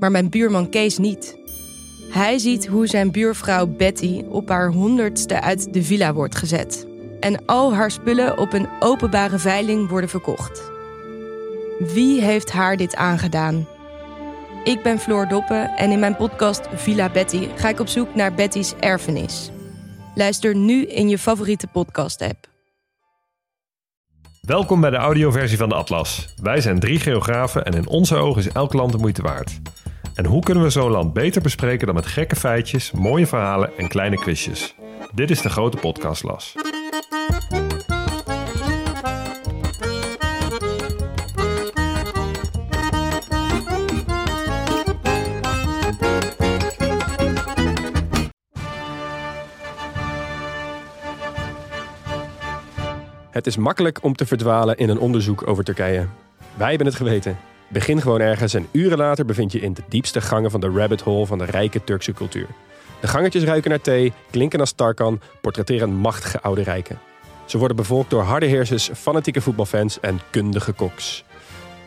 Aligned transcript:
Maar 0.00 0.10
mijn 0.10 0.30
buurman 0.30 0.68
Kees 0.68 0.98
niet. 0.98 1.38
Hij 2.10 2.38
ziet 2.38 2.66
hoe 2.66 2.86
zijn 2.86 3.10
buurvrouw 3.10 3.66
Betty 3.66 4.22
op 4.28 4.48
haar 4.48 4.70
honderdste 4.70 5.40
uit 5.40 5.72
de 5.72 5.82
villa 5.82 6.12
wordt 6.12 6.36
gezet. 6.36 6.86
En 7.20 7.46
al 7.46 7.74
haar 7.74 7.90
spullen 7.90 8.38
op 8.38 8.52
een 8.52 8.68
openbare 8.80 9.38
veiling 9.38 9.88
worden 9.88 10.10
verkocht. 10.10 10.70
Wie 11.78 12.20
heeft 12.20 12.52
haar 12.52 12.76
dit 12.76 12.96
aangedaan? 12.96 13.66
Ik 14.64 14.82
ben 14.82 14.98
Floor 14.98 15.28
Doppen 15.28 15.76
en 15.76 15.90
in 15.90 15.98
mijn 15.98 16.16
podcast 16.16 16.68
Villa 16.74 17.10
Betty 17.10 17.48
ga 17.56 17.68
ik 17.68 17.80
op 17.80 17.88
zoek 17.88 18.14
naar 18.14 18.34
Betty's 18.34 18.74
erfenis. 18.80 19.50
Luister 20.14 20.56
nu 20.56 20.86
in 20.86 21.08
je 21.08 21.18
favoriete 21.18 21.66
podcast-app. 21.66 22.48
Welkom 24.40 24.80
bij 24.80 24.90
de 24.90 24.96
audioversie 24.96 25.58
van 25.58 25.68
de 25.68 25.74
Atlas. 25.74 26.34
Wij 26.42 26.60
zijn 26.60 26.78
drie 26.78 27.00
geografen 27.00 27.64
en 27.64 27.72
in 27.72 27.88
onze 27.88 28.16
ogen 28.16 28.40
is 28.40 28.52
elk 28.52 28.72
land 28.72 28.92
de 28.92 28.98
moeite 28.98 29.22
waard. 29.22 29.60
En 30.14 30.24
hoe 30.24 30.42
kunnen 30.42 30.64
we 30.64 30.70
zo'n 30.70 30.90
land 30.90 31.12
beter 31.12 31.42
bespreken 31.42 31.86
dan 31.86 31.94
met 31.94 32.06
gekke 32.06 32.36
feitjes, 32.36 32.90
mooie 32.90 33.26
verhalen 33.26 33.70
en 33.76 33.88
kleine 33.88 34.16
quizjes? 34.16 34.74
Dit 35.14 35.30
is 35.30 35.42
de 35.42 35.50
grote 35.50 35.76
podcastlas. 35.76 36.54
Het 53.30 53.46
is 53.46 53.56
makkelijk 53.56 54.02
om 54.02 54.14
te 54.14 54.26
verdwalen 54.26 54.76
in 54.76 54.88
een 54.88 54.98
onderzoek 54.98 55.46
over 55.46 55.64
Turkije. 55.64 56.06
Wij 56.56 56.68
hebben 56.68 56.86
het 56.86 56.96
geweten. 56.96 57.38
Begin 57.72 58.00
gewoon 58.00 58.20
ergens 58.20 58.54
en 58.54 58.66
uren 58.70 58.98
later 58.98 59.24
bevind 59.24 59.52
je 59.52 59.60
in 59.60 59.72
de 59.72 59.82
diepste 59.88 60.20
gangen 60.20 60.50
van 60.50 60.60
de 60.60 60.70
rabbit 60.70 61.00
hole 61.00 61.26
van 61.26 61.38
de 61.38 61.44
rijke 61.44 61.84
Turkse 61.84 62.12
cultuur. 62.12 62.46
De 63.00 63.06
gangetjes 63.06 63.42
ruiken 63.42 63.70
naar 63.70 63.80
thee, 63.80 64.12
klinken 64.30 64.60
als 64.60 64.72
Tarkan, 64.72 65.20
portretteren 65.40 65.94
machtige 65.94 66.40
oude 66.40 66.62
rijken. 66.62 66.98
Ze 67.44 67.58
worden 67.58 67.76
bevolkt 67.76 68.10
door 68.10 68.22
harde 68.22 68.46
heersers, 68.46 68.90
fanatieke 68.94 69.40
voetbalfans 69.40 70.00
en 70.00 70.20
kundige 70.30 70.72
koks. 70.72 71.24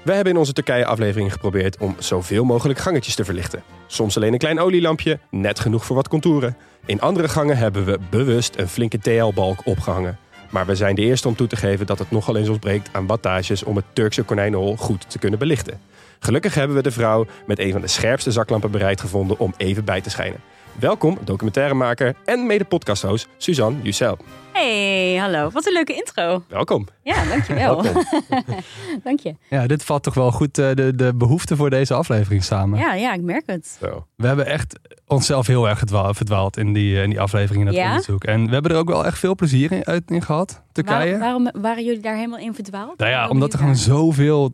We 0.03 0.13
hebben 0.13 0.33
in 0.33 0.39
onze 0.39 0.53
Turkije-aflevering 0.53 1.31
geprobeerd 1.31 1.77
om 1.77 1.95
zoveel 1.99 2.43
mogelijk 2.43 2.79
gangetjes 2.79 3.15
te 3.15 3.25
verlichten. 3.25 3.63
Soms 3.87 4.15
alleen 4.15 4.33
een 4.33 4.39
klein 4.39 4.59
olielampje, 4.59 5.19
net 5.29 5.59
genoeg 5.59 5.85
voor 5.85 5.95
wat 5.95 6.07
contouren. 6.07 6.57
In 6.85 7.01
andere 7.01 7.27
gangen 7.27 7.57
hebben 7.57 7.85
we 7.85 7.99
bewust 8.09 8.55
een 8.55 8.67
flinke 8.67 8.99
TL-balk 8.99 9.65
opgehangen. 9.65 10.17
Maar 10.53 10.65
we 10.65 10.75
zijn 10.75 10.95
de 10.95 11.01
eerste 11.01 11.27
om 11.27 11.35
toe 11.35 11.47
te 11.47 11.55
geven 11.55 11.85
dat 11.85 11.99
het 11.99 12.11
nogal 12.11 12.35
eens 12.35 12.49
ontbreekt 12.49 12.89
aan 12.91 13.07
wattages 13.07 13.63
om 13.63 13.75
het 13.75 13.85
Turkse 13.93 14.23
konijnenhol 14.23 14.75
goed 14.77 15.09
te 15.09 15.19
kunnen 15.19 15.39
belichten. 15.39 15.79
Gelukkig 16.19 16.53
hebben 16.53 16.75
we 16.75 16.83
de 16.83 16.91
vrouw 16.91 17.25
met 17.45 17.59
een 17.59 17.71
van 17.71 17.81
de 17.81 17.87
scherpste 17.87 18.31
zaklampen 18.31 18.71
bereid 18.71 19.01
gevonden 19.01 19.39
om 19.39 19.53
even 19.57 19.85
bij 19.85 20.01
te 20.01 20.09
schijnen. 20.09 20.39
Welkom, 20.79 21.17
documentairemaker 21.23 22.15
en 22.25 22.45
mede-podcasthost 22.45 23.27
Suzanne 23.37 23.81
Jussel. 23.81 24.17
Hey, 24.53 25.15
hallo. 25.15 25.49
Wat 25.49 25.65
een 25.67 25.73
leuke 25.73 25.93
intro. 25.93 26.43
Welkom. 26.47 26.87
Ja, 27.03 27.25
dankjewel. 27.25 27.83
Dank 29.03 29.19
je. 29.19 29.35
Ja, 29.49 29.67
dit 29.67 29.83
vat 29.83 30.03
toch 30.03 30.13
wel 30.13 30.31
goed 30.31 30.57
eh, 30.57 30.71
de, 30.73 30.95
de 30.95 31.13
behoefte 31.15 31.55
voor 31.55 31.69
deze 31.69 31.93
aflevering 31.93 32.43
samen. 32.43 32.79
Ja, 32.79 32.93
ja, 32.93 33.13
ik 33.13 33.21
merk 33.21 33.43
het. 33.45 33.77
Zo. 33.81 34.07
We 34.15 34.27
hebben 34.27 34.45
echt 34.45 34.79
onszelf 35.07 35.47
heel 35.47 35.69
erg 35.69 35.79
verdwaald 35.87 36.57
in 36.57 36.73
die, 36.73 36.95
eh, 36.97 37.03
in 37.03 37.09
die 37.09 37.19
aflevering 37.21 37.59
in 37.59 37.65
dat 37.65 37.75
Ja? 37.75 37.87
onderzoek. 37.89 38.23
En 38.23 38.45
we 38.45 38.53
hebben 38.53 38.71
er 38.71 38.77
ook 38.77 38.89
wel 38.89 39.05
echt 39.05 39.19
veel 39.19 39.35
plezier 39.35 39.71
in, 39.71 39.85
uit, 39.85 40.03
in 40.11 40.21
gehad. 40.21 40.61
Turkije. 40.71 41.17
Waarom, 41.17 41.43
waarom 41.43 41.61
waren 41.61 41.83
jullie 41.83 42.01
daar 42.01 42.15
helemaal 42.15 42.39
in 42.39 42.53
verdwaald? 42.53 42.97
nou 42.97 43.11
ja, 43.11 43.27
omdat 43.27 43.53
er 43.53 43.59
gewoon 43.59 43.75
zoveel 43.75 44.53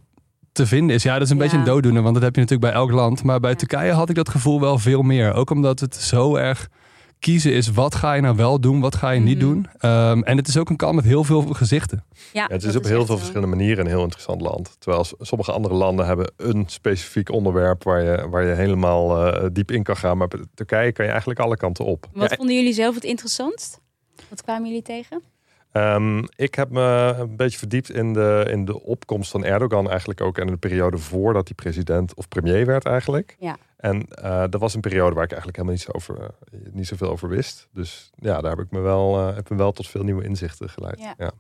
te 0.64 0.68
vinden 0.68 0.96
is. 0.96 1.04
Ja, 1.04 1.14
dat 1.14 1.22
is 1.22 1.30
een 1.30 1.36
Ja. 1.38 1.42
beetje 1.44 1.58
een 1.58 1.64
dooddoener, 1.64 2.02
want 2.02 2.14
dat 2.14 2.24
heb 2.24 2.36
je 2.36 2.42
natuurlijk 2.42 2.72
bij 2.72 2.82
elk 2.82 2.92
land. 2.92 3.24
Maar 3.24 3.40
bij 3.40 3.50
Ja. 3.50 3.56
Turkije 3.56 3.92
had 3.92 4.10
ik 4.10 4.16
dat 4.16 4.30
gevoel 4.30 4.60
wel 4.62 4.78
veel 4.78 5.02
meer. 5.02 5.34
Ook 5.34 5.50
omdat 5.50 5.80
het 5.80 5.96
zo 5.96 6.36
erg 6.36 6.68
kiezen 7.20 7.54
is, 7.54 7.72
wat 7.72 7.96
ga 7.96 8.14
je 8.14 8.22
nou 8.22 8.36
wel 8.36 8.60
doen, 8.60 8.80
wat 8.80 8.96
ga 8.96 9.10
je 9.10 9.20
niet 9.20 9.38
Mhm. 9.38 9.46
doen. 9.48 9.68
Ehm, 9.78 10.22
en 10.22 10.38
het 10.38 10.48
is 10.48 10.58
ook 10.58 10.70
een 10.70 10.76
kant 10.76 10.96
met 10.96 11.04
heel 11.06 11.24
veel 11.24 11.42
gezichten. 11.42 12.04
Ja, 12.14 12.22
Ja, 12.34 12.48
het 12.56 12.64
is 12.64 12.76
op 12.76 12.84
heel 12.84 12.96
veel 12.96 13.06
zo. 13.06 13.18
verschillende 13.18 13.56
manieren 13.56 13.86
een 13.86 13.92
heel 13.92 14.02
interessant 14.04 14.42
land. 14.42 14.76
Terwijl 14.80 15.06
sommige 15.20 15.52
andere 15.52 15.74
landen 15.74 16.06
hebben 16.06 16.32
een 16.38 16.64
specifiek 16.68 17.32
onderwerp 17.32 17.84
waar 17.84 18.04
je, 18.04 18.28
waar 18.30 18.44
je 18.46 18.54
helemaal 18.54 19.26
eh, 19.34 19.50
diep 19.54 19.72
in 19.72 19.84
kan 19.84 19.98
gaan. 19.98 20.18
Maar 20.18 20.28
bij 20.28 20.40
Turkije 20.54 20.92
kan 20.92 21.06
je 21.06 21.12
eigenlijk 21.12 21.40
alle 21.40 21.58
kanten 21.58 21.86
op. 21.86 22.08
Wat 22.14 22.30
Ja, 22.30 22.36
vonden 22.36 22.56
jullie 22.56 22.74
zelf 22.74 22.96
het 22.96 23.04
interessantst? 23.04 23.80
Wat 24.30 24.44
kwamen 24.44 24.68
jullie 24.68 24.82
tegen? 24.84 25.22
Ehm, 25.72 26.24
ik 26.36 26.56
heb 26.56 26.70
me 26.70 27.16
een 27.20 27.36
beetje 27.36 27.58
verdiept 27.58 27.92
in 27.92 28.14
de, 28.14 28.46
in 28.50 28.66
de 28.66 28.82
opkomst 28.84 29.32
van 29.32 29.44
Erdogan 29.44 29.90
eigenlijk 29.90 30.22
ook. 30.22 30.38
En 30.38 30.46
in 30.46 30.54
de 30.54 30.58
periode 30.58 30.98
voordat 30.98 31.48
hij 31.48 31.56
president 31.56 32.14
of 32.14 32.28
premier 32.28 32.66
werd 32.66 32.86
eigenlijk. 32.86 33.36
Ja. 33.40 33.58
En 33.78 34.06
eh, 34.08 34.44
dat 34.50 34.62
was 34.62 34.74
een 34.74 34.82
periode 34.82 35.16
waar 35.16 35.24
ik 35.24 35.32
eigenlijk 35.32 35.58
helemaal 35.58 35.78
niet, 35.78 35.86
zo 35.86 35.92
over, 35.92 36.22
eh, 36.22 36.60
niet 36.72 36.88
zoveel 36.88 37.10
over 37.10 37.30
wist. 37.30 37.68
Dus 37.74 38.12
ja, 38.16 38.42
daar 38.42 38.52
heb 38.52 38.66
ik 38.66 38.72
me 38.72 38.80
wel, 38.80 39.20
eh, 39.20 39.36
heb 39.36 39.50
me 39.50 39.56
wel 39.56 39.72
tot 39.72 39.88
veel 39.88 40.04
nieuwe 40.04 40.24
inzichten 40.24 40.70
geleid. 40.70 41.00
Ja. 41.00 41.14
Ja. 41.18 41.32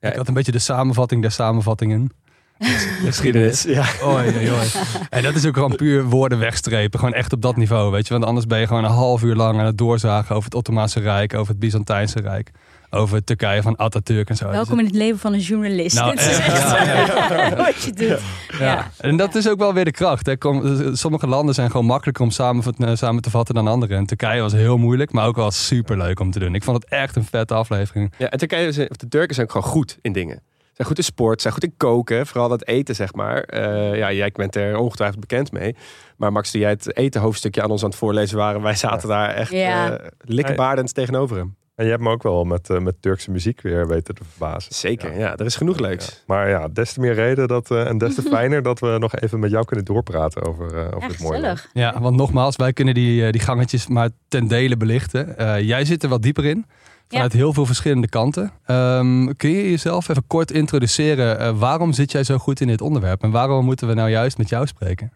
Ja. 0.00 0.10
ik 0.10 0.16
had 0.16 0.28
een 0.28 0.34
beetje 0.34 0.52
de 0.52 0.58
samenvatting 0.58 1.22
der 1.22 1.30
samenvattingen. 1.30 2.10
Geschiedenis. 3.04 3.62
Ja. 3.62 3.86
Oei, 4.04 4.36
oei, 4.36 4.50
oei. 4.50 4.68
En 5.10 5.22
dat 5.22 5.34
is 5.34 5.46
ook 5.46 5.54
gewoon 5.54 5.76
puur 5.76 6.04
woorden 6.04 6.38
wegstrepen. 6.38 6.98
Gewoon 6.98 7.14
echt 7.14 7.32
op 7.32 7.42
dat 7.42 7.56
niveau, 7.56 7.90
weet 7.90 8.06
je. 8.06 8.12
Want 8.12 8.24
anders 8.24 8.46
ben 8.46 8.60
je 8.60 8.66
gewoon 8.66 8.84
een 8.84 8.90
half 8.90 9.22
uur 9.22 9.34
lang 9.34 9.58
aan 9.58 9.66
het 9.66 9.78
doorzagen 9.78 10.34
over 10.34 10.44
het 10.44 10.54
Ottomaanse 10.54 11.00
Rijk, 11.00 11.34
over 11.34 11.50
het 11.50 11.58
Byzantijnse 11.58 12.20
Rijk, 12.20 12.50
over 12.94 13.24
Turkije 13.24 13.62
van 13.62 13.76
Atatürk 13.78 14.28
en 14.28 14.36
zo. 14.36 14.48
Welkom 14.50 14.78
in 14.78 14.84
het 14.84 14.94
leven 14.94 15.18
van 15.18 15.32
een 15.32 15.38
journalist. 15.40 15.96
Nou, 15.96 16.10
Dit 16.16 16.20
is 16.20 16.26
echt, 16.38 16.46
echt 16.48 17.28
ja, 17.28 17.56
wat 17.56 17.82
je 17.82 17.92
doet. 17.92 18.20
ja. 18.58 18.64
Ja. 18.72 18.90
En 18.98 19.16
dat 19.16 19.34
is 19.34 19.48
ook 19.48 19.58
wel 19.58 19.74
weer 19.74 19.84
de 19.84 19.90
kracht. 19.90 20.26
Hè. 20.26 20.36
Kom, 20.36 20.94
sommige 20.96 21.26
landen 21.26 21.54
zijn 21.54 21.70
gewoon 21.70 21.86
makkelijker 21.86 22.24
om 22.24 22.30
samen, 22.30 22.64
eh, 22.78 22.94
samen 22.94 23.22
te 23.22 23.30
vatten 23.30 23.54
dan 23.54 23.66
andere. 23.68 23.94
En 23.94 24.06
Turkije 24.06 24.40
was 24.40 24.52
heel 24.52 24.76
moeilijk, 24.76 25.12
maar 25.12 25.26
ook 25.26 25.36
wel 25.36 25.50
super 25.50 25.96
leuk 25.96 26.20
om 26.20 26.30
te 26.30 26.38
doen. 26.38 26.54
Ik 26.54 26.64
vond 26.64 26.82
het 26.82 26.90
echt 26.92 27.16
een 27.16 27.24
vette 27.24 27.54
aflevering. 27.54 28.12
Ja, 28.18 28.28
en 28.30 28.38
Turkije, 28.38 28.88
of 28.90 28.96
de 28.96 29.08
Turken 29.08 29.34
zijn 29.34 29.46
ook 29.46 29.52
gewoon 29.52 29.70
goed 29.70 29.98
in 30.00 30.12
dingen. 30.12 30.42
Ze 30.58 30.78
zijn 30.78 30.88
goed 30.88 30.98
in 30.98 31.04
sport, 31.04 31.40
zijn 31.42 31.52
goed 31.54 31.64
in 31.64 31.74
koken, 31.76 32.26
vooral 32.26 32.48
dat 32.48 32.66
eten, 32.66 32.94
zeg 32.94 33.14
maar. 33.14 33.42
Eh, 33.42 33.96
ja, 33.96 34.12
jij 34.12 34.30
bent 34.34 34.56
er 34.56 34.76
ongetwijfeld 34.76 35.20
bekend 35.20 35.52
mee. 35.52 35.76
Maar 36.16 36.32
Max, 36.32 36.50
toen 36.50 36.60
jij 36.60 36.70
het 36.70 36.96
eten 36.96 37.20
hoofdstukje 37.20 37.62
aan 37.62 37.70
ons 37.70 37.82
aan 37.82 37.88
het 37.88 37.98
voorlezen 37.98 38.36
waren, 38.36 38.62
wij 38.62 38.74
zaten 38.74 39.08
daar 39.08 39.28
echt 39.30 39.50
Ja. 39.50 39.90
eh 39.98 40.06
likkenbaardend 40.20 40.94
tegenover 40.94 41.36
hem. 41.36 41.56
En 41.82 41.88
je 41.88 41.94
hebt 41.94 42.06
me 42.06 42.10
ook 42.10 42.22
wel 42.22 42.44
met, 42.44 42.70
eh, 42.70 42.78
met 42.78 43.02
Turkse 43.02 43.30
muziek 43.30 43.60
weer 43.60 43.88
weten 43.88 44.14
te 44.14 44.22
verbazen. 44.30 44.74
Zeker, 44.74 45.18
ja, 45.18 45.36
er 45.36 45.46
is 45.46 45.56
genoeg 45.56 45.78
leuks. 45.78 46.06
Ja. 46.06 46.12
Maar 46.26 46.48
ja, 46.48 46.68
des 46.68 46.92
te 46.92 47.00
meer 47.00 47.14
reden 47.14 47.48
dat, 47.48 47.70
eh, 47.70 47.88
en 47.88 47.98
des 47.98 48.14
te 48.14 48.22
fijner 48.32 48.62
dat 48.62 48.80
we 48.80 48.96
nog 48.98 49.16
even 49.16 49.40
met 49.40 49.50
jou 49.50 49.64
kunnen 49.64 49.84
doorpraten 49.84 50.42
over, 50.42 50.66
eh 50.66 50.86
over 50.86 51.00
Ja, 51.00 51.08
dit 51.08 51.20
mooie. 51.20 51.56
Ja, 51.72 52.00
want 52.00 52.16
nogmaals, 52.16 52.56
wij 52.56 52.72
kunnen 52.72 52.94
die, 52.94 53.32
die 53.32 53.40
gangetjes 53.40 53.86
maar 53.86 54.08
ten 54.28 54.48
dele 54.48 54.76
belichten. 54.76 55.38
Eh, 55.38 55.60
jij 55.60 55.84
zit 55.84 56.02
er 56.02 56.08
wat 56.08 56.22
dieper 56.22 56.44
in. 56.44 56.66
Vanuit 57.08 57.32
heel 57.32 57.52
veel 57.52 57.66
verschillende 57.66 58.08
kanten. 58.08 58.52
Ehm, 58.66 59.32
kun 59.36 59.50
je 59.50 59.70
jezelf 59.70 60.08
even 60.08 60.26
kort 60.26 60.50
introduceren? 60.50 61.38
Eh, 61.38 61.58
waarom 61.58 61.92
zit 61.92 62.12
jij 62.12 62.24
zo 62.24 62.38
goed 62.38 62.60
in 62.60 62.66
dit 62.66 62.80
onderwerp? 62.80 63.22
En 63.22 63.30
waarom 63.30 63.64
moeten 63.64 63.88
we 63.88 63.94
nou 63.94 64.10
juist 64.10 64.38
met 64.38 64.48
jou 64.48 64.66
spreken? 64.66 65.12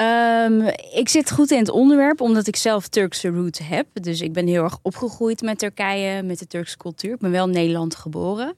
Ehm, 0.00 0.60
ik 0.92 1.08
zit 1.08 1.30
goed 1.30 1.50
in 1.50 1.58
het 1.58 1.70
onderwerp 1.70 2.20
omdat 2.20 2.46
ik 2.46 2.56
zelf 2.56 2.88
Turkse 2.88 3.28
roots 3.28 3.58
heb. 3.58 3.86
Dus 3.92 4.20
ik 4.20 4.32
ben 4.32 4.46
heel 4.46 4.62
erg 4.62 4.78
opgegroeid 4.82 5.40
met 5.40 5.58
Turkije, 5.58 6.22
met 6.22 6.38
de 6.38 6.46
Turkse 6.46 6.76
cultuur. 6.76 7.12
Ik 7.12 7.18
ben 7.18 7.30
wel 7.30 7.46
in 7.46 7.52
Nederland 7.52 7.94
geboren. 7.94 8.56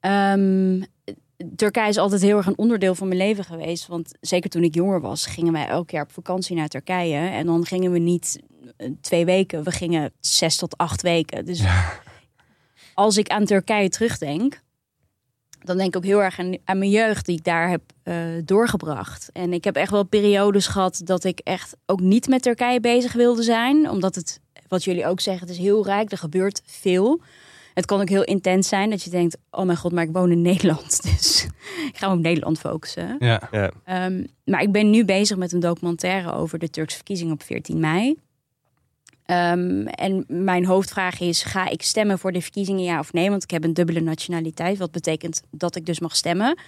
Ehm, 0.00 0.82
Turkije 1.56 1.88
is 1.88 1.96
altijd 1.96 2.22
heel 2.22 2.36
erg 2.36 2.46
een 2.46 2.58
onderdeel 2.58 2.94
van 2.94 3.08
mijn 3.08 3.20
leven 3.20 3.44
geweest. 3.44 3.86
Want 3.86 4.12
zeker 4.20 4.50
toen 4.50 4.62
ik 4.62 4.74
jonger 4.74 5.00
was, 5.00 5.26
gingen 5.26 5.52
wij 5.52 5.66
elk 5.66 5.90
jaar 5.90 6.02
op 6.02 6.12
vakantie 6.12 6.56
naar 6.56 6.68
Turkije. 6.68 7.28
En 7.28 7.46
dan 7.46 7.64
gingen 7.64 7.92
we 7.92 7.98
niet 7.98 8.40
eh, 8.76 8.90
twee 9.00 9.24
weken, 9.24 9.62
we 9.62 9.70
gingen 9.70 10.12
zes 10.20 10.56
tot 10.56 10.76
acht 10.76 11.02
weken. 11.02 11.44
Dus 11.44 11.62
als 12.94 13.16
ik 13.16 13.28
aan 13.28 13.44
Turkije 13.44 13.88
terugdenk, 13.88 14.60
dan 15.64 15.76
denk 15.76 15.88
ik 15.88 15.96
ook 15.96 16.04
heel 16.04 16.22
erg 16.22 16.38
aan, 16.38 16.56
aan 16.64 16.78
mijn 16.78 16.90
jeugd 16.90 17.26
die 17.26 17.36
ik 17.36 17.44
daar 17.44 17.68
heb 17.68 17.82
eh, 18.02 18.16
doorgebracht. 18.44 19.30
En 19.32 19.52
ik 19.52 19.64
heb 19.64 19.76
echt 19.76 19.90
wel 19.90 20.04
periodes 20.04 20.66
gehad 20.66 21.00
dat 21.04 21.24
ik 21.24 21.38
echt 21.38 21.76
ook 21.86 22.00
niet 22.00 22.28
met 22.28 22.42
Turkije 22.42 22.80
bezig 22.80 23.12
wilde 23.12 23.42
zijn. 23.42 23.90
Omdat 23.90 24.14
het, 24.14 24.40
wat 24.68 24.84
jullie 24.84 25.06
ook 25.06 25.20
zeggen, 25.20 25.46
het 25.46 25.56
is 25.56 25.62
heel 25.62 25.84
rijk, 25.84 26.12
er 26.12 26.18
gebeurt 26.18 26.62
veel. 26.64 27.20
Het 27.74 27.86
kan 27.86 28.00
ook 28.00 28.08
heel 28.08 28.24
intens 28.24 28.68
zijn 28.68 28.90
dat 28.90 29.02
je 29.02 29.10
denkt: 29.10 29.36
oh 29.50 29.64
mijn 29.64 29.78
god, 29.78 29.92
maar 29.92 30.04
ik 30.04 30.12
woon 30.12 30.30
in 30.30 30.42
Nederland. 30.52 31.02
Dus 31.02 31.46
ik 31.88 31.96
ga 31.96 32.12
op 32.12 32.18
Nederland 32.18 32.58
focussen. 32.58 33.16
Ja. 33.18 33.48
Ja. 33.50 33.70
Ehm, 33.84 34.24
maar 34.44 34.62
ik 34.62 34.72
ben 34.72 34.90
nu 34.90 35.04
bezig 35.04 35.36
met 35.36 35.52
een 35.52 35.60
documentaire 35.60 36.32
over 36.32 36.58
de 36.58 36.70
Turkse 36.70 36.96
verkiezingen 36.96 37.32
op 37.32 37.42
14 37.42 37.80
mei. 37.80 38.16
Ehm, 39.24 39.86
en 39.86 40.24
mijn 40.28 40.64
hoofdvraag 40.66 41.20
is: 41.20 41.42
ga 41.42 41.68
ik 41.68 41.82
stemmen 41.82 42.18
voor 42.18 42.32
de 42.32 42.40
verkiezingen, 42.40 42.82
ja 42.82 42.98
of 42.98 43.12
nee? 43.12 43.30
Want 43.30 43.42
ik 43.42 43.50
heb 43.50 43.64
een 43.64 43.74
dubbele 43.74 44.00
nationaliteit, 44.00 44.78
wat 44.78 44.90
betekent 44.90 45.42
dat 45.50 45.76
ik 45.76 45.86
dus 45.86 46.00
mag 46.00 46.16
stemmen. 46.16 46.58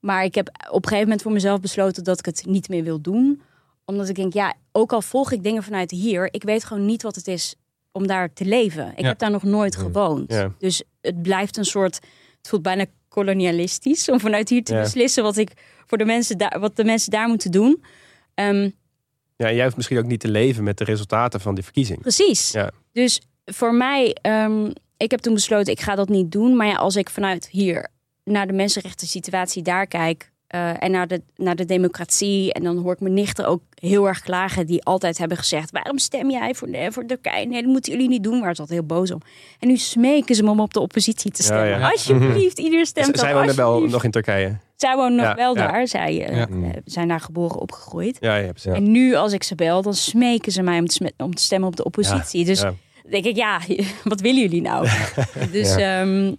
Maar 0.00 0.24
ik 0.24 0.34
heb 0.34 0.48
op 0.48 0.74
een 0.82 0.82
gegeven 0.82 1.02
moment 1.02 1.22
voor 1.22 1.32
mezelf 1.32 1.60
besloten 1.60 2.04
dat 2.04 2.18
ik 2.18 2.24
het 2.24 2.46
niet 2.46 2.68
meer 2.68 2.84
wil 2.84 3.00
doen. 3.00 3.42
Omdat 3.84 4.08
ik 4.08 4.14
denk, 4.14 4.32
ja, 4.32 4.54
ook 4.72 4.92
al 4.92 5.02
volg 5.02 5.32
ik 5.32 5.42
dingen 5.42 5.62
vanuit 5.62 5.90
hier, 5.90 6.28
ik 6.34 6.42
weet 6.42 6.64
gewoon 6.64 6.86
niet 6.86 7.02
wat 7.02 7.14
het 7.14 7.26
is 7.26 7.54
om 7.92 8.06
daar 8.06 8.32
te 8.32 8.44
leven. 8.44 8.92
Ik 8.92 9.00
Ja. 9.00 9.06
heb 9.08 9.18
daar 9.18 9.30
nog 9.30 9.42
nooit 9.42 9.76
gewoond. 9.76 10.32
Ja. 10.32 10.52
Dus 10.58 10.82
het 11.00 11.22
blijft 11.22 11.56
een 11.56 11.64
soort, 11.64 11.94
het 12.38 12.48
voelt 12.48 12.62
bijna 12.62 12.84
kolonialistisch 13.08 14.08
om 14.08 14.20
vanuit 14.20 14.48
hier 14.48 14.64
te 14.64 14.74
Ja. 14.74 14.80
beslissen 14.80 15.22
wat 15.22 15.36
ik 15.36 15.52
voor 15.86 15.98
de 15.98 16.04
mensen 16.04 16.38
daar, 16.38 16.60
wat 16.60 16.76
de 16.76 16.84
mensen 16.84 17.10
daar 17.10 17.28
moeten 17.28 17.50
doen. 17.50 17.84
Ehm, 18.34 18.70
Ja, 19.36 19.46
en 19.46 19.54
jij 19.54 19.64
hoeft 19.64 19.76
misschien 19.76 19.98
ook 19.98 20.06
niet 20.06 20.20
te 20.20 20.28
leven 20.28 20.64
met 20.64 20.78
de 20.78 20.84
resultaten 20.84 21.40
van 21.40 21.54
die 21.54 21.64
verkiezing. 21.64 22.00
Precies. 22.00 22.50
Ja. 22.50 22.70
Dus 22.92 23.20
voor 23.44 23.74
mij, 23.74 24.16
ehm, 24.22 24.70
ik 24.96 25.10
heb 25.10 25.20
toen 25.20 25.34
besloten, 25.34 25.72
ik 25.72 25.80
ga 25.80 25.94
dat 25.94 26.08
niet 26.08 26.32
doen. 26.32 26.56
Maar 26.56 26.66
ja, 26.66 26.74
als 26.74 26.96
ik 26.96 27.10
vanuit 27.10 27.48
hier 27.48 27.88
naar 28.24 28.46
de 28.46 28.52
mensenrechten 28.52 29.06
situatie 29.06 29.62
daar 29.62 29.86
kijk 29.86 30.30
eh, 30.46 30.82
en 30.82 30.90
naar 30.90 31.06
de, 31.06 31.22
naar 31.36 31.56
de 31.56 31.64
democratie, 31.64 32.52
en 32.52 32.62
dan 32.62 32.76
hoor 32.78 32.92
ik 32.92 33.00
mijn 33.00 33.14
nichten 33.14 33.46
ook 33.46 33.62
heel 33.74 34.06
erg 34.08 34.20
klagen, 34.20 34.66
die 34.66 34.84
altijd 34.84 35.18
hebben 35.18 35.36
gezegd: 35.36 35.70
waarom 35.70 35.98
stem 35.98 36.30
jij 36.30 36.54
voor, 36.54 36.70
de, 36.70 36.88
voor 36.92 37.06
Turkije? 37.06 37.46
Nee, 37.46 37.62
dat 37.62 37.70
moeten 37.70 37.92
jullie 37.92 38.08
niet 38.08 38.22
doen. 38.22 38.40
Waar 38.40 38.54
ze 38.54 38.60
altijd 38.60 38.78
heel 38.78 38.88
boos 38.88 39.10
om. 39.10 39.20
En 39.60 39.68
nu 39.68 39.76
smeken 39.76 40.34
ze 40.34 40.42
me 40.42 40.50
om 40.50 40.60
op 40.60 40.72
de 40.74 40.80
oppositie 40.80 41.30
te 41.30 41.42
Ja, 41.42 41.48
stemmen. 41.48 41.78
ja. 41.78 41.90
Alsjeblieft, 41.90 42.58
ieder 42.58 42.86
stemt 42.92 43.16
Z-. 43.18 43.20
Zij 43.20 43.34
wonen 43.34 43.56
wel 43.56 43.80
nog 43.80 44.04
in 44.04 44.10
Turkije. 44.10 44.56
Zij 44.76 44.96
wonen 44.96 45.16
nog 45.16 45.26
Ja, 45.26 45.34
wel 45.34 45.56
ja. 45.56 45.66
daar. 45.66 45.86
Zij 45.88 46.26
eh, 46.26 46.36
Ja. 46.36 46.46
eh, 46.48 46.70
zijn 46.84 47.08
daar 47.08 47.20
geboren, 47.20 47.60
opgegroeid. 47.60 48.16
Ja, 48.20 48.36
ja. 48.36 48.52
En 48.62 48.90
nu 48.90 49.14
als 49.14 49.32
ik 49.32 49.42
ze 49.42 49.54
bel, 49.54 49.82
dan 49.82 49.94
smeken 49.94 50.52
ze 50.52 50.62
mij 50.62 50.78
om 50.78 50.86
te, 50.86 51.12
om 51.16 51.34
te 51.34 51.42
stemmen 51.42 51.68
op 51.68 51.76
de 51.76 51.84
oppositie. 51.84 52.44
dus 52.44 52.60
Ja. 52.60 52.74
denk 53.10 53.24
ik, 53.24 53.36
ja, 53.36 53.60
wat 54.04 54.20
willen 54.20 54.40
jullie 54.40 54.60
nou? 54.62 54.88
dus 55.52 55.76
ehm, 55.76 56.32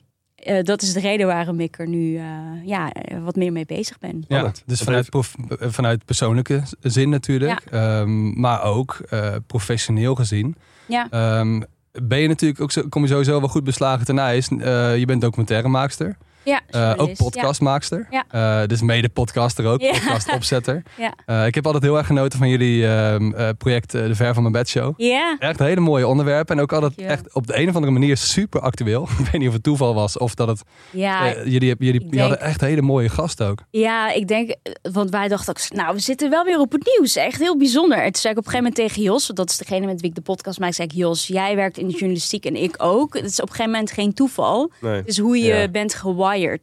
eh, 0.47 0.63
dat 0.63 0.81
is 0.81 0.93
de 0.93 0.99
reden 0.99 1.27
waarom 1.27 1.59
ik 1.59 1.79
er 1.79 1.87
nu 1.87 2.15
eh, 2.17 2.23
ja, 2.65 2.91
eh, 2.91 3.23
wat 3.23 3.35
meer 3.35 3.51
mee 3.51 3.65
bezig 3.65 3.99
ben. 3.99 4.23
Ja, 4.27 4.51
dus 4.65 4.81
vanuit, 4.81 5.09
prof- 5.09 5.35
vanuit 5.59 6.05
persoonlijke 6.05 6.61
zin 6.81 7.09
natuurlijk, 7.09 7.61
Ehm, 7.71 8.39
maar 8.39 8.63
ook 8.63 8.97
eh, 9.09 9.35
professioneel 9.47 10.15
gezien. 10.15 10.55
Ja, 10.85 11.07
Ehm, 11.09 11.61
ben 12.03 12.19
je 12.19 12.27
natuurlijk 12.27 12.61
ook 12.61 12.71
zo, 12.71 12.83
kom 12.89 13.01
je 13.01 13.07
sowieso 13.07 13.39
wel 13.39 13.49
goed 13.49 13.63
beslagen 13.63 14.05
ten 14.05 14.19
ijs. 14.19 14.47
Eh, 14.49 14.97
je 14.97 15.05
bent 15.05 15.21
documentairemaakster, 15.21 16.17
ja 16.47 16.61
eh, 16.69 16.93
ook 16.97 17.15
podcastmaakster. 17.15 18.07
Ja. 18.09 18.23
Eh, 18.61 18.67
dus 18.67 18.81
mede 18.81 19.09
podcaster 19.09 19.65
ook, 19.65 19.81
Ja. 19.81 19.91
podcastopzetter. 19.91 20.83
Ja. 20.97 21.13
Eh, 21.25 21.45
ik 21.45 21.55
heb 21.55 21.65
altijd 21.65 21.83
heel 21.83 21.97
erg 21.97 22.07
genoten 22.07 22.39
van 22.39 22.49
jullie 22.49 22.87
ehm, 22.87 23.31
eh, 23.33 23.49
project 23.57 23.91
De 23.91 24.15
Ver 24.15 24.33
van 24.33 24.41
Mijn 24.41 24.53
Bed 24.53 24.69
Show. 24.69 24.93
Ja. 24.97 25.35
Echt 25.39 25.59
hele 25.59 25.79
mooie 25.81 26.07
onderwerpen 26.07 26.55
en 26.55 26.61
ook 26.61 26.73
altijd 26.73 26.95
echt 26.95 27.33
op 27.33 27.47
de 27.47 27.57
een 27.59 27.69
of 27.69 27.75
andere 27.75 27.93
manier 27.93 28.17
super 28.17 28.61
actueel. 28.61 29.03
ik 29.19 29.25
weet 29.31 29.37
niet 29.41 29.47
of 29.47 29.53
het 29.53 29.63
toeval 29.63 29.93
was 29.93 30.17
of 30.17 30.35
dat 30.35 30.47
het... 30.47 30.61
ja, 30.91 31.33
jullie 31.43 31.75
jullie, 31.79 31.99
denk- 31.99 32.19
hadden 32.21 32.41
echt 32.41 32.61
hele 32.61 32.81
mooie 32.81 33.09
gasten 33.09 33.47
ook. 33.47 33.59
Ja, 33.69 34.11
ik 34.11 34.27
denk, 34.27 34.55
want 34.91 35.09
wij 35.09 35.27
dachten 35.27 35.49
ook, 35.55 35.77
nou, 35.77 35.93
we 35.93 35.99
zitten 35.99 36.29
wel 36.29 36.43
weer 36.43 36.59
op 36.59 36.71
het 36.71 36.85
nieuws. 36.97 37.15
Echt 37.15 37.39
heel 37.39 37.57
bijzonder. 37.57 37.97
En 37.97 38.11
toen 38.11 38.21
zei 38.21 38.33
ik 38.33 38.39
op 38.39 38.45
een 38.45 38.51
gegeven 38.51 38.71
moment 38.73 38.75
tegen 38.89 39.01
Jos, 39.11 39.25
want 39.25 39.37
dat 39.39 39.49
is 39.49 39.57
degene 39.57 39.85
met 39.85 40.01
wie 40.01 40.09
ik 40.09 40.15
de 40.15 40.21
podcast 40.21 40.59
maak, 40.59 40.73
zei 40.73 40.87
ik, 40.87 40.93
Jos, 40.93 41.27
jij 41.27 41.55
werkt 41.55 41.77
in 41.77 41.85
de 41.87 41.93
journalistiek 41.93 42.45
en 42.45 42.55
ik 42.55 42.75
ook. 42.77 43.13
Het 43.13 43.25
is 43.25 43.39
op 43.41 43.47
een 43.49 43.55
gegeven 43.55 43.71
moment 43.71 43.91
geen 43.91 44.13
toeval. 44.13 44.71
Nee. 44.81 44.95
Het 44.95 45.07
is 45.07 45.17
hoe 45.17 45.37
je 45.37 45.53
Ja. 45.53 45.67
bent 45.67 45.93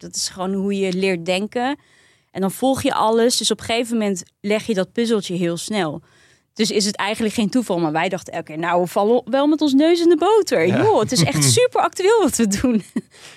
Dat 0.01 0.15
is 0.15 0.29
gewoon 0.29 0.53
hoe 0.53 0.79
je 0.79 0.93
leert 0.93 1.25
denken. 1.25 1.79
En 2.31 2.41
dan 2.41 2.51
volg 2.51 2.81
je 2.83 2.93
alles. 2.93 3.37
Dus 3.37 3.51
op 3.51 3.59
een 3.59 3.65
gegeven 3.65 3.97
moment 3.97 4.23
leg 4.41 4.65
je 4.65 4.73
dat 4.73 4.91
puzzeltje 4.91 5.35
heel 5.35 5.57
snel. 5.57 6.01
Dus 6.55 6.71
is 6.71 6.85
het 6.85 6.95
eigenlijk 6.95 7.35
geen 7.35 7.49
toeval. 7.49 7.79
Maar 7.79 7.91
wij 7.91 8.09
dachten 8.09 8.33
elke 8.33 8.45
keer, 8.45 8.57
nou, 8.57 8.81
we 8.81 8.87
vallen 8.87 9.21
wel 9.25 9.47
met 9.47 9.61
ons 9.61 9.73
neus 9.73 10.01
in 10.01 10.09
de 10.09 10.17
boter. 10.17 10.67
Ja. 10.67 10.77
Joh, 10.77 10.99
het 10.99 11.11
is 11.11 11.23
echt 11.23 11.43
super 11.59 11.81
actueel 11.81 12.21
wat 12.21 12.35
we 12.35 12.47
doen. 12.47 12.83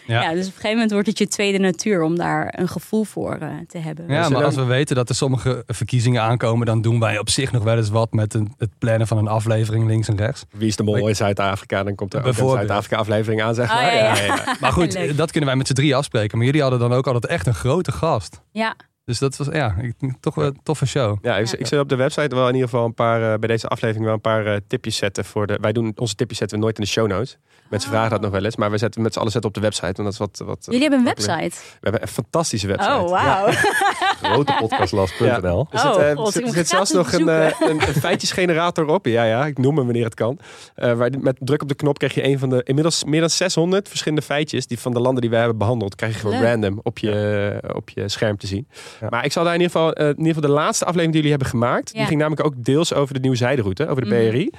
Ja. 0.07 0.23
Ja. 0.23 0.33
dus 0.33 0.41
op 0.41 0.47
een 0.47 0.53
gegeven 0.53 0.71
moment 0.71 0.91
wordt 0.91 1.07
het 1.07 1.19
je 1.19 1.29
tweede 1.29 1.59
natuur 1.59 2.03
om 2.03 2.17
daar 2.17 2.55
een 2.59 2.69
gevoel 2.69 3.05
voor 3.05 3.35
eh, 3.35 3.49
te 3.67 3.79
hebben. 3.79 4.05
Ja, 4.09 4.29
maar 4.29 4.45
als 4.45 4.55
we 4.55 4.65
weten 4.65 4.97
dat 4.97 5.09
er 5.09 5.15
sommige 5.15 5.63
verkiezingen 5.67 6.23
aankomen, 6.23 6.67
dan 6.67 6.83
doen 6.83 7.01
wij 7.01 7.19
op 7.19 7.31
zich 7.31 7.53
nog 7.53 7.63
wel 7.65 7.77
eens 7.77 7.89
wat 7.89 8.13
met 8.13 8.35
een, 8.35 8.55
het 8.59 8.71
plannen 8.79 9.07
van 9.07 9.19
een 9.19 9.29
aflevering 9.29 9.87
links 9.87 10.09
en 10.09 10.17
rechts. 10.17 10.45
Wie 10.51 10.69
is 10.69 10.77
de 10.77 10.83
mol 10.83 11.09
in 11.09 11.17
Zuid-Afrika? 11.17 11.83
Dan 11.83 11.95
komt 11.95 12.15
er 12.15 12.21
ook 12.21 12.27
een. 12.27 12.35
Zuid-Afrika-aflevering 12.49 13.43
aan, 13.43 13.55
zeg 13.55 13.69
Oh, 13.71 13.75
maar. 13.75 13.95
ja, 13.95 14.23
ja. 14.23 14.45
Maar 14.61 14.73
goed, 14.73 15.17
dat 15.17 15.31
kunnen 15.31 15.49
wij 15.49 15.59
met 15.59 15.67
z'n 15.67 15.75
drie 15.75 15.97
afspreken. 15.97 16.37
Maar 16.37 16.47
jullie 16.47 16.63
hadden 16.63 16.79
dan 16.81 16.93
ook 16.93 17.07
altijd 17.07 17.27
echt 17.27 17.47
een 17.47 17.55
grote 17.55 17.93
gast. 17.93 18.41
Ja, 18.53 18.75
Dus 19.09 19.19
dat 19.19 19.37
was 19.37 19.47
ja, 19.53 19.75
ik- 19.81 20.13
toch 20.21 20.35
wel 20.35 20.47
een 20.47 20.61
toffe 20.63 20.87
show. 20.87 21.19
Ja, 21.23 21.37
ik, 21.37 21.51
ik 21.51 21.67
zul 21.67 21.81
op 21.81 21.89
de 21.89 21.97
website 21.97 22.35
wel 22.35 22.49
in 22.49 22.55
ieder 22.55 22.69
geval 22.69 22.85
een 22.85 22.95
paar, 22.95 23.33
eh, 23.33 23.39
bij 23.39 23.49
deze 23.49 23.67
aflevering 23.69 24.05
wel 24.05 24.15
een 24.15 24.21
paar 24.21 24.47
eh, 24.47 24.57
tipjes 24.67 24.97
zetten 24.97 25.25
voor 25.25 25.47
de. 25.47 25.59
Wij 25.61 25.73
doen 25.73 25.93
onze 25.97 26.15
tipjes 26.15 26.39
zetten 26.39 26.59
we 26.59 26.63
nooit 26.65 26.79
in 26.79 26.85
de 26.85 26.91
show 26.91 27.07
notes. 27.07 27.39
Mensen 27.71 27.91
Oh. 27.91 27.95
vragen 27.97 28.13
dat 28.15 28.21
nog 28.21 28.31
wel 28.31 28.45
eens, 28.45 28.57
maar 28.57 28.71
we 28.71 28.79
zetten 28.79 29.03
met 29.03 29.13
z'n 29.13 29.19
allen 29.19 29.31
zetten 29.33 29.51
op 29.51 29.57
de 29.57 29.63
website, 29.63 29.85
want 29.85 29.97
dat 29.97 30.13
is 30.13 30.19
wat. 30.19 30.43
wat 30.47 30.65
jullie 30.65 30.81
hebben 30.81 30.99
een 30.99 31.05
website. 31.05 31.57
We 31.57 31.79
hebben 31.81 32.03
een 32.03 32.09
fantastische 32.09 32.67
website. 32.67 32.93
Oh, 32.93 33.11
wauw. 33.11 33.53
Grotepodcastlas.nl. 34.23 35.67
Er 35.71 35.87
Oh, 35.87 35.95
zit, 35.95 36.03
eh, 36.03 36.17
God, 36.17 36.27
er 36.35 36.43
zit, 36.43 36.53
zit 36.53 36.69
zelfs 36.69 36.91
nog 36.93 37.13
een, 37.13 37.29
eh, 37.29 37.51
een, 37.61 37.71
een 37.89 37.95
feitjesgenerator 37.95 38.87
op. 38.87 39.07
Ja, 39.07 39.25
ja, 39.25 39.47
ik 39.47 39.59
noem 39.59 39.77
hem 39.77 39.85
wanneer 39.85 40.05
het 40.05 40.15
kan. 40.15 40.39
Eh, 40.75 40.93
waar, 40.93 41.11
met 41.21 41.37
druk 41.41 41.63
op 41.63 41.69
de 41.69 41.75
knop 41.75 41.99
krijg 41.99 42.15
je 42.15 42.25
een 42.25 42.39
van 42.39 42.49
de 42.49 42.61
inmiddels 42.65 43.05
meer 43.05 43.21
dan 43.21 43.31
600 43.31 43.89
verschillende 43.89 44.23
feitjes 44.23 44.67
die 44.67 44.79
van 44.79 44.93
de 44.93 45.01
landen 45.01 45.21
die 45.21 45.31
wij 45.31 45.39
hebben 45.39 45.59
behandeld, 45.59 45.95
krijg 45.95 46.13
je 46.13 46.19
gewoon 46.21 46.41
Leuk. 46.41 46.49
random 46.51 46.81
op 46.83 46.99
je, 46.99 47.63
op 47.75 47.91
je 47.91 48.09
scherm 48.09 48.37
te 48.37 48.47
zien. 48.47 48.69
Ja. 49.01 49.07
Maar 49.11 49.25
ik 49.25 49.33
zal 49.33 49.45
daar 49.45 49.55
in 49.55 49.61
ieder 49.61 49.77
geval, 49.77 49.93
eh, 49.93 50.05
in 50.09 50.17
ieder 50.19 50.35
geval 50.35 50.49
de 50.51 50.57
laatste 50.57 50.85
aflevering 50.85 51.13
die 51.13 51.23
jullie 51.23 51.37
hebben 51.39 51.49
gemaakt, 51.61 51.93
die 51.93 52.05
ging 52.05 52.21
namelijk 52.21 52.47
ook 52.47 52.65
deels 52.65 52.95
over 52.95 53.15
de 53.15 53.21
nieuwe 53.21 53.37
zijderoute, 53.37 53.87
over 53.89 54.03
de 54.05 54.15
Mhm. 54.15 54.29
BRI. 54.29 54.51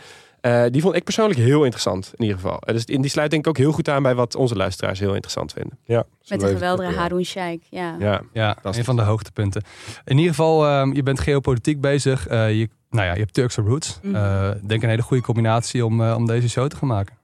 Eh, 0.41 0.63
die 0.71 0.81
vond 0.81 0.95
ik 0.95 1.03
persoonlijk 1.03 1.39
heel 1.39 1.62
interessant, 1.63 2.12
in 2.15 2.24
ieder 2.25 2.39
geval. 2.39 2.59
Eh, 2.59 2.74
dus 2.74 2.86
die 2.86 3.00
die 3.01 3.09
sluit 3.09 3.30
denk 3.31 3.44
ik 3.44 3.50
ook 3.50 3.57
heel 3.57 3.71
goed 3.71 3.89
aan 3.89 4.03
bij 4.03 4.15
wat 4.15 4.36
onze 4.36 4.56
luisteraars 4.56 5.00
heel 5.00 5.13
interessant 5.13 5.53
vinden. 5.53 5.77
Ja, 5.83 6.03
Met 6.27 6.39
de 6.39 6.47
geweldige 6.47 6.94
Haroun 6.97 7.25
Sheikh. 7.25 7.65
Ja. 7.69 7.95
Ja, 8.00 8.21
Ja, 8.33 8.57
een 8.62 8.83
van 8.83 8.95
de 8.95 9.01
hoogtepunten. 9.01 9.62
In 10.06 10.15
ieder 10.18 10.30
geval, 10.33 10.65
ehm, 10.65 10.94
je 10.94 11.03
bent 11.03 11.19
geopolitiek 11.19 11.81
bezig. 11.81 12.27
Eh, 12.27 12.59
je, 12.59 12.69
nou 12.89 13.06
ja, 13.06 13.13
je 13.13 13.19
hebt 13.19 13.33
Turkse 13.33 13.62
roots. 13.62 14.00
Eh, 14.13 14.50
denk 14.63 14.83
een 14.83 14.89
hele 14.89 15.01
goede 15.01 15.24
combinatie 15.24 15.86
om, 15.86 16.01
om 16.12 16.25
deze 16.25 16.50
show 16.50 16.68
te 16.68 16.75
gaan 16.75 16.88
maken. 16.88 17.15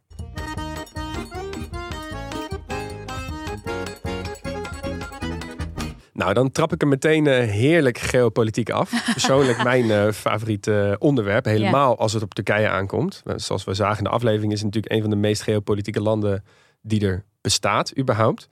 Nou, 6.15 6.33
dan 6.33 6.51
trap 6.51 6.73
ik 6.73 6.81
er 6.81 6.87
meteen 6.87 7.27
eh, 7.27 7.49
heerlijk 7.49 7.97
geopolitiek 7.97 8.69
af. 8.69 8.91
Persoonlijk 9.13 9.63
mijn 9.63 9.91
eh 9.91 10.11
favoriete 10.11 10.89
eh, 10.89 10.95
onderwerp. 10.99 11.45
Helemaal 11.45 11.97
als 11.97 12.13
het 12.13 12.23
op 12.23 12.33
Turkije 12.33 12.69
aankomt. 12.69 13.23
Zoals 13.35 13.63
we 13.63 13.73
zagen 13.73 13.97
in 13.97 14.03
de 14.03 14.09
aflevering 14.09 14.51
is 14.51 14.57
het 14.61 14.65
natuurlijk 14.65 14.93
een 14.93 15.01
van 15.01 15.09
de 15.09 15.15
meest 15.15 15.41
geopolitieke 15.41 16.01
landen 16.01 16.43
die 16.81 17.05
er 17.07 17.25
bestaat, 17.41 17.97
überhaupt. 17.97 18.47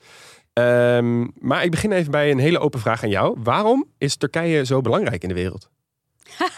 Ehm, 0.53 1.27
maar 1.39 1.63
ik 1.63 1.71
begin 1.71 1.91
even 1.91 2.11
bij 2.11 2.31
een 2.31 2.39
hele 2.39 2.59
open 2.59 2.79
vraag 2.79 3.03
aan 3.03 3.09
jou. 3.09 3.37
Waarom 3.43 3.87
is 3.97 4.15
Turkije 4.15 4.65
zo 4.65 4.81
belangrijk 4.81 5.21
in 5.23 5.29
de 5.29 5.35
wereld? 5.35 5.69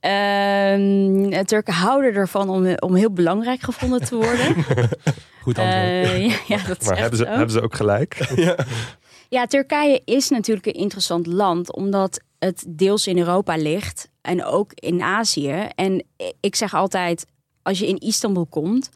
Ehm, 0.00 1.44
Turken 1.44 1.74
houden 1.74 2.14
ervan 2.14 2.48
om, 2.48 2.74
om 2.78 2.94
heel 2.94 3.12
belangrijk 3.12 3.60
gevonden 3.60 4.04
te 4.04 4.14
worden. 4.14 4.54
Goed 5.42 5.58
antwoord. 5.58 6.06
Ja, 6.06 6.36
ja, 6.46 6.58
dat 6.66 6.80
is 6.80 6.86
Maar 6.86 6.96
echt 6.96 7.00
hebben 7.00 7.18
ze, 7.18 7.24
zo. 7.24 7.30
hebben 7.30 7.50
ze 7.50 7.60
ook 7.62 7.74
gelijk? 7.74 8.32
Ja, 8.36 8.56
Turkije 9.28 10.02
is 10.04 10.28
natuurlijk 10.28 10.66
een 10.66 10.72
interessant 10.72 11.26
land, 11.26 11.74
omdat 11.74 12.20
het 12.38 12.64
deels 12.68 13.06
in 13.06 13.18
Europa 13.18 13.56
ligt 13.56 14.08
en 14.20 14.44
ook 14.44 14.72
in 14.74 15.02
Azië. 15.02 15.68
En 15.74 16.04
ik 16.40 16.54
zeg 16.54 16.74
altijd, 16.74 17.26
als 17.62 17.78
je 17.78 17.86
in 17.86 17.98
Istanbul 17.98 18.46
komt, 18.46 18.90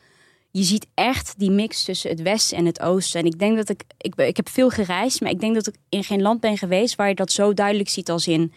je 0.51 0.63
ziet 0.63 0.87
echt 0.95 1.35
die 1.39 1.51
mix 1.51 1.85
tussen 1.85 2.11
het 2.11 2.23
westen 2.23 2.57
en 2.57 2.67
het 2.67 2.81
oosten. 2.81 3.21
En 3.21 3.27
ik 3.27 3.39
denk 3.39 3.57
dat 3.57 3.69
ik, 3.69 3.85
ik, 3.99 4.15
ik 4.15 4.37
heb 4.37 4.49
veel 4.49 4.71
gereisd, 4.71 5.21
maar 5.21 5.31
ik 5.31 5.41
denk 5.41 5.55
dat 5.55 5.67
ik 5.67 5.75
in 5.89 6.05
geen 6.05 6.23
land 6.23 6.41
ben 6.41 6.59
geweest 6.59 6.95
waar 6.95 7.09
je 7.09 7.15
dat 7.15 7.33
zo 7.33 7.55
duidelijk 7.55 7.89
ziet 7.89 8.11
als 8.11 8.27
in 8.27 8.53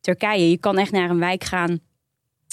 Turkije. 0.00 0.50
Je 0.50 0.58
kan 0.58 0.78
echt 0.78 0.92
naar 0.92 1.10
een 1.10 1.18
wijk 1.18 1.44
gaan 1.44 1.80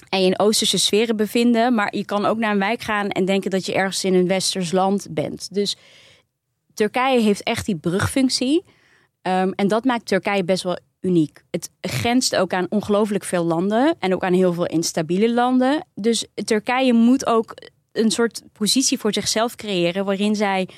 en 0.10 0.22
je 0.22 0.26
in 0.26 0.40
oosterse 0.40 0.78
sferen 0.78 1.16
bevinden, 1.16 1.74
maar 1.74 1.96
je 1.96 2.06
kan 2.06 2.26
ook 2.26 2.38
naar 2.38 2.52
een 2.52 2.60
wijk 2.60 2.82
gaan 2.82 3.10
en 3.10 3.26
denken 3.26 3.52
dat 3.52 3.66
je 3.66 3.74
ergens 3.74 4.04
in 4.04 4.14
een 4.14 4.28
westers 4.28 4.72
land 4.72 5.08
bent. 5.10 5.54
Dus 5.54 5.78
Turkije 6.76 7.22
heeft 7.22 7.44
echt 7.44 7.66
die 7.66 7.76
brugfunctie. 7.76 8.64
Ehm, 9.22 9.52
en 9.56 9.68
dat 9.68 9.84
maakt 9.84 10.06
Turkije 10.06 10.44
best 10.44 10.64
wel 10.64 10.80
uniek. 11.02 11.44
Het 11.52 11.70
grenst 11.82 12.36
ook 12.36 12.54
aan 12.54 12.66
ongelooflijk 12.70 13.24
veel 13.24 13.44
landen 13.44 13.96
en 14.00 14.14
ook 14.14 14.24
aan 14.24 14.34
heel 14.34 14.54
veel 14.54 14.66
instabiele 14.66 15.34
landen. 15.34 15.88
Dus 15.96 16.26
Turkije 16.34 16.94
moet 16.94 17.26
ook 17.26 17.54
een 17.92 18.12
soort 18.12 18.42
positie 18.52 19.00
voor 19.00 19.14
zichzelf 19.14 19.56
creëren 19.56 20.06
waarin 20.06 20.36
zij, 20.36 20.70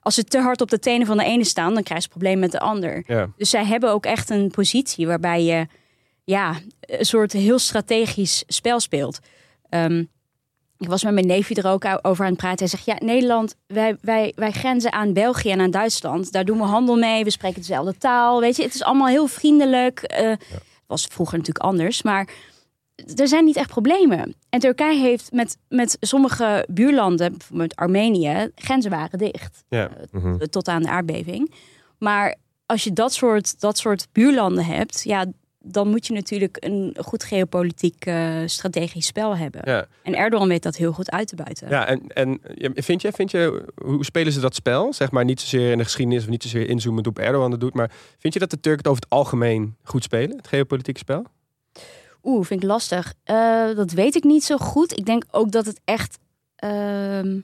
als 0.00 0.14
ze 0.14 0.24
te 0.24 0.38
hard 0.38 0.60
op 0.60 0.70
de 0.70 0.78
tenen 0.78 1.06
van 1.06 1.16
de 1.16 1.24
ene 1.24 1.44
staan, 1.44 1.74
dan 1.74 1.82
krijgen 1.82 2.02
ze 2.02 2.08
problemen 2.08 2.40
met 2.40 2.52
de 2.52 2.60
ander. 2.60 3.02
Ja. 3.06 3.30
Dus 3.36 3.50
zij 3.50 3.64
hebben 3.64 3.90
ook 3.90 4.04
echt 4.04 4.30
een 4.30 4.50
positie 4.50 5.06
waarbij 5.06 5.44
je 5.44 5.66
ja, 6.24 6.60
een 6.80 7.04
soort 7.04 7.32
heel 7.32 7.58
strategisch 7.58 8.44
spel 8.46 8.80
speelt. 8.80 9.18
Ehm, 9.68 10.04
ik 10.82 10.88
was 10.88 11.04
met 11.04 11.14
mijn 11.14 11.26
neefje 11.26 11.54
er 11.54 11.66
ook 11.66 11.84
over 12.02 12.24
aan 12.24 12.30
het 12.30 12.40
praten. 12.40 12.58
Hij 12.58 12.68
zegt, 12.68 12.84
ja, 12.84 12.96
Nederland, 13.06 13.54
wij, 13.66 13.96
wij, 14.00 14.32
wij 14.36 14.50
grenzen 14.50 14.92
aan 14.92 15.12
België 15.12 15.50
en 15.50 15.60
aan 15.60 15.70
Duitsland. 15.70 16.32
Daar 16.32 16.44
doen 16.44 16.58
we 16.58 16.64
handel 16.64 16.96
mee, 16.96 17.24
we 17.24 17.30
spreken 17.30 17.60
dezelfde 17.60 17.98
taal. 17.98 18.40
Weet 18.40 18.56
je, 18.56 18.62
het 18.62 18.74
is 18.74 18.82
allemaal 18.82 19.06
heel 19.06 19.26
vriendelijk. 19.26 20.14
Uh, 20.20 20.32
was 20.86 21.06
vroeger 21.06 21.38
natuurlijk 21.38 21.64
anders, 21.64 22.02
maar 22.02 22.28
er 23.16 23.28
zijn 23.28 23.44
niet 23.44 23.56
echt 23.56 23.68
problemen. 23.68 24.34
En 24.48 24.60
Turkije 24.60 25.00
heeft 25.00 25.32
met, 25.32 25.58
met 25.68 25.96
sommige 26.00 26.66
buurlanden, 26.70 27.36
bijvoorbeeld 27.38 27.76
Armenië, 27.76 28.50
grenzen 28.54 28.90
waren 28.90 29.18
dicht. 29.18 29.64
Ja. 29.68 29.90
Uh, 30.12 30.34
Tot 30.34 30.68
aan 30.68 30.82
de 30.82 30.88
aardbeving. 30.88 31.54
Maar 31.98 32.36
als 32.66 32.84
je 32.84 32.92
dat 32.92 33.12
soort, 33.12 33.60
dat 33.60 33.78
soort 33.78 34.06
buurlanden 34.12 34.64
hebt, 34.64 35.02
ja, 35.02 35.24
dan 35.64 35.88
moet 35.88 36.06
je 36.06 36.12
natuurlijk 36.12 36.56
een 36.60 36.96
goed 37.00 37.24
geopolitiek 37.24 38.06
uh, 38.06 38.36
strategisch 38.46 39.06
spel 39.06 39.36
hebben. 39.36 39.60
Ja. 39.64 39.86
En 40.02 40.16
Erdogan 40.16 40.48
weet 40.48 40.62
dat 40.62 40.76
heel 40.76 40.92
goed 40.92 41.10
uit 41.10 41.28
te 41.28 41.36
buiten. 41.36 41.68
Ja, 41.68 41.86
en, 41.86 42.02
en 42.08 42.40
vind, 42.74 43.02
je, 43.02 43.12
vind 43.12 43.30
je, 43.30 43.64
hoe 43.74 44.04
spelen 44.04 44.32
ze 44.32 44.40
dat 44.40 44.54
spel? 44.54 44.92
Zeg 44.92 45.10
maar 45.10 45.24
niet 45.24 45.40
zozeer 45.40 45.70
in 45.70 45.78
de 45.78 45.84
geschiedenis 45.84 46.22
of 46.22 46.28
niet 46.28 46.42
zozeer 46.42 46.68
inzoomen 46.68 47.06
op 47.06 47.18
Erdogan 47.18 47.50
dat 47.50 47.60
doet. 47.60 47.74
Maar 47.74 47.90
vind 48.18 48.34
je 48.34 48.40
dat 48.40 48.50
de 48.50 48.60
Turken 48.60 48.78
het 48.78 48.88
over 48.88 49.02
het 49.02 49.12
algemeen 49.12 49.76
goed 49.82 50.02
spelen, 50.02 50.36
het 50.36 50.48
geopolitieke 50.48 51.00
spel? 51.00 51.24
Oeh, 52.22 52.46
vind 52.46 52.62
ik 52.62 52.68
lastig. 52.68 53.14
Uh, 53.26 53.76
dat 53.76 53.92
weet 53.92 54.14
ik 54.14 54.24
niet 54.24 54.44
zo 54.44 54.56
goed. 54.56 54.98
Ik 54.98 55.06
denk 55.06 55.24
ook 55.30 55.52
dat 55.52 55.66
het 55.66 55.80
echt. 55.84 56.18
Uh, 56.64 57.42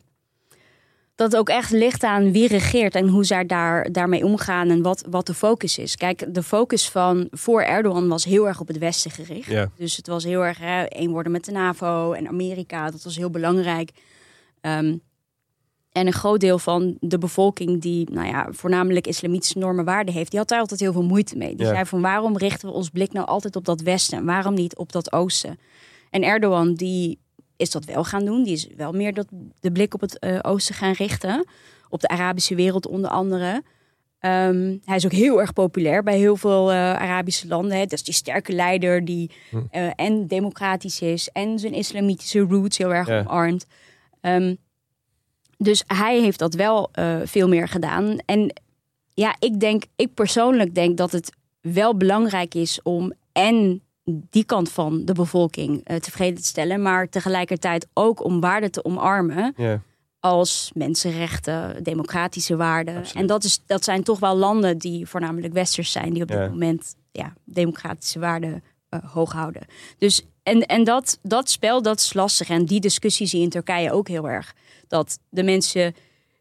dat 1.18 1.32
het 1.32 1.40
ook 1.40 1.48
echt 1.48 1.70
ligt 1.70 2.02
aan 2.02 2.32
wie 2.32 2.48
regeert 2.48 2.94
en 2.94 3.08
hoe 3.08 3.24
zij 3.24 3.46
daar, 3.46 3.92
daarmee 3.92 4.24
omgaan 4.24 4.68
en 4.70 4.82
wat, 4.82 5.04
wat 5.10 5.26
de 5.26 5.34
focus 5.34 5.78
is. 5.78 5.96
Kijk, 5.96 6.34
de 6.34 6.42
focus 6.42 6.88
van 6.90 7.28
voor 7.30 7.62
Erdogan 7.62 8.08
was 8.08 8.24
heel 8.24 8.46
erg 8.46 8.60
op 8.60 8.68
het 8.68 8.78
Westen 8.78 9.10
gericht. 9.10 9.50
Ja. 9.50 9.70
Dus 9.76 9.96
het 9.96 10.06
was 10.06 10.24
heel 10.24 10.44
erg 10.44 10.58
hè, 10.58 10.82
één 10.82 11.10
worden 11.10 11.32
met 11.32 11.44
de 11.44 11.52
NAVO 11.52 12.12
en 12.12 12.28
Amerika. 12.28 12.90
Dat 12.90 13.02
was 13.02 13.16
heel 13.16 13.30
belangrijk. 13.30 13.90
Um, 14.62 15.00
en 15.92 16.06
een 16.06 16.12
groot 16.12 16.40
deel 16.40 16.58
van 16.58 16.96
de 17.00 17.18
bevolking 17.18 17.80
die 17.80 18.10
nou 18.10 18.26
ja, 18.26 18.46
voornamelijk 18.50 19.06
islamitische 19.06 19.58
normen 19.58 19.84
waarden 19.84 20.14
heeft, 20.14 20.30
die 20.30 20.38
had 20.38 20.48
daar 20.48 20.60
altijd 20.60 20.80
heel 20.80 20.92
veel 20.92 21.02
moeite 21.02 21.36
mee. 21.36 21.54
Die 21.54 21.66
Ja. 21.66 21.72
zei 21.72 21.84
van 21.84 22.00
waarom 22.00 22.36
richten 22.36 22.68
we 22.68 22.74
ons 22.74 22.90
blik 22.90 23.12
nou 23.12 23.26
altijd 23.26 23.56
op 23.56 23.64
dat 23.64 23.80
Westen? 23.80 24.18
en 24.18 24.24
Waarom 24.24 24.54
niet 24.54 24.76
op 24.76 24.92
dat 24.92 25.12
Oosten? 25.12 25.58
En 26.10 26.22
Erdogan 26.22 26.74
die 26.74 27.18
is 27.58 27.70
dat 27.70 27.84
wel 27.84 28.04
gaan 28.04 28.24
doen. 28.24 28.42
Die 28.42 28.52
is 28.52 28.68
wel 28.76 28.92
meer 28.92 29.14
dat, 29.14 29.26
de 29.60 29.72
blik 29.72 29.94
op 29.94 30.00
het 30.00 30.18
eh, 30.18 30.38
Oosten 30.42 30.74
gaan 30.74 30.92
richten. 30.92 31.46
Op 31.88 32.00
de 32.00 32.08
Arabische 32.08 32.54
wereld 32.54 32.86
onder 32.86 33.10
andere. 33.10 33.62
Ehm, 34.18 34.76
hij 34.84 34.96
is 34.96 35.04
ook 35.04 35.12
heel 35.12 35.40
erg 35.40 35.52
populair 35.52 36.02
bij 36.02 36.18
heel 36.18 36.36
veel 36.36 36.70
eh, 36.70 36.76
Arabische 36.76 37.48
landen. 37.48 37.76
Hè. 37.76 37.82
Dat 37.82 37.92
is 37.92 38.02
die 38.04 38.14
sterke 38.14 38.52
leider 38.52 39.04
die 39.04 39.30
eh, 39.70 39.90
en 39.94 40.26
democratisch 40.26 41.00
is 41.00 41.28
en 41.32 41.58
zijn 41.58 41.72
islamitische 41.72 42.40
roots 42.40 42.78
heel 42.78 42.94
erg 42.94 43.08
Ja. 43.08 43.20
omarmt. 43.20 43.66
Ehm, 44.20 44.54
dus 45.56 45.84
hij 45.86 46.20
heeft 46.20 46.38
dat 46.38 46.54
wel 46.54 46.90
veel 47.24 47.48
meer 47.48 47.68
gedaan. 47.68 48.18
En 48.26 48.52
ja, 49.14 49.36
ik 49.38 49.60
denk, 49.60 49.84
ik 49.96 50.14
persoonlijk 50.14 50.74
denk 50.74 50.96
dat 50.96 51.12
het 51.12 51.32
wel 51.60 51.96
belangrijk 51.96 52.54
is 52.54 52.82
om 52.82 53.12
en 53.32 53.82
die 54.30 54.44
kant 54.44 54.70
van 54.70 55.04
de 55.04 55.12
bevolking 55.12 55.80
eh, 55.84 55.96
tevreden 55.96 56.40
te 56.40 56.46
stellen, 56.46 56.82
maar 56.82 57.08
tegelijkertijd 57.08 57.86
ook 57.94 58.24
om 58.24 58.40
waarden 58.40 58.70
te 58.70 58.84
omarmen 58.84 59.52
Ja. 59.56 59.80
als 60.20 60.70
mensenrechten, 60.74 61.82
democratische 61.82 62.56
waarden. 62.56 62.96
Absoluut. 62.96 63.20
En 63.22 63.26
dat, 63.26 63.44
is, 63.44 63.60
dat 63.66 63.84
zijn 63.84 64.02
toch 64.02 64.18
wel 64.18 64.36
landen 64.36 64.78
die 64.78 65.06
voornamelijk 65.06 65.52
westers 65.52 65.92
zijn, 65.92 66.12
die 66.12 66.22
op 66.22 66.28
dit 66.28 66.38
moment 66.48 66.94
ja, 67.12 67.32
democratische 67.44 68.18
waarden 68.18 68.62
eh, 68.88 69.00
hoog 69.12 69.32
houden. 69.32 69.62
Dus 69.98 70.22
en, 70.42 70.66
en 70.66 70.84
dat, 70.84 71.18
dat 71.22 71.50
spel, 71.50 71.82
dat 71.82 71.98
is 71.98 72.14
lastig. 72.14 72.48
En 72.48 72.64
die 72.64 72.80
discussie 72.80 73.26
zie 73.26 73.38
je 73.38 73.44
in 73.44 73.50
Turkije 73.50 73.92
ook 73.92 74.08
heel 74.08 74.28
erg. 74.28 74.54
Dat 74.88 75.18
de 75.28 75.42
mensen 75.42 75.94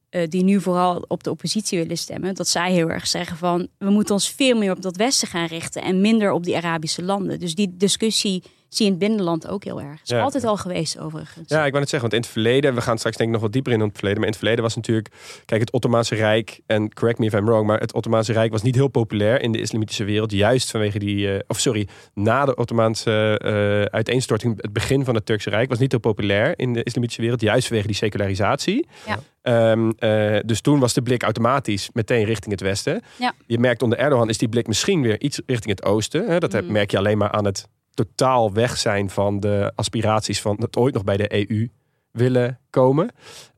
eh, 0.10 0.28
die 0.30 0.44
nu 0.44 0.62
vooral 0.62 1.06
op 1.08 1.24
de 1.24 1.30
oppositie 1.30 1.80
willen 1.80 1.98
stemmen, 1.98 2.36
dat 2.36 2.48
zij 2.48 2.72
heel 2.72 2.90
erg 2.90 3.08
zeggen 3.08 3.38
van 3.38 3.68
we 3.78 3.90
moeten 3.90 4.14
ons 4.14 4.30
veel 4.30 4.58
meer 4.58 4.72
op 4.72 4.82
dat 4.82 4.96
Westen 4.96 5.28
gaan 5.28 5.48
richten 5.48 5.82
en 5.82 6.02
minder 6.02 6.32
op 6.32 6.44
die 6.44 6.56
Arabische 6.56 7.04
landen. 7.04 7.40
Dus 7.40 7.56
die 7.56 7.78
discussie 7.78 8.44
zie 8.70 8.86
je 8.86 8.92
in 8.92 8.98
het 9.00 9.08
binnenland 9.08 9.48
ook 9.48 9.64
heel 9.64 9.82
erg. 9.82 9.92
Het 10.00 10.00
is 10.04 10.10
Ja. 10.10 10.22
altijd 10.22 10.44
al 10.44 10.58
geweest 10.58 11.00
overigens. 11.00 11.50
Ja, 11.50 11.58
ik 11.66 11.70
wou 11.72 11.80
net 11.80 11.90
zeggen, 11.90 12.10
want 12.10 12.14
in 12.14 12.20
het 12.20 12.30
verleden, 12.30 12.76
we 12.76 12.82
gaan 12.82 12.98
straks 12.98 13.16
denk 13.18 13.30
ik 13.30 13.34
nog 13.36 13.44
wat 13.44 13.54
dieper 13.54 13.72
in 13.74 13.82
op 13.82 13.88
het 13.88 13.96
verleden, 13.98 14.18
maar 14.20 14.28
in 14.28 14.34
het 14.34 14.42
verleden 14.44 14.64
was 14.64 14.76
natuurlijk, 14.76 15.10
kijk, 15.46 15.62
het 15.62 15.72
Ottomaanse 15.72 16.16
Rijk, 16.16 16.60
en 16.66 16.94
correct 16.94 17.20
me 17.20 17.26
if 17.26 17.34
I'm 17.34 17.46
wrong, 17.46 17.68
maar 17.68 17.80
het 17.80 17.94
Ottomaanse 17.94 18.34
Rijk 18.34 18.52
was 18.52 18.62
niet 18.62 18.76
heel 18.76 18.88
populair 18.88 19.42
in 19.42 19.52
de 19.52 19.62
islamitische 19.62 20.04
wereld, 20.04 20.32
juist 20.32 20.72
vanwege 20.72 21.00
die, 21.00 21.34
eh, 21.34 21.40
of 21.48 21.60
sorry, 21.60 21.88
na 22.14 22.46
de 22.46 22.56
Ottomaanse 22.56 23.40
eh, 23.44 23.82
uiteenstorting, 23.96 24.62
het 24.62 24.74
begin 24.74 25.06
van 25.06 25.16
het 25.16 25.26
Turkse 25.26 25.50
Rijk 25.50 25.70
was 25.70 25.80
niet 25.80 25.92
heel 25.92 26.00
populair 26.00 26.60
in 26.60 26.74
de 26.74 26.84
islamitische 26.84 27.22
wereld, 27.22 27.42
juist 27.42 27.68
vanwege 27.68 27.88
die 27.88 27.96
secularisatie. 27.96 28.88
Ja. 29.06 29.20
Ehm, 29.42 29.90
eh, 29.98 30.40
dus 30.46 30.62
toen 30.62 30.80
was 30.80 30.94
de 30.94 31.02
blik 31.02 31.24
automatisch 31.24 31.90
meteen 31.94 32.24
richting 32.26 32.52
het 32.52 32.62
westen. 32.62 33.02
Ja. 33.16 33.34
Je 33.46 33.60
merkt 33.60 33.82
onder 33.84 33.98
Erdogan 33.98 34.30
is 34.30 34.38
die 34.38 34.50
blik 34.50 34.68
misschien 34.68 35.02
weer 35.02 35.22
iets 35.22 35.42
richting 35.46 35.76
het 35.80 35.86
oosten. 35.86 36.28
Hè? 36.30 36.40
Dat 36.40 36.54
Mhm. 36.54 36.72
merk 36.72 36.92
je 36.92 36.98
alleen 36.98 37.18
maar 37.18 37.32
aan 37.32 37.46
het 37.46 37.68
totaal 37.98 38.54
weg 38.54 38.78
zijn 38.78 39.10
van 39.10 39.40
de 39.40 39.72
aspiraties 39.76 40.42
van 40.42 40.56
het 40.60 40.78
ooit 40.78 40.94
nog 40.94 41.04
bij 41.04 41.18
de 41.18 41.50
EU 41.50 41.70
willen 42.12 42.60
komen. 42.70 43.10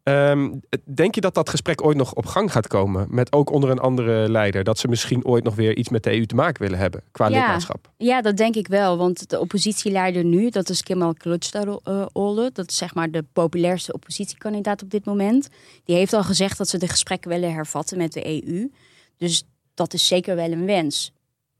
Ehm, 0.03 0.51
denk 0.93 1.15
je 1.15 1.21
dat 1.21 1.33
dat 1.33 1.49
gesprek 1.49 1.83
ooit 1.85 1.97
nog 1.97 2.13
op 2.13 2.25
gang 2.25 2.51
gaat 2.51 2.67
komen? 2.67 3.07
Met 3.09 3.33
ook 3.33 3.51
onder 3.51 3.69
een 3.69 3.79
andere 3.79 4.29
leider? 4.29 4.63
Dat 4.63 4.77
ze 4.79 4.87
misschien 4.87 5.25
ooit 5.25 5.43
nog 5.43 5.55
weer 5.55 5.75
iets 5.77 5.89
met 5.89 6.03
de 6.03 6.13
EU 6.13 6.25
te 6.25 6.35
maken 6.35 6.61
willen 6.61 6.77
hebben 6.79 7.03
qua 7.11 7.27
Ja. 7.27 7.37
lidmaatschap? 7.39 7.91
Ja, 7.97 8.21
dat 8.21 8.37
denk 8.37 8.55
ik 8.55 8.67
wel. 8.67 8.97
Want 8.97 9.29
de 9.29 9.39
oppositieleider 9.39 10.23
nu, 10.23 10.49
dat 10.49 10.69
is 10.69 10.83
Kemal 10.83 11.13
Kılıçdaroğlu. 11.13 12.51
Dat 12.53 12.69
is 12.69 12.77
zeg 12.77 12.93
maar 12.95 13.11
de 13.11 13.23
populairste 13.33 13.93
oppositiekandidaat 13.93 14.83
op 14.83 14.89
dit 14.89 15.05
moment. 15.05 15.49
Die 15.83 15.95
heeft 15.95 16.13
al 16.13 16.23
gezegd 16.23 16.57
dat 16.57 16.67
ze 16.67 16.77
de 16.77 16.87
gesprekken 16.87 17.29
willen 17.29 17.53
hervatten 17.53 17.97
met 17.97 18.13
de 18.13 18.25
EU. 18.27 18.71
Dus 19.17 19.43
dat 19.73 19.93
is 19.93 20.07
zeker 20.07 20.35
wel 20.35 20.51
een 20.51 20.65
wens. 20.65 21.11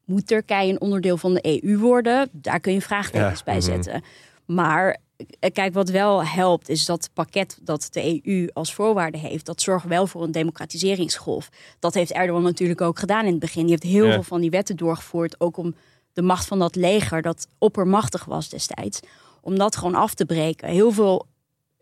Moet 0.09 0.27
Turkije 0.27 0.69
een 0.71 0.81
onderdeel 0.81 1.17
van 1.17 1.33
de 1.33 1.61
EU 1.63 1.77
worden? 1.77 2.29
Daar 2.31 2.59
kun 2.59 2.73
je 2.73 2.81
vraagtekens 2.81 3.37
Ja, 3.39 3.45
bij 3.45 3.57
mhm. 3.57 3.63
zetten. 3.63 4.03
Maar 4.45 4.97
eh, 5.39 5.51
kijk, 5.51 5.73
wat 5.73 5.89
wel 5.89 6.23
helpt, 6.25 6.69
is 6.69 6.85
dat 6.85 7.09
pakket 7.13 7.59
dat 7.61 7.87
de 7.91 8.19
EU 8.23 8.47
als 8.53 8.73
voorwaarde 8.73 9.17
heeft. 9.17 9.45
Dat 9.45 9.61
zorgt 9.61 9.85
wel 9.85 10.07
voor 10.07 10.23
een 10.23 10.31
democratiseringsgolf. 10.31 11.49
Dat 11.79 11.93
heeft 11.93 12.11
Erdogan 12.11 12.43
natuurlijk 12.43 12.81
ook 12.81 12.99
gedaan 12.99 13.25
in 13.25 13.31
het 13.31 13.39
begin. 13.39 13.61
Die 13.61 13.69
heeft 13.71 13.83
heel 13.83 14.05
Ja. 14.05 14.13
veel 14.13 14.23
van 14.23 14.41
die 14.41 14.49
wetten 14.49 14.75
doorgevoerd. 14.75 15.39
Ook 15.39 15.57
om 15.57 15.75
de 16.13 16.21
macht 16.21 16.45
van 16.45 16.59
dat 16.59 16.75
leger, 16.75 17.21
dat 17.21 17.47
oppermachtig 17.57 18.25
was 18.25 18.49
destijds, 18.49 18.99
om 19.41 19.57
dat 19.57 19.75
gewoon 19.75 19.95
af 19.95 20.13
te 20.13 20.25
breken. 20.25 20.69
Heel 20.69 20.91
veel 20.91 21.25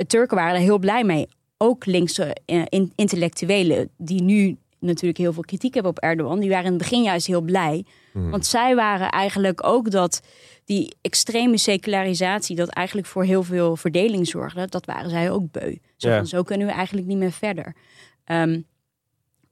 Turken 0.07 0.37
waren 0.37 0.55
er 0.55 0.61
heel 0.61 0.79
blij 0.79 1.03
mee. 1.03 1.27
Ook 1.57 1.85
linkse 1.85 2.35
eh, 2.45 2.61
in- 2.69 2.91
intellectuelen, 2.95 3.89
die 3.97 4.21
nu 4.21 4.57
natuurlijk 4.79 5.17
heel 5.17 5.33
veel 5.33 5.43
kritiek 5.43 5.73
hebben 5.73 5.91
op 5.91 5.99
Erdogan, 5.99 6.39
die 6.39 6.49
waren 6.49 6.65
in 6.65 6.71
het 6.73 6.81
begin 6.81 7.03
juist 7.03 7.27
heel 7.27 7.41
blij. 7.41 7.85
Want 8.13 8.45
zij 8.45 8.75
waren 8.75 9.09
eigenlijk 9.09 9.63
ook 9.65 9.91
dat 9.91 10.21
die 10.65 10.95
extreme 11.01 11.57
secularisatie, 11.57 12.55
dat 12.55 12.69
eigenlijk 12.69 13.07
voor 13.07 13.23
heel 13.23 13.43
veel 13.43 13.75
verdeling 13.75 14.27
zorgde, 14.27 14.67
dat 14.67 14.85
waren 14.85 15.09
zij 15.09 15.31
ook 15.31 15.51
beu. 15.51 15.75
Zo, 15.97 16.09
van, 16.15 16.27
zo 16.27 16.43
kunnen 16.43 16.67
we 16.67 16.73
eigenlijk 16.73 17.07
niet 17.07 17.17
meer 17.17 17.31
verder. 17.31 17.75
Ehm, 18.23 18.61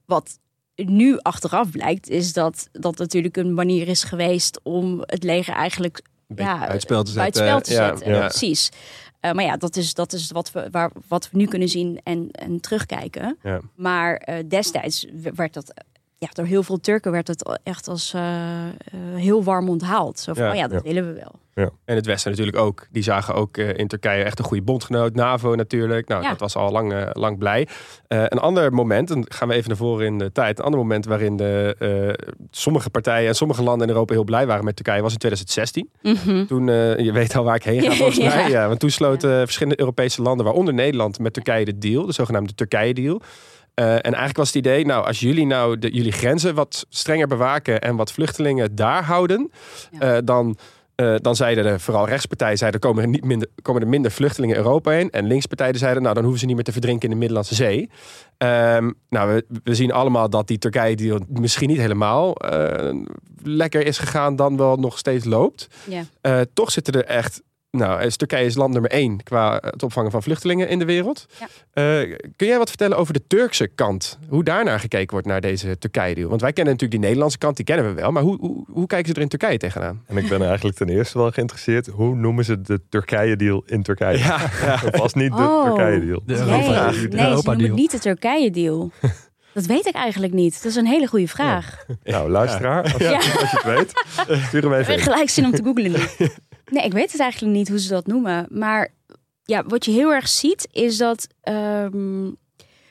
wat 0.06 0.38
nu 0.74 1.18
achteraf 1.18 1.70
blijkt, 1.70 2.08
is 2.08 2.32
dat 2.32 2.68
dat 2.72 2.98
natuurlijk 2.98 3.36
een 3.36 3.54
manier 3.54 3.88
is 3.88 4.04
geweest 4.04 4.60
om 4.62 4.98
het 5.00 5.22
leger 5.22 5.54
eigenlijk 5.54 6.02
ja, 6.34 6.58
buitenspel 6.58 7.02
te 7.04 7.10
zetten. 7.10 7.42
buitenspel 7.44 7.60
te 7.60 7.82
Ja, 7.82 7.96
zetten. 7.96 8.14
ja. 8.14 8.26
Precies. 8.26 8.70
Eh, 9.26 9.32
maar 9.32 9.44
ja, 9.44 9.56
dat 9.56 9.76
is, 9.76 9.94
dat 9.94 10.12
is 10.12 10.30
wat, 10.30 10.52
we, 10.52 10.68
waar, 10.70 10.90
wat 11.08 11.30
we 11.30 11.36
nu 11.36 11.46
kunnen 11.46 11.68
zien 11.68 12.00
en, 12.02 12.30
en 12.30 12.60
terugkijken. 12.60 13.38
Ja. 13.42 13.60
Maar 13.74 14.16
eh, 14.16 14.44
destijds 14.48 15.06
werd 15.34 15.54
dat, 15.54 15.72
ja, 16.18 16.28
door 16.32 16.44
heel 16.46 16.62
veel 16.62 16.80
Turken 16.80 17.12
werd 17.12 17.28
het 17.28 17.58
echt 17.62 17.88
als 17.88 18.14
eh, 18.14 18.66
eh, 18.66 18.72
heel 19.14 19.44
warm 19.44 19.68
onthaald. 19.68 20.18
Zo 20.18 20.32
van, 20.34 20.44
Ja, 20.44 20.50
oh 20.50 20.56
ja, 20.56 20.68
dat 20.68 20.82
ja. 20.84 20.92
willen 20.92 21.06
we 21.14 21.20
wel. 21.20 21.34
Ja. 21.54 21.70
En 21.84 21.94
het 21.96 22.06
Westen 22.06 22.30
natuurlijk 22.30 22.56
ook. 22.58 22.86
Die 22.90 23.02
zagen 23.02 23.34
ook 23.34 23.56
eh, 23.56 23.76
in 23.78 23.88
Turkije 23.88 24.22
echt 24.24 24.38
een 24.38 24.44
goede 24.44 24.62
bondgenoot. 24.62 25.14
NAVO 25.14 25.54
natuurlijk. 25.54 26.08
Nou, 26.08 26.22
Ja. 26.22 26.28
dat 26.28 26.40
was 26.40 26.56
al 26.56 26.70
lang, 26.70 27.10
lang 27.12 27.38
blij. 27.38 27.68
Eh, 28.08 28.18
een 28.22 28.38
ander 28.38 28.72
moment, 28.72 29.08
dan 29.08 29.24
gaan 29.28 29.48
we 29.48 29.54
even 29.54 29.68
naar 29.68 29.76
voren 29.78 30.06
in 30.06 30.18
de 30.18 30.32
tijd. 30.32 30.58
Een 30.58 30.64
ander 30.64 30.80
moment 30.80 31.04
waarin 31.04 31.36
de, 31.36 31.76
eh, 31.78 32.28
sommige 32.50 32.90
partijen 32.90 33.28
en 33.28 33.34
sommige 33.34 33.62
landen 33.62 33.86
in 33.88 33.92
Europa 33.92 34.12
heel 34.14 34.24
blij 34.24 34.46
waren 34.46 34.64
met 34.64 34.76
Turkije 34.76 35.02
was 35.02 35.12
in 35.12 35.18
2016. 35.18 35.90
Mhm. 36.02 36.46
Toen, 36.46 36.68
eh, 36.68 36.98
je 36.98 37.12
weet 37.12 37.36
al 37.36 37.44
waar 37.44 37.56
ik 37.56 37.64
heen 37.64 37.82
ga 37.82 37.90
volgens 38.02 38.16
Ja. 38.16 38.34
mij. 38.34 38.50
Ja, 38.50 38.66
want 38.68 38.80
toen 38.80 38.90
sloten 38.90 39.30
verschillende 39.38 39.80
Europese 39.80 40.22
landen, 40.22 40.44
waaronder 40.44 40.74
Nederland, 40.74 41.18
met 41.18 41.32
Turkije 41.32 41.64
de 41.64 41.78
deal. 41.78 42.06
De 42.06 42.12
zogenaamde 42.12 42.54
Turkije-deal. 42.54 43.20
Eh, 43.76 43.92
en 43.94 44.00
eigenlijk 44.02 44.36
was 44.36 44.46
het 44.46 44.56
idee, 44.56 44.86
nou, 44.86 45.06
als 45.06 45.20
jullie 45.20 45.46
nou 45.46 45.78
de, 45.78 45.90
jullie 45.90 46.12
grenzen 46.12 46.54
wat 46.54 46.86
strenger 46.88 47.26
bewaken 47.26 47.80
en 47.80 47.96
wat 47.96 48.12
vluchtelingen 48.12 48.74
daar 48.74 49.04
houden, 49.04 49.50
Ja. 49.90 50.16
eh, 50.16 50.22
dan, 50.24 50.56
eh, 50.94 51.14
dan 51.20 51.36
zeiden 51.36 51.64
de, 51.64 51.78
vooral 51.78 52.06
rechtspartijen, 52.08 52.58
zeiden, 52.58 52.80
komen 52.80 53.02
er, 53.02 53.08
niet 53.08 53.24
minder, 53.24 53.48
komen 53.62 53.82
er 53.82 53.88
minder 53.88 54.10
vluchtelingen 54.10 54.56
Europa 54.56 54.92
in. 54.92 55.10
En 55.10 55.26
linkspartijen 55.26 55.74
zeiden, 55.78 56.02
nou, 56.02 56.14
dan 56.14 56.22
hoeven 56.22 56.40
ze 56.40 56.46
niet 56.46 56.54
meer 56.54 56.64
te 56.64 56.72
verdrinken 56.72 57.04
in 57.04 57.10
de 57.10 57.16
Middellandse 57.16 57.54
Zee. 57.54 57.90
Ehm, 58.38 58.90
nou, 59.08 59.34
we, 59.34 59.44
we 59.64 59.74
zien 59.74 59.92
allemaal 59.92 60.30
dat 60.30 60.46
die 60.48 60.58
Turkije-deal 60.58 61.20
misschien 61.28 61.68
niet 61.68 61.78
helemaal 61.78 62.34
lekker 63.42 63.86
is 63.86 63.98
gegaan, 63.98 64.36
dan 64.36 64.56
wel 64.56 64.76
nog 64.76 64.98
steeds 64.98 65.24
loopt. 65.24 65.68
Ja. 66.22 66.44
Toch 66.54 66.70
zitten 66.70 66.94
er 66.94 67.04
echt 67.04 67.42
nou, 67.76 68.02
is 68.02 68.16
Turkije 68.16 68.44
is 68.44 68.54
land 68.54 68.72
nummer 68.72 68.90
één 68.90 69.22
qua 69.22 69.58
het 69.60 69.82
opvangen 69.82 70.10
van 70.10 70.22
vluchtelingen 70.22 70.68
in 70.68 70.78
de 70.78 70.84
wereld. 70.84 71.26
Ja. 71.40 71.46
Eh, 71.72 72.16
kun 72.36 72.46
jij 72.46 72.58
wat 72.58 72.68
vertellen 72.68 72.96
over 72.96 73.12
de 73.12 73.22
Turkse 73.26 73.68
kant? 73.74 74.18
Hoe 74.28 74.44
daarnaar 74.44 74.80
gekeken 74.80 75.10
wordt 75.10 75.26
naar 75.26 75.40
deze 75.40 75.78
Turkije-deal? 75.78 76.28
Want 76.28 76.40
wij 76.40 76.52
kennen 76.52 76.72
natuurlijk 76.72 77.00
die 77.00 77.08
Nederlandse 77.08 77.38
kant, 77.38 77.56
die 77.56 77.64
kennen 77.64 77.86
we 77.94 78.00
wel. 78.00 78.10
Maar 78.12 78.22
hoe, 78.22 78.36
hoe, 78.40 78.64
hoe 78.68 78.86
kijken 78.86 79.08
ze 79.08 79.14
er 79.14 79.20
in 79.22 79.28
Turkije 79.28 79.58
tegenaan? 79.58 80.02
En 80.06 80.16
ik 80.16 80.28
ben 80.28 80.42
eigenlijk 80.42 80.76
ten 80.76 80.88
eerste 80.88 81.18
wel 81.18 81.30
geïnteresseerd. 81.30 81.86
Hoe 81.86 82.14
noemen 82.16 82.44
ze 82.44 82.60
de 82.60 82.80
Turkije-deal 82.88 83.62
in 83.66 83.82
Turkije? 83.82 84.18
Ja, 84.18 84.40
ja. 84.64 84.76
Dat 84.76 84.96
was 84.96 85.14
niet 85.14 85.36
de 85.36 85.42
Oh. 85.42 85.64
Turkije-deal. 85.64 86.22
De 86.26 86.34
Nee, 86.34 86.42
Europa- 86.42 86.84
nee, 86.84 86.90
de 86.90 86.94
ze 86.98 87.06
noemen 87.06 87.28
Europa-deal. 87.28 87.68
het 87.68 87.78
niet 87.78 87.90
de 87.90 87.98
Turkije-deal. 87.98 88.90
Dat 89.54 89.66
weet 89.66 89.86
ik 89.86 89.94
eigenlijk 89.94 90.32
niet. 90.32 90.54
Dat 90.62 90.64
is 90.72 90.76
een 90.76 90.86
hele 90.86 91.06
goede 91.06 91.28
vraag. 91.28 91.84
Nou, 92.04 92.30
luisteraar, 92.30 92.82
als, 92.82 92.96
Ja. 92.96 93.14
als 93.16 93.24
je 93.26 93.48
het 93.50 93.64
weet, 93.64 93.90
stuur 94.46 94.62
hem 94.62 94.72
Ik 94.72 94.78
even 94.78 94.94
in. 94.94 95.00
gelijk 95.00 95.28
zin 95.30 95.44
om 95.44 95.50
te 95.52 95.62
googlen 95.62 95.90
nu. 95.92 95.98
Nee, 96.70 96.84
ik 96.84 96.92
weet 96.92 97.12
het 97.12 97.20
eigenlijk 97.20 97.54
niet 97.56 97.68
hoe 97.68 97.80
ze 97.80 97.88
dat 97.88 98.06
noemen. 98.06 98.46
Maar 98.50 98.88
ja, 99.44 99.64
wat 99.64 99.84
je 99.84 99.90
heel 99.90 100.12
erg 100.12 100.28
ziet 100.28 100.68
is 100.72 100.96
dat... 100.96 101.26
ehm, 101.40 102.30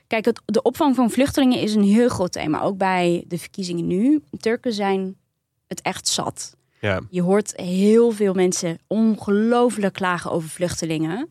kijk, 0.07 0.25
het, 0.25 0.41
de 0.45 0.61
opvang 0.61 0.95
van 0.95 1.11
vluchtelingen 1.11 1.59
is 1.59 1.75
een 1.75 1.83
heel 1.83 2.09
groot 2.09 2.31
thema. 2.31 2.61
Ook 2.61 2.77
bij 2.77 3.23
de 3.27 3.37
verkiezingen 3.37 3.87
nu. 3.87 4.21
Turken 4.39 4.73
zijn 4.73 5.15
het 5.67 5.81
echt 5.81 6.07
zat. 6.07 6.55
Ja. 6.79 7.01
Je 7.09 7.21
hoort 7.21 7.53
heel 7.55 8.11
veel 8.11 8.33
mensen 8.33 8.79
ongelooflijk 8.87 9.93
klagen 9.93 10.31
over 10.31 10.49
vluchtelingen. 10.49 11.29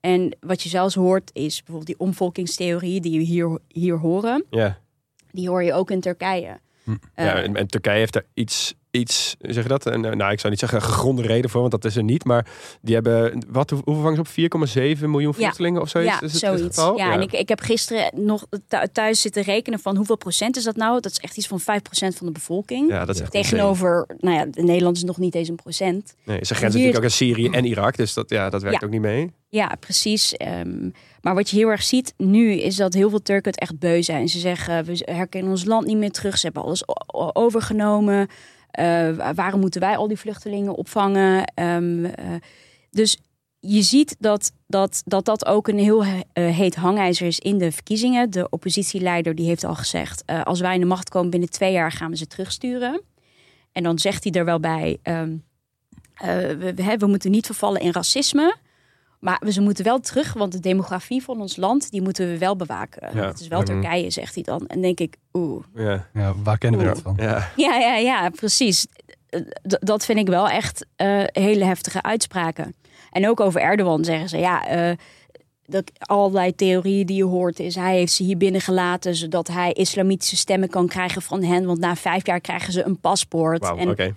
En 0.00 0.36
wat 0.40 0.62
je 0.62 0.68
zelfs 0.68 0.94
hoort 0.94 1.30
is 1.32 1.56
bijvoorbeeld 1.56 1.86
die 1.86 1.98
omvolkingstheorie 2.06 3.00
die 3.00 3.18
we 3.18 3.24
hier, 3.24 3.58
hier 3.68 3.98
horen. 3.98 4.44
Ja. 4.50 4.78
Die 5.30 5.48
hoor 5.48 5.62
je 5.64 5.72
ook 5.72 5.90
in 5.90 6.00
Turkije. 6.00 6.58
Hm. 6.84 6.90
Eh, 7.14 7.24
Ja, 7.24 7.42
en, 7.42 7.56
en 7.56 7.66
Turkije 7.66 7.98
heeft 7.98 8.12
daar 8.12 8.26
iets, 8.34 8.74
iets, 8.90 9.36
zeg 9.40 9.62
je 9.62 9.68
dat? 9.68 9.86
Een, 9.86 10.04
eh, 10.04 10.12
nou, 10.12 10.32
ik 10.32 10.38
zou 10.38 10.50
niet 10.50 10.60
zeggen 10.60 10.82
gegronde 10.82 11.22
reden 11.22 11.50
voor, 11.50 11.60
want 11.60 11.72
dat 11.72 11.84
is 11.84 11.96
er 11.96 12.02
niet. 12.02 12.24
Maar 12.24 12.46
die 12.80 12.94
hebben, 12.94 13.44
wat, 13.48 13.70
hoe- 13.70 13.80
hoeveel 13.84 14.02
vangen 14.02 14.16
ze 14.16 14.20
op? 14.20 14.28
4,7 14.98 15.10
miljoen 15.10 15.34
vluchtelingen 15.34 15.80
of 15.80 15.88
zoiets? 15.88 16.10
ja, 16.12 16.20
is 16.26 16.32
het, 16.32 16.40
zoiets. 16.40 16.62
getal? 16.62 16.96
Ja, 16.96 17.12
en 17.12 17.20
ik, 17.20 17.32
ik 17.32 17.48
heb 17.48 17.60
gisteren 17.60 18.10
nog 18.24 18.46
thu- 18.68 18.86
thuis 18.92 19.20
zitten 19.20 19.42
rekenen 19.42 19.78
van 19.78 19.96
hoeveel 19.96 20.16
procent 20.16 20.56
is 20.56 20.64
dat 20.64 20.76
nou? 20.76 21.00
Dat 21.00 21.12
is 21.12 21.18
echt 21.18 21.36
iets 21.36 21.46
van 21.46 21.60
5% 21.60 22.16
van 22.16 22.26
de 22.26 22.32
bevolking. 22.32 22.88
Ja, 22.90 23.04
dat 23.04 23.14
is 23.14 23.20
echt 23.20 23.30
Tegenover, 23.30 24.06
nou 24.18 24.36
ja, 24.36 24.44
de 24.50 24.62
Nederland 24.62 24.96
is 24.96 25.04
nog 25.04 25.18
niet 25.18 25.34
eens 25.34 25.48
een 25.48 25.54
procent. 25.56 26.14
Nee, 26.24 26.38
ze 26.44 26.54
grenzen 26.54 26.80
Hier- 26.80 26.88
natuurlijk 26.88 26.96
ook 26.96 27.02
aan 27.04 27.10
Syrië 27.10 27.48
en 27.48 27.64
Irak, 27.64 27.96
dus 27.96 28.14
dat, 28.14 28.30
ja, 28.30 28.50
dat 28.50 28.62
werkt 28.62 28.80
Ja. 28.80 28.86
ook 28.86 28.92
niet 28.92 29.00
mee. 29.00 29.32
Ja, 29.50 29.76
precies. 29.80 30.36
Ehm, 30.36 30.90
maar 31.20 31.34
wat 31.34 31.50
je 31.50 31.56
heel 31.56 31.68
erg 31.68 31.82
ziet 31.82 32.14
nu 32.16 32.52
is 32.52 32.76
dat 32.76 32.94
heel 32.94 33.10
veel 33.10 33.22
Turken 33.22 33.50
het 33.50 33.60
echt 33.60 33.78
beu 33.78 34.02
zijn. 34.02 34.28
Ze 34.28 34.38
zeggen, 34.38 34.84
we 34.84 35.02
herkennen 35.04 35.50
ons 35.50 35.64
land 35.64 35.86
niet 35.86 35.96
meer 35.96 36.10
terug. 36.10 36.38
Ze 36.38 36.44
hebben 36.46 36.62
alles 36.62 36.82
overgenomen. 37.32 38.28
Eh, 38.78 39.10
wa- 39.16 39.34
waarom 39.34 39.60
moeten 39.60 39.80
wij 39.80 39.96
al 39.96 40.08
die 40.08 40.18
vluchtelingen 40.18 40.74
opvangen? 40.74 41.44
Ehm, 41.54 42.04
eh, 42.04 42.34
dus 42.90 43.18
je 43.60 43.82
ziet 43.82 44.16
dat 44.18 44.52
dat, 44.66 45.02
dat 45.04 45.24
dat 45.24 45.46
ook 45.46 45.68
een 45.68 45.78
heel 45.78 46.04
he- 46.04 46.20
eh, 46.32 46.56
heet 46.56 46.74
hangijzer 46.74 47.26
is 47.26 47.38
in 47.38 47.58
de 47.58 47.72
verkiezingen. 47.72 48.30
De 48.30 48.48
oppositieleider 48.50 49.34
die 49.34 49.46
heeft 49.46 49.64
al 49.64 49.74
gezegd... 49.74 50.22
als 50.44 50.60
wij 50.60 50.74
in 50.74 50.80
de 50.80 50.86
macht 50.86 51.08
komen 51.08 51.30
binnen 51.30 51.50
twee 51.50 51.72
jaar 51.72 51.92
gaan 51.92 52.10
we 52.10 52.16
ze 52.16 52.26
terugsturen. 52.26 53.02
En 53.72 53.82
dan 53.82 53.98
zegt 53.98 54.24
hij 54.24 54.32
er 54.32 54.44
wel 54.44 54.60
bij... 54.60 54.98
ehm, 55.02 55.36
eh, 56.14 56.36
we, 56.36 56.72
we, 56.74 56.96
we 56.98 57.06
moeten 57.06 57.30
niet 57.30 57.46
vervallen 57.46 57.80
in 57.80 57.92
racisme... 57.92 58.56
Maar 59.20 59.40
ze 59.48 59.60
moeten 59.60 59.84
wel 59.84 60.00
terug, 60.00 60.32
want 60.32 60.52
de 60.52 60.60
demografie 60.60 61.22
van 61.22 61.40
ons 61.40 61.56
land, 61.56 61.90
die 61.90 62.02
moeten 62.02 62.26
we 62.30 62.38
wel 62.38 62.56
bewaken. 62.56 63.16
Ja. 63.16 63.26
Het 63.26 63.40
is 63.40 63.48
wel 63.48 63.60
Mhm. 63.62 63.66
Turkije, 63.80 64.10
zegt 64.10 64.34
hij 64.34 64.42
dan. 64.42 64.66
En 64.66 64.80
denk 64.80 65.00
ik, 65.00 65.16
oeh. 65.32 65.64
Ja, 65.74 66.06
Ja, 66.14 66.34
waar 66.42 66.58
kennen 66.58 66.80
we 66.80 66.86
dat 66.86 67.00
van? 67.00 67.14
ja. 67.16 67.50
Ja, 67.56 67.74
ja, 67.78 67.94
ja, 67.96 68.30
precies. 68.30 68.86
D- 69.68 69.78
dat 69.80 70.04
vind 70.04 70.18
ik 70.18 70.26
wel 70.28 70.48
echt 70.48 70.86
eh, 70.96 71.22
hele 71.26 71.64
heftige 71.64 72.02
uitspraken. 72.02 72.74
En 73.10 73.28
ook 73.28 73.40
over 73.40 73.60
Erdogan 73.60 74.04
zeggen 74.04 74.28
ze, 74.28 74.38
ja, 74.38 74.66
eh, 74.68 74.96
dat 75.66 75.92
allerlei 75.98 76.54
theorieën 76.54 77.06
die 77.06 77.16
je 77.16 77.24
hoort 77.24 77.58
is, 77.60 77.74
hij 77.74 77.96
heeft 77.96 78.12
ze 78.12 78.22
hier 78.22 78.36
binnengelaten 78.36 79.14
zodat 79.14 79.48
hij 79.48 79.72
islamitische 79.72 80.36
stemmen 80.36 80.68
kan 80.68 80.88
krijgen 80.88 81.22
van 81.22 81.42
hen, 81.42 81.64
want 81.64 81.78
na 81.78 81.96
vijf 81.96 82.26
jaar 82.26 82.40
krijgen 82.40 82.72
ze 82.72 82.84
een 82.84 83.00
paspoort. 83.00 83.60
Wauw, 83.60 83.76
en 83.76 83.88
oké. 83.90 84.14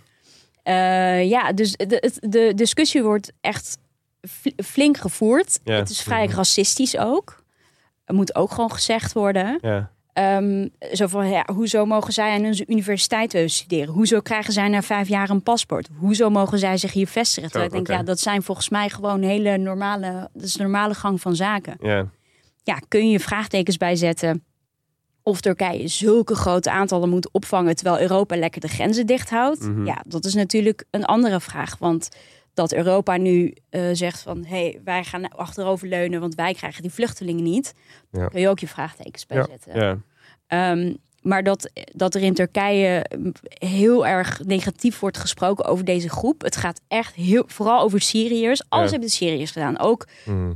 eh, 0.63 1.29
ja, 1.29 1.53
dus 1.53 1.72
de, 1.77 2.12
de 2.20 2.51
discussie 2.55 3.03
wordt 3.03 3.31
echt 3.41 3.77
flink 4.63 4.98
gevoerd. 4.98 5.60
Ja. 5.63 5.74
Het 5.74 5.90
is 5.90 6.01
vrij 6.01 6.25
racistisch 6.25 6.98
ook. 6.98 7.44
Het 8.05 8.16
moet 8.16 8.36
ook 8.36 8.51
gewoon 8.51 8.72
gezegd 8.72 9.14
worden. 9.14 9.57
Ja. 9.62 9.92
Ehm, 10.14 10.68
zo 10.94 11.07
van, 11.07 11.29
ja, 11.29 11.48
hoezo 11.53 11.86
mogen 11.86 12.14
zij 12.14 12.31
aan 12.31 12.46
onze 12.46 12.64
universiteit 12.68 13.34
eh, 13.34 13.48
studeren? 13.48 13.94
Hoezo 13.94 14.20
krijgen 14.20 14.53
zij 14.53 14.68
na 14.68 14.81
vijf 14.81 15.07
jaar 15.07 15.29
een 15.29 15.44
paspoort? 15.44 15.90
Hoezo 15.98 16.29
mogen 16.29 16.60
zij 16.60 16.77
zich 16.77 16.94
hier 16.94 17.07
vestigen? 17.07 17.64
Ik 17.64 17.72
denk, 17.72 17.88
ja, 17.88 18.03
dat 18.03 18.20
zijn 18.20 18.44
volgens 18.44 18.70
mij 18.70 18.90
gewoon 18.90 19.22
hele 19.22 19.57
normale, 19.57 20.29
dat 20.34 20.44
is 20.44 20.53
de 20.53 20.62
normale 20.62 20.94
gang 20.94 21.22
van 21.22 21.36
zaken. 21.36 21.77
Ja. 21.81 22.10
Ja, 22.64 22.79
kun 22.88 23.10
je 23.10 23.20
vraagtekens 23.20 23.77
bij 23.77 23.96
zetten 23.96 24.44
of 25.24 25.42
Turkije 25.42 25.88
zulke 25.88 26.36
grote 26.36 26.72
aantallen 26.72 27.10
moet 27.10 27.31
opvangen 27.31 27.75
terwijl 27.75 28.00
Europa 28.01 28.36
lekker 28.38 28.62
de 28.62 28.68
grenzen 28.68 29.05
dicht 29.05 29.29
houdt? 29.29 29.62
Mhm. 29.62 29.86
Ja, 29.86 30.03
dat 30.07 30.25
is 30.25 30.34
natuurlijk 30.34 30.86
een 30.90 31.05
andere 31.05 31.40
vraag. 31.40 31.77
Want 31.77 32.10
dat 32.53 32.74
Europa 32.74 33.18
nu 33.18 33.53
eh, 33.70 33.81
zegt 33.94 34.22
van 34.22 34.46
hé, 34.46 34.50
hey, 34.61 34.81
wij 34.83 35.03
gaan 35.03 35.27
achteroverleunen, 35.29 36.20
want 36.20 36.35
wij 36.35 36.53
krijgen 36.53 36.81
die 36.81 36.92
vluchtelingen 36.92 37.44
niet. 37.44 37.74
Ja. 38.11 38.27
Kun 38.27 38.40
je 38.42 38.50
ook 38.50 38.59
je 38.59 38.68
vraagtekens 38.68 39.25
bij 39.25 39.37
Ja. 39.37 39.46
zetten. 39.50 39.79
Ja. 39.81 39.98
Ehm, 40.48 40.94
maar 41.22 41.44
dat, 41.44 41.72
dat 41.96 42.16
er 42.16 42.22
in 42.22 42.33
Turkije 42.33 43.05
heel 43.59 44.07
erg 44.07 44.42
negatief 44.46 45.00
wordt 45.00 45.18
gesproken 45.18 45.66
over 45.66 45.85
deze 45.85 46.09
groep. 46.09 46.42
Het 46.42 46.55
gaat 46.55 46.81
echt 46.87 47.16
heel, 47.16 47.44
vooral 47.48 47.81
over 47.81 48.01
Syriërs. 48.01 48.64
Alles 48.70 48.85
Ja. 48.85 48.92
hebben 48.92 49.09
de 49.09 49.16
Syriërs 49.16 49.51
gedaan. 49.51 49.79
Ook 49.79 50.07
Mhm. 50.25 50.51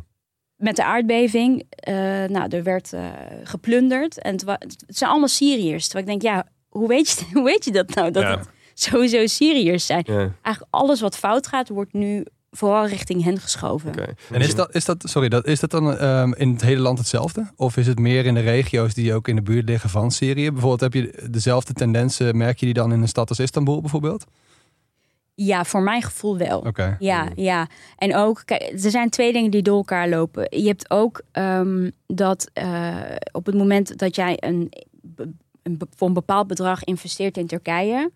met 0.55 0.75
de 0.75 0.83
aardbeving. 0.83 1.63
eh, 1.69 1.93
nou, 2.23 2.47
er 2.49 2.63
werd 2.63 2.93
eh, 2.93 3.09
geplunderd. 3.43 4.21
En 4.21 4.31
het, 4.31 4.83
zijn 4.87 5.09
allemaal 5.09 5.27
Syriërs. 5.27 5.87
Terwijl 5.87 6.05
ik 6.11 6.21
denk, 6.21 6.33
ja, 6.35 6.47
hoe 6.67 6.87
weet 6.87 7.09
je, 7.09 7.25
hoe 7.33 7.43
weet 7.43 7.65
je 7.65 7.71
dat 7.71 7.95
nou? 7.95 8.11
Dat 8.11 8.23
Ja. 8.23 8.37
het 8.37 8.49
sowieso 8.89 9.27
Syriërs 9.27 9.85
zijn. 9.85 10.03
Ja. 10.05 10.17
Eigenlijk 10.17 10.67
alles 10.69 11.01
wat 11.01 11.17
fout 11.17 11.47
gaat, 11.47 11.69
wordt 11.69 11.93
nu 11.93 12.25
vooral 12.51 12.87
richting 12.87 13.23
hen 13.23 13.39
geschoven. 13.39 13.89
Oké. 13.89 14.13
En 14.31 14.41
is 14.41 14.55
dat, 14.55 14.75
is 14.75 14.85
dat, 14.85 15.03
sorry, 15.07 15.29
dat, 15.29 15.47
is 15.47 15.59
dat 15.59 15.71
dan 15.71 15.97
ehm, 15.97 16.33
in 16.33 16.51
het 16.51 16.61
hele 16.61 16.81
land 16.81 16.97
hetzelfde? 16.97 17.51
Of 17.55 17.77
is 17.77 17.87
het 17.87 17.99
meer 17.99 18.25
in 18.25 18.33
de 18.33 18.39
regio's 18.39 18.93
die 18.93 19.13
ook 19.13 19.27
in 19.27 19.35
de 19.35 19.41
buurt 19.41 19.69
liggen 19.69 19.89
van 19.89 20.11
Syrië? 20.11 20.51
Bijvoorbeeld 20.51 20.81
heb 20.81 20.93
je 20.93 21.27
dezelfde 21.29 21.73
tendensen, 21.73 22.37
merk 22.37 22.59
je 22.59 22.65
die 22.65 22.73
dan 22.73 22.91
in 22.91 23.01
een 23.01 23.07
stad 23.07 23.29
als 23.29 23.39
Istanbul 23.39 23.81
bijvoorbeeld? 23.81 24.25
Ja, 25.33 25.63
voor 25.63 25.81
mijn 25.81 26.01
gevoel 26.01 26.37
wel. 26.37 26.67
Ja, 26.99 27.29
ja. 27.35 27.67
En 27.97 28.15
ook, 28.15 28.41
kijk, 28.45 28.61
er 28.61 28.91
zijn 28.91 29.09
twee 29.09 29.33
dingen 29.33 29.51
die 29.51 29.61
door 29.61 29.77
elkaar 29.77 30.09
lopen. 30.09 30.47
Je 30.49 30.67
hebt 30.67 30.89
ook 30.89 31.21
ehm, 31.31 31.89
dat 32.07 32.49
eh, 32.53 32.95
op 33.31 33.45
het 33.45 33.55
moment 33.55 33.97
dat 33.97 34.15
jij 34.15 34.37
een, 34.39 34.71
een, 35.63 35.79
voor 35.95 36.07
een 36.07 36.13
bepaald 36.13 36.47
bedrag 36.47 36.83
investeert 36.83 37.37
in 37.37 37.47
Turkije, 37.47 38.11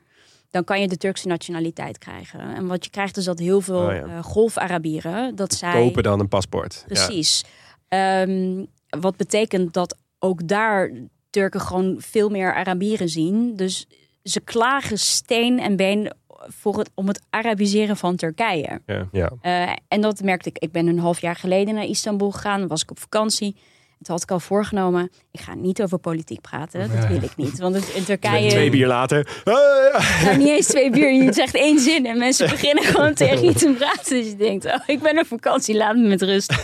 dan 0.50 0.64
kan 0.64 0.82
je 0.82 0.88
de 0.88 0.98
Turkse 0.98 1.28
nationaliteit 1.28 1.98
krijgen. 1.98 2.40
En 2.40 2.68
wat 2.68 2.84
je 2.84 2.92
krijgt 2.92 3.18
is 3.18 3.26
dat 3.26 3.40
heel 3.40 3.62
veel 3.62 3.86
Oh 3.86 3.94
ja. 3.94 4.04
eh, 4.04 4.24
golf-Arabieren, 4.24 5.36
dat 5.36 5.54
zij... 5.54 5.74
Kopen 5.74 6.04
dan 6.04 6.20
een 6.20 6.28
paspoort. 6.28 6.86
Ja. 6.88 7.06
Precies. 7.06 7.44
Ehm, 7.88 8.66
wat 8.90 9.16
betekent 9.18 9.74
dat 9.74 9.98
ook 10.20 10.48
daar 10.48 10.92
Turken 11.30 11.62
gewoon 11.62 11.96
veel 11.98 12.30
meer 12.30 12.54
Arabieren 12.54 13.10
zien. 13.10 13.56
Dus 13.56 13.88
ze 14.24 14.40
klagen 14.40 15.00
steen 15.00 15.60
en 15.60 15.76
been 15.76 16.12
voor 16.48 16.78
het, 16.78 16.92
om 16.94 17.08
het 17.08 17.22
Arabiseren 17.30 17.98
van 17.98 18.16
Turkije. 18.16 18.82
Ja. 18.86 19.08
Ja. 19.12 19.32
Eh, 19.42 19.76
en 19.88 20.02
dat 20.02 20.22
merkte 20.22 20.50
ik. 20.50 20.58
Ik 20.58 20.72
ben 20.72 20.88
een 20.88 21.00
half 21.00 21.22
jaar 21.22 21.36
geleden 21.36 21.74
naar 21.74 21.84
Istanbul 21.84 22.32
gegaan. 22.32 22.68
Was 22.68 22.82
ik 22.82 22.92
op 22.92 23.00
vakantie. 23.00 23.56
En 24.00 24.06
toen 24.06 24.16
had 24.16 24.24
ik 24.24 24.32
al 24.32 24.40
voorgenomen, 24.40 25.12
ik 25.32 25.40
ga 25.40 25.56
niet 25.56 25.82
over 25.82 25.98
politiek 25.98 26.42
praten. 26.42 26.80
Dat 26.80 27.08
wil 27.08 27.24
ik 27.24 27.36
niet. 27.36 27.60
Want 27.60 27.76
het, 27.76 27.84
in 27.84 28.04
Twee 28.04 28.20
Turkije... 28.20 28.70
bier 28.70 28.88
later. 28.88 29.42
Ja. 29.44 30.02
Nou, 30.24 30.38
niet 30.38 30.48
eens 30.48 30.68
twee 30.68 30.90
bier. 30.90 31.14
Je 31.14 31.34
zegt 31.34 31.56
één 31.56 31.80
zin 31.80 32.06
en 32.06 32.18
mensen 32.18 32.50
beginnen 32.56 32.84
gewoon 32.84 33.14
tegen 33.14 33.46
je 33.46 33.54
te 33.54 33.76
praten. 33.78 34.18
Dus 34.18 34.26
je 34.26 34.36
denkt, 34.36 34.66
oh, 34.66 34.80
ik 34.86 35.00
ben 35.00 35.20
op 35.20 35.26
vakantie, 35.26 35.76
laat 35.76 35.96
me 35.96 36.08
met 36.08 36.22
rust. 36.22 36.54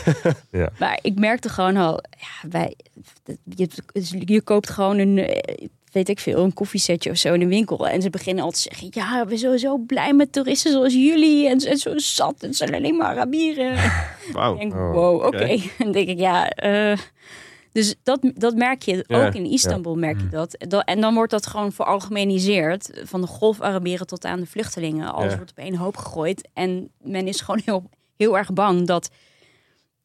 Ja. 0.52 0.70
Maar 0.80 1.00
ik 1.02 1.20
merkte 1.20 1.50
gewoon 1.50 1.78
al, 1.78 2.04
ja, 2.18 2.50
wij, 2.50 2.76
je, 3.56 3.70
je 4.26 4.42
koopt 4.42 4.70
gewoon 4.70 4.98
een, 4.98 5.18
eh, 5.18 5.68
weet 5.96 6.10
ik 6.10 6.20
veel, 6.20 6.44
een 6.44 6.54
koffiezetje 6.54 7.10
of 7.12 7.18
zo 7.18 7.34
in 7.34 7.40
de 7.40 7.48
winkel. 7.48 7.88
En 7.88 8.02
ze 8.02 8.10
beginnen 8.10 8.44
al 8.44 8.52
te 8.52 8.60
zeggen, 8.60 8.88
ja, 8.92 9.26
we 9.26 9.38
zijn 9.38 9.60
zo 9.60 9.78
blij 9.78 10.14
met 10.14 10.32
toeristen 10.32 10.72
zoals 10.72 10.94
jullie. 10.94 11.50
En, 11.50 11.58
en 11.60 11.78
zo 11.78 11.98
zat, 11.98 12.36
het 12.42 12.56
zijn 12.56 12.74
alleen 12.76 12.96
maar 12.98 13.08
Arabieren. 13.08 13.76
Wauw. 14.34 14.54
Ik 14.54 14.60
denk, 14.60 14.74
Oh, 14.74 14.92
wow, 14.94 15.26
oké. 15.26 15.58
Dan 15.84 15.92
denk 15.92 16.08
ik, 16.08 16.20
ja... 16.20 16.50
eh, 16.50 16.98
dus 17.72 17.96
dat, 18.04 18.20
dat 18.36 18.56
merk 18.56 18.82
je 18.82 19.04
Ja, 19.08 19.26
ook 19.28 19.34
in 19.34 19.46
Istanbul, 19.46 19.96
merk 19.96 20.16
Mm. 20.18 20.24
je 20.24 20.30
dat. 20.30 20.56
dat. 20.68 20.86
En 20.86 21.02
dan 21.02 21.14
wordt 21.14 21.32
dat 21.32 21.48
gewoon 21.48 21.72
veralgemeniseerd. 21.72 23.02
Van 23.04 23.22
de 23.22 23.28
golf-Arabieren 23.28 24.08
tot 24.08 24.26
aan 24.26 24.40
de 24.40 24.46
vluchtelingen. 24.46 25.14
Alles 25.14 25.32
Ja. 25.32 25.38
wordt 25.38 25.52
op 25.52 25.58
één 25.58 25.76
hoop 25.76 25.98
gegooid. 25.98 26.50
En 26.54 26.90
men 27.02 27.28
is 27.28 27.42
gewoon 27.42 27.62
heel, 27.66 27.90
heel 28.18 28.38
erg 28.38 28.54
bang 28.54 28.88
dat, 28.88 29.10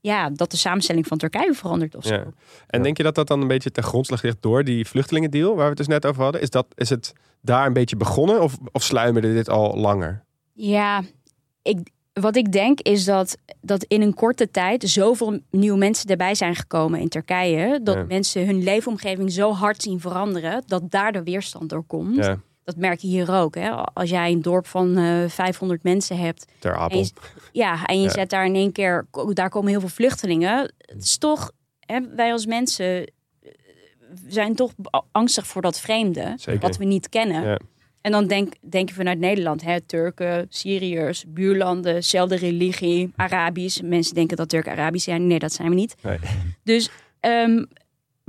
ja, 0.01 0.31
dat 0.31 0.51
de 0.51 0.57
samenstelling 0.57 1.07
van 1.07 1.19
Turkije 1.19 1.55
verandert 1.55 1.95
of 1.97 2.05
zo. 2.05 2.15
Ja. 2.15 2.25
En 2.67 2.83
denk 2.83 2.97
je 2.97 3.03
dat 3.03 3.15
dat 3.15 3.27
dan 3.29 3.41
een 3.41 3.49
beetje 3.49 3.71
ten 3.71 3.83
grondslag 3.83 4.23
ligt 4.23 4.37
door 4.41 4.65
die 4.65 4.87
vluchtelingendeal 4.87 5.49
waar 5.55 5.63
we 5.63 5.69
het 5.69 5.77
dus 5.77 5.87
net 5.87 6.07
over 6.07 6.23
hadden? 6.23 6.41
Is, 6.41 6.51
dat, 6.51 6.67
is 6.75 6.91
het 6.91 7.13
daar 7.41 7.67
een 7.67 7.73
beetje 7.73 7.97
begonnen 7.97 8.43
of, 8.43 8.57
of 8.73 8.83
sluimerde 8.83 9.33
dit 9.35 9.49
al 9.49 9.77
langer? 9.77 10.25
Ja, 10.53 11.03
ik, 11.63 11.79
wat 12.13 12.37
ik 12.37 12.53
denk 12.53 12.81
is 12.81 13.05
dat, 13.05 13.37
dat 13.61 13.85
in 13.85 14.03
een 14.03 14.15
korte 14.15 14.51
tijd 14.51 14.89
zoveel 14.89 15.39
nieuwe 15.51 15.79
mensen 15.79 16.09
erbij 16.11 16.35
zijn 16.35 16.55
gekomen 16.57 17.01
in 17.01 17.09
Turkije. 17.09 17.81
Dat 17.83 17.95
Ja. 17.95 18.05
mensen 18.09 18.47
hun 18.47 18.63
leefomgeving 18.63 19.33
zo 19.33 19.53
hard 19.53 19.83
zien 19.83 20.01
veranderen. 20.01 20.63
Dat 20.67 20.91
daar 20.91 21.13
de 21.13 21.23
weerstand 21.23 21.69
door 21.71 21.85
komt. 21.85 22.17
Ja, 22.25 22.39
Dat 22.65 22.77
merk 22.77 23.01
je 23.01 23.07
hier 23.09 23.33
ook. 23.35 23.55
Hè? 23.55 23.71
Als 23.71 24.11
jij 24.11 24.31
een 24.33 24.43
dorp 24.43 24.67
van 24.67 24.97
eh 24.97 25.29
500 25.29 25.83
mensen 25.83 26.19
hebt. 26.19 26.47
ter 26.59 26.73
En 26.73 26.79
Apel. 26.79 26.99
je, 26.99 27.11
ja, 27.53 27.87
en 27.87 27.97
je 27.99 28.05
Ja. 28.05 28.11
zet 28.11 28.31
daar 28.31 28.45
in 28.47 28.55
één 28.55 28.73
keer. 28.73 29.07
Daar 29.33 29.49
komen 29.49 29.71
heel 29.71 29.81
veel 29.81 29.89
vluchtelingen. 29.89 30.73
Het 30.79 31.03
is 31.03 31.19
toch. 31.19 31.51
Hè, 31.81 32.01
wij 32.17 32.33
als 32.33 32.47
mensen 32.47 33.05
eh, 33.05 33.51
zijn 34.29 34.55
toch 34.55 34.73
angstig 35.13 35.47
voor 35.47 35.63
dat 35.63 35.81
vreemde. 35.81 36.35
Zeker. 36.37 36.61
Wat 36.61 36.77
we 36.77 36.85
niet 36.85 37.09
kennen. 37.09 37.43
Ja. 37.43 37.59
En 38.01 38.13
dan 38.13 38.27
denk, 38.27 38.53
denk 38.71 38.89
je 38.89 38.95
vanuit 38.95 39.19
Nederland, 39.19 39.63
hè, 39.63 39.81
Turken, 39.81 40.47
Syriërs, 40.49 41.25
buurlanden, 41.29 42.05
zelfde 42.05 42.37
religie, 42.37 43.13
Arabisch. 43.17 43.81
Mensen 43.81 44.15
denken 44.15 44.37
dat 44.37 44.49
Turken 44.49 44.73
Arabisch 44.73 45.05
zijn. 45.05 45.27
Nee, 45.27 45.39
dat 45.39 45.53
zijn 45.53 45.69
we 45.69 45.75
niet. 45.75 45.95
Nee. 46.03 46.19
Dus, 46.65 46.91
ehm, 47.21 47.65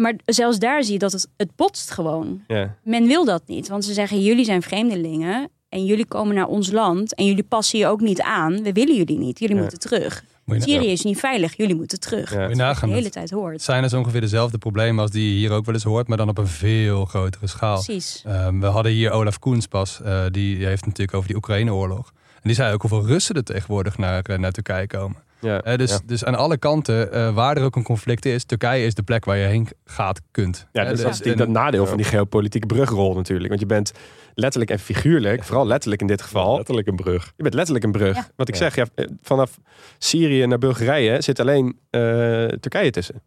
maar 0.02 0.14
zelfs 0.26 0.60
daar 0.60 0.84
zie 0.84 0.94
je 0.94 1.00
dat 1.00 1.12
het, 1.12 1.28
het 1.38 1.56
botst 1.56 1.92
gewoon. 1.92 2.42
Ja. 2.48 2.76
Men 2.84 3.08
wil 3.08 3.26
dat 3.26 3.44
niet, 3.46 3.68
want 3.68 3.86
ze 3.86 3.94
zeggen 3.94 4.22
jullie 4.24 4.46
zijn 4.46 4.62
vreemdelingen 4.62 5.50
en 5.70 5.86
jullie 5.86 6.06
komen 6.06 6.36
naar 6.36 6.48
ons 6.48 6.72
land 6.72 7.16
en 7.16 7.26
jullie 7.26 7.44
passen 7.44 7.80
je 7.80 7.88
ook 7.88 8.02
niet 8.02 8.22
aan. 8.22 8.64
We 8.64 8.72
willen 8.72 8.96
jullie 8.96 9.18
niet, 9.18 9.40
jullie 9.40 9.56
Ja. 9.56 9.62
moeten 9.62 9.80
terug. 9.80 10.24
Moet 10.46 10.64
Syrië 10.64 10.88
is 10.92 11.04
niet 11.04 11.20
veilig, 11.20 11.58
jullie 11.58 11.76
moeten 11.76 12.00
terug. 12.00 12.34
Ja. 12.34 12.40
moet 12.48 12.58
je 12.58 12.76
de 12.82 12.88
hele 12.88 13.04
Het 13.04 13.12
tijd 13.12 13.30
hoort. 13.32 13.62
zijn 13.62 13.82
dus 13.82 13.94
ongeveer 13.94 14.22
dezelfde 14.22 14.58
problemen 14.58 15.02
als 15.02 15.12
die 15.12 15.30
je 15.34 15.36
hier 15.38 15.52
ook 15.52 15.66
wel 15.66 15.74
eens 15.74 15.84
hoort, 15.84 16.08
maar 16.08 16.18
dan 16.18 16.30
op 16.30 16.38
een 16.38 16.48
veel 16.48 17.06
grotere 17.06 17.48
schaal. 17.48 17.84
Precies. 17.84 18.24
Ehm, 18.26 18.60
we 18.60 18.66
hadden 18.66 18.92
hier 18.92 19.12
Olaf 19.12 19.40
Koens 19.40 19.68
pas, 19.68 20.02
eh, 20.02 20.24
die 20.32 20.66
heeft 20.66 20.86
natuurlijk 20.86 21.14
over 21.18 21.28
die 21.28 21.38
Oekraïne-oorlog. 21.38 22.12
En 22.34 22.42
die 22.44 22.54
zei 22.54 22.74
ook 22.74 22.82
hoeveel 22.82 23.06
Russen 23.06 23.36
er 23.36 23.44
tegenwoordig 23.44 23.98
naar, 23.98 24.24
eh, 24.24 24.38
naar 24.38 24.52
Turkije 24.52 24.88
komen. 24.88 25.18
Ja. 25.42 25.62
Eh, 25.62 25.78
dus, 25.78 25.92
ja. 25.92 26.00
dus 26.06 26.26
aan 26.26 26.36
alle 26.36 26.58
kanten, 26.58 27.12
eh, 27.12 27.34
waar 27.34 27.58
er 27.58 27.64
ook 27.64 27.76
een 27.76 27.84
conflict 27.84 28.26
is, 28.26 28.44
Turkije 28.44 28.86
is 28.86 28.94
de 28.94 29.04
plek 29.04 29.26
waar 29.26 29.38
je 29.38 29.46
heen 29.46 29.68
gaat, 29.86 30.22
kunt. 30.32 30.68
Ja, 30.72 30.82
dus 30.82 30.90
dat 30.90 31.12
is 31.12 31.18
natuurlijk 31.18 31.48
en- 31.48 31.54
dat 31.54 31.64
nadeel 31.64 31.86
van 31.86 31.98
die 31.98 32.06
geopolitieke 32.06 32.68
brugrol 32.68 33.14
natuurlijk. 33.16 33.48
Want 33.48 33.60
je 33.60 33.66
bent 33.66 33.92
letterlijk 34.34 34.72
en 34.72 34.80
figuurlijk, 34.80 35.44
vooral 35.44 35.68
letterlijk 35.68 36.02
in 36.02 36.08
dit 36.08 36.22
geval, 36.22 36.56
Letterlijk 36.56 36.88
een 36.88 36.96
brug. 36.96 37.34
je 37.36 37.44
bent 37.44 37.54
letterlijk 37.56 37.86
een 37.86 37.92
brug. 37.92 38.16
Ja. 38.16 38.28
Wat 38.36 38.48
ik 38.48 38.56
Ja. 38.56 38.60
zeg, 38.70 38.76
ja, 38.76 38.86
vanaf 39.22 39.58
Syrië 39.98 40.46
naar 40.46 40.58
Bulgarije 40.58 41.22
zit 41.22 41.40
alleen 41.40 41.80
eh, 41.90 42.02
Turkije 42.46 42.90
tussen. 42.92 43.22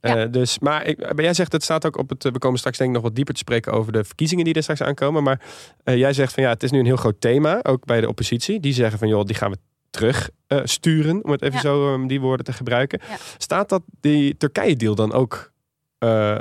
Eh, 0.00 0.22
dus, 0.30 0.58
maar, 0.58 0.86
ik, 0.86 0.98
maar 1.14 1.24
jij 1.24 1.34
zegt, 1.34 1.52
het 1.52 1.62
staat 1.62 1.86
ook 1.86 1.98
op 1.98 2.08
het. 2.08 2.22
We 2.22 2.38
komen 2.38 2.58
straks 2.58 2.78
denk 2.78 2.90
ik 2.90 2.96
nog 2.96 3.04
wat 3.04 3.14
dieper 3.14 3.34
te 3.34 3.40
spreken 3.40 3.72
over 3.72 3.92
de 3.92 4.04
verkiezingen 4.04 4.44
die 4.44 4.54
er 4.54 4.62
straks 4.62 4.82
aankomen. 4.82 5.22
Maar 5.22 5.40
eh, 5.84 5.96
jij 5.96 6.12
zegt 6.12 6.32
van 6.34 6.42
ja, 6.42 6.48
het 6.48 6.62
is 6.62 6.70
nu 6.70 6.78
een 6.78 6.84
heel 6.86 6.96
groot 6.96 7.20
thema, 7.20 7.60
ook 7.62 7.84
bij 7.84 8.00
de 8.00 8.08
oppositie. 8.08 8.60
Die 8.60 8.72
zeggen 8.72 8.98
van 8.98 9.08
joh, 9.08 9.24
die 9.24 9.34
gaan 9.36 9.50
we 9.50 9.58
terug 9.90 10.30
eh, 10.46 10.60
sturen, 10.64 11.24
om 11.24 11.30
het 11.30 11.42
even 11.42 11.54
Ja. 11.54 11.60
zo 11.60 11.92
um, 11.92 12.06
die 12.06 12.20
woorden 12.20 12.44
te 12.46 12.52
gebruiken. 12.52 13.00
Ja. 13.08 13.16
Staat 13.38 13.68
dat 13.68 13.82
die 14.00 14.36
Turkije-deal 14.36 14.94
dan 14.94 15.12
ook 15.12 15.52
eh, 15.98 16.36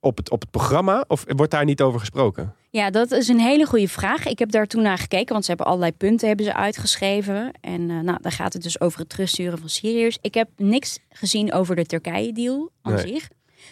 op, 0.00 0.16
het, 0.16 0.30
op 0.30 0.40
het 0.40 0.50
programma? 0.50 1.04
Of 1.08 1.24
wordt 1.26 1.50
daar 1.52 1.64
niet 1.64 1.82
over 1.82 2.00
gesproken? 2.00 2.54
Ja, 2.70 2.90
dat 2.90 3.10
is 3.10 3.28
een 3.28 3.40
hele 3.40 3.66
goede 3.66 3.88
vraag. 3.88 4.26
Ik 4.26 4.38
heb 4.38 4.50
daar 4.50 4.66
toen 4.66 4.82
naar 4.82 4.98
gekeken, 4.98 5.32
want 5.32 5.42
ze 5.44 5.48
hebben 5.50 5.66
allerlei 5.68 5.92
punten 5.92 6.28
hebben 6.28 6.46
ze 6.46 6.54
uitgeschreven. 6.54 7.52
En 7.60 7.90
eh, 7.90 7.98
nou, 8.00 8.18
daar 8.20 8.32
gaat 8.32 8.52
het 8.52 8.62
dus 8.62 8.80
over 8.80 8.98
het 8.98 9.08
terugsturen 9.08 9.58
van 9.58 9.68
Syriërs. 9.68 10.18
Ik 10.20 10.34
heb 10.34 10.48
niks 10.56 10.98
gezien 11.08 11.52
over 11.52 11.76
de 11.76 11.86
Turkije-deal 11.86 12.70
aan 12.82 12.92
Nee. 12.94 13.06
zich. 13.06 13.28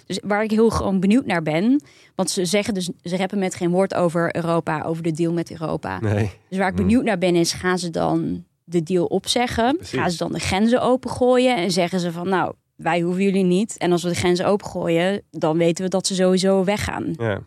Dus 0.07 0.20
waar 0.24 0.42
ik 0.42 0.51
heel 0.51 0.70
gewoon 0.70 1.01
benieuwd 1.01 1.27
naar 1.27 1.42
ben. 1.42 1.83
Want 2.14 2.31
ze 2.31 2.44
zeggen 2.44 2.74
dus, 2.74 2.90
ze 3.03 3.16
rappen 3.16 3.38
met 3.38 3.55
geen 3.55 3.70
woord 3.70 3.94
over 3.94 4.37
Europa, 4.37 4.83
over 4.83 5.03
de 5.03 5.12
deal 5.12 5.33
met 5.33 5.51
Europa. 5.51 6.01
Nee. 6.01 6.31
Dus 6.48 6.59
waar 6.59 6.68
ik 6.68 6.74
Hmm. 6.74 6.87
benieuwd 6.87 7.05
naar 7.05 7.18
ben 7.18 7.35
is, 7.37 7.53
gaan 7.53 7.79
ze 7.79 7.90
dan 7.90 8.44
de 8.68 8.83
deal 8.83 9.04
opzeggen? 9.07 9.76
Precies. 9.76 9.98
Gaan 9.98 10.11
ze 10.11 10.16
dan 10.16 10.33
de 10.33 10.38
grenzen 10.38 10.83
opengooien? 10.83 11.57
En 11.57 11.70
zeggen 11.70 12.00
ze 12.00 12.12
van, 12.12 12.28
nou, 12.28 12.52
wij 12.76 13.00
hoeven 13.00 13.22
jullie 13.22 13.44
niet. 13.44 13.76
En 13.76 13.92
als 13.92 14.02
we 14.02 14.09
de 14.09 14.14
grenzen 14.14 14.46
opengooien, 14.46 15.22
dan 15.31 15.59
weten 15.59 15.85
we 15.85 15.90
dat 15.90 16.07
ze 16.07 16.14
sowieso 16.14 16.64
weggaan 16.64 17.14
Ja. 17.18 17.40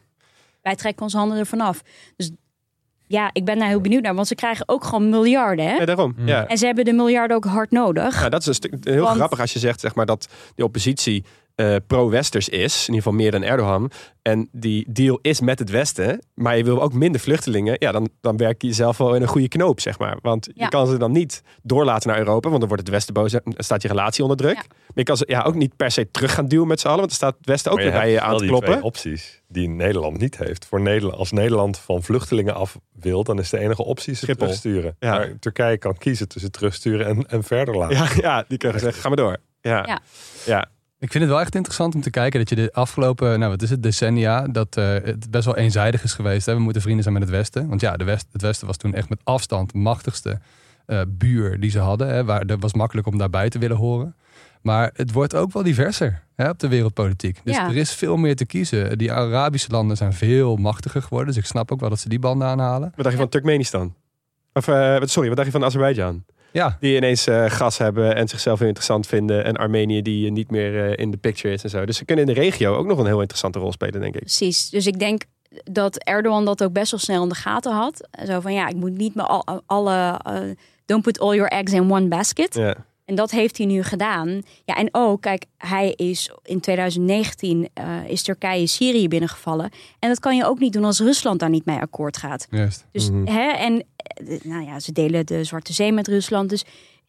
wij 0.62 0.76
trekken 0.76 1.04
onze 1.04 1.18
handen 1.18 1.38
ervan 1.38 1.62
af. 1.62 1.82
Dus 2.16 2.32
ja, 3.08 3.30
ik 3.34 3.46
ben 3.46 3.60
daar 3.60 3.68
heel 3.68 3.82
benieuwd 3.82 4.02
naar, 4.04 4.16
want 4.16 4.28
ze 4.28 4.36
krijgen 4.36 4.70
ook 4.70 4.84
gewoon 4.84 5.10
miljarden. 5.10 5.66
Hè? 5.66 5.76
ja, 5.76 5.86
daarom. 5.86 6.14
Mm. 6.18 6.28
Ja. 6.28 6.48
En 6.48 6.58
ze 6.58 6.66
hebben 6.66 6.86
de 6.86 6.94
miljarden 6.94 7.38
ook 7.38 7.46
hard 7.46 7.72
nodig. 7.72 8.22
Ja, 8.22 8.30
dat 8.30 8.42
is 8.42 8.48
een 8.48 8.54
stuk 8.54 8.74
heel 8.82 9.04
Want- 9.04 9.16
grappig 9.16 9.40
als 9.40 9.54
je 9.54 9.60
zegt 9.60 9.80
zeg 9.80 9.96
maar, 9.96 10.06
dat 10.06 10.28
de 10.56 10.64
oppositie 10.64 11.24
eh, 11.62 11.76
pro-westers 11.88 12.50
is. 12.50 12.74
In 12.88 12.94
ieder 12.94 12.96
geval 12.96 13.14
meer 13.14 13.32
dan 13.32 13.44
Erdogan. 13.44 13.92
En 14.22 14.50
die 14.52 14.86
deal 14.92 15.20
is 15.22 15.42
met 15.42 15.60
het 15.60 15.70
Westen. 15.70 16.22
Maar 16.34 16.58
je 16.58 16.64
wil 16.64 16.82
ook 16.82 16.94
minder 16.94 17.22
vluchtelingen. 17.22 17.76
Ja, 17.80 17.92
dan, 17.92 18.10
dan 18.22 18.38
werk 18.38 18.62
je 18.62 18.68
jezelf 18.68 18.98
wel 18.98 19.16
in 19.16 19.22
een 19.22 19.28
goede 19.28 19.48
knoop, 19.48 19.80
zeg 19.80 20.00
maar. 20.00 20.18
Want 20.22 20.50
je 20.54 20.68
kan 20.68 20.88
ze 20.88 20.98
dan 20.98 21.12
niet 21.12 21.44
doorlaten 21.64 22.10
naar 22.10 22.18
Europa. 22.20 22.48
Want 22.48 22.60
dan 22.60 22.68
wordt 22.70 22.84
het 22.84 22.94
Westen 22.94 23.14
boos. 23.14 23.34
en 23.34 23.42
Dan 23.44 23.54
staat 23.58 23.82
je 23.82 23.88
relatie 23.88 24.22
onder 24.24 24.38
druk. 24.38 24.56
Ja. 24.56 24.64
Maar 24.68 24.92
je 24.94 25.04
kan 25.04 25.18
ze 25.18 25.24
ja, 25.28 25.42
ook 25.42 25.56
niet 25.56 25.76
per 25.76 25.92
se 25.92 26.12
terug 26.12 26.34
gaan 26.34 26.48
duwen 26.48 26.68
met 26.68 26.80
z'n 26.80 26.88
allen. 26.88 27.00
Want 27.00 27.10
dan 27.10 27.18
staat 27.18 27.36
het 27.38 27.48
Westen 27.48 27.72
ook 27.72 27.78
weer 27.78 27.92
bij 27.92 28.12
je 28.12 28.22
aan 28.22 28.34
te 28.34 28.40
die 28.40 28.48
kloppen. 28.48 28.72
twee 28.72 28.84
opties 28.84 29.42
die 29.48 29.70
Nederland 29.70 30.18
niet 30.18 30.38
heeft. 30.38 30.66
Voor 30.66 30.82
Nederland, 30.82 31.18
als 31.18 31.32
Nederland 31.32 31.78
van 31.78 32.04
vluchtelingen 32.04 32.56
af 32.56 32.80
wil, 32.92 33.24
dan 33.24 33.40
is 33.40 33.50
de 33.50 33.60
enige 33.60 33.84
optie 33.84 34.14
ze 34.14 34.20
Schiphol. 34.20 34.46
terugsturen. 34.46 34.96
Ja. 35.00 35.12
Maar 35.12 35.40
Turkije 35.40 35.78
kan 35.78 35.98
kiezen 35.98 36.28
tussen 36.28 36.52
terugsturen 36.52 37.06
en, 37.06 37.26
en 37.28 37.44
verder 37.44 37.78
laten. 37.78 37.98
Ja, 37.98 38.08
ja, 38.16 38.46
die 38.48 38.58
kunnen 38.58 38.80
zeggen, 38.80 39.02
ga 39.02 39.08
maar 39.08 39.18
door. 39.18 39.38
Ja. 39.62 39.84
Ja. 39.88 40.00
ja. 40.46 40.70
Ik 41.02 41.12
vind 41.12 41.24
het 41.24 41.34
wel 41.34 41.42
echt 41.42 41.56
interessant 41.56 41.96
om 41.96 42.02
te 42.02 42.10
kijken 42.10 42.40
dat 42.40 42.50
je 42.50 42.56
de 42.56 42.74
afgelopen, 42.74 43.40
nou 43.40 43.52
wat 43.52 43.62
is 43.62 43.70
het, 43.70 43.84
decennia, 43.84 44.48
dat 44.48 44.78
eh, 44.78 44.94
het 44.94 45.32
best 45.32 45.46
wel 45.46 45.58
eenzijdig 45.58 46.04
is 46.04 46.14
geweest. 46.14 46.46
Hè? 46.46 46.54
We 46.54 46.60
moeten 46.60 46.82
vrienden 46.82 47.04
zijn 47.04 47.14
met 47.16 47.24
het 47.24 47.32
Westen. 47.32 47.68
Want 47.68 47.82
ja, 47.82 47.98
de 47.98 48.04
West, 48.04 48.28
het 48.32 48.42
Westen 48.42 48.68
was 48.68 48.78
toen 48.78 48.94
echt 48.94 49.10
met 49.10 49.20
afstand 49.24 49.72
de 49.72 49.78
machtigste 49.78 50.40
eh, 50.86 51.02
buur 51.08 51.60
die 51.60 51.70
ze 51.70 51.80
hadden. 51.80 52.08
Hè? 52.08 52.26
Waar, 52.26 52.42
het 52.42 52.62
was 52.62 52.74
makkelijk 52.74 53.08
om 53.08 53.18
daarbij 53.18 53.50
te 53.50 53.60
willen 53.60 53.78
horen. 53.78 54.16
Maar 54.62 54.92
het 54.94 55.12
wordt 55.12 55.36
ook 55.36 55.54
wel 55.54 55.64
diverser 55.64 56.24
hè, 56.36 56.50
op 56.50 56.60
de 56.60 56.68
wereldpolitiek. 56.68 57.40
Dus 57.44 57.56
Ja. 57.56 57.68
er 57.68 57.78
is 57.78 57.94
veel 57.94 58.18
meer 58.18 58.36
te 58.36 58.46
kiezen. 58.46 58.98
Die 58.98 59.12
Arabische 59.12 59.72
landen 59.72 59.98
zijn 59.98 60.14
veel 60.14 60.56
machtiger 60.56 61.02
geworden. 61.02 61.28
Dus 61.28 61.38
ik 61.38 61.46
snap 61.46 61.72
ook 61.72 61.80
wel 61.80 61.90
dat 61.90 62.00
ze 62.00 62.10
die 62.10 62.20
banden 62.20 62.48
aanhalen. 62.48 62.92
Wat 62.96 63.04
dacht 63.04 63.12
je 63.12 63.22
van 63.22 63.30
Turkmenistan? 63.30 63.96
Of, 64.54 64.68
eh, 64.68 64.98
sorry, 65.02 65.28
wat 65.28 65.38
dacht 65.38 65.52
je 65.52 65.58
van 65.58 65.64
Azerbeidzjan? 65.64 66.24
Ja, 66.52 66.78
Die 66.80 66.96
ineens 66.96 67.28
eh, 67.28 67.46
gas 67.50 67.78
hebben 67.78 68.16
en 68.16 68.28
zichzelf 68.28 68.60
heel 68.60 68.68
interessant 68.68 69.08
vinden. 69.08 69.44
En 69.46 69.56
Armenië 69.56 70.02
die 70.02 70.26
eh, 70.26 70.32
niet 70.32 70.52
meer 70.52 70.86
eh, 70.86 71.04
in 71.04 71.12
de 71.12 71.18
picture 71.18 71.54
is 71.54 71.64
en 71.64 71.70
zo. 71.70 71.86
Dus 71.86 71.98
ze 71.98 72.06
kunnen 72.06 72.28
in 72.28 72.34
de 72.34 72.40
regio 72.40 72.76
ook 72.76 72.86
nog 72.88 72.98
een 73.00 73.06
heel 73.06 73.20
interessante 73.20 73.60
rol 73.60 73.72
spelen, 73.72 74.02
denk 74.02 74.14
ik. 74.16 74.20
Precies. 74.22 74.70
Dus 74.70 74.88
ik 74.88 75.00
denk 75.00 75.24
dat 75.64 75.98
Erdogan 75.98 76.46
dat 76.46 76.64
ook 76.64 76.74
best 76.74 76.92
wel 76.92 77.00
snel 77.00 77.24
in 77.24 77.30
de 77.30 77.36
gaten 77.36 77.72
had. 77.72 78.08
Zo 78.28 78.40
van, 78.40 78.54
ja, 78.54 78.68
ik 78.68 78.76
moet 78.76 78.98
niet 78.98 79.16
meer 79.16 79.26
al, 79.26 79.62
alle... 79.66 80.20
don't 80.86 81.04
put 81.04 81.20
all 81.20 81.36
your 81.36 81.52
eggs 81.52 81.74
in 81.74 81.92
one 81.92 82.08
basket. 82.08 82.56
Ja, 82.56 82.76
En 83.06 83.16
dat 83.16 83.32
heeft 83.32 83.58
hij 83.58 83.66
nu 83.66 83.84
gedaan. 83.84 84.42
Ja, 84.66 84.76
en 84.76 84.90
ook, 84.92 85.22
kijk, 85.22 85.46
hij 85.58 85.92
is 85.92 86.32
in 86.44 86.60
2019 86.60 87.70
eh, 87.74 87.86
is 88.08 88.24
Turkije 88.24 88.68
Syrië 88.68 89.08
binnengevallen. 89.08 89.70
En 90.00 90.10
dat 90.10 90.20
kan 90.20 90.36
je 90.36 90.46
ook 90.46 90.60
niet 90.60 90.74
doen 90.74 90.84
als 90.84 91.00
Rusland 91.00 91.40
daar 91.40 91.50
niet 91.50 91.66
mee 91.66 91.80
akkoord 91.80 92.18
gaat. 92.18 92.48
juist. 92.50 92.86
Dus, 92.92 93.10
Mhm. 93.10 93.26
hè, 93.28 93.52
en 93.52 93.84
nou 94.44 94.66
ja, 94.66 94.80
ze 94.80 94.92
delen 94.92 95.26
de 95.26 95.44
Zwarte 95.44 95.74
Zee 95.74 95.92
met 95.92 96.08
Rusland. 96.08 96.50
Dus 96.50 96.66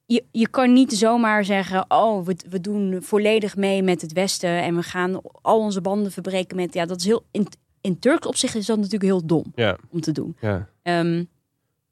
je, 0.06 0.24
je 0.30 0.48
kan 0.48 0.72
niet 0.72 0.92
zomaar 0.92 1.44
zeggen: 1.44 1.84
Oh, 1.88 2.26
we, 2.26 2.36
we 2.48 2.60
doen 2.60 3.02
volledig 3.02 3.56
mee 3.56 3.82
met 3.82 4.00
het 4.00 4.12
Westen 4.12 4.62
en 4.62 4.76
we 4.76 4.82
gaan 4.82 5.20
al 5.42 5.58
onze 5.58 5.80
banden 5.80 6.12
verbreken 6.12 6.56
met. 6.56 6.74
Ja, 6.74 6.86
dat 6.86 6.98
is 6.98 7.04
heel. 7.04 7.24
In, 7.30 7.46
in 7.80 7.98
Turks 7.98 8.26
opzicht 8.26 8.54
is 8.54 8.66
dat 8.66 8.76
natuurlijk 8.76 9.04
heel 9.04 9.26
dom 9.26 9.44
ja, 9.54 9.76
om 9.90 10.00
te 10.00 10.12
doen. 10.12 10.36
ja. 10.40 10.68
Ehm, 10.82 11.24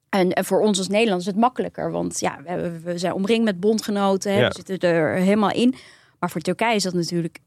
en, 0.09 0.33
en 0.33 0.45
voor 0.45 0.61
ons 0.61 0.79
als 0.79 0.89
Nederlanders 0.89 1.27
is 1.27 1.33
het 1.33 1.41
makkelijker, 1.43 1.91
want 1.91 2.21
ja, 2.21 2.39
we, 2.47 2.81
we 2.81 2.99
zijn 2.99 3.13
omringd 3.13 3.45
met 3.45 3.61
bondgenoten, 3.61 4.33
hè, 4.33 4.41
Ja. 4.41 4.49
we 4.49 4.63
zitten 4.67 4.91
er 4.91 5.15
helemaal 5.15 5.53
in. 5.53 5.75
Maar 6.19 6.31
voor 6.31 6.41
Turkije 6.41 6.75
is 6.75 6.83
dat 6.83 6.95
natuurlijk, 6.95 7.39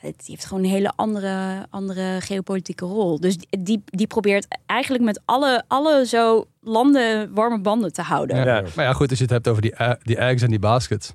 het 0.00 0.22
heeft 0.26 0.44
gewoon 0.44 0.64
een 0.64 0.70
hele 0.70 0.92
andere, 0.96 1.66
andere 1.70 2.20
geopolitieke 2.20 2.84
rol. 2.84 3.20
Dus 3.20 3.36
die, 3.50 3.82
die, 3.84 4.06
probeert 4.06 4.46
eigenlijk 4.66 5.04
met 5.04 5.20
alle, 5.24 5.64
alle 5.68 6.06
zo 6.06 6.44
landen 6.60 7.34
warme 7.34 7.60
banden 7.60 7.92
te 7.92 8.02
houden. 8.02 8.36
Ja. 8.36 8.44
Ja. 8.44 8.64
Maar 8.76 8.84
ja, 8.84 8.92
goed, 8.92 9.08
als 9.10 9.18
je 9.18 9.24
het 9.24 9.32
hebt 9.32 9.48
over 9.48 9.62
die, 9.62 9.74
eh, 9.74 9.92
die 10.02 10.16
eggs 10.16 10.42
en 10.42 10.50
die 10.50 10.58
baskets. 10.58 11.14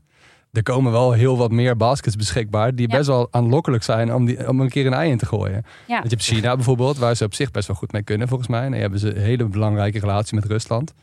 Er 0.51 0.63
komen 0.63 0.91
wel 0.91 1.11
heel 1.11 1.37
wat 1.37 1.51
meer 1.51 1.77
baskets 1.77 2.15
beschikbaar 2.15 2.75
die 2.75 2.89
Ja. 2.89 2.97
best 2.97 3.07
wel 3.07 3.27
aanlokkelijk 3.31 3.83
zijn 3.83 4.13
om, 4.13 4.25
die, 4.25 4.47
om 4.49 4.59
een 4.59 4.69
keer 4.69 4.85
een 4.85 4.93
ei 4.93 5.11
in 5.11 5.17
te 5.17 5.25
gooien. 5.25 5.63
Ja. 5.87 5.99
Want 5.99 6.03
je 6.03 6.09
hebt 6.09 6.23
China 6.23 6.55
bijvoorbeeld, 6.55 6.97
waar 6.97 7.15
ze 7.15 7.23
op 7.23 7.33
zich 7.33 7.51
best 7.51 7.67
wel 7.67 7.75
goed 7.75 7.91
mee 7.91 8.03
kunnen 8.03 8.27
volgens 8.27 8.49
mij. 8.49 8.63
En 8.63 8.71
dan 8.71 8.79
hebben 8.79 8.99
ze 8.99 9.15
een 9.15 9.21
hele 9.21 9.45
belangrijke 9.45 9.99
relatie 9.99 10.35
met 10.35 10.45
Rusland. 10.45 10.93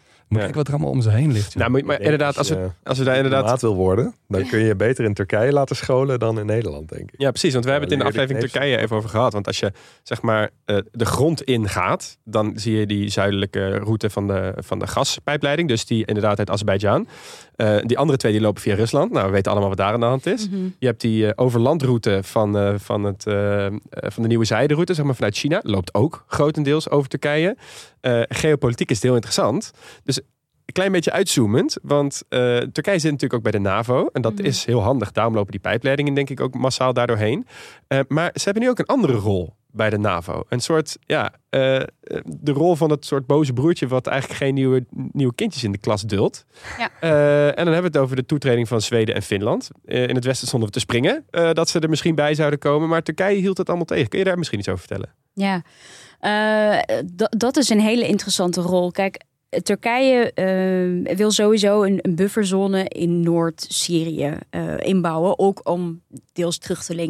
Ja. 0.41 0.47
ik 0.47 0.55
wat 0.55 0.67
er 0.67 0.73
allemaal 0.73 0.91
om 0.91 1.03
ze 1.03 1.11
heen 1.11 1.33
ligt. 1.33 1.53
joh. 1.53 1.69
Nou, 1.69 1.85
maar 1.85 2.01
inderdaad, 2.01 2.39
als 2.39 2.49
je, 2.49 2.55
we, 2.55 2.71
als 2.83 2.99
we 2.99 3.05
daar 3.05 3.17
inderdaad... 3.17 3.61
wil 3.61 3.75
worden, 3.75 4.15
dan 4.29 4.47
kun 4.47 4.59
je 4.59 4.65
je 4.65 4.77
beter 4.77 5.05
in 5.05 5.15
Turkije 5.15 5.53
laten 5.53 5.77
scholen 5.77 6.19
dan 6.19 6.39
in 6.39 6.47
Nederland, 6.47 6.89
denk 6.89 7.11
ik. 7.13 7.21
Ja, 7.21 7.31
precies. 7.31 7.53
Want 7.53 7.65
we 7.65 7.71
hebben 7.71 7.89
het 7.89 7.99
in 7.99 8.05
de 8.05 8.11
aflevering 8.11 8.51
Turkije 8.51 8.77
even 8.77 8.97
over 8.97 9.09
gehad. 9.09 9.33
Want 9.33 9.47
als 9.47 9.59
je 9.59 9.73
zeg 10.03 10.23
maar 10.23 10.51
eh, 10.65 10.77
de 10.91 11.05
grond 11.05 11.43
ingaat, 11.43 12.19
dan 12.25 12.53
zie 12.55 12.77
je 12.77 12.87
die 12.87 13.09
zuidelijke 13.09 13.79
route 13.79 14.11
van 14.11 14.27
de, 14.27 14.53
van 14.57 14.79
de 14.79 14.87
gaspijpleiding. 14.87 15.69
Dus 15.69 15.85
die 15.87 16.05
inderdaad 16.05 16.39
uit 16.39 16.51
Azerbeidzjan. 16.51 17.09
Eh, 17.63 17.77
die 17.83 17.99
andere 17.99 18.19
twee 18.19 18.33
die 18.33 18.41
lopen 18.41 18.63
via 18.63 18.75
Rusland. 18.75 19.13
Nou, 19.13 19.27
we 19.27 19.33
weten 19.33 19.51
allemaal 19.51 19.69
wat 19.69 19.79
daar 19.79 19.93
aan 19.93 20.01
de 20.01 20.07
hand 20.07 20.27
is. 20.27 20.49
Mhm. 20.49 20.65
Je 20.79 20.87
hebt 20.87 21.01
die 21.01 21.27
eh, 21.27 21.33
overlandroute 21.45 22.21
van, 22.23 22.57
eh, 22.59 22.75
van, 22.77 23.05
het, 23.05 23.23
van 23.91 24.23
de 24.23 24.29
nieuwe 24.29 24.45
zijderoute, 24.45 24.95
zeg 24.95 25.05
maar 25.05 25.15
vanuit 25.15 25.37
China. 25.37 25.61
Loopt 25.63 25.95
ook 25.95 26.25
grotendeels 26.27 26.91
over 26.91 27.09
Turkije. 27.09 27.57
Geopolitiek 28.29 28.91
is 28.91 28.97
het 28.97 29.05
heel 29.05 29.15
interessant. 29.15 29.71
Dus 30.05 30.17
een 30.17 30.73
klein 30.73 30.93
beetje 30.93 31.13
uitzoomend. 31.13 31.77
Want 31.83 32.23
Turkije 32.73 32.99
zit 32.99 33.11
natuurlijk 33.11 33.35
ook 33.35 33.43
bij 33.43 33.53
de 33.53 33.59
NAVO. 33.59 34.09
En 34.13 34.23
dat 34.23 34.35
Mhm. 34.35 34.45
is 34.45 34.65
heel 34.65 34.83
handig. 34.83 35.13
Daarom 35.13 35.35
lopen 35.35 35.51
die 35.51 35.61
pijpleidingen 35.61 36.15
denk 36.15 36.31
ik 36.31 36.41
ook 36.41 36.55
massaal 36.55 36.93
daardoorheen. 36.93 37.47
Maar 38.09 38.31
ze 38.35 38.45
hebben 38.45 38.63
nu 38.63 38.69
ook 38.69 38.79
een 38.79 38.87
andere 38.87 39.13
rol 39.13 39.55
bij 39.73 39.91
de 39.91 39.99
NAVO. 39.99 40.43
Een 40.49 40.61
soort, 40.61 40.97
ja, 41.01 41.33
eh, 41.51 41.77
eh, 41.77 41.87
de 42.25 42.53
rol 42.53 42.77
van 42.77 42.91
het 42.91 43.05
soort 43.05 43.27
boze 43.27 43.53
broertje... 43.53 43.87
wat 43.87 44.07
eigenlijk 44.07 44.41
geen 44.41 44.55
nieuwe, 44.55 44.85
nieuwe 44.91 45.35
kindjes 45.35 45.65
in 45.65 45.73
de 45.73 45.79
klas 45.79 46.03
duldt. 46.03 46.45
Ja. 46.79 46.91
Eh, 47.01 47.47
en 47.47 47.65
dan 47.65 47.73
hebben 47.73 47.93
we 47.93 47.99
het 47.99 48.05
over 48.07 48.17
de 48.17 48.27
toetreding 48.27 48.69
van 48.69 48.81
Zweden 48.81 49.15
en 49.15 49.23
Finland. 49.23 49.71
In 49.85 50.15
het 50.15 50.25
westen 50.25 50.47
stonden 50.47 50.69
we 50.69 50.75
te 50.75 50.81
springen. 50.81 51.25
dat 51.53 51.69
ze 51.69 51.79
er 51.79 51.89
misschien 51.89 52.15
bij 52.15 52.35
zouden 52.35 52.59
komen. 52.59 52.89
Maar 52.89 53.03
Turkije 53.03 53.39
hield 53.41 53.59
het 53.59 53.69
allemaal 53.69 53.87
tegen. 53.87 54.09
Kun 54.09 54.19
je 54.19 54.25
daar 54.25 54.39
misschien 54.39 54.59
iets 54.59 54.69
over 54.69 54.85
vertellen? 54.87 55.15
Ja, 55.33 55.63
dat- 57.37 57.57
is 57.57 57.69
een 57.69 57.81
hele 57.81 58.07
interessante 58.07 58.61
rol. 58.61 58.91
Kijk, 58.91 59.23
Turkije 59.63 60.33
wil 61.17 61.31
sowieso 61.31 61.83
een, 61.83 61.99
een 62.03 62.15
bufferzone 62.15 62.89
in 62.89 63.21
Noord-Syrië 63.21 64.39
inbouwen. 64.79 65.39
Ook 65.39 65.69
om 65.69 66.03
deels 66.33 66.59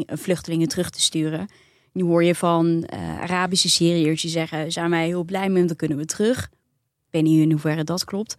vluchtelingen 0.07 0.69
terug 0.69 0.91
te 0.91 1.01
sturen. 1.01 1.49
Nu 1.93 2.03
hoor 2.03 2.25
je 2.25 2.35
van 2.35 2.85
eh, 2.85 3.21
Arabische 3.21 3.69
Syriërs 3.69 4.23
die 4.23 4.31
zeggen... 4.31 4.73
zijn 4.73 4.91
wij 4.91 5.07
heel 5.07 5.25
blij 5.25 5.49
mee, 5.49 5.57
want 5.57 5.69
dan 5.69 5.77
kunnen 5.77 5.99
we 5.99 6.05
terug. 6.05 6.49
Ik 7.07 7.09
weet 7.11 7.23
niet 7.23 7.43
in 7.43 7.51
hoeverre 7.51 7.85
dat 7.85 8.05
klopt. 8.05 8.37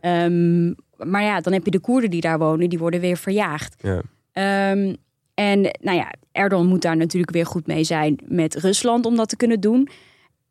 Ehm, 0.00 0.72
maar 0.96 1.22
ja, 1.22 1.40
dan 1.40 1.52
heb 1.52 1.64
je 1.64 1.70
de 1.70 1.80
Koerden 1.80 2.10
die 2.10 2.20
daar 2.20 2.38
wonen. 2.38 2.68
Die 2.68 2.78
worden 2.78 3.00
weer 3.00 3.16
verjaagd. 3.16 3.82
Ja. 3.82 4.02
Ehm, 4.32 4.94
en 5.34 5.60
nou 5.80 5.96
ja, 5.96 6.12
Erdogan 6.32 6.66
moet 6.66 6.82
daar 6.82 6.96
natuurlijk 6.96 7.32
weer 7.32 7.46
goed 7.46 7.66
mee 7.66 7.84
zijn 7.84 8.18
met 8.24 8.54
Rusland 8.54 9.06
om 9.06 9.16
dat 9.16 9.28
te 9.28 9.36
kunnen 9.36 9.60
doen. 9.60 9.88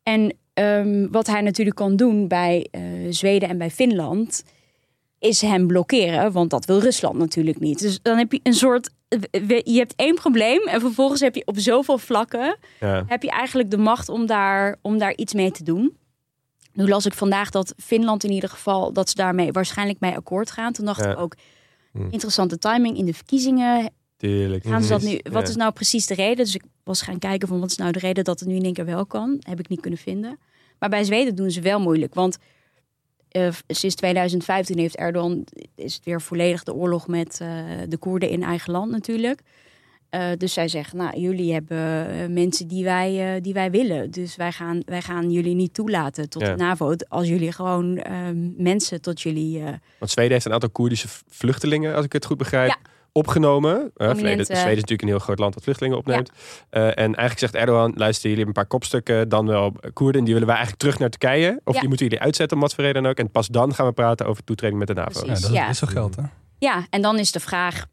En 0.02 0.36
ehm, 0.54 1.06
wat 1.10 1.26
hij 1.26 1.40
natuurlijk 1.40 1.76
kan 1.76 1.96
doen 1.96 2.28
bij 2.28 2.68
eh, 2.70 2.82
Zweden 3.10 3.48
en 3.48 3.58
bij 3.58 3.70
Finland, 3.70 4.44
is 5.18 5.40
hem 5.40 5.66
blokkeren, 5.66 6.32
want 6.32 6.50
dat 6.50 6.64
wil 6.64 6.80
Rusland 6.80 7.18
natuurlijk 7.18 7.60
niet. 7.60 7.78
Dus 7.78 8.02
dan 8.02 8.18
heb 8.18 8.32
je 8.32 8.40
een 8.42 8.54
soort, 8.54 8.90
je 9.64 9.76
hebt 9.78 9.92
één 9.96 10.14
probleem 10.14 10.66
en 10.68 10.80
vervolgens 10.80 11.20
heb 11.20 11.34
je 11.34 11.46
op 11.46 11.58
zoveel 11.58 11.98
vlakken 11.98 12.56
Ja. 12.80 13.04
heb 13.06 13.22
je 13.22 13.30
eigenlijk 13.30 13.70
de 13.70 13.76
macht 13.78 14.08
om 14.08 14.26
daar, 14.26 14.76
om 14.82 14.98
daar 14.98 15.14
iets 15.16 15.32
mee 15.34 15.50
te 15.50 15.64
doen. 15.64 15.96
Nu 16.72 16.88
las 16.88 17.06
ik 17.06 17.14
vandaag 17.14 17.50
dat 17.50 17.74
Finland 17.76 18.24
in 18.24 18.30
ieder 18.30 18.48
geval, 18.48 18.92
dat 18.92 19.08
ze 19.08 19.14
daarmee 19.14 19.52
waarschijnlijk 19.52 20.00
mee 20.00 20.16
akkoord 20.16 20.50
gaan. 20.50 20.72
Toen 20.72 20.84
dacht 20.84 21.04
Ja. 21.04 21.10
ik 21.10 21.18
ook, 21.18 21.34
Hm. 21.92 22.02
interessante 22.10 22.58
timing 22.58 22.96
in 22.98 23.04
de 23.04 23.14
verkiezingen. 23.14 23.90
Tuurlijk. 24.16 24.64
Gaan 24.64 24.82
ze 24.82 24.88
dat 24.88 25.02
nu, 25.02 25.10
Ja. 25.10 25.30
wat 25.30 25.48
is 25.48 25.56
nou 25.56 25.72
precies 25.72 26.06
de 26.06 26.14
reden? 26.14 26.44
Dus 26.44 26.54
ik 26.54 26.62
was 26.84 27.02
gaan 27.02 27.18
kijken 27.18 27.48
van 27.48 27.60
wat 27.60 27.70
is 27.70 27.76
nou 27.76 27.92
de 27.92 27.98
reden 27.98 28.24
dat 28.24 28.40
het 28.40 28.48
nu 28.48 28.54
in 28.54 28.64
één 28.64 28.72
keer 28.72 28.84
wel 28.84 29.06
kan. 29.06 29.36
Heb 29.40 29.58
ik 29.58 29.68
niet 29.68 29.80
kunnen 29.80 29.98
vinden. 29.98 30.38
Maar 30.78 30.88
bij 30.88 31.04
Zweden 31.04 31.34
doen 31.34 31.50
ze 31.50 31.60
wel 31.60 31.80
moeilijk. 31.80 32.14
Want 32.14 32.38
eh, 33.32 33.48
sinds 33.66 33.94
2015 33.96 34.78
heeft 34.78 34.96
Erdogan, 34.96 35.44
is 35.76 35.94
het 35.94 36.04
weer 36.04 36.20
volledig 36.20 36.62
de 36.62 36.74
oorlog 36.74 37.06
met 37.06 37.38
eh, 37.40 37.48
de 37.88 37.96
Koerden 37.96 38.28
in 38.28 38.42
eigen 38.42 38.72
land 38.72 38.90
natuurlijk. 38.90 39.40
Eh, 40.10 40.28
dus 40.38 40.52
zij 40.52 40.68
zeggen, 40.68 40.98
nou, 40.98 41.20
jullie 41.20 41.52
hebben 41.52 42.32
mensen 42.32 42.68
die 42.68 42.84
wij, 42.84 43.40
die 43.40 43.52
wij 43.52 43.70
willen. 43.70 44.10
Dus 44.10 44.36
wij 44.36 44.52
gaan, 44.52 44.82
wij 44.84 45.02
gaan 45.02 45.30
jullie 45.30 45.54
niet 45.54 45.74
toelaten 45.74 46.28
tot 46.28 46.42
Ja. 46.42 46.48
de 46.54 46.62
NAVO. 46.62 46.94
Als 47.08 47.28
jullie 47.28 47.52
gewoon 47.52 48.02
mensen 48.56 49.00
tot 49.00 49.20
jullie... 49.20 49.62
Want 49.98 50.10
Zweden 50.10 50.32
heeft 50.32 50.44
een 50.44 50.52
aantal 50.52 50.70
Koerdische 50.70 51.08
vluchtelingen, 51.28 51.94
als 51.94 52.04
ik 52.04 52.12
het 52.12 52.24
goed 52.24 52.38
begrijp, 52.38 52.68
Ja. 52.68 52.91
Opgenomen. 53.12 53.74
Eh, 53.80 53.88
Prominent, 53.94 54.18
Zweden, 54.18 54.38
eh, 54.38 54.44
Zweden 54.56 54.70
is 54.72 54.80
natuurlijk 54.80 55.02
een 55.02 55.08
heel 55.08 55.18
groot 55.18 55.38
land 55.38 55.54
dat 55.54 55.62
vluchtelingen 55.62 55.98
opneemt. 55.98 56.30
Eh, 56.70 56.86
en 56.86 56.94
eigenlijk 56.96 57.38
zegt 57.38 57.54
Erdogan, 57.54 57.92
luister, 57.96 58.30
jullie 58.30 58.44
hebben 58.44 58.46
een 58.46 58.68
paar 58.68 58.78
kopstukken, 58.78 59.28
dan 59.28 59.46
wel 59.46 59.72
Koerden, 59.92 60.24
die 60.24 60.32
willen 60.32 60.48
wij 60.48 60.56
eigenlijk 60.56 60.84
terug 60.84 60.98
naar 60.98 61.10
Turkije. 61.10 61.60
Of 61.64 61.74
Ja. 61.74 61.80
die 61.80 61.88
moeten 61.88 62.06
jullie 62.06 62.22
uitzetten 62.22 62.56
om 62.56 62.62
wat 62.62 62.74
voor 62.74 62.84
reden 62.84 63.02
dan 63.02 63.10
ook. 63.10 63.18
En 63.18 63.30
pas 63.30 63.46
dan 63.48 63.74
gaan 63.74 63.86
we 63.86 63.92
praten 63.92 64.26
over 64.26 64.44
toetreding 64.44 64.78
met 64.78 64.88
de 64.88 64.94
NAVO. 64.94 65.20
Precies. 65.20 65.40
Ja, 65.40 65.46
dat 65.48 65.56
Ja. 65.56 65.68
is 65.68 65.78
zo 65.78 65.86
geld, 65.86 66.16
hè? 66.16 66.22
ja, 66.58 66.86
en 66.90 67.02
dan 67.02 67.18
is 67.18 67.32
de 67.32 67.40
vraag, 67.40 67.86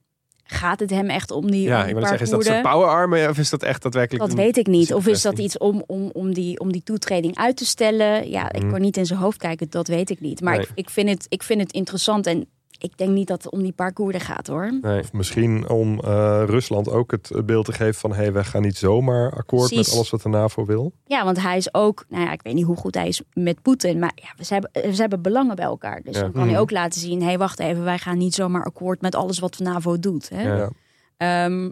gaat 0.44 0.80
het 0.80 0.90
hem 0.90 1.10
echt 1.10 1.32
om 1.32 1.52
die, 1.52 1.68
Ja, 1.68 1.76
om 1.76 1.88
ik 1.88 1.92
wil 1.92 2.00
paar 2.00 2.10
zeggen, 2.18 2.26
is 2.26 2.32
dat 2.34 2.44
soort 2.46 2.62
powerarmen 2.62 3.30
of 3.30 3.38
is 3.38 3.50
dat 3.50 3.64
echt 3.64 3.82
daadwerkelijk... 3.82 4.26
Dat 4.26 4.34
weet 4.38 4.58
ik 4.58 4.68
niet. 4.68 4.94
Of 4.94 5.08
is 5.08 5.22
dat 5.22 5.40
iets 5.40 5.58
om, 5.58 5.84
om, 5.88 6.10
om, 6.14 6.34
die, 6.34 6.60
om 6.60 6.72
die 6.72 6.84
toetreding 6.84 7.38
uit 7.38 7.58
te 7.58 7.66
stellen? 7.66 8.30
Ja, 8.30 8.52
ik 8.52 8.62
Mhm. 8.62 8.72
kan 8.72 8.82
niet 8.82 8.98
in 8.98 9.06
zijn 9.06 9.20
hoofd 9.20 9.38
kijken, 9.38 9.70
dat 9.70 9.88
weet 9.88 10.10
ik 10.10 10.20
niet. 10.20 10.42
Maar 10.42 10.56
Nee. 10.56 10.64
ik, 10.66 10.72
ik, 10.76 10.90
vind 10.90 11.10
het, 11.10 11.26
ik 11.30 11.44
vind 11.44 11.62
het 11.62 11.72
interessant 11.72 12.26
en 12.28 12.48
ik 12.80 12.98
denk 12.98 13.12
niet 13.12 13.28
dat 13.28 13.44
het 13.44 13.52
om 13.54 13.62
die 13.62 13.72
paar 13.72 13.94
Koerden 13.94 14.22
gaat 14.22 14.48
hoor. 14.48 14.78
Nee. 14.82 15.00
Of 15.00 15.14
misschien 15.14 15.70
om 15.70 16.00
eh, 16.00 16.44
Rusland 16.46 16.90
ook 16.90 17.12
het 17.12 17.32
beeld 17.46 17.66
te 17.66 17.72
geven 17.74 17.94
van... 17.94 18.10
hé, 18.12 18.16
hey, 18.18 18.34
wij 18.34 18.44
gaan 18.44 18.62
niet 18.62 18.78
zomaar 18.78 19.32
akkoord 19.32 19.76
met 19.76 19.92
alles 19.94 20.10
wat 20.10 20.22
de 20.22 20.30
NAVO 20.30 20.66
wil. 20.66 20.92
Ja, 21.06 21.24
want 21.24 21.42
hij 21.42 21.58
is 21.58 21.74
ook, 21.74 22.06
nou 22.10 22.24
ja, 22.26 22.32
ik 22.32 22.42
weet 22.42 22.54
niet 22.54 22.66
hoe 22.66 22.76
goed 22.76 22.96
hij 22.96 23.08
is 23.08 23.22
met 23.34 23.62
Poetin, 23.62 24.00
maar 24.00 24.12
ja, 24.16 24.44
ze, 24.44 24.54
hebben, 24.54 24.96
ze 24.96 25.02
hebben 25.02 25.22
belangen 25.22 25.56
bij 25.56 25.66
elkaar. 25.66 26.02
Dus 26.04 26.16
Ja. 26.16 26.22
dan 26.22 26.32
kan 26.32 26.42
hij 26.42 26.52
Mhm. 26.52 26.60
ook 26.62 26.72
laten 26.72 27.02
zien, 27.02 27.20
hé, 27.20 27.26
hey, 27.26 27.38
wacht 27.38 27.60
even, 27.60 27.84
wij 27.84 27.98
gaan 27.98 28.18
niet 28.18 28.34
zomaar 28.34 28.64
akkoord 28.64 29.02
met 29.02 29.16
alles 29.16 29.40
wat 29.40 29.54
de 29.56 29.64
NAVO 29.64 30.00
doet. 30.00 30.30
Hè? 30.30 30.42
Ja. 30.56 30.70
Ehm, 31.18 31.70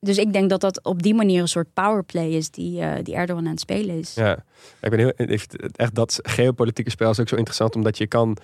dus 0.00 0.18
ik 0.18 0.32
denk 0.32 0.50
dat 0.50 0.60
dat 0.60 0.84
op 0.84 1.02
die 1.02 1.14
manier 1.14 1.40
een 1.40 1.48
soort 1.48 1.72
powerplay 1.74 2.28
is 2.28 2.50
die, 2.50 2.80
eh, 2.80 3.02
die 3.04 3.14
Erdogan 3.14 3.44
aan 3.44 3.50
het 3.50 3.60
spelen 3.60 3.98
is. 3.98 4.14
Ja, 4.14 4.44
ik 4.80 4.90
ben 4.90 4.98
heel, 4.98 5.12
ik 5.16 5.40
vind 5.40 5.76
echt 5.76 5.94
dat 5.94 6.18
geopolitieke 6.22 6.90
spel 6.90 7.10
is 7.10 7.20
ook 7.20 7.28
zo 7.28 7.36
interessant, 7.36 7.74
omdat 7.76 7.98
je 7.98 8.06
kan, 8.06 8.36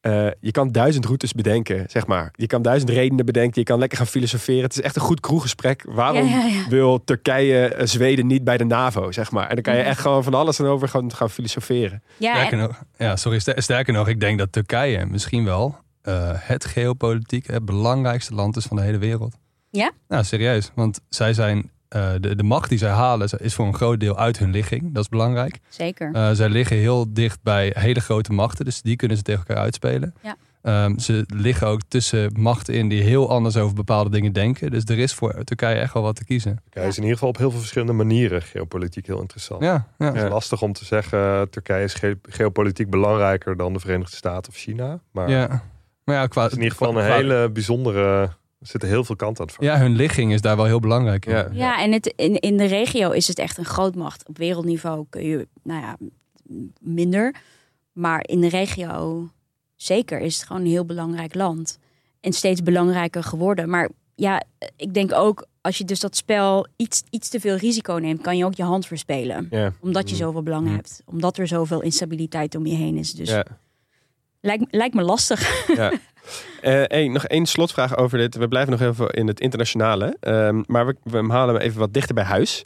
eh, 0.00 0.26
je 0.40 0.50
kan 0.50 0.68
duizend 0.72 1.04
routes 1.04 1.32
bedenken, 1.32 1.84
zeg 1.88 2.06
maar. 2.06 2.32
Je 2.36 2.46
kan 2.46 2.62
duizend 2.62 2.90
redenen 2.90 3.24
bedenken, 3.26 3.60
je 3.60 3.66
kan 3.66 3.78
lekker 3.78 3.98
gaan 3.98 4.06
filosoferen. 4.06 4.62
Het 4.62 4.72
is 4.72 4.80
echt 4.80 4.96
een 4.96 5.02
goed 5.02 5.20
kroeggesprek. 5.20 5.84
Waarom 5.88 6.26
Ja, 6.28 6.38
ja, 6.38 6.46
ja. 6.46 6.68
wil 6.68 7.04
Turkije, 7.04 7.66
eh, 7.74 7.86
Zweden 7.86 8.26
niet 8.26 8.44
bij 8.44 8.56
de 8.56 8.64
NAVO, 8.64 9.12
zeg 9.12 9.30
maar? 9.30 9.48
En 9.48 9.54
dan 9.54 9.62
kan 9.62 9.76
je 9.76 9.82
echt 9.82 10.00
gewoon 10.00 10.24
van 10.24 10.34
alles 10.34 10.58
en 10.58 10.66
over 10.66 10.88
gaan, 10.88 11.12
gaan 11.14 11.30
filosoferen. 11.30 12.02
Ja, 12.16 12.34
Sterker 12.34 12.58
en- 12.58 12.64
nog, 12.66 12.82
ja, 12.96 13.16
sorry, 13.16 13.38
ster- 13.38 13.62
sterker 13.62 13.92
nog, 13.92 14.08
ik 14.08 14.20
denk 14.20 14.38
dat 14.38 14.52
Turkije 14.52 15.06
misschien 15.06 15.44
wel 15.44 15.76
eh, 16.02 16.30
het 16.34 16.64
geopolitiek 16.64 17.46
het 17.46 17.64
belangrijkste 17.64 18.34
land 18.34 18.56
is 18.56 18.64
van 18.64 18.76
de 18.76 18.82
hele 18.82 18.98
wereld. 18.98 19.34
Ja? 19.70 19.90
Nou, 20.08 20.24
serieus. 20.24 20.70
Want 20.74 21.00
zij 21.08 21.32
zijn, 21.34 21.70
eh, 21.90 22.10
de, 22.20 22.36
de 22.36 22.42
macht 22.42 22.68
die 22.68 22.78
zij 22.78 22.90
halen 22.90 23.28
is 23.38 23.54
voor 23.54 23.66
een 23.66 23.74
groot 23.74 24.00
deel 24.00 24.18
uit 24.18 24.38
hun 24.38 24.50
ligging. 24.50 24.94
Dat 24.94 25.02
is 25.02 25.08
belangrijk. 25.08 25.58
zeker. 25.68 26.10
Eh, 26.14 26.30
zij 26.32 26.48
liggen 26.48 26.76
heel 26.76 27.12
dicht 27.12 27.38
bij 27.42 27.72
hele 27.78 28.00
grote 28.00 28.32
machten, 28.32 28.64
dus 28.64 28.82
die 28.82 28.96
kunnen 28.96 29.16
ze 29.16 29.22
tegen 29.22 29.44
elkaar 29.46 29.62
uitspelen. 29.62 30.14
Ja. 30.22 30.36
Ehm, 30.62 30.98
ze 30.98 31.24
liggen 31.34 31.66
ook 31.66 31.80
tussen 31.88 32.32
machten 32.38 32.74
in 32.74 32.88
die 32.88 33.02
heel 33.02 33.30
anders 33.30 33.56
over 33.56 33.74
bepaalde 33.74 34.10
dingen 34.10 34.32
denken. 34.32 34.70
Dus 34.70 34.84
er 34.84 34.98
is 34.98 35.14
voor 35.14 35.44
Turkije 35.44 35.74
echt 35.74 35.92
wel 35.94 36.02
wat 36.02 36.16
te 36.16 36.24
kiezen. 36.24 36.58
Turkije 36.62 36.86
is 36.86 36.96
in 36.96 37.02
ieder 37.02 37.14
geval 37.16 37.28
op 37.28 37.36
heel 37.36 37.50
veel 37.50 37.58
verschillende 37.60 37.92
manieren 37.92 38.42
geopolitiek 38.42 39.06
heel 39.06 39.20
interessant. 39.20 39.62
Ja, 39.62 39.86
ja. 39.98 40.06
Het 40.06 40.22
is 40.22 40.28
lastig 40.30 40.62
om 40.62 40.72
te 40.72 40.84
zeggen, 40.84 41.50
Turkije 41.50 41.84
is 41.84 41.94
ge- 41.94 42.18
geopolitiek 42.22 42.90
belangrijker 42.90 43.56
dan 43.56 43.72
de 43.72 43.80
Verenigde 43.80 44.16
Staten 44.16 44.52
of 44.52 44.58
China. 44.58 45.00
Maar 45.12 45.30
ja. 45.30 45.62
Maar 46.04 46.16
ja, 46.16 46.26
qua, 46.26 46.42
het 46.42 46.50
is 46.52 46.56
in 46.58 46.62
ieder 46.64 46.78
geval 46.78 46.96
een 46.98 47.04
qua- 47.04 47.14
hele 47.16 47.50
bijzondere... 47.50 48.30
Er 48.60 48.66
zitten 48.66 48.88
heel 48.88 49.04
veel 49.04 49.16
kanten 49.16 49.40
aan 49.44 49.50
het. 49.54 49.64
Ja, 49.64 49.78
hun 49.78 49.96
ligging 49.96 50.32
is 50.32 50.40
daar 50.40 50.56
wel 50.56 50.64
heel 50.64 50.80
belangrijk 50.80 51.26
in. 51.26 51.32
Ja. 51.32 51.48
Ja, 51.52 51.82
en 51.82 51.92
het, 51.92 52.06
in, 52.16 52.34
in 52.40 52.56
de 52.56 52.64
regio 52.64 53.10
is 53.10 53.28
het 53.28 53.38
echt 53.38 53.58
een 53.58 53.64
grootmacht. 53.64 54.28
Op 54.28 54.38
wereldniveau 54.38 55.06
kun 55.10 55.22
je, 55.24 55.48
nou 55.62 55.80
ja, 55.80 55.96
minder. 56.80 57.34
Maar 57.92 58.26
in 58.28 58.40
de 58.40 58.48
regio 58.48 59.28
zeker 59.76 60.20
is 60.20 60.36
het 60.36 60.46
gewoon 60.46 60.62
een 60.62 60.68
heel 60.68 60.84
belangrijk 60.84 61.34
land. 61.34 61.78
En 62.20 62.32
steeds 62.32 62.62
belangrijker 62.62 63.22
geworden. 63.24 63.68
Maar 63.70 63.88
ja, 64.14 64.42
ik 64.76 64.94
denk 64.94 65.12
ook, 65.12 65.46
als 65.60 65.78
je 65.78 65.84
dus 65.84 66.00
dat 66.00 66.16
spel 66.16 66.66
iets, 66.76 67.02
iets 67.10 67.28
te 67.28 67.40
veel 67.40 67.56
risico 67.56 67.94
neemt, 67.94 68.20
kan 68.20 68.36
je 68.36 68.44
ook 68.44 68.54
je 68.54 68.62
hand 68.62 68.86
verspelen. 68.86 69.46
Ja. 69.50 69.72
Omdat 69.80 70.08
je 70.08 70.14
Mm. 70.14 70.20
zoveel 70.20 70.42
belang 70.42 70.66
Mm. 70.66 70.74
hebt. 70.74 71.02
Omdat 71.06 71.36
er 71.38 71.46
zoveel 71.46 71.80
instabiliteit 71.82 72.54
om 72.54 72.66
je 72.66 72.74
heen 72.74 72.96
is. 72.96 73.12
Dus 73.12 73.30
Ja. 73.30 73.44
Lijkt, 74.40 74.64
lijkt 74.70 74.94
me 74.94 75.02
lastig. 75.02 75.48
Ja. 75.76 75.92
Eh, 76.60 76.82
hey, 76.86 77.08
nog 77.08 77.24
één 77.24 77.46
slotvraag 77.46 77.96
over 77.96 78.18
dit. 78.18 78.36
We 78.36 78.48
blijven 78.48 78.70
nog 78.70 78.80
even 78.80 79.08
in 79.10 79.26
het 79.26 79.40
internationale. 79.40 80.16
Ehm, 80.20 80.62
maar 80.66 80.86
we, 80.86 80.96
we 81.02 81.26
halen 81.28 81.54
hem 81.54 81.64
even 81.64 81.78
wat 81.78 81.92
dichter 81.92 82.14
bij 82.14 82.24
huis. 82.24 82.64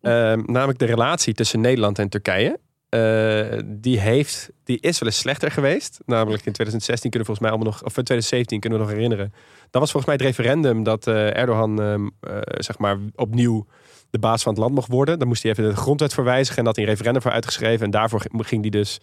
Ehm, 0.00 0.42
namelijk 0.46 0.78
de 0.78 0.84
relatie 0.84 1.34
tussen 1.34 1.60
Nederland 1.60 1.98
en 1.98 2.08
Turkije. 2.08 2.58
Eh, 2.88 3.58
die, 3.64 4.00
heeft, 4.00 4.50
die 4.64 4.80
is 4.80 4.98
wel 4.98 5.08
eens 5.08 5.18
slechter 5.18 5.50
geweest. 5.50 6.00
Namelijk 6.04 6.44
in 6.44 6.52
2016 6.52 7.10
kunnen 7.10 7.28
we 7.28 7.34
volgens 7.34 7.40
mij 7.40 7.50
allemaal 7.50 7.72
nog... 7.72 7.84
Of 7.84 7.96
in 7.96 8.04
2017 8.04 8.60
kunnen 8.60 8.78
we 8.78 8.84
nog 8.84 8.94
herinneren. 8.94 9.32
Dat 9.70 9.80
was 9.80 9.90
volgens 9.90 10.04
mij 10.04 10.14
het 10.14 10.36
referendum 10.36 10.82
dat 10.82 11.06
eh, 11.06 11.36
Erdogan 11.36 11.80
ehm, 11.80 12.08
eh, 12.20 12.38
zeg 12.42 12.78
maar 12.78 12.98
opnieuw 13.14 13.66
de 14.10 14.18
baas 14.18 14.42
van 14.42 14.52
het 14.52 14.60
land 14.60 14.74
mocht 14.74 14.88
worden. 14.88 15.18
Dan 15.18 15.28
moest 15.28 15.42
hij 15.42 15.52
even 15.52 15.64
de 15.64 15.76
grondwet 15.76 16.14
voor 16.14 16.24
wijzigen. 16.24 16.58
En 16.58 16.64
dat 16.64 16.76
hij 16.76 16.84
een 16.84 16.90
referendum 16.90 17.22
voor 17.22 17.30
uitgeschreven. 17.30 17.84
En 17.84 17.90
daarvoor 17.90 18.22
ging 18.30 18.60
hij 18.60 18.70
dus... 18.70 19.00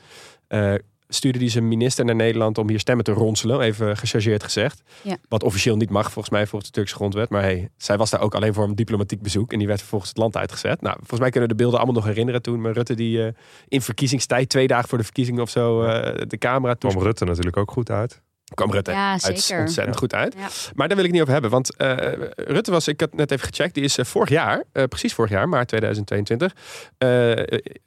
stuurde 1.14 1.40
hij 1.40 1.50
zijn 1.50 1.68
minister 1.68 2.06
naar 2.06 2.16
Nederland 2.16 2.58
om 2.58 2.70
hier 2.70 2.80
stemmen 2.80 3.06
te 3.06 3.12
ronselen. 3.12 3.62
Even 3.62 3.98
gechargeerd 3.98 4.44
gezegd. 4.44 4.82
Ja. 5.02 5.18
Wat 5.30 5.44
officieel 5.44 5.76
niet 5.76 5.90
mag, 5.90 6.12
volgens 6.12 6.30
mij, 6.30 6.48
volgens 6.48 6.72
de 6.72 6.78
Turkse 6.78 6.96
grondwet. 6.96 7.30
Maar 7.30 7.42
hey, 7.42 7.70
zij 7.78 7.98
was 7.98 8.10
daar 8.10 8.22
ook 8.22 8.36
alleen 8.36 8.54
voor 8.54 8.64
een 8.64 8.76
diplomatiek 8.76 9.22
bezoek. 9.22 9.52
En 9.52 9.58
die 9.58 9.68
werd 9.68 9.80
vervolgens 9.80 10.10
het 10.10 10.20
land 10.20 10.38
uitgezet. 10.38 10.82
Nou, 10.82 10.96
volgens 10.98 11.20
mij 11.20 11.30
kunnen 11.30 11.50
we 11.50 11.56
de 11.56 11.62
beelden 11.62 11.80
allemaal 11.80 12.02
nog 12.02 12.06
herinneren 12.06 12.42
toen. 12.42 12.62
Maar 12.62 12.72
Rutte 12.72 12.96
die 12.96 13.26
eh, 13.26 13.34
in 13.68 13.82
verkiezingstijd, 13.82 14.50
twee 14.50 14.68
dagen 14.68 14.90
voor 14.90 14.98
de 14.98 15.04
verkiezingen 15.04 15.42
of 15.42 15.50
zo, 15.50 15.84
eh, 15.84 16.22
de 16.28 16.38
camera 16.38 16.74
kwam 16.74 16.92
toe. 16.92 17.04
Rutte 17.04 17.26
natuurlijk 17.26 17.58
ook 17.58 17.72
goed 17.72 17.90
uit. 17.90 18.22
Kwam 18.54 18.72
Rutte 18.72 18.92
Ja, 18.92 19.18
zeker. 19.20 19.60
ontzettend 19.60 19.98
goed 19.98 20.14
uit. 20.14 20.36
Ja. 20.38 20.48
Maar 20.76 20.88
daar 20.88 20.98
wil 20.98 21.06
ik 21.06 21.12
niet 21.12 21.22
over 21.22 21.34
hebben. 21.34 21.52
Want 21.52 21.76
eh, 21.76 21.96
Rutte 22.36 22.72
was, 22.72 22.88
ik 22.88 23.00
had 23.00 23.14
net 23.14 23.32
even 23.32 23.48
gecheckt, 23.48 23.74
die 23.74 23.84
is 23.84 23.98
eh, 23.98 24.06
vorig 24.06 24.30
jaar, 24.30 24.64
eh, 24.72 24.84
precies 24.84 25.14
vorig 25.14 25.32
jaar, 25.32 25.50
maart 25.50 25.68
2022, 25.68 26.54
eh, 26.98 27.08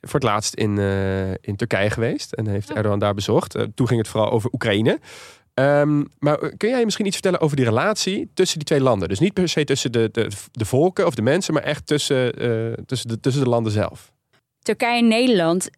voor 0.00 0.20
het 0.20 0.22
laatst 0.22 0.54
in, 0.54 0.78
in 1.40 1.56
Turkije 1.56 1.90
geweest. 1.90 2.32
En 2.32 2.46
heeft 2.46 2.70
Oh. 2.70 2.76
Erdogan 2.76 2.98
daar 2.98 3.14
bezocht. 3.14 3.56
Toen 3.74 3.86
ging 3.86 4.00
het 4.00 4.08
vooral 4.08 4.30
over 4.30 4.50
Oekraïne. 4.52 4.98
Ehm, 5.54 6.04
maar 6.18 6.38
kun 6.56 6.68
jij 6.68 6.84
misschien 6.84 7.06
iets 7.06 7.14
vertellen 7.14 7.40
over 7.40 7.56
die 7.56 7.64
relatie 7.64 8.30
tussen 8.34 8.58
die 8.58 8.66
twee 8.66 8.80
landen? 8.80 9.08
Dus 9.08 9.18
niet 9.18 9.32
per 9.32 9.48
se 9.48 9.64
tussen 9.64 9.92
de, 9.92 10.08
de, 10.12 10.28
de 10.52 10.64
volken 10.64 11.06
of 11.06 11.14
de 11.14 11.22
mensen, 11.22 11.54
maar 11.54 11.62
echt 11.62 11.86
tussen, 11.86 12.32
tussen, 12.86 13.08
de, 13.08 13.20
tussen 13.20 13.42
de 13.44 13.48
landen 13.48 13.72
zelf. 13.72 14.12
Turkije 14.62 14.98
en 14.98 15.08
Nederland 15.08 15.68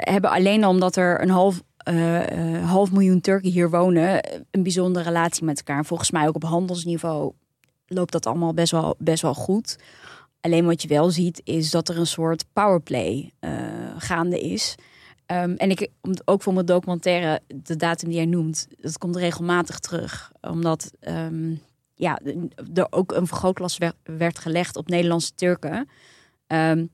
hebben 0.00 0.30
alleen 0.30 0.64
al 0.64 0.70
omdat 0.70 0.96
er 0.96 1.22
een 1.22 1.30
half, 1.30 1.60
eh, 1.84 2.56
eh, 2.56 2.68
half 2.70 2.92
miljoen 2.92 3.20
Turken 3.20 3.50
hier 3.50 3.70
wonen, 3.70 4.20
een 4.50 4.62
bijzondere 4.62 5.04
relatie 5.04 5.44
met 5.44 5.58
elkaar. 5.58 5.84
Volgens 5.84 6.10
mij 6.10 6.28
ook 6.28 6.34
op 6.34 6.44
handelsniveau 6.44 7.32
loopt 7.86 8.12
dat 8.12 8.26
allemaal 8.26 8.54
best 8.54 8.70
wel, 8.70 8.94
best 8.98 9.22
wel 9.22 9.34
goed. 9.34 9.78
Alleen 10.40 10.64
wat 10.64 10.82
je 10.82 10.88
wel 10.88 11.10
ziet 11.10 11.40
is 11.44 11.70
dat 11.70 11.88
er 11.88 11.98
een 11.98 12.06
soort 12.06 12.44
powerplay 12.52 13.32
eh, 13.38 13.52
gaande 13.96 14.40
is. 14.40 14.74
Ehm, 15.26 15.54
en 15.56 15.70
ik, 15.70 15.88
ook 16.24 16.42
voor 16.42 16.54
mijn 16.54 16.66
documentaire, 16.66 17.40
de 17.46 17.76
datum 17.76 18.08
die 18.08 18.16
jij 18.16 18.26
noemt, 18.26 18.68
dat 18.80 18.98
komt 18.98 19.16
regelmatig 19.16 19.78
terug. 19.78 20.32
Omdat 20.40 20.90
ehm, 21.00 21.54
ja, 21.94 22.20
er 22.74 22.86
ook 22.90 23.12
een 23.12 23.26
vergrootglas 23.26 23.78
werd, 23.78 23.96
werd 24.02 24.38
gelegd 24.38 24.76
op 24.76 24.88
Nederlandse 24.88 25.34
Turken. 25.34 25.88
Ehm, 26.46 26.86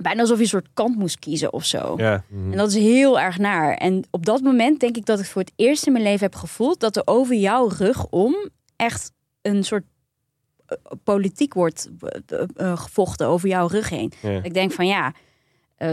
bijna 0.00 0.20
alsof 0.20 0.36
je 0.36 0.42
een 0.42 0.48
soort 0.48 0.68
kant 0.74 0.96
moest 0.96 1.18
kiezen 1.18 1.52
of 1.52 1.64
zo. 1.64 1.94
Ja. 1.96 2.24
En 2.30 2.56
dat 2.56 2.68
is 2.68 2.74
heel 2.74 3.20
erg 3.20 3.38
naar. 3.38 3.74
En 3.74 4.04
op 4.10 4.26
dat 4.26 4.40
moment 4.40 4.80
denk 4.80 4.96
ik 4.96 5.06
dat 5.06 5.18
ik 5.20 5.26
voor 5.26 5.42
het 5.42 5.52
eerst 5.56 5.86
in 5.86 5.92
mijn 5.92 6.04
leven 6.04 6.20
heb 6.24 6.34
gevoeld 6.34 6.80
dat 6.80 6.96
er 6.96 7.02
over 7.04 7.34
jouw 7.34 7.68
rug 7.68 8.06
om 8.06 8.36
echt 8.76 9.12
een 9.42 9.64
soort 9.64 9.84
eh, 10.66 10.76
politiek 11.04 11.54
wordt 11.54 11.88
eh, 12.26 12.42
eh, 12.56 12.78
gevochten 12.78 13.26
over 13.26 13.48
jouw 13.48 13.66
rug 13.66 13.88
heen. 13.88 14.12
Ja. 14.22 14.40
Ik 14.42 14.54
denk 14.54 14.72
van 14.72 14.86
ja, 14.86 15.12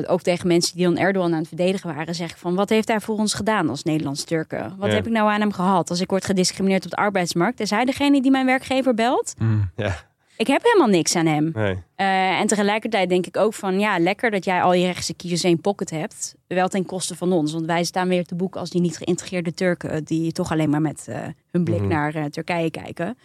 ook 0.07 0.21
tegen 0.21 0.47
mensen 0.47 0.75
die 0.75 0.85
dan 0.85 0.97
Erdogan 0.97 1.31
aan 1.33 1.39
het 1.39 1.47
verdedigen 1.47 1.95
waren, 1.95 2.15
zeg 2.15 2.31
ik 2.31 2.37
van 2.37 2.55
wat 2.55 2.69
heeft 2.69 2.87
hij 2.87 2.99
voor 2.99 3.17
ons 3.17 3.33
gedaan 3.33 3.69
als 3.69 3.83
Nederlands-Turken? 3.83 4.75
Wat 4.77 4.89
Ja. 4.89 4.95
heb 4.95 5.05
ik 5.05 5.11
nou 5.11 5.29
aan 5.31 5.39
hem 5.39 5.51
gehad? 5.51 5.89
Als 5.89 6.01
ik 6.01 6.09
word 6.09 6.25
gediscrimineerd 6.25 6.83
op 6.85 6.89
de 6.89 6.95
arbeidsmarkt, 6.97 7.59
is 7.59 7.69
hij 7.69 7.85
degene 7.85 8.21
die 8.21 8.31
mijn 8.31 8.45
werkgever 8.45 8.93
belt? 8.93 9.33
Ja. 9.75 9.95
Ik 10.37 10.47
heb 10.47 10.63
helemaal 10.63 10.87
niks 10.87 11.15
aan 11.15 11.25
hem. 11.25 11.49
Nee. 11.53 11.83
Eh, 11.95 12.39
en 12.39 12.47
tegelijkertijd 12.47 13.09
denk 13.09 13.25
ik 13.25 13.37
ook 13.37 13.53
van 13.53 13.79
ja, 13.79 13.99
lekker 13.99 14.31
dat 14.31 14.45
jij 14.45 14.61
al 14.61 14.73
je 14.73 14.85
rechtse 14.85 15.13
kiezers 15.13 15.43
in 15.43 15.61
pocket 15.61 15.89
hebt. 15.89 16.35
Wel 16.47 16.67
ten 16.67 16.85
koste 16.85 17.15
van 17.15 17.31
ons. 17.31 17.53
Want 17.53 17.65
wij 17.65 17.83
staan 17.83 18.07
weer 18.07 18.25
te 18.25 18.35
boek 18.35 18.55
als 18.55 18.69
die 18.69 18.81
niet 18.81 18.97
geïntegreerde 18.97 19.53
Turken. 19.53 19.89
eh, 19.89 20.01
Die 20.03 20.31
toch 20.31 20.51
alleen 20.51 20.69
maar 20.69 20.81
met 20.81 21.07
eh, 21.07 21.21
hun 21.51 21.63
blik 21.63 21.79
Mhm. 21.79 21.87
naar 21.89 22.29
Turkije 22.29 22.71
kijken. 22.71 23.17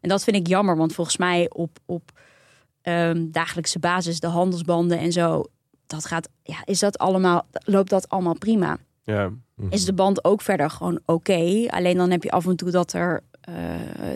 En 0.00 0.08
dat 0.08 0.24
vind 0.24 0.36
ik 0.36 0.46
jammer, 0.46 0.76
want 0.76 0.92
volgens 0.94 1.16
mij 1.16 1.50
op, 1.50 1.78
op 1.86 2.10
ehm, 2.82 3.26
dagelijkse 3.30 3.78
basis, 3.78 4.20
de 4.20 4.26
handelsbanden 4.26 4.98
en 4.98 5.12
zo. 5.12 5.44
Dat 5.86 6.04
gaat, 6.04 6.28
ja, 6.42 6.56
is 6.64 6.78
dat 6.78 6.98
allemaal, 6.98 7.46
loopt 7.64 7.90
dat 7.90 8.08
allemaal 8.08 8.38
prima? 8.38 8.76
Ja. 9.02 9.30
Is 9.70 9.84
de 9.84 9.92
band 9.92 10.24
ook 10.24 10.40
verder 10.42 10.70
gewoon 10.70 11.00
oké? 11.04 11.64
Alleen 11.66 11.96
dan 11.96 12.10
heb 12.10 12.22
je 12.22 12.30
af 12.30 12.46
en 12.46 12.56
toe 12.56 12.70
dat 12.70 12.92
er 12.92 13.22
eh, 13.46 13.54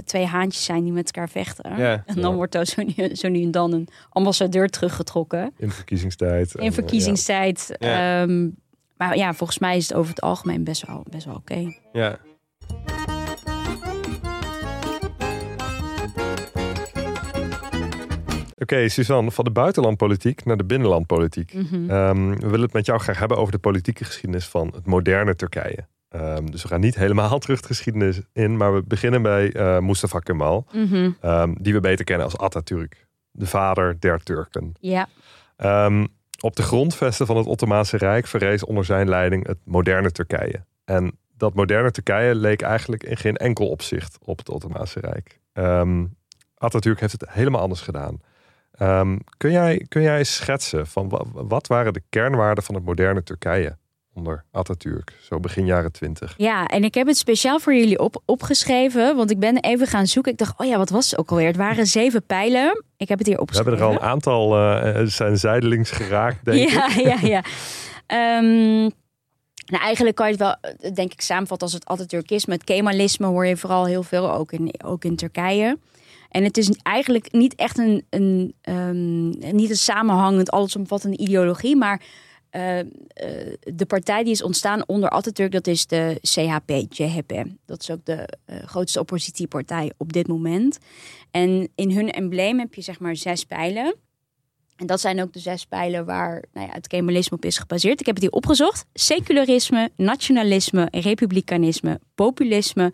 twee 0.05 0.27
haantjes 0.27 0.65
zijn 0.65 0.85
die 0.85 0.93
met 0.93 1.07
elkaar 1.07 1.29
vechten. 1.29 1.77
Ja. 1.77 2.03
En 2.07 2.21
dan 2.21 2.35
wordt 2.35 2.55
er 2.55 2.67
zo 2.67 2.83
nu, 2.83 3.15
zo 3.15 3.29
nu 3.29 3.43
en 3.43 3.51
dan 3.51 3.73
een 3.73 3.89
ambassadeur 4.09 4.69
teruggetrokken. 4.69 5.53
In 5.57 5.71
verkiezingstijd. 5.71 6.55
In 6.55 6.67
eh, 6.67 6.73
verkiezingstijd. 6.73 7.77
Ja. 7.79 8.23
Ehm, 8.23 8.49
maar 8.97 9.17
ja, 9.17 9.35
volgens 9.35 9.59
mij 9.59 9.77
is 9.77 9.89
het 9.89 9.97
over 9.97 10.11
het 10.11 10.21
algemeen 10.21 10.65
best 10.65 10.87
wel, 10.87 11.05
best 11.11 11.25
wel 11.25 11.35
oké. 11.35 11.75
Ja. 11.93 12.19
Oké, 18.59 18.89
Suzanne, 18.89 19.31
van 19.31 19.45
de 19.45 19.51
buitenlandpolitiek 19.51 20.45
naar 20.45 20.57
de 20.57 20.65
binnenlandpolitiek. 20.65 21.53
Ehm, 21.53 22.31
we 22.31 22.47
willen 22.47 22.61
het 22.61 22.73
met 22.73 22.87
jou 22.87 23.01
graag 23.01 23.19
hebben 23.19 23.37
over 23.37 23.53
de 23.53 23.59
politieke 23.59 24.05
geschiedenis 24.05 24.47
van 24.47 24.73
het 24.75 24.87
moderne 24.87 25.37
Turkije. 25.37 25.87
Ehm, 26.11 26.47
dus 26.47 26.63
we 26.63 26.69
gaan 26.69 26.81
niet 26.81 26.95
helemaal 26.95 27.39
terug 27.45 27.61
de 27.61 27.67
geschiedenis 27.67 28.21
in, 28.33 28.57
maar 28.57 28.75
we 28.75 28.83
beginnen 28.87 29.23
bij 29.23 29.53
eh, 29.53 29.79
Mustafa 29.79 30.19
Kemal, 30.19 30.67
Mhm. 30.73 31.11
ehm, 31.21 31.55
die 31.61 31.73
we 31.73 31.81
beter 31.81 32.05
kennen 32.05 32.25
als 32.27 32.39
Atatürk, 32.39 33.07
de 33.31 33.47
vader 33.47 34.01
der 34.01 34.23
Turken. 34.23 34.73
Ja, 34.81 35.09
Ehm, 35.57 36.07
op 36.41 36.57
de 36.57 36.63
grondvesten 36.63 37.27
van 37.27 37.37
het 37.37 37.47
Ottomaanse 37.47 37.97
Rijk 37.97 38.27
verrees 38.27 38.65
onder 38.65 38.85
zijn 38.85 39.09
leiding 39.09 39.47
het 39.47 39.59
moderne 39.65 40.11
Turkije. 40.13 40.65
En 40.85 41.19
dat 41.37 41.55
moderne 41.55 41.91
Turkije 41.91 42.35
leek 42.35 42.63
eigenlijk 42.63 43.03
in 43.03 43.17
geen 43.17 43.37
enkel 43.37 43.69
opzicht 43.69 44.19
op 44.25 44.39
het 44.39 44.49
Ottomaanse 44.51 45.01
Rijk. 45.01 45.41
Atatürk 46.55 47.01
heeft 47.01 47.13
het 47.13 47.31
helemaal 47.31 47.61
anders 47.61 47.81
gedaan. 47.81 48.21
Kun, 49.37 49.51
jij, 49.53 49.85
kun 49.89 50.03
jij 50.03 50.25
schetsen 50.25 50.87
van 50.87 51.09
wa- 51.09 51.25
wat 51.33 51.67
waren 51.67 51.93
de 51.93 52.03
kernwaarden 52.09 52.65
van 52.65 52.75
het 52.75 52.85
moderne 52.85 53.23
Turkije 53.23 53.77
onder 54.15 54.45
Atatürk, 54.51 55.13
zo 55.23 55.41
begin 55.41 55.67
jaren 55.67 55.93
twintig? 55.93 56.35
ja, 56.37 56.67
en 56.67 56.85
ik 56.85 56.95
heb 56.95 57.07
het 57.07 57.17
speciaal 57.17 57.59
voor 57.61 57.75
jullie 57.75 57.99
op, 57.99 58.23
opgeschreven. 58.25 59.17
Want 59.17 59.31
ik 59.31 59.39
ben 59.39 59.57
even 59.59 59.87
gaan 59.87 60.07
zoeken. 60.07 60.33
Ik 60.33 60.39
dacht, 60.39 60.59
oh 60.59 60.67
ja, 60.67 60.77
wat 60.77 60.91
was 60.91 61.11
het 61.11 61.19
ook 61.21 61.31
alweer? 61.31 61.47
Het 61.47 61.57
waren 61.57 61.87
zeven 61.87 62.23
pijlen. 62.23 62.85
Ik 62.97 63.09
heb 63.09 63.19
het 63.19 63.27
hier 63.27 63.37
We 63.37 63.43
opgeschreven. 63.43 63.73
hebben 63.73 63.93
er 63.93 64.01
al 64.01 64.03
een 64.03 64.11
aantal 64.13 64.57
eh, 64.59 65.07
zijn 65.07 65.39
zijdelings 65.39 65.91
geraakt, 65.91 66.45
denk 66.45 66.69
ik. 66.69 66.71
ja, 66.71 66.89
ja, 66.97 67.19
ja. 67.23 67.45
Ehm, 68.07 68.81
nou, 69.67 69.83
eigenlijk 69.83 70.17
kan 70.17 70.27
je 70.27 70.33
het 70.33 70.41
wel, 70.41 70.57
eh, 70.61 70.95
denk 70.95 71.13
ik, 71.13 71.21
samenvatten 71.21 71.67
als 71.67 71.77
het 71.77 71.87
Atatürkisme. 71.87 72.55
Het 72.55 72.65
Kemalisme 72.65 73.27
hoor 73.27 73.47
je 73.47 73.57
vooral 73.57 73.87
heel 73.87 74.03
veel, 74.03 74.33
ook 74.33 74.53
in, 74.53 74.75
ook 74.85 75.05
in 75.05 75.17
Turkije. 75.17 75.79
En 76.31 76.45
het 76.45 76.57
is 76.57 76.71
eigenlijk 76.83 77.33
niet 77.33 77.55
echt 77.55 77.79
een, 77.79 78.05
een, 78.11 78.55
ehm, 78.61 79.29
niet 79.57 79.71
een 79.71 79.77
samenhangend, 79.77 80.51
allesomvattende 80.51 81.17
ideologie, 81.17 81.77
maar 81.77 82.03
eh, 82.51 82.79
eh, 82.79 82.87
de 83.75 83.87
partij 83.87 84.23
die 84.23 84.33
is 84.33 84.43
ontstaan 84.43 84.83
onder 84.87 85.11
Atatürk, 85.11 85.53
dat 85.53 85.67
is 85.67 85.87
de 85.87 86.19
CHP, 86.23 86.71
CHP. 86.89 87.45
Dat 87.67 87.81
is 87.81 87.91
ook 87.91 88.05
de 88.05 88.29
eh, 88.45 88.57
grootste 88.65 89.01
oppositiepartij 89.01 89.93
op 89.97 90.13
dit 90.13 90.29
moment. 90.29 90.79
En 91.31 91.69
in 91.75 91.91
hun 91.91 92.11
embleem 92.11 92.59
heb 92.59 92.75
je 92.75 92.81
zeg 92.81 93.01
maar 93.01 93.17
zes 93.17 93.45
pijlen. 93.45 93.95
En 94.77 94.87
dat 94.87 95.01
zijn 95.01 95.23
ook 95.23 95.33
de 95.33 95.39
zes 95.39 95.67
pijlen 95.67 96.05
waar 96.05 96.45
nou 96.53 96.67
ja, 96.67 96.73
het 96.73 96.87
Kemalisme 96.87 97.37
op 97.37 97.45
is 97.45 97.59
gebaseerd. 97.59 98.01
Ik 98.01 98.07
heb 98.07 98.15
het 98.15 98.25
hier 98.25 98.33
opgezocht. 98.33 98.85
Secularisme, 98.93 99.91
nationalisme, 99.97 100.89
republikeinisme, 100.91 102.01
populisme, 102.15 102.93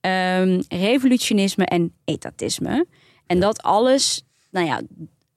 ehm, 0.00 0.62
revolutionisme 0.68 1.64
en 1.64 1.94
etatisme. 2.04 2.86
En 3.26 3.40
dat 3.40 3.62
alles, 3.62 4.24
nou 4.50 4.66
ja, 4.66 4.80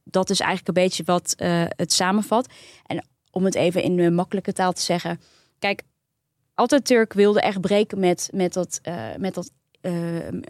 dat 0.04 0.30
is 0.30 0.40
eigenlijk 0.40 0.68
een 0.68 0.84
beetje 0.84 1.04
wat 1.04 1.34
het 1.76 1.94
samenvat. 1.94 2.48
En 2.86 3.04
om 3.40 3.46
het 3.46 3.56
even 3.56 3.84
in 3.84 4.14
makkelijke 4.14 4.54
taal 4.54 4.74
te 4.74 4.82
zeggen. 4.82 5.20
Kijk, 5.60 5.84
Atatürk 6.54 7.14
wilde 7.14 7.42
echt 7.42 7.62
breken 7.62 8.00
met, 8.00 8.30
met, 8.34 8.54
dat, 8.54 8.80
eh, 8.84 9.16
met, 9.18 9.34
dat, 9.34 9.52
eh, 9.82 9.94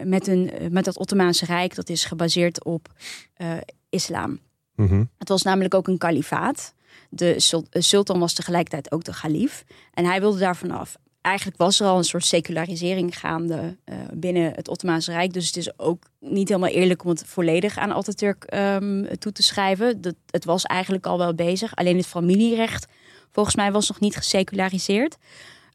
met, 0.04 0.26
een, 0.26 0.50
met 0.70 0.84
dat 0.84 0.98
Ottomaanse 0.98 1.44
Rijk. 1.44 1.74
Dat 1.74 1.88
is 1.88 2.04
gebaseerd 2.04 2.64
op 2.64 2.92
eh, 3.34 3.56
islam. 3.88 4.38
Mhm. 4.74 5.04
Het 5.18 5.28
was 5.28 5.42
namelijk 5.42 5.74
ook 5.74 5.88
een 5.88 5.98
kalifaat. 5.98 6.74
De 7.10 7.40
sul- 7.40 7.66
sultan 7.70 8.18
was 8.18 8.34
tegelijkertijd 8.34 8.92
ook 8.92 9.04
de 9.04 9.18
kalif. 9.20 9.64
En 9.94 10.04
hij 10.04 10.20
wilde 10.20 10.38
daar 10.38 10.56
vanaf. 10.56 10.96
Eigenlijk 11.20 11.58
was 11.58 11.80
er 11.80 11.86
al 11.86 11.96
een 11.96 12.04
soort 12.04 12.24
secularisering 12.24 13.18
gaande 13.18 13.76
eh, 13.84 13.96
binnen 14.14 14.52
het 14.54 14.68
Ottomaanse 14.68 15.12
Rijk. 15.12 15.32
Dus 15.32 15.46
het 15.46 15.56
is 15.56 15.78
ook 15.78 16.02
niet 16.20 16.48
helemaal 16.48 16.70
eerlijk 16.70 17.04
om 17.04 17.10
het 17.10 17.24
volledig 17.26 17.78
aan 17.78 17.92
Atatürk 17.92 18.44
ehm, 18.44 19.04
toe 19.18 19.32
te 19.32 19.42
schrijven. 19.42 20.00
Dat, 20.00 20.14
het 20.30 20.44
was 20.44 20.64
eigenlijk 20.64 21.06
al 21.06 21.18
wel 21.18 21.34
bezig. 21.34 21.76
Alleen 21.76 21.96
het 21.96 22.06
familierecht, 22.06 22.86
volgens 23.30 23.56
mij, 23.56 23.72
was 23.72 23.88
nog 23.88 24.00
niet 24.00 24.16
geseculariseerd. 24.16 25.16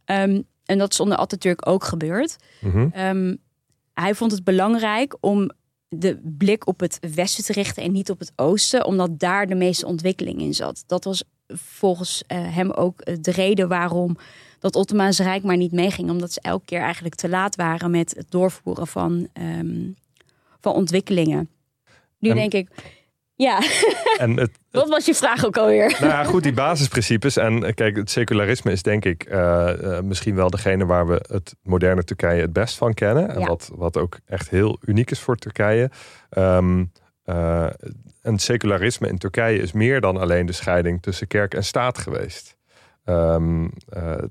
Ehm, 0.05 0.41
en 0.65 0.77
dat 0.77 0.91
is 0.91 0.99
onder 0.99 1.17
Atatürk 1.17 1.67
ook 1.67 1.83
gebeurd. 1.83 2.37
Mhm. 2.61 2.87
Ehm, 2.91 3.35
hij 3.93 4.15
vond 4.15 4.31
het 4.31 4.43
belangrijk 4.43 5.17
om 5.19 5.51
de 5.89 6.19
blik 6.37 6.67
op 6.67 6.79
het 6.79 6.97
westen 7.15 7.43
te 7.43 7.53
richten 7.53 7.83
en 7.83 7.91
niet 7.91 8.09
op 8.09 8.19
het 8.19 8.31
oosten, 8.35 8.85
omdat 8.85 9.19
daar 9.19 9.47
de 9.47 9.55
meeste 9.55 9.85
ontwikkeling 9.85 10.39
in 10.39 10.53
zat. 10.53 10.83
Dat 10.87 11.03
was 11.03 11.23
volgens 11.47 12.23
eh, 12.27 12.55
hem 12.55 12.71
ook 12.71 13.01
eh, 13.01 13.15
de 13.21 13.31
reden 13.31 13.67
waarom 13.67 14.17
dat 14.65 14.75
Ottomaanse 14.75 15.23
Rijk 15.23 15.43
maar 15.43 15.57
niet 15.57 15.71
meeging, 15.71 16.09
omdat 16.09 16.31
ze 16.31 16.41
elke 16.41 16.65
keer 16.65 16.81
eigenlijk 16.81 17.15
te 17.15 17.29
laat 17.29 17.55
waren 17.55 17.91
met 17.91 18.13
het 18.17 18.25
doorvoeren 18.31 18.87
van, 18.87 19.27
ehm, 19.33 19.89
van 20.61 20.73
ontwikkelingen. 20.73 21.49
Nu 22.19 22.29
En- 22.29 22.35
denk 22.35 22.53
ik, 22.53 22.69
ja, 23.35 23.61
En 24.17 24.37
het, 24.37 24.51
wat 24.71 24.89
was 24.89 25.05
je 25.05 25.15
vraag 25.15 25.45
ook 25.45 25.57
alweer? 25.57 25.97
Nou 25.99 26.11
ja, 26.11 26.23
goed, 26.23 26.43
die 26.43 26.53
basisprincipes. 26.53 27.37
En 27.37 27.63
eh, 27.63 27.73
kijk, 27.73 27.95
het 27.95 28.09
secularisme 28.09 28.71
is 28.71 28.81
denk 28.81 29.05
ik 29.05 29.23
eh, 29.23 29.97
eh, 29.97 30.03
misschien 30.03 30.35
wel 30.35 30.49
degene 30.49 30.85
waar 30.85 31.07
we 31.07 31.25
het 31.31 31.55
moderne 31.61 32.03
Turkije 32.03 32.41
het 32.41 32.53
best 32.53 32.77
van 32.77 32.93
kennen. 32.93 33.29
En 33.29 33.39
Ja. 33.39 33.45
wat, 33.47 33.71
wat 33.75 33.97
ook 33.97 34.17
echt 34.25 34.49
heel 34.49 34.77
uniek 34.85 35.11
is 35.11 35.19
voor 35.19 35.35
Turkije. 35.35 35.89
Ehm 36.29 36.83
een 38.21 38.39
secularisme 38.39 39.07
in 39.07 39.17
Turkije 39.17 39.61
is 39.61 39.71
meer 39.71 40.01
dan 40.01 40.17
alleen 40.17 40.45
de 40.45 40.51
scheiding 40.51 41.01
tussen 41.01 41.27
kerk 41.27 41.53
en 41.53 41.63
staat 41.63 41.97
geweest. 41.97 42.54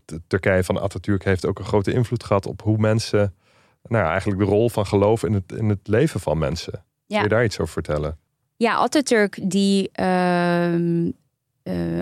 T- 0.05 0.19
Turkije 0.27 0.65
van 0.65 0.81
Atatürk 0.81 1.25
heeft 1.25 1.47
ook 1.47 1.59
een 1.59 1.65
grote 1.65 1.93
invloed 1.93 2.25
gehad 2.25 2.47
op 2.47 2.63
hoe 2.63 2.77
mensen, 2.79 3.35
nou 3.89 4.05
ja, 4.05 4.11
eigenlijk 4.11 4.41
de 4.41 4.47
rol 4.47 4.69
van 4.69 4.87
geloof 4.87 5.23
in 5.25 5.33
het, 5.33 5.53
in 5.53 5.69
het 5.69 5.79
leven 5.89 6.21
van 6.21 6.39
mensen. 6.39 6.73
Kun 6.73 6.83
Ja. 7.17 7.23
je 7.23 7.29
daar 7.29 7.45
iets 7.45 7.59
over 7.61 7.73
vertellen? 7.73 8.19
Ja, 8.57 8.75
Atatürk 8.75 9.39
die. 9.51 9.91
eh, 9.93 10.75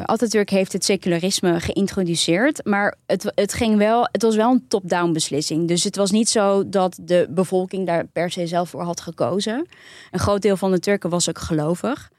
Atatürk 0.02 0.50
heeft 0.50 0.72
het 0.72 0.84
secularisme 0.84 1.60
geïntroduceerd, 1.60 2.64
maar 2.64 2.96
het, 3.06 3.32
het, 3.34 3.54
ging 3.54 3.76
wel, 3.78 4.08
het 4.12 4.22
was 4.22 4.36
wel 4.36 4.50
een 4.50 4.64
top-down 4.68 5.12
beslissing. 5.12 5.68
Dus 5.68 5.84
het 5.84 5.96
was 5.96 6.10
niet 6.10 6.28
zo 6.28 6.68
dat 6.68 6.98
de 7.02 7.26
bevolking 7.30 7.86
daar 7.86 8.06
per 8.06 8.30
se 8.30 8.46
zelf 8.46 8.68
voor 8.70 8.82
had 8.82 9.00
gekozen. 9.00 9.66
Een 10.10 10.18
groot 10.20 10.42
deel 10.42 10.56
van 10.56 10.70
de 10.70 10.78
Turken 10.78 11.10
was 11.10 11.28
ook 11.28 11.38
gelovig. 11.38 12.10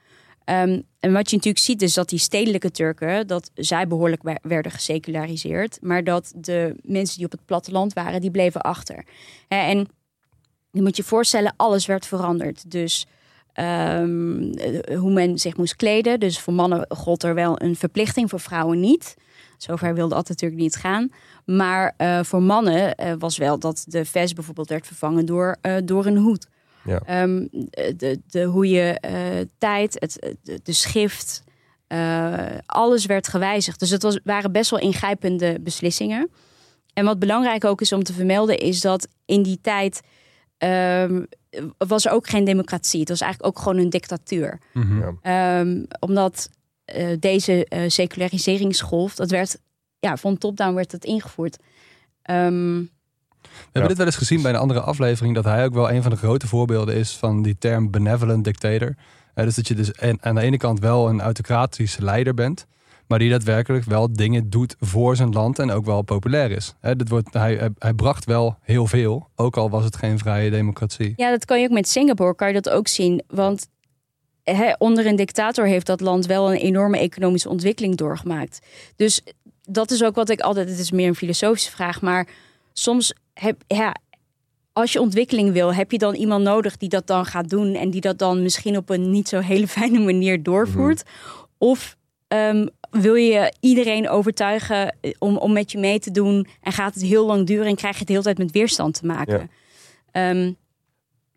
Ehm, 0.46 0.82
en 1.00 1.14
wat 1.14 1.30
je 1.30 1.36
natuurlijk 1.36 1.64
ziet 1.64 1.82
is 1.82 1.94
dat 1.94 2.10
die 2.10 2.20
stedelijke 2.20 2.72
Turken, 2.72 3.28
dat 3.28 3.52
zij 3.54 3.88
behoorlijk 3.88 4.24
wer- 4.24 4.40
werden 4.42 4.72
geseculariseerd, 4.72 5.78
maar 5.82 6.04
dat 6.04 6.34
de 6.36 6.76
mensen 6.82 7.18
die 7.18 7.26
op 7.26 7.32
het 7.32 7.46
platteland 7.46 7.94
waren, 7.94 8.22
die 8.22 8.32
bleven 8.32 8.62
achter. 8.62 9.06
En 9.48 9.88
je 10.72 10.82
moet 10.82 10.98
je 10.98 11.04
voorstellen, 11.04 11.54
alles 11.58 11.86
werd 11.86 12.06
veranderd. 12.06 12.72
Dus 12.72 13.06
ehm, 13.54 14.52
eh, 14.52 14.98
hoe 15.00 15.12
men 15.12 15.40
zich 15.40 15.58
moest 15.58 15.76
kleden. 15.76 16.20
Dus 16.20 16.40
voor 16.40 16.54
mannen 16.54 16.86
gold 16.90 17.24
er 17.24 17.34
wel 17.34 17.62
een 17.62 17.76
verplichting, 17.76 18.30
voor 18.30 18.40
vrouwen 18.40 18.80
niet. 18.80 19.16
Zover 19.58 19.94
wilde 19.94 20.16
Atatürk 20.16 20.54
niet 20.54 20.76
gaan. 20.76 21.10
Maar 21.46 21.94
eh, 21.98 22.24
voor 22.24 22.42
mannen 22.42 22.96
eh, 22.96 23.14
was 23.18 23.38
wel 23.38 23.60
dat 23.60 23.86
de 23.88 24.06
vest 24.06 24.36
bijvoorbeeld 24.36 24.70
werd 24.70 24.88
vervangen 24.88 25.26
door, 25.26 25.58
door 25.86 26.06
een 26.06 26.18
hoed. 26.18 26.48
Ja. 26.84 27.02
Ehm, 27.06 27.48
de, 27.98 28.22
de, 28.28 28.44
hoe 28.44 28.70
je 28.70 29.00
eh, 29.00 29.46
tijd, 29.58 29.98
het, 30.00 30.38
de, 30.44 30.60
de 30.64 30.74
schrift, 30.74 31.44
eh, 31.88 32.58
alles 32.66 33.06
werd 33.06 33.28
gewijzigd. 33.28 33.80
Dus 33.80 33.90
het 33.90 34.04
was, 34.04 34.20
waren 34.24 34.52
best 34.52 34.70
wel 34.70 34.80
ingrijpende 34.80 35.60
beslissingen. 35.62 36.30
En 36.94 37.06
wat 37.06 37.20
belangrijk 37.20 37.66
ook 37.66 37.82
is 37.82 37.94
om 37.94 38.04
te 38.04 38.14
vermelden, 38.14 38.58
is 38.58 38.82
dat 38.82 39.08
in 39.26 39.44
die 39.44 39.60
tijd 39.62 40.02
ehm, 40.58 41.24
was 41.78 42.06
er 42.06 42.12
ook 42.12 42.28
geen 42.28 42.44
democratie. 42.44 43.00
Het 43.00 43.10
was 43.10 43.22
eigenlijk 43.22 43.58
ook 43.58 43.64
gewoon 43.64 43.78
een 43.78 43.90
dictatuur. 43.90 44.60
Mhm. 44.74 45.00
Ja. 45.00 45.14
Ehm, 45.22 45.84
omdat 46.00 46.50
eh, 46.86 47.08
deze 47.20 47.66
eh, 47.66 47.82
seculariseringsgolf, 47.88 49.16
dat 49.16 49.32
werd, 49.32 49.58
ja, 50.00 50.18
van 50.18 50.38
top-down 50.38 50.74
werd 50.74 50.92
het 50.92 51.06
ingevoerd. 51.06 51.58
Ehm, 52.22 52.84
We 53.44 53.50
hebben 53.72 53.88
dit 53.88 53.98
wel 53.98 54.06
eens 54.06 54.16
gezien 54.16 54.42
bij 54.42 54.52
een 54.52 54.60
andere 54.60 54.80
aflevering, 54.80 55.36
dat 55.36 55.44
hij 55.44 55.66
ook 55.66 55.74
wel 55.74 55.92
een 55.92 56.02
van 56.02 56.12
de 56.12 56.18
grote 56.18 56.48
voorbeelden 56.48 56.96
is 56.96 57.12
van 57.12 57.42
die 57.42 57.58
term 57.58 57.92
benevolent 57.92 58.44
dictator. 58.44 58.96
Eh, 59.34 59.46
dus 59.46 59.56
dat 59.56 59.68
je 59.68 59.76
dus 59.76 60.00
aan 60.00 60.24
aan 60.24 60.36
de 60.36 60.42
ene 60.42 60.58
kant 60.58 60.80
wel 60.80 61.10
een 61.10 61.22
autocratische 61.22 62.04
leider 62.04 62.34
bent, 62.34 62.66
maar 63.08 63.20
die 63.20 63.30
daadwerkelijk 63.30 63.86
wel 63.86 64.14
dingen 64.14 64.50
doet 64.50 64.76
voor 64.80 65.16
zijn 65.16 65.32
land 65.32 65.60
en 65.60 65.72
ook 65.72 65.86
wel 65.86 66.02
populair 66.02 66.52
is. 66.52 66.76
Hè, 66.80 66.96
dit 66.96 67.10
wordt, 67.10 67.34
hij, 67.34 67.56
hij, 67.56 67.70
hij 67.78 67.94
bracht 67.94 68.26
wel 68.26 68.58
heel 68.62 68.88
veel, 68.88 69.30
ook 69.36 69.58
al 69.58 69.70
was 69.70 69.84
het 69.84 69.96
geen 69.96 70.18
vrije 70.18 70.50
democratie. 70.50 71.14
ja, 71.16 71.30
dat 71.30 71.46
kan 71.46 71.60
je 71.60 71.68
ook 71.68 71.74
met 71.74 71.88
Singapore, 71.88 72.36
kan 72.36 72.48
je 72.48 72.54
dat 72.54 72.70
ook 72.70 72.88
zien. 72.88 73.24
Want 73.28 73.68
hè, 74.44 74.74
onder 74.78 75.06
een 75.06 75.16
dictator 75.16 75.66
heeft 75.66 75.86
dat 75.86 76.02
land 76.02 76.26
wel 76.26 76.52
een 76.54 76.60
enorme 76.60 76.98
economische 76.98 77.50
ontwikkeling 77.50 77.96
doorgemaakt. 77.96 78.60
Dus 78.96 79.22
dat 79.64 79.92
is 79.92 80.04
ook 80.04 80.16
wat 80.16 80.30
ik 80.30 80.40
altijd, 80.40 80.70
het 80.70 80.80
is 80.80 80.92
meer 80.92 81.08
een 81.08 81.16
filosofische 81.16 81.72
vraag, 81.72 82.02
maar 82.02 82.28
soms 82.74 83.14
heb, 83.34 83.62
ja, 83.68 83.96
als 84.74 84.94
je 84.94 85.02
ontwikkeling 85.02 85.52
wil, 85.52 85.74
heb 85.74 85.92
je 85.92 85.98
dan 85.98 86.16
iemand 86.16 86.44
nodig 86.44 86.78
die 86.78 86.90
dat 86.90 87.08
dan 87.08 87.26
gaat 87.26 87.50
doen 87.50 87.76
en 87.76 87.90
die 87.90 88.02
dat 88.02 88.18
dan 88.18 88.42
misschien 88.42 88.78
op 88.78 88.90
een 88.90 89.12
niet 89.12 89.28
zo 89.28 89.40
hele 89.40 89.68
fijne 89.78 90.00
manier 90.00 90.44
doorvoert? 90.44 91.04
Of 91.58 91.98
ehm, 92.28 92.68
wil 92.90 93.16
je 93.16 93.54
iedereen 93.60 94.10
overtuigen 94.10 94.96
eh, 95.02 95.12
om, 95.20 95.38
om 95.38 95.54
met 95.54 95.72
je 95.72 95.78
mee 95.78 96.00
te 96.00 96.12
doen 96.12 96.48
en 96.62 96.72
gaat 96.72 96.94
het 96.94 97.04
heel 97.04 97.26
lang 97.26 97.48
duren 97.48 97.66
en 97.66 97.76
krijg 97.76 97.94
je 97.94 98.00
het 98.00 98.08
de 98.08 98.14
hele 98.14 98.26
tijd 98.26 98.38
met 98.38 98.52
weerstand 98.52 98.94
te 98.94 99.06
maken? 99.06 99.40
Ja. 99.40 99.48
Ehm, 100.12 100.52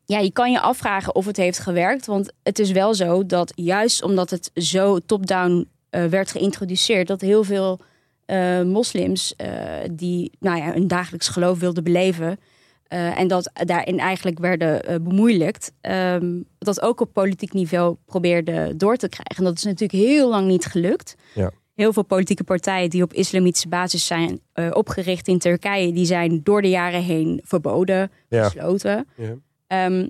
ja, 0.06 0.18
je 0.18 0.32
kan 0.32 0.52
je 0.52 0.60
afvragen 0.60 1.14
of 1.14 1.26
het 1.26 1.36
heeft 1.36 1.58
gewerkt. 1.58 2.06
Want 2.06 2.32
het 2.42 2.58
is 2.58 2.70
wel 2.70 2.94
zo 2.94 3.26
dat 3.26 3.52
juist 3.54 4.02
omdat 4.02 4.30
het 4.30 4.50
zo 4.54 4.98
top-down 4.98 5.68
eh, 5.90 6.04
werd 6.04 6.30
geïntroduceerd, 6.30 7.06
dat 7.06 7.20
heel 7.20 7.44
veel 7.44 7.80
eh, 8.26 8.62
moslims 8.62 9.36
eh, 9.36 9.50
die 9.92 10.30
nou 10.40 10.58
ja, 10.58 10.72
hun 10.72 10.86
dagelijks 10.88 11.28
geloof 11.28 11.58
wilden 11.58 11.84
beleven. 11.84 12.38
eh, 12.86 13.18
en 13.20 13.28
dat 13.28 13.50
daarin 13.54 13.98
eigenlijk 13.98 14.38
werden 14.38 15.02
bemoeilijkt. 15.04 15.72
ehm, 15.80 16.40
dat 16.58 16.80
ook 16.82 17.00
op 17.00 17.12
politiek 17.12 17.52
niveau 17.52 17.96
probeerde 18.04 18.76
door 18.76 18.96
te 18.96 19.08
krijgen. 19.08 19.36
En 19.36 19.44
dat 19.44 19.56
is 19.56 19.64
natuurlijk 19.64 20.04
heel 20.04 20.28
lang 20.28 20.46
niet 20.46 20.64
gelukt. 20.66 21.14
Ja. 21.34 21.50
Heel 21.74 21.92
veel 21.92 22.04
politieke 22.04 22.44
partijen 22.44 22.90
die 22.90 23.02
op 23.02 23.12
islamitische 23.12 23.68
basis 23.68 24.06
zijn 24.06 24.40
opgericht 24.72 25.28
in 25.28 25.38
Turkije, 25.38 25.92
die 25.92 26.04
zijn 26.06 26.40
door 26.42 26.62
de 26.62 26.68
jaren 26.68 27.02
heen 27.02 27.40
verboden, 27.44 28.10
Ja. 28.28 28.44
gesloten. 28.44 29.06
Ja. 29.16 29.34
Ehm, 29.66 30.08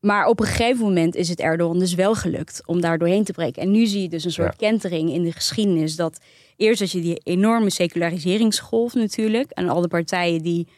maar 0.00 0.26
op 0.26 0.40
een 0.40 0.46
gegeven 0.46 0.84
moment 0.84 1.14
is 1.14 1.28
het 1.28 1.40
Erdogan 1.40 1.78
dus 1.78 1.94
wel 1.94 2.14
gelukt 2.14 2.62
om 2.66 2.80
daar 2.80 2.98
doorheen 2.98 3.24
te 3.24 3.32
breken. 3.32 3.62
En 3.62 3.70
nu 3.70 3.86
zie 3.86 4.02
je 4.02 4.08
dus 4.08 4.24
een 4.24 4.32
soort 4.32 4.56
kentering 4.56 5.12
in 5.12 5.22
de 5.22 5.32
geschiedenis. 5.32 5.96
Dat 5.96 6.20
eerst 6.56 6.80
had 6.80 6.90
je 6.90 7.00
die 7.00 7.20
enorme 7.24 7.70
seculariseringsgolf 7.70 8.94
natuurlijk. 8.94 9.50
En 9.50 9.68
al 9.68 9.80
de 9.80 9.88
partijen 9.88 10.42
die, 10.42 10.68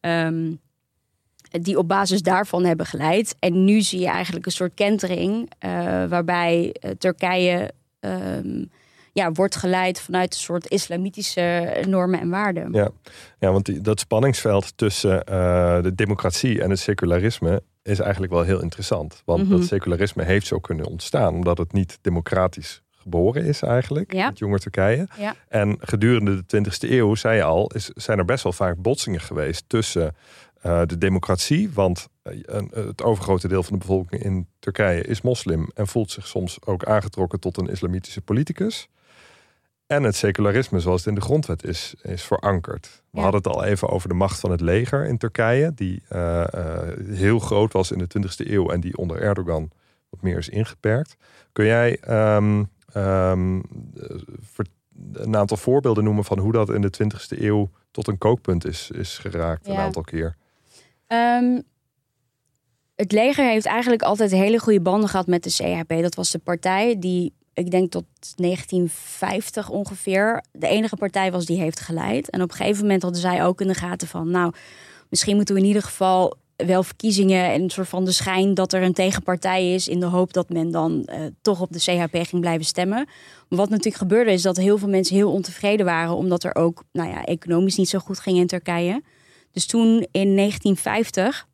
ehm, 0.00 0.52
die 1.50 1.78
op 1.78 1.88
basis 1.88 2.22
daarvan 2.22 2.64
hebben 2.64 2.86
geleid. 2.86 3.36
En 3.38 3.64
nu 3.64 3.80
zie 3.80 4.00
je 4.00 4.08
eigenlijk 4.08 4.46
een 4.46 4.52
soort 4.52 4.74
kentering. 4.74 5.50
eh, 5.58 5.70
waarbij 6.04 6.72
eh, 6.80 6.90
Turkije 6.90 7.70
ehm, 8.00 8.64
ja, 9.12 9.32
wordt 9.32 9.56
geleid 9.56 10.00
vanuit 10.00 10.34
een 10.34 10.40
soort 10.40 10.66
islamitische 10.66 11.76
normen 11.88 12.20
en 12.20 12.28
waarden. 12.28 12.72
Ja, 12.72 12.90
ja 13.38 13.52
want 13.52 13.66
die, 13.66 13.80
dat 13.80 14.00
spanningsveld 14.00 14.76
tussen 14.76 15.24
eh, 15.24 15.82
de 15.82 15.94
democratie 15.94 16.62
en 16.62 16.70
het 16.70 16.78
secularisme 16.78 17.62
is 17.82 17.98
eigenlijk 18.00 18.32
wel 18.32 18.42
heel 18.42 18.62
interessant. 18.62 19.22
Want 19.24 19.42
Mhm. 19.42 19.50
dat 19.50 19.64
secularisme 19.66 20.24
heeft 20.24 20.46
zo 20.46 20.58
kunnen 20.58 20.86
ontstaan 20.86 21.34
omdat 21.34 21.58
het 21.58 21.72
niet 21.72 21.98
democratisch 22.00 22.82
geboren 22.90 23.44
is 23.44 23.62
eigenlijk, 23.62 24.12
Ja. 24.12 24.28
het 24.28 24.38
jonge 24.38 24.58
Turkije. 24.58 25.08
Ja. 25.18 25.34
En 25.48 25.76
gedurende 25.80 26.34
de 26.36 26.46
20e 26.46 26.90
eeuw, 26.96 27.14
zei 27.14 27.36
je 27.36 27.42
al, 27.42 27.66
is, 27.66 27.86
zijn 27.94 28.18
er 28.18 28.24
best 28.24 28.42
wel 28.42 28.52
vaak 28.52 28.76
botsingen 28.76 29.20
geweest 29.20 29.64
tussen 29.66 30.14
eh, 30.60 30.82
de 30.86 30.98
democratie. 30.98 31.70
Want 31.72 32.08
eh, 32.22 32.38
een- 32.42 32.70
het 32.74 33.02
overgrote 33.02 33.48
deel 33.48 33.62
van 33.62 33.72
de 33.72 33.78
bevolking 33.78 34.22
in 34.22 34.46
Turkije 34.58 35.02
is 35.02 35.20
moslim 35.20 35.70
en 35.74 35.86
voelt 35.86 36.10
zich 36.10 36.26
soms 36.26 36.58
ook 36.66 36.84
aangetrokken 36.84 37.40
tot 37.40 37.56
een 37.58 37.68
islamitische 37.68 38.20
politicus. 38.20 38.88
En 39.90 40.02
het 40.02 40.16
secularisme 40.16 40.80
zoals 40.80 40.98
het 41.00 41.08
in 41.08 41.14
de 41.14 41.20
grondwet 41.20 41.64
is, 41.64 41.94
is 42.02 42.22
verankerd. 42.22 43.02
We 43.10 43.16
Ja. 43.18 43.22
hadden 43.22 43.42
het 43.42 43.52
al 43.52 43.64
even 43.64 43.88
over 43.88 44.08
de 44.08 44.14
macht 44.14 44.40
van 44.40 44.50
het 44.50 44.60
leger 44.60 45.06
in 45.06 45.18
Turkije, 45.18 45.72
die 45.74 46.02
eh, 46.08 46.54
eh, 46.54 46.88
heel 47.06 47.38
groot 47.38 47.72
was 47.72 47.90
in 47.90 47.98
de 47.98 48.06
20e 48.06 48.50
eeuw 48.50 48.70
en 48.70 48.80
die 48.80 48.96
onder 48.96 49.20
Erdogan 49.20 49.70
wat 50.10 50.22
meer 50.22 50.38
is 50.38 50.48
ingeperkt. 50.48 51.16
Kun 51.52 51.64
jij 51.64 51.98
ehm, 52.00 52.64
ehm, 52.92 53.56
eh, 53.58 53.62
een 55.12 55.36
aantal 55.36 55.56
voorbeelden 55.56 56.04
noemen 56.04 56.24
van 56.24 56.38
hoe 56.38 56.52
dat 56.52 56.68
in 56.70 56.80
de 56.80 56.90
20e 56.90 57.42
eeuw 57.42 57.70
tot 57.90 58.08
een 58.08 58.18
kookpunt 58.18 58.66
is, 58.66 58.90
is 58.90 59.18
geraakt 59.18 59.66
een 59.68 59.76
aantal 59.76 60.02
keer? 60.02 60.36
Ehm, 61.06 61.60
het 62.94 63.12
leger 63.12 63.44
heeft 63.44 63.66
eigenlijk 63.66 64.02
altijd 64.02 64.30
hele 64.30 64.58
goede 64.58 64.80
banden 64.80 65.08
gehad 65.08 65.26
met 65.26 65.42
de 65.42 65.50
CHP. 65.50 66.02
Dat 66.02 66.14
was 66.14 66.30
de 66.30 66.38
partij 66.38 66.98
die, 66.98 67.32
ik 67.54 67.70
denk 67.70 67.90
tot 67.90 68.04
1950 68.36 69.68
ongeveer, 69.68 70.44
de 70.52 70.68
enige 70.68 70.96
partij 70.96 71.32
was 71.32 71.46
die 71.46 71.60
heeft 71.60 71.80
geleid. 71.80 72.30
En 72.30 72.42
op 72.42 72.50
een 72.50 72.56
gegeven 72.56 72.82
moment 72.82 73.02
hadden 73.02 73.20
zij 73.20 73.44
ook 73.44 73.60
in 73.60 73.66
de 73.66 73.74
gaten 73.74 74.08
van, 74.08 74.30
nou, 74.30 74.52
misschien 75.08 75.36
moeten 75.36 75.54
we 75.54 75.60
in 75.60 75.66
ieder 75.66 75.82
geval 75.82 76.36
wel 76.66 76.82
verkiezingen 76.82 77.50
en 77.50 77.62
een 77.62 77.70
soort 77.70 77.88
van 77.88 78.04
de 78.04 78.12
schijn 78.12 78.54
dat 78.54 78.72
er 78.72 78.82
een 78.82 78.92
tegenpartij 78.92 79.74
is 79.74 79.88
in 79.88 80.00
de 80.00 80.06
hoop 80.06 80.32
dat 80.32 80.48
men 80.48 80.70
dan 80.70 81.04
eh, 81.04 81.20
toch 81.42 81.60
op 81.60 81.72
de 81.72 81.78
CHP 81.78 82.26
ging 82.26 82.40
blijven 82.40 82.64
stemmen. 82.64 83.04
Maar 83.48 83.58
wat 83.58 83.68
natuurlijk 83.68 83.96
gebeurde 83.96 84.32
is 84.32 84.42
dat 84.42 84.56
heel 84.56 84.78
veel 84.78 84.88
mensen 84.88 85.16
heel 85.16 85.32
ontevreden 85.32 85.86
waren 85.86 86.16
omdat 86.16 86.44
er 86.44 86.54
ook, 86.54 86.84
nou 86.92 87.08
ja, 87.08 87.24
economisch 87.24 87.76
niet 87.76 87.88
zo 87.88 87.98
goed 87.98 88.18
ging 88.18 88.38
in 88.38 88.46
Turkije. 88.46 89.02
Dus 89.52 89.66
toen 89.66 90.06
in 90.10 90.36
1950 90.36 91.46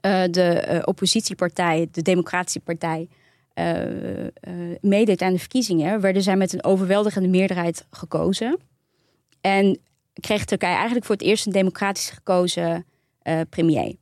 eh, 0.00 0.22
de 0.30 0.42
eh, 0.42 0.82
oppositiepartij, 0.84 1.88
de 1.90 2.02
Democratische 2.02 2.60
Partij, 2.60 3.08
meedeed 4.80 5.22
aan 5.22 5.32
de 5.32 5.38
verkiezingen, 5.38 6.00
werden 6.00 6.22
zij 6.22 6.36
met 6.36 6.52
een 6.52 6.64
overweldigende 6.64 7.28
meerderheid 7.28 7.86
gekozen. 7.90 8.58
En 9.40 9.78
kreeg 10.20 10.44
Turkije 10.44 10.74
eigenlijk 10.74 11.06
voor 11.06 11.14
het 11.14 11.24
eerst 11.24 11.46
een 11.46 11.52
democratisch 11.52 12.10
gekozen 12.10 12.86
eh, 13.22 13.40
premier. 13.50 13.94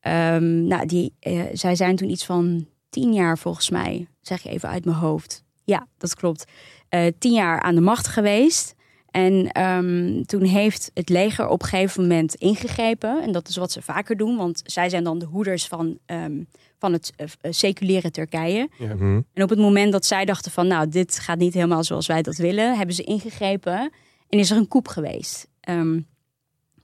Ehm, 0.00 0.66
nou, 0.66 0.86
die, 0.86 1.12
eh, 1.20 1.42
zij 1.52 1.74
zijn 1.74 1.96
toen 1.96 2.10
iets 2.10 2.24
van 2.24 2.66
tien 2.90 3.12
jaar 3.12 3.38
volgens 3.38 3.70
mij, 3.70 4.06
zeg 4.20 4.42
je 4.42 4.48
even 4.48 4.68
uit 4.68 4.84
mijn 4.84 4.96
hoofd. 4.96 5.44
Ja, 5.64 5.86
dat 5.98 6.14
klopt. 6.14 6.44
Eh, 6.88 7.06
tien 7.18 7.32
jaar 7.32 7.60
aan 7.60 7.74
de 7.74 7.80
macht 7.80 8.06
geweest. 8.06 8.74
En 9.10 9.50
ehm, 9.50 10.22
toen 10.22 10.44
heeft 10.44 10.90
het 10.94 11.08
leger 11.08 11.48
op 11.48 11.62
een 11.62 11.68
gegeven 11.68 12.02
moment 12.02 12.34
ingegrepen. 12.34 13.22
En 13.22 13.32
dat 13.32 13.48
is 13.48 13.56
wat 13.56 13.72
ze 13.72 13.82
vaker 13.82 14.16
doen, 14.16 14.36
want 14.36 14.60
zij 14.64 14.88
zijn 14.88 15.04
dan 15.04 15.18
de 15.18 15.26
hoeders 15.26 15.66
van, 15.66 15.98
ehm, 16.06 16.42
van 16.78 16.92
het 16.92 17.12
uh, 17.16 17.26
seculiere 17.52 18.10
Turkije. 18.10 18.68
Mhm. 18.78 19.20
En 19.34 19.42
op 19.42 19.50
het 19.50 19.58
moment 19.58 19.92
dat 19.92 20.06
zij 20.06 20.24
dachten 20.24 20.52
van, 20.52 20.66
nou, 20.66 20.88
dit 20.88 21.18
gaat 21.18 21.38
niet 21.38 21.54
helemaal 21.54 21.84
zoals 21.84 22.06
wij 22.06 22.22
dat 22.22 22.36
willen, 22.36 22.76
hebben 22.76 22.94
ze 22.94 23.02
ingegrepen 23.02 23.92
en 24.28 24.38
is 24.38 24.50
er 24.50 24.56
een 24.56 24.68
koep 24.68 24.88
geweest. 24.88 25.48
Ehm, 25.60 26.00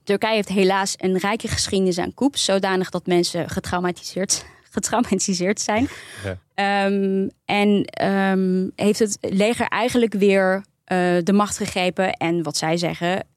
Turkije 0.03 0.35
heeft 0.35 0.49
helaas 0.49 0.93
een 0.97 1.17
rijke 1.17 1.47
geschiedenis 1.47 1.97
aan 1.97 2.13
koeps, 2.13 2.45
zodanig 2.45 2.89
dat 2.89 3.05
mensen 3.05 3.49
getraumatiseerd, 3.49 4.45
getraumatiseerd 4.75 5.61
zijn. 5.61 5.87
Ja. 6.23 6.37
Ehm, 6.53 7.29
en 7.45 7.85
ehm, 7.85 8.69
heeft 8.75 8.99
het 8.99 9.17
leger 9.21 9.67
eigenlijk 9.67 10.13
weer 10.13 10.63
eh, 10.83 10.97
de 11.23 11.33
macht 11.33 11.57
gegrepen 11.57 12.13
en 12.13 12.43
wat 12.43 12.57
zij 12.57 12.77
zeggen, 12.77 13.27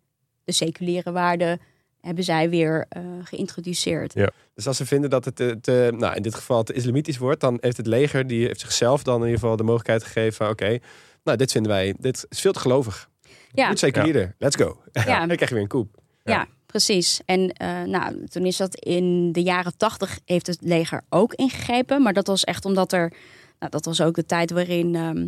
de 0.45 0.53
seculiere 0.53 1.13
waarden 1.13 1.61
hebben 2.07 2.25
zij 2.25 2.51
weer 2.51 2.87
eh, 2.89 3.03
geïntroduceerd. 3.25 4.15
Ja. 4.15 4.31
Dus 4.55 4.67
als 4.67 4.77
ze 4.77 4.87
vinden 4.87 5.11
dat 5.11 5.25
het 5.25 5.37
te, 5.37 5.59
te- 5.61 5.95
nou, 5.97 6.15
in 6.15 6.23
dit 6.23 6.35
geval 6.35 6.63
te 6.63 6.73
islamitisch 6.73 7.19
wordt, 7.19 7.41
dan 7.41 7.59
heeft 7.61 7.77
het 7.77 7.87
leger 7.87 8.27
die 8.27 8.47
heeft 8.47 8.61
zichzelf 8.61 9.03
dan 9.03 9.15
in 9.21 9.25
ieder 9.25 9.41
geval 9.41 9.57
de 9.57 9.63
mogelijkheid 9.63 10.05
gegeven 10.05 10.33
van 10.33 10.49
oké, 10.49 10.79
nou 11.25 11.37
dit 11.39 11.53
vinden 11.53 11.73
wij, 11.73 11.95
dit 11.99 12.27
is 12.29 12.41
veel 12.41 12.53
te 12.53 12.59
gelovig. 12.59 13.09
Ja. 13.53 13.69
Moet 13.69 13.79
seculierder, 13.79 14.35
let's 14.39 14.57
go. 14.57 14.83
Ja. 14.93 15.19
dan 15.27 15.37
krijg 15.37 15.49
je 15.49 15.55
weer 15.55 15.63
een 15.63 15.69
koep. 15.69 15.97
Ja, 16.25 16.47
precies. 16.67 17.21
En 17.25 17.51
eh, 17.53 17.83
nou, 17.83 18.27
toen 18.27 18.47
is 18.47 18.57
dat 18.57 18.75
in 18.75 19.33
de 19.33 19.43
jaren 19.43 19.77
tachtig 19.77 20.19
heeft 20.25 20.47
het 20.47 20.59
leger 20.61 21.03
ook 21.09 21.35
ingegrepen. 21.35 22.03
Maar 22.03 22.13
dat 22.13 22.27
was 22.27 22.45
echt 22.45 22.65
omdat 22.65 22.93
er, 22.93 23.13
nou, 23.59 23.71
dat 23.71 23.85
was 23.85 24.01
ook 24.01 24.15
de 24.15 24.27
tijd 24.27 24.51
waarin 24.51 24.95
ehm, 24.95 25.27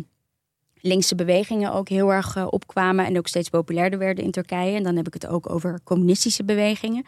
linkse 0.81 1.15
bewegingen 1.15 1.73
ook 1.73 1.89
heel 1.89 2.13
erg 2.13 2.35
eh, 2.35 2.47
opkwamen 2.49 3.05
en 3.05 3.17
ook 3.17 3.27
steeds 3.27 3.49
populairder 3.49 3.99
werden 3.99 4.23
in 4.23 4.31
Turkije. 4.31 4.75
En 4.75 4.83
dan 4.83 4.95
heb 4.95 5.07
ik 5.07 5.13
het 5.13 5.27
ook 5.27 5.49
over 5.49 5.79
communistische 5.83 6.43
bewegingen. 6.43 7.05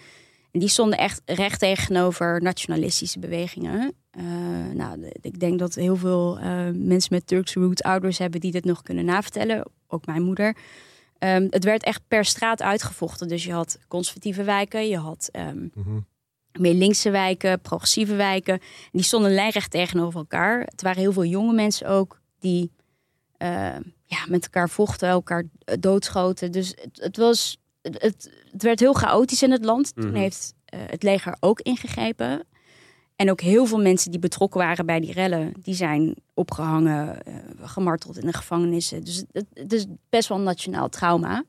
En 0.51 0.59
die 0.59 0.69
stonden 0.69 0.97
echt 0.97 1.21
recht 1.25 1.59
tegenover 1.59 2.41
nationalistische 2.41 3.19
bewegingen. 3.19 3.93
Eh, 4.11 4.23
nou, 4.73 5.11
ik 5.21 5.39
denk 5.39 5.59
dat 5.59 5.75
heel 5.75 5.95
veel 5.95 6.39
eh, 6.39 6.69
mensen 6.73 7.13
met 7.13 7.27
Turkse 7.27 7.59
root 7.59 7.83
ouders 7.83 8.17
hebben 8.17 8.39
die 8.39 8.51
dit 8.51 8.65
nog 8.65 8.81
kunnen 8.81 9.05
navertellen. 9.05 9.65
Ook 9.87 10.05
mijn 10.05 10.21
moeder. 10.21 10.55
Ehm, 11.17 11.47
het 11.49 11.63
werd 11.63 11.83
echt 11.83 12.01
per 12.07 12.25
straat 12.25 12.61
uitgevochten. 12.61 13.27
Dus 13.27 13.43
je 13.43 13.51
had 13.51 13.79
conservatieve 13.87 14.43
wijken, 14.43 14.87
je 14.87 14.97
had 14.97 15.29
ehm, 15.31 15.67
Mhm. 15.73 15.99
meer 16.59 16.73
linkse 16.73 17.09
wijken, 17.09 17.61
progressieve 17.61 18.15
wijken. 18.15 18.53
En 18.53 18.61
die 18.91 19.03
stonden 19.03 19.33
lijnrecht 19.33 19.71
tegenover 19.71 20.19
elkaar. 20.19 20.59
Het 20.59 20.81
waren 20.81 21.01
heel 21.01 21.13
veel 21.13 21.25
jonge 21.25 21.53
mensen 21.53 21.87
ook 21.87 22.19
die 22.39 22.71
ja, 24.05 24.17
met 24.27 24.43
elkaar 24.43 24.69
vochten, 24.69 25.09
elkaar 25.09 25.43
eh, 25.65 25.75
doodschoten. 25.79 26.51
Dus 26.51 26.67
het, 26.81 26.99
het 27.01 27.17
was, 27.17 27.57
het, 27.81 28.01
het, 28.01 28.29
werd 28.63 28.79
heel 28.79 28.93
chaotisch 28.93 29.43
in 29.43 29.51
het 29.51 29.65
land. 29.65 29.95
Toen 29.95 30.05
Mhm. 30.07 30.15
heeft 30.15 30.53
eh, 30.65 30.79
het 30.85 31.03
leger 31.03 31.35
ook 31.39 31.59
ingegrepen. 31.61 32.43
En 33.15 33.29
ook 33.31 33.41
heel 33.41 33.65
veel 33.65 33.81
mensen 33.81 34.11
die 34.11 34.19
betrokken 34.19 34.59
waren 34.59 34.85
bij 34.85 34.99
die 34.99 35.13
rellen, 35.13 35.53
die 35.61 35.75
zijn 35.75 36.15
opgehangen, 36.33 37.23
eh, 37.23 37.33
gemarteld 37.61 38.17
in 38.17 38.25
de 38.25 38.33
gevangenissen. 38.33 39.03
Dus 39.03 39.23
het, 39.31 39.45
het 39.53 39.73
is 39.73 39.85
best 40.09 40.27
wel 40.29 40.37
een 40.37 40.43
nationaal 40.43 40.89
trauma. 40.89 41.43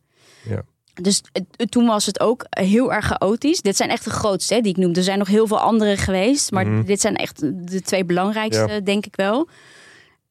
Ja. 0.49 0.63
Dus 1.03 1.23
het- 1.33 1.71
toen 1.71 1.87
was 1.87 2.07
het 2.07 2.21
ook 2.21 2.47
heel 2.51 2.93
erg 2.93 3.07
chaotisch. 3.07 3.61
Dit 3.61 3.77
zijn 3.77 3.91
echt 3.91 4.05
de 4.05 4.11
grootste 4.11 4.55
hè, 4.55 4.61
die 4.61 4.73
ik 4.73 4.79
noem. 4.79 4.93
Er 4.95 5.03
zijn 5.03 5.19
nog 5.19 5.29
heel 5.29 5.47
veel 5.47 5.61
andere 5.61 5.97
geweest. 5.97 6.51
Maar 6.51 6.67
Mhm. 6.67 6.85
dit 6.85 7.01
zijn 7.01 7.17
echt 7.17 7.41
de 7.69 7.81
twee 7.81 8.05
belangrijkste, 8.05 8.73
Ja. 8.73 8.81
denk 8.81 9.07
ik 9.07 9.17
wel. 9.17 9.49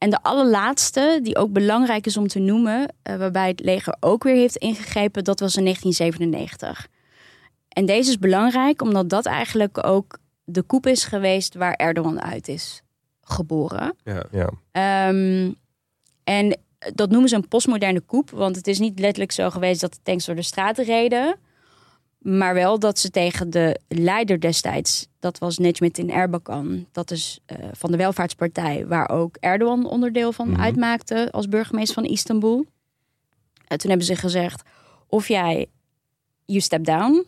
En 0.02 0.10
de 0.10 0.22
allerlaatste, 0.22 1.20
die 1.22 1.36
ook 1.36 1.52
belangrijk 1.52 2.06
is 2.06 2.16
om 2.16 2.26
te 2.26 2.38
noemen, 2.38 2.94
eh, 3.02 3.16
waarbij 3.16 3.48
het 3.48 3.60
leger 3.60 3.96
ook 4.00 4.22
weer 4.22 4.34
heeft 4.34 4.56
ingegrepen, 4.56 5.24
dat 5.24 5.40
was 5.40 5.56
in 5.56 5.62
1997. 5.62 6.88
En 7.68 7.86
deze 7.86 8.10
is 8.10 8.18
belangrijk 8.18 8.82
omdat 8.82 9.08
dat 9.08 9.26
eigenlijk 9.26 9.86
ook 9.86 10.18
de 10.44 10.62
koep 10.62 10.86
is 10.86 11.04
geweest 11.04 11.54
waar 11.54 11.74
Erdogan 11.74 12.22
uit 12.22 12.48
is 12.48 12.82
geboren. 13.20 13.94
Ja. 14.04 14.24
Ja. 14.30 14.50
Ehm, 14.72 15.52
en 16.24 16.58
dat 16.94 17.10
noemen 17.10 17.28
ze 17.28 17.36
een 17.36 17.48
postmoderne 17.48 18.00
koep, 18.00 18.30
want 18.30 18.56
het 18.56 18.66
is 18.66 18.78
niet 18.78 18.98
letterlijk 18.98 19.32
zo 19.32 19.50
geweest 19.50 19.80
dat 19.80 19.92
de 19.92 20.00
tanks 20.02 20.24
door 20.24 20.34
de 20.34 20.42
straten 20.42 20.84
reden. 20.84 21.36
Maar 22.22 22.54
wel 22.54 22.78
dat 22.78 22.98
ze 22.98 23.10
tegen 23.10 23.50
de 23.50 23.80
leider 23.88 24.40
destijds, 24.40 25.06
dat 25.20 25.38
was 25.38 25.58
Necmettin 25.58 26.10
Erbakan, 26.10 26.86
dat 26.92 27.10
is 27.10 27.40
eh, 27.46 27.56
van 27.72 27.90
de 27.90 27.96
Welvaartspartij, 27.96 28.86
waar 28.86 29.08
ook 29.10 29.36
Erdogan 29.40 29.86
onderdeel 29.86 30.32
van 30.32 30.50
Mhm. 30.50 30.60
uitmaakte 30.60 31.28
als 31.32 31.48
burgemeester 31.48 31.94
van 31.94 32.04
Istanbul. 32.04 32.66
En 33.66 33.78
toen 33.78 33.88
hebben 33.90 34.06
ze 34.06 34.16
gezegd, 34.16 34.62
of 35.06 35.28
jij, 35.28 35.66
you 36.44 36.60
step 36.60 36.84
down, 36.84 37.26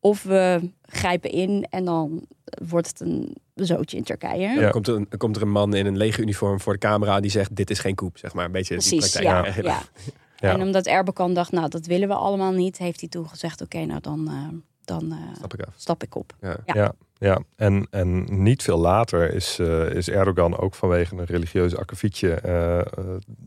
of 0.00 0.22
we 0.22 0.70
grijpen 0.82 1.30
in 1.30 1.66
en 1.70 1.84
dan 1.84 2.26
wordt 2.68 2.86
het 2.86 3.00
een 3.00 3.36
zootje 3.54 3.96
in 3.96 4.02
Turkije. 4.02 4.48
Ja, 4.48 4.60
dan, 4.60 4.70
komt 4.70 4.86
er 4.88 4.94
een, 4.94 5.08
komt 5.16 5.36
er 5.36 5.42
een 5.42 5.50
man 5.50 5.74
in 5.74 5.86
een 5.86 5.96
legeruniform 5.96 6.60
voor 6.60 6.72
de 6.72 6.78
camera 6.78 7.20
die 7.20 7.30
zegt 7.30 7.56
dit 7.56 7.70
is 7.70 7.78
geen 7.78 7.94
koep, 7.94 8.18
zeg 8.18 8.34
maar. 8.34 8.44
Een 8.44 8.52
beetje 8.52 8.78
die 8.78 8.98
praktijk. 8.98 9.24
ja. 9.24 9.44
ja. 9.62 9.82
Ja. 10.40 10.52
En 10.52 10.62
omdat 10.62 10.86
Erbakan 10.86 11.34
dacht, 11.34 11.52
nou, 11.52 11.68
dat 11.68 11.86
willen 11.86 12.08
we 12.08 12.14
allemaal 12.14 12.52
niet, 12.52 12.78
heeft 12.78 13.00
hij 13.00 13.08
toen 13.08 13.28
gezegd, 13.28 13.60
oké, 13.60 13.84
nou 13.84 14.00
dan, 14.00 14.28
eh, 14.28 14.58
dan 14.84 15.12
eh, 15.12 15.18
Snap 15.36 15.54
ik 15.54 15.60
af. 15.66 15.74
stap 15.76 16.02
ik 16.02 16.14
op. 16.14 16.34
Ja. 16.40 16.56
Ja. 16.64 16.92
Ja. 17.20 17.42
En, 17.56 17.86
en 17.90 18.42
niet 18.42 18.62
veel 18.62 18.78
later 18.78 19.34
is, 19.34 19.58
eh, 19.58 19.90
is 19.90 20.08
Erdogan 20.08 20.58
ook 20.58 20.74
vanwege 20.74 21.16
een 21.16 21.24
religieuze 21.24 21.76
akkefietje 21.78 22.34
eh, 22.34 22.78
eh, 22.78 22.84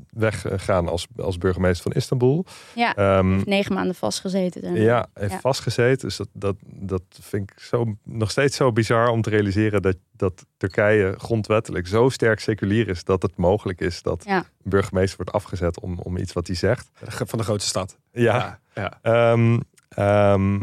weggegaan 0.10 0.88
als, 0.88 1.08
als 1.18 1.38
burgemeester 1.38 1.84
van 1.84 1.92
Istanbul. 1.92 2.46
Ja, 2.76 2.96
Ehm, 2.96 3.42
negen 3.46 3.74
maanden 3.74 3.96
vastgezeten. 3.96 4.62
daarna. 4.62 4.80
ja, 4.80 5.08
heeft 5.14 5.32
Ja. 5.32 5.40
vastgezeten. 5.40 6.08
Dus 6.08 6.18
dat, 6.18 6.28
dat, 6.34 6.56
dat 6.66 7.04
vind 7.22 7.52
ik 7.52 7.60
zo, 7.60 7.96
nog 8.04 8.32
steeds 8.32 8.56
zo 8.56 8.72
bizar 8.72 9.08
om 9.08 9.22
te 9.22 9.30
realiseren 9.30 9.82
dat, 9.82 9.98
dat 10.16 10.46
Turkije 10.58 11.14
grondwettelijk 11.18 11.88
zo 11.88 12.10
sterk 12.10 12.40
seculier 12.40 12.88
is 12.88 13.04
dat 13.04 13.22
het 13.22 13.38
mogelijk 13.38 13.82
is 13.82 14.02
dat 14.02 14.24
Ja. 14.26 14.38
een 14.38 14.44
burgemeester 14.70 15.18
wordt 15.18 15.32
afgezet 15.32 15.80
om, 15.80 16.00
om 16.00 16.18
iets 16.18 16.34
wat 16.34 16.48
hij 16.48 16.56
zegt. 16.56 16.90
Van 17.04 17.38
de 17.38 17.44
grootste 17.44 17.70
stad. 17.70 17.98
Ja, 18.12 18.60
ja. 18.74 19.00
Ehm, 19.02 19.60
ehm, 19.90 20.60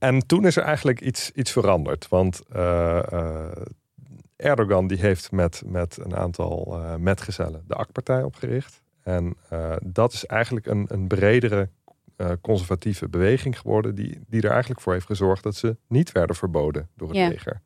en 0.00 0.26
toen 0.26 0.46
is 0.46 0.56
er 0.56 0.62
eigenlijk 0.62 1.00
iets, 1.00 1.30
iets 1.30 1.52
veranderd. 1.52 2.08
Want 2.08 2.40
eh, 2.52 3.12
eh, 3.12 3.50
Erdogan 4.36 4.86
die 4.86 4.98
heeft 4.98 5.32
met, 5.32 5.62
met 5.66 5.98
een 6.02 6.16
aantal 6.16 6.78
eh, 6.82 6.94
metgezellen 6.96 7.64
de 7.66 7.74
AK-partij 7.74 8.22
opgericht. 8.22 8.82
En 9.02 9.36
dat 9.82 10.12
is 10.12 10.26
eigenlijk 10.26 10.66
een, 10.66 10.84
een 10.88 11.08
bredere 11.08 11.68
conservatieve 12.40 13.08
beweging 13.08 13.58
geworden... 13.58 13.94
Die, 13.94 14.20
die 14.28 14.42
er 14.42 14.50
eigenlijk 14.50 14.80
voor 14.80 14.92
heeft 14.92 15.06
gezorgd 15.06 15.42
dat 15.42 15.54
ze 15.54 15.76
niet 15.88 16.12
werden 16.12 16.36
verboden 16.36 16.88
door 16.96 17.08
het 17.08 17.16
Ja. 17.16 17.28
leger. 17.28 17.60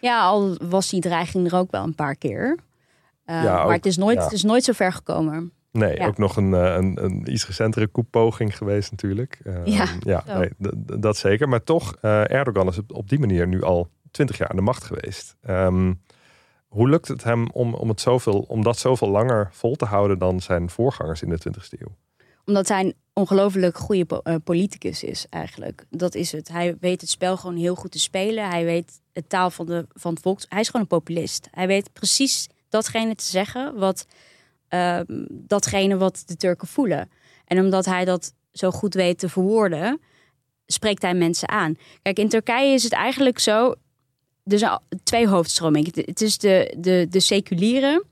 Ja, 0.00 0.22
al 0.22 0.56
was 0.68 0.90
die 0.90 1.00
dreiging 1.00 1.46
er 1.46 1.58
ook 1.58 1.70
wel 1.70 1.84
een 1.84 1.94
paar 1.94 2.16
keer. 2.16 2.58
Ja, 3.26 3.42
maar 3.42 3.64
ook, 3.64 3.72
het 3.72 3.86
is, 3.86 3.96
nooit, 3.96 4.16
ja. 4.16 4.24
het 4.24 4.32
is 4.32 4.42
nooit 4.42 4.64
zo 4.64 4.72
ver 4.72 4.92
gekomen. 4.92 5.52
Nee, 5.70 5.96
Ja. 5.96 6.06
ook 6.06 6.18
nog 6.18 6.36
een, 6.36 6.54
eh, 6.54 6.74
een, 6.74 7.04
een 7.04 7.32
iets 7.32 7.46
recentere 7.46 7.86
koepoging 7.86 8.56
geweest 8.56 8.90
natuurlijk. 8.90 9.40
Ehm, 9.44 9.62
Ja, 10.04 10.24
nee, 10.38 10.50
dat 11.00 11.16
zeker. 11.16 11.48
Maar 11.48 11.62
toch, 11.64 11.96
eh, 12.00 12.30
Erdogan 12.30 12.68
is 12.68 12.78
op- 12.88 13.08
die 13.08 13.18
manier 13.18 13.46
nu 13.46 13.62
al 13.62 13.90
twintig 14.10 14.38
jaar 14.38 14.48
aan 14.48 14.56
de 14.56 14.62
macht 14.62 14.84
geweest. 14.84 15.36
Ehm, 15.40 15.94
hoe 16.68 16.88
lukt 16.88 17.08
het 17.08 17.24
hem 17.24 17.50
om, 17.50 17.74
om, 17.74 17.88
het 17.88 18.00
zoveel, 18.00 18.38
om 18.48 18.62
dat 18.62 18.78
zoveel 18.78 19.08
langer 19.08 19.48
vol 19.52 19.74
te 19.76 19.84
houden 19.84 20.18
dan 20.18 20.40
zijn 20.40 20.70
voorgangers 20.70 21.22
in 21.22 21.28
de 21.28 21.38
20e 21.38 21.76
eeuw? 21.80 21.96
Omdat 22.44 22.68
hij 22.68 22.80
een 22.80 22.94
ongelooflijk 23.12 23.78
goede 23.78 24.04
po- 24.04 24.20
eh, 24.22 24.34
politicus 24.44 25.02
is 25.02 25.26
eigenlijk. 25.30 25.84
Dat 25.90 26.14
is 26.14 26.32
het. 26.32 26.48
Hij 26.48 26.76
weet 26.80 27.00
het 27.00 27.10
spel 27.10 27.36
gewoon 27.36 27.56
heel 27.56 27.74
goed 27.74 27.90
te 27.90 27.98
spelen. 27.98 28.48
Hij 28.48 28.64
weet 28.64 29.00
het 29.12 29.28
taal 29.28 29.50
van, 29.50 29.66
de, 29.66 29.86
van 29.92 30.12
het 30.12 30.22
volk. 30.22 30.40
Hij 30.48 30.60
is 30.60 30.66
gewoon 30.66 30.82
een 30.82 30.98
populist. 30.98 31.48
Hij 31.50 31.66
weet 31.66 31.92
precies 31.92 32.48
datgene 32.68 33.14
te 33.14 33.24
zeggen 33.24 33.78
wat 33.78 34.06
ehm, 34.68 35.04
datgene 35.30 35.96
wat 35.96 36.22
de 36.26 36.36
Turken 36.36 36.68
voelen. 36.68 37.10
En 37.44 37.58
omdat 37.60 37.84
hij 37.84 38.04
dat 38.04 38.32
zo 38.52 38.70
goed 38.70 38.94
weet 38.94 39.18
te 39.18 39.28
verwoorden, 39.28 40.00
spreekt 40.66 41.02
hij 41.02 41.14
mensen 41.14 41.48
aan. 41.48 41.76
Kijk, 42.02 42.18
in 42.18 42.28
Turkije 42.28 42.72
is 42.74 42.82
het 42.82 42.92
eigenlijk 42.92 43.38
zo. 43.38 43.74
Al- 44.60 44.80
twee 45.02 45.28
hoofdstromingen. 45.28 45.90
Het- 45.94 46.06
Het 46.06 46.20
is 46.20 46.38
de, 46.38 46.74
de, 46.78 47.06
de 47.10 47.20
seculiere. 47.20 48.04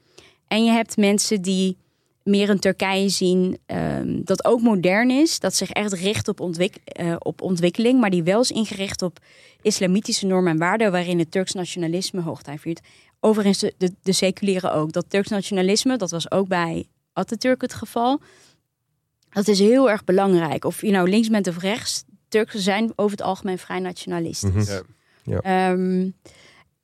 En 0.49 0.65
je 0.65 0.71
hebt 0.71 0.97
mensen 0.97 1.43
die 1.43 1.77
meer 2.23 2.51
een 2.51 2.59
Turkije 2.61 3.09
zien 3.09 3.59
ehm, 3.67 4.21
dat 4.25 4.45
ook 4.45 4.61
modern 4.61 5.11
is. 5.11 5.39
Dat 5.41 5.55
zich 5.55 5.71
echt 5.71 5.93
richt 5.93 6.29
op, 6.29 6.41
ontwik 6.41 6.77
eh, 6.85 7.17
op 7.19 7.43
ontwikkeling. 7.43 8.01
Maar 8.01 8.11
die 8.11 8.23
wel 8.23 8.41
is 8.41 8.51
ingericht 8.51 9.03
op 9.03 9.19
islamitische 9.63 10.27
normen 10.27 10.53
en 10.53 10.59
waarden. 10.59 10.93
Waarin 10.93 11.19
het 11.19 11.31
Turks 11.31 11.53
nationalisme 11.53 12.21
hoogtij 12.21 12.59
viert. 12.59 12.81
Overigens 13.21 13.59
de, 13.59 13.75
de, 13.79 13.95
de 14.03 14.13
seculiere 14.13 14.71
ook. 14.71 14.93
Dat 14.93 15.11
Turks 15.11 15.29
nationalisme, 15.29 15.97
dat 15.97 16.11
was 16.11 16.31
ook 16.31 16.49
bij 16.49 16.89
Atatürk 17.13 17.61
het 17.61 17.75
geval. 17.75 18.21
Dat 19.31 19.49
is 19.49 19.59
heel 19.59 19.91
erg 19.91 20.05
belangrijk. 20.05 20.65
Of 20.65 20.81
je 20.81 20.91
nou 20.91 21.09
links 21.09 21.29
bent 21.29 21.47
of 21.47 21.59
rechts. 21.59 22.05
Turken 22.29 22.61
zijn 22.61 22.93
over 22.97 23.17
het 23.17 23.27
algemeen 23.27 23.59
vrij 23.59 23.79
nationalistisch. 23.79 24.69
Mhm. 24.69 24.83
Ja. 25.23 25.41
Ehm, 25.41 26.11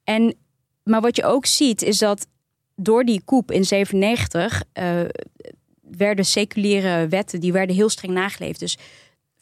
en, 0.04 0.34
maar 0.82 1.00
wat 1.00 1.16
je 1.16 1.24
ook 1.24 1.46
ziet 1.46 1.82
is 1.82 1.98
dat 1.98 2.26
door 2.76 3.04
die 3.04 3.22
koep 3.24 3.50
in 3.50 3.64
97 3.64 4.62
eh, 4.72 5.00
werden 5.80 6.24
seculiere 6.24 7.08
wetten 7.08 7.40
die 7.40 7.52
werden 7.52 7.76
heel 7.76 7.88
streng 7.88 8.12
nageleefd. 8.12 8.60
Dus 8.60 8.78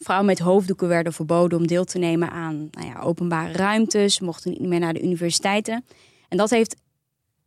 Vrouwen 0.01 0.27
met 0.27 0.39
hoofddoeken 0.39 0.87
werden 0.87 1.13
verboden 1.13 1.59
om 1.59 1.67
deel 1.67 1.83
te 1.83 1.97
nemen 1.97 2.31
aan 2.31 2.67
nou 2.71 2.87
ja, 2.87 2.99
openbare 2.99 3.53
ruimtes, 3.53 4.19
mochten 4.19 4.51
niet 4.51 4.61
meer 4.61 4.79
naar 4.79 4.93
de 4.93 5.03
universiteiten. 5.03 5.85
En 6.31 6.37
dat 6.37 6.49
heeft 6.49 6.75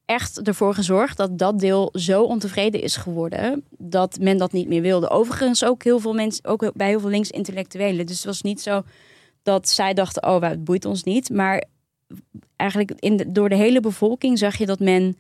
echt 0.05 0.43
ervoor 0.43 0.75
gezorgd 0.75 1.17
dat 1.17 1.39
dat 1.39 1.59
deel 1.59 1.89
zo 1.93 2.23
ontevreden 2.23 2.83
is 2.83 2.97
geworden 2.97 3.65
dat 3.79 4.19
men 4.21 4.39
dat 4.39 4.53
niet 4.53 4.69
meer 4.69 4.83
wilde. 4.83 5.09
Overigens 5.09 5.65
ook 5.65 5.83
heel 5.85 5.99
veel 5.99 6.13
mensen, 6.13 6.45
ook 6.45 6.73
bij 6.75 6.89
heel 6.89 7.01
veel 7.01 7.11
links-intellectuelen. 7.11 8.07
Dus 8.07 8.17
het 8.17 8.25
was 8.25 8.43
niet 8.43 8.61
zo 8.61 8.83
dat 9.43 9.69
zij 9.69 9.95
dachten, 9.95 10.29
oh, 10.29 10.43
het 10.43 10.65
boeit 10.65 10.85
ons 10.85 11.03
niet. 11.03 11.31
Maar 11.31 11.65
eigenlijk 12.57 12.93
in 12.97 13.17
de, 13.17 13.33
door 13.33 13.49
de 13.49 13.55
hele 13.55 13.81
bevolking 13.81 14.39
zag 14.39 14.57
je 14.57 14.67
dat 14.67 14.79
men, 14.79 15.19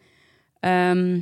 ehm, 0.61 1.21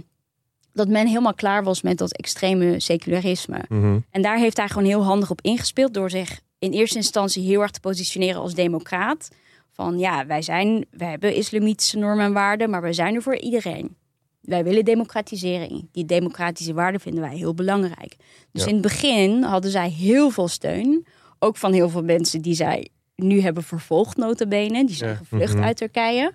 dat 0.73 0.89
men 0.89 1.07
helemaal 1.07 1.35
klaar 1.35 1.65
was 1.65 1.83
met 1.83 1.99
dat 1.99 2.17
extreme 2.17 2.81
secularisme. 2.81 3.61
Mhm. 3.69 3.99
En 4.11 4.23
daar 4.23 4.39
heeft 4.39 4.57
hij 4.57 4.69
gewoon 4.69 4.89
heel 4.89 5.05
handig 5.05 5.31
op 5.31 5.41
ingespeeld 5.41 5.95
door 5.95 6.11
zich 6.11 6.41
in 6.59 6.73
eerste 6.73 6.97
instantie 6.97 7.43
heel 7.43 7.61
erg 7.61 7.71
te 7.71 7.81
positioneren 7.81 8.41
als 8.41 8.55
democraat. 8.55 9.29
Van 9.73 9.99
ja, 9.99 10.27
wij 10.27 10.43
zijn, 10.43 10.85
wij 10.91 11.09
hebben 11.11 11.35
islamitische 11.35 11.99
normen 11.99 12.25
en 12.25 12.33
waarden, 12.33 12.71
maar 12.71 12.83
wij 12.83 12.93
zijn 12.93 13.15
er 13.15 13.23
voor 13.23 13.37
iedereen. 13.37 13.97
Wij 14.41 14.65
willen 14.65 14.85
democratisering. 14.85 15.89
Die 15.93 16.05
democratische 16.05 16.73
waarden 16.75 17.01
vinden 17.01 17.21
wij 17.23 17.37
heel 17.37 17.55
belangrijk. 17.55 18.17
Dus 18.53 18.63
Ja. 18.63 18.69
in 18.69 18.73
het 18.75 18.83
begin 18.83 19.43
hadden 19.43 19.71
zij 19.71 19.89
heel 19.89 20.31
veel 20.31 20.49
steun. 20.49 21.07
Ook 21.39 21.57
van 21.57 21.73
heel 21.73 21.89
veel 21.89 22.03
mensen 22.03 22.41
die 22.43 22.55
zij 22.55 22.89
nu 23.17 23.41
hebben 23.41 23.63
vervolgd, 23.63 24.17
notabene. 24.17 24.85
Die 24.87 24.95
zijn 24.97 25.11
Ja. 25.11 25.17
gevlucht 25.17 25.55
Mhm. 25.55 25.63
uit 25.63 25.77
Turkije. 25.77 26.33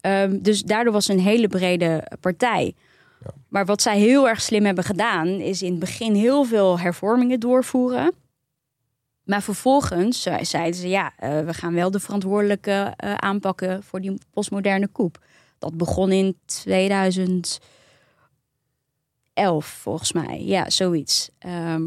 Ehm, 0.00 0.38
dus 0.40 0.62
daardoor 0.62 0.92
was 0.92 1.08
een 1.08 1.20
hele 1.20 1.48
brede 1.48 2.06
partij. 2.20 2.74
Maar 3.48 3.66
wat 3.66 3.82
zij 3.82 3.98
heel 3.98 4.28
erg 4.28 4.40
slim 4.40 4.64
hebben 4.64 4.84
gedaan, 4.84 5.28
is 5.28 5.62
in 5.62 5.70
het 5.70 5.80
begin 5.80 6.14
heel 6.14 6.44
veel 6.44 6.78
hervormingen 6.78 7.40
doorvoeren. 7.40 8.12
Maar 9.24 9.42
vervolgens 9.42 10.22
zei- 10.22 10.44
zeiden 10.44 10.80
ze, 10.80 10.88
ja, 10.88 11.12
eh, 11.16 11.40
we 11.40 11.54
gaan 11.54 11.74
wel 11.74 11.90
de 11.90 12.00
verantwoordelijke 12.00 12.92
eh, 12.96 13.14
aanpakken 13.14 13.82
voor 13.82 14.00
die 14.00 14.18
postmoderne 14.30 14.88
koep. 14.88 15.18
Dat 15.58 15.76
begon 15.76 16.12
in 16.12 16.36
2011, 16.44 17.60
volgens 19.66 20.12
mij. 20.12 20.42
Ja, 20.44 20.70
zoiets. 20.70 21.30
Ehm, 21.38 21.82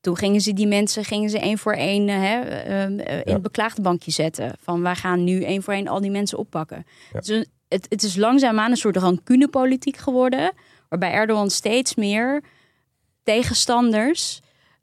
toen 0.00 0.16
gingen 0.16 0.40
ze 0.40 0.52
die 0.52 0.66
mensen 0.66 1.04
gingen 1.04 1.30
ze 1.30 1.38
één 1.38 1.58
voor 1.58 1.72
één 1.74 2.08
eh, 2.08 2.16
hè, 2.16 2.40
ehm, 2.40 2.98
eh, 2.98 3.16
in 3.16 3.22
Ja. 3.24 3.32
het 3.32 3.42
beklaagde 3.42 3.82
bankje 3.82 4.10
zetten. 4.10 4.52
Van 4.60 4.82
wij 4.82 4.94
gaan 4.94 5.24
nu 5.24 5.42
één 5.44 5.62
voor 5.62 5.74
één 5.74 5.88
al 5.88 6.00
die 6.00 6.10
mensen 6.10 6.38
oppakken. 6.38 6.86
Ja. 7.12 7.20
Dus 7.20 7.46
het, 7.68 7.86
het 7.88 8.02
is 8.02 8.16
langzaamaan 8.16 8.70
een 8.70 8.76
soort 8.76 8.96
rancunepolitiek 8.96 9.96
geworden. 9.96 10.52
Waarbij 10.88 11.12
Erdogan 11.12 11.50
steeds 11.50 11.94
meer 11.94 12.42
tegenstanders 13.22 14.40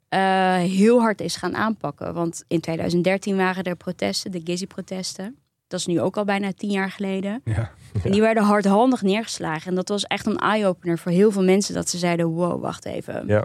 eh, 0.08 0.56
heel 0.56 1.00
hard 1.00 1.20
is 1.20 1.36
gaan 1.36 1.56
aanpakken. 1.56 2.14
Want 2.14 2.44
in 2.48 2.60
2013 2.60 3.36
waren 3.36 3.64
er 3.64 3.76
protesten, 3.76 4.30
de 4.30 4.40
Gezi-protesten. 4.44 5.36
Dat 5.66 5.80
is 5.80 5.86
nu 5.86 6.00
ook 6.00 6.16
al 6.16 6.24
bijna 6.24 6.52
tien 6.52 6.70
jaar 6.70 6.90
geleden. 6.90 7.40
Ja. 7.44 7.70
En 8.04 8.10
die 8.10 8.20
werden 8.20 8.42
hardhandig 8.42 9.02
neergeslagen. 9.02 9.68
En 9.68 9.74
dat 9.74 9.88
was 9.88 10.04
echt 10.04 10.26
een 10.26 10.38
eye-opener 10.38 10.98
voor 10.98 11.12
heel 11.12 11.30
veel 11.30 11.44
mensen. 11.44 11.74
Dat 11.74 11.88
ze 11.88 11.98
zeiden, 11.98 12.26
wow, 12.26 12.62
wacht 12.62 12.84
even. 12.84 13.26
Ja. 13.26 13.44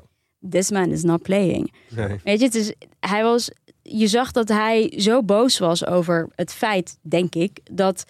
This 0.49 0.71
man 0.71 0.89
is 0.91 1.03
not 1.03 1.21
playing. 1.21 1.73
Nee. 1.89 2.19
Weet 2.23 2.39
je, 2.39 2.45
het 2.45 2.55
is, 2.55 2.73
hij 2.99 3.23
was, 3.23 3.51
je 3.81 4.07
zag 4.07 4.31
dat 4.31 4.47
hij 4.47 4.93
zo 4.97 5.23
boos 5.23 5.59
was 5.59 5.85
over 5.85 6.29
het 6.35 6.53
feit, 6.53 6.97
denk 7.01 7.35
ik, 7.35 7.59
dat 7.71 8.05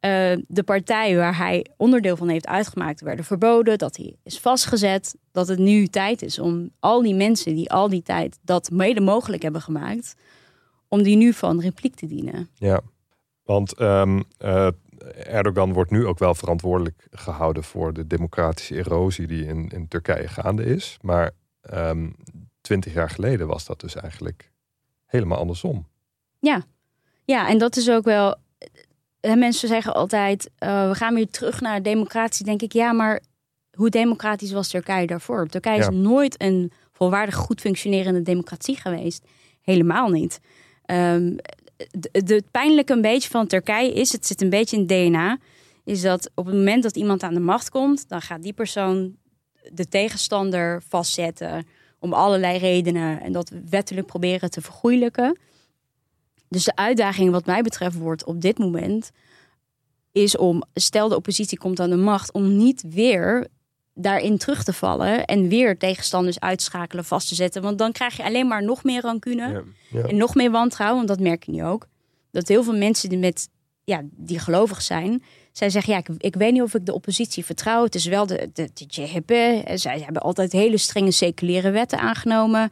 eh, 0.00 0.36
de 0.46 0.62
partij 0.62 1.16
waar 1.16 1.36
hij 1.36 1.66
onderdeel 1.76 2.16
van 2.16 2.28
heeft 2.28 2.46
uitgemaakt 2.46 3.00
werden 3.00 3.24
verboden, 3.24 3.78
dat 3.78 3.96
hij 3.96 4.16
is 4.22 4.38
vastgezet, 4.38 5.16
dat 5.32 5.48
het 5.48 5.58
nu 5.58 5.86
tijd 5.86 6.22
is 6.22 6.38
om 6.38 6.70
al 6.78 7.02
die 7.02 7.14
mensen 7.14 7.54
die 7.54 7.70
al 7.70 7.88
die 7.88 8.02
tijd 8.02 8.38
dat 8.42 8.70
mede 8.70 9.00
mogelijk 9.00 9.42
hebben 9.42 9.60
gemaakt, 9.60 10.14
om 10.88 11.02
die 11.02 11.16
nu 11.16 11.32
van 11.32 11.60
repliek 11.60 11.94
te 11.94 12.06
dienen. 12.06 12.48
Ja, 12.54 12.80
want 13.42 13.74
ehm, 13.74 14.22
eh, 14.38 14.68
Erdogan 15.26 15.72
wordt 15.72 15.90
nu 15.90 16.06
ook 16.06 16.18
wel 16.18 16.34
verantwoordelijk 16.34 17.06
gehouden 17.10 17.64
voor 17.64 17.92
de 17.92 18.06
democratische 18.06 18.76
erosie 18.76 19.26
die 19.26 19.46
in, 19.46 19.68
in 19.68 19.88
Turkije 19.88 20.28
gaande 20.28 20.64
is. 20.64 20.98
Maar 21.00 21.30
ehm, 21.60 22.10
twintig 22.60 22.92
jaar 22.92 23.10
geleden 23.10 23.46
was 23.46 23.64
dat 23.64 23.80
dus 23.80 23.94
eigenlijk 23.94 24.52
helemaal 25.06 25.38
andersom. 25.38 25.86
Ja, 27.24 27.48
en 27.48 27.58
dat 27.58 27.76
is 27.76 27.90
ook 27.90 28.04
wel. 28.04 28.36
Mensen 29.20 29.68
zeggen 29.68 29.94
altijd: 29.94 30.50
eh, 30.58 30.88
we 30.88 30.94
gaan 30.94 31.14
weer 31.14 31.30
terug 31.30 31.60
naar 31.60 31.82
democratie. 31.82 32.44
Denk 32.44 32.62
ik, 32.62 32.72
ja, 32.72 32.92
maar 32.92 33.20
hoe 33.76 33.90
democratisch 33.90 34.52
was 34.52 34.68
Turkije 34.68 35.06
daarvoor? 35.06 35.46
Turkije 35.46 35.76
Ja. 35.76 35.88
is 35.88 35.94
nooit 35.94 36.42
een 36.42 36.72
volwaardig 36.92 37.34
goed 37.34 37.60
functionerende 37.60 38.22
democratie 38.22 38.76
geweest. 38.76 39.24
Helemaal 39.62 40.08
niet. 40.08 40.40
De, 40.86 42.22
de, 42.24 42.34
het 42.34 42.50
pijnlijke 42.50 42.92
een 42.92 43.00
beetje 43.00 43.30
van 43.30 43.46
Turkije 43.46 43.92
is, 43.92 44.12
het 44.12 44.26
zit 44.26 44.40
een 44.40 44.50
beetje 44.50 44.76
in 44.76 44.82
het 44.82 44.90
DNA, 44.90 45.38
is 45.84 46.00
dat 46.00 46.30
op 46.34 46.46
het 46.46 46.54
moment 46.54 46.82
dat 46.82 46.96
iemand 46.96 47.22
aan 47.22 47.34
de 47.34 47.40
macht 47.40 47.70
komt, 47.70 48.08
dan 48.08 48.22
gaat 48.22 48.42
die 48.42 48.52
persoon 48.52 49.16
de 49.72 49.88
tegenstander 49.88 50.82
vastzetten 50.88 51.66
om 51.98 52.12
allerlei 52.12 52.58
redenen 52.58 53.20
en 53.20 53.32
dat 53.32 53.52
wettelijk 53.70 54.06
proberen 54.06 54.50
te 54.50 54.60
vergoeilijken. 54.60 55.38
Dus 56.50 56.64
de 56.64 56.76
uitdaging 56.76 57.30
wat 57.30 57.46
mij 57.46 57.62
betreft 57.62 57.96
wordt 57.96 58.24
op 58.24 58.40
dit 58.40 58.58
moment 58.58 59.10
is 60.12 60.36
om, 60.36 60.62
stel 60.74 61.08
de 61.08 61.16
oppositie 61.16 61.58
komt 61.58 61.80
aan 61.80 61.90
de 61.90 61.96
macht, 61.96 62.32
om 62.32 62.56
niet 62.56 62.84
weer 62.88 63.46
daarin 63.94 64.38
terug 64.38 64.64
te 64.64 64.72
vallen 64.72 65.24
en 65.24 65.48
weer 65.48 65.78
tegenstanders 65.78 66.40
uitschakelen, 66.40 67.04
vast 67.04 67.28
te 67.28 67.34
zetten. 67.34 67.62
Want 67.62 67.78
dan 67.78 67.92
krijg 67.92 68.16
je 68.16 68.24
alleen 68.24 68.46
maar 68.48 68.64
nog 68.64 68.84
meer 68.84 69.00
rancune 69.02 69.64
Ja. 69.90 70.02
en 70.02 70.16
nog 70.16 70.34
meer 70.34 70.50
wantrouwen. 70.50 70.96
Want 70.96 71.08
dat 71.08 71.20
merk 71.28 71.44
je 71.44 71.52
nu 71.52 71.64
ook. 71.64 71.86
Dat 72.30 72.48
heel 72.48 72.62
veel 72.62 72.76
mensen 72.76 73.08
die, 73.08 73.18
met, 73.18 73.48
ja, 73.84 74.02
die 74.10 74.38
gelovig 74.38 74.82
zijn, 74.82 75.22
zij 75.52 75.70
zeggen, 75.70 75.92
ja, 75.92 75.98
ik, 75.98 76.08
ik 76.18 76.34
weet 76.34 76.52
niet 76.52 76.62
of 76.62 76.74
ik 76.74 76.86
de 76.86 76.94
oppositie 76.94 77.44
vertrouw. 77.44 77.84
Het 77.84 77.94
is 77.94 78.06
wel 78.06 78.26
de, 78.26 78.50
de, 78.52 78.70
de 78.74 78.84
JHP. 78.86 79.30
Zij 79.78 80.00
hebben 80.00 80.22
altijd 80.22 80.52
hele 80.52 80.76
strenge 80.78 81.10
seculiere 81.10 81.70
wetten 81.70 81.98
aangenomen. 81.98 82.70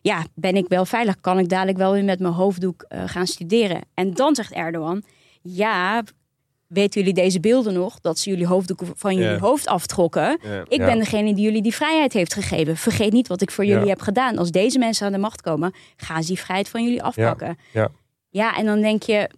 Ja, 0.00 0.24
ben 0.34 0.54
ik 0.56 0.68
wel 0.68 0.84
veilig? 0.84 1.20
Kan 1.20 1.38
ik 1.38 1.48
dadelijk 1.48 1.78
wel 1.78 1.92
weer 1.92 2.04
met 2.04 2.20
mijn 2.20 2.32
hoofddoek 2.34 2.82
eh, 2.88 3.02
gaan 3.06 3.26
studeren? 3.26 3.80
En 3.94 4.14
dan 4.14 4.34
zegt 4.34 4.52
Erdogan, 4.52 5.02
ja, 5.42 6.02
weten 6.66 7.00
jullie 7.00 7.14
deze 7.14 7.40
beelden 7.40 7.72
nog? 7.74 8.00
Dat 8.00 8.18
ze 8.18 8.30
jullie 8.30 8.46
hoofddoeken 8.46 8.86
van 8.96 9.14
jullie 9.16 9.38
hoofd 9.38 9.66
aftrokken. 9.66 10.38
Ik 10.68 10.78
Ja. 10.80 10.86
ben 10.86 10.98
degene 10.98 11.34
die 11.34 11.44
jullie 11.44 11.62
die 11.62 11.74
vrijheid 11.74 12.12
heeft 12.12 12.34
gegeven. 12.34 12.76
Vergeet 12.76 13.12
niet 13.12 13.28
wat 13.28 13.40
ik 13.40 13.50
voor 13.50 13.64
jullie 13.64 13.82
Ja. 13.84 13.88
heb 13.88 14.00
gedaan. 14.00 14.38
Als 14.38 14.50
deze 14.50 14.78
mensen 14.78 15.06
aan 15.06 15.12
de 15.12 15.18
macht 15.18 15.40
komen, 15.42 15.74
gaan 15.96 16.22
ze 16.22 16.28
die 16.28 16.38
vrijheid 16.38 16.68
van 16.68 16.84
jullie 16.84 17.02
afpakken. 17.02 17.58
Ja. 17.72 17.90
Ja, 18.28 18.56
en 18.56 18.66
dan 18.66 18.80
denk 18.80 19.02
je, 19.02 19.30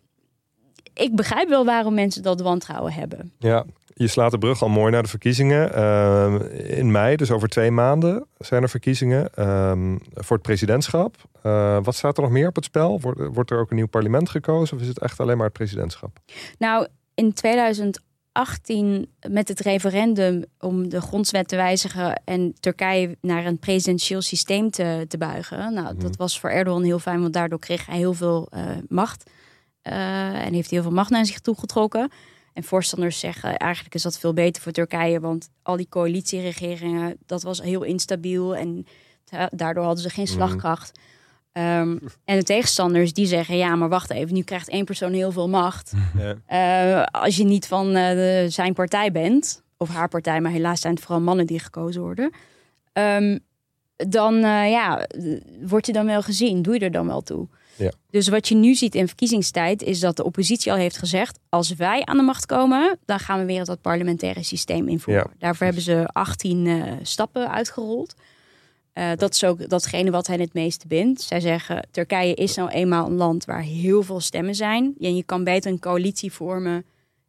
ik 0.95 1.17
begrijp 1.17 1.49
wel 1.49 1.65
waarom 1.65 1.95
mensen 1.95 2.23
dat 2.23 2.41
wantrouwen 2.41 2.93
hebben. 2.93 3.33
Ja, 3.39 3.65
je 3.95 4.07
slaat 4.07 4.31
de 4.31 4.39
brug 4.39 4.63
al 4.63 4.69
mooi 4.69 4.93
naar 4.93 5.03
de 5.03 5.09
verkiezingen. 5.09 5.75
Ehm, 5.75 6.37
in 6.53 6.91
mei, 6.91 7.17
dus 7.17 7.31
over 7.31 7.49
twee 7.49 7.71
maanden, 7.71 8.27
zijn 8.39 8.63
er 8.63 8.69
verkiezingen 8.69 9.35
ehm, 9.35 9.97
voor 10.15 10.37
het 10.37 10.47
presidentschap. 10.47 11.17
Eh, 11.43 11.79
wat 11.83 11.95
staat 11.95 12.17
er 12.17 12.23
nog 12.23 12.33
meer 12.33 12.49
op 12.49 12.55
het 12.55 12.65
spel? 12.65 13.01
Wordt, 13.01 13.21
wordt 13.33 13.51
er 13.51 13.59
ook 13.59 13.71
een 13.71 13.77
nieuw 13.77 13.87
parlement 13.87 14.31
gekozen 14.31 14.77
of 14.77 14.83
is 14.83 14.89
het 14.89 14.99
echt 14.99 15.21
alleen 15.21 15.37
maar 15.37 15.47
het 15.47 15.55
presidentschap? 15.55 16.19
Nou, 16.59 16.87
in 17.15 17.33
2018 17.33 19.09
met 19.29 19.49
het 19.49 19.61
referendum 19.61 20.45
om 20.59 20.89
de 20.89 21.01
grondwet 21.01 21.49
te 21.49 21.57
wijzigen 21.57 22.23
en 22.25 22.55
Turkije 22.61 23.17
naar 23.21 23.47
een 23.47 23.59
presidentieel 23.59 24.23
systeem 24.23 24.71
te, 24.71 25.05
te 25.09 25.19
buigen. 25.19 25.75
Nou, 25.75 25.97
dat 25.97 26.17
was 26.17 26.41
voor 26.41 26.51
Erdogan 26.51 26.83
heel 26.83 26.99
fijn, 26.99 27.21
want 27.21 27.33
daardoor 27.33 27.59
kreeg 27.59 27.87
hij 27.87 27.97
heel 27.97 28.15
veel 28.15 28.47
eh, 28.51 28.65
macht. 28.89 29.31
Eh, 29.83 30.47
en 30.47 30.53
heeft 30.53 30.71
hij 30.71 30.79
heel 30.79 30.83
veel 30.83 30.97
macht 30.97 31.11
naar 31.11 31.27
zich 31.27 31.41
toegetrokken. 31.41 32.11
En 32.53 32.65
voorstanders 32.65 33.19
zeggen 33.19 33.57
eigenlijk 33.57 33.95
is 33.95 34.03
dat 34.03 34.19
veel 34.19 34.33
beter 34.33 34.63
voor 34.63 34.73
Turkije, 34.73 35.21
want 35.21 35.49
al 35.63 35.77
die 35.77 35.89
coalitieregeringen, 35.89 37.17
dat 37.27 37.43
was 37.43 37.63
heel 37.63 37.83
instabiel 37.83 38.57
en 38.57 38.87
da- 39.25 39.51
daardoor 39.53 39.85
hadden 39.85 40.03
ze 40.03 40.11
geen 40.11 40.27
slagkracht. 40.27 40.99
Ehm, 41.53 41.97
en 42.25 42.37
de 42.39 42.43
tegenstanders 42.43 43.13
die 43.13 43.27
zeggen, 43.27 43.57
ja, 43.57 43.77
maar 43.77 43.89
wacht 43.89 44.11
even, 44.11 44.35
nu 44.35 44.43
krijgt 44.43 44.69
één 44.69 44.85
persoon 44.85 45.13
heel 45.13 45.33
veel 45.33 45.49
macht. 45.49 45.93
Ja. 46.19 46.37
Eh, 47.03 47.21
als 47.23 47.37
je 47.37 47.45
niet 47.45 47.67
van 47.67 47.87
eh, 47.95 48.11
de- 48.15 48.47
zijn 48.49 48.75
partij 48.75 49.13
bent, 49.13 49.63
of 49.77 49.89
haar 49.89 50.09
partij, 50.09 50.41
maar 50.41 50.53
helaas 50.53 50.81
zijn 50.81 50.95
het 50.95 51.03
vooral 51.03 51.21
mannen 51.25 51.47
die 51.47 51.59
gekozen 51.59 52.03
worden, 52.03 52.31
ehm, 52.93 53.39
dan 53.97 54.35
eh, 54.35 54.71
ja, 54.71 55.07
word 55.67 55.87
je 55.87 55.93
dan 55.93 56.07
wel 56.07 56.23
gezien, 56.23 56.63
doe 56.63 56.75
je 56.75 56.81
er 56.81 56.91
dan 56.91 57.07
wel 57.07 57.21
toe. 57.23 57.49
Ja. 57.77 57.93
Dus 58.11 58.29
wat 58.29 58.49
je 58.49 58.55
nu 58.55 58.75
ziet 58.75 58.95
in 58.95 59.07
verkiezingstijd 59.07 59.83
is 59.83 60.01
dat 60.01 60.17
de 60.17 60.25
oppositie 60.25 60.73
al 60.73 60.79
heeft 60.79 60.99
gezegd: 60.99 61.39
als 61.49 61.75
wij 61.75 62.05
aan 62.05 62.17
de 62.17 62.23
macht 62.23 62.47
komen, 62.47 62.99
dan 63.05 63.19
gaan 63.19 63.39
we 63.39 63.45
weer 63.45 63.65
dat 63.65 63.81
parlementaire 63.81 64.43
systeem 64.43 64.89
invoeren. 64.89 65.27
Ja, 65.31 65.37
Daarvoor 65.39 65.65
hebben 65.65 65.85
ze 65.85 66.07
18 66.07 66.67
eh, 66.67 66.93
stappen 67.03 67.51
uitgerold. 67.51 68.15
Eh, 68.93 69.11
dat 69.17 69.35
is 69.35 69.45
ook 69.45 69.69
datgene 69.69 70.11
wat 70.11 70.27
hen 70.27 70.41
het 70.41 70.55
meeste 70.55 70.87
bindt. 70.87 71.21
Zij 71.21 71.41
zeggen: 71.41 71.89
Turkije 71.91 72.35
is 72.35 72.55
nou 72.55 72.71
eenmaal 72.71 73.07
een 73.07 73.17
land 73.17 73.45
waar 73.45 73.63
heel 73.63 74.03
veel 74.03 74.21
stemmen 74.21 74.55
zijn. 74.55 74.95
En 75.01 75.17
je 75.17 75.23
kan 75.23 75.45
beter 75.45 75.71
een 75.71 75.79
coalitie 75.79 76.33
vormen 76.33 76.85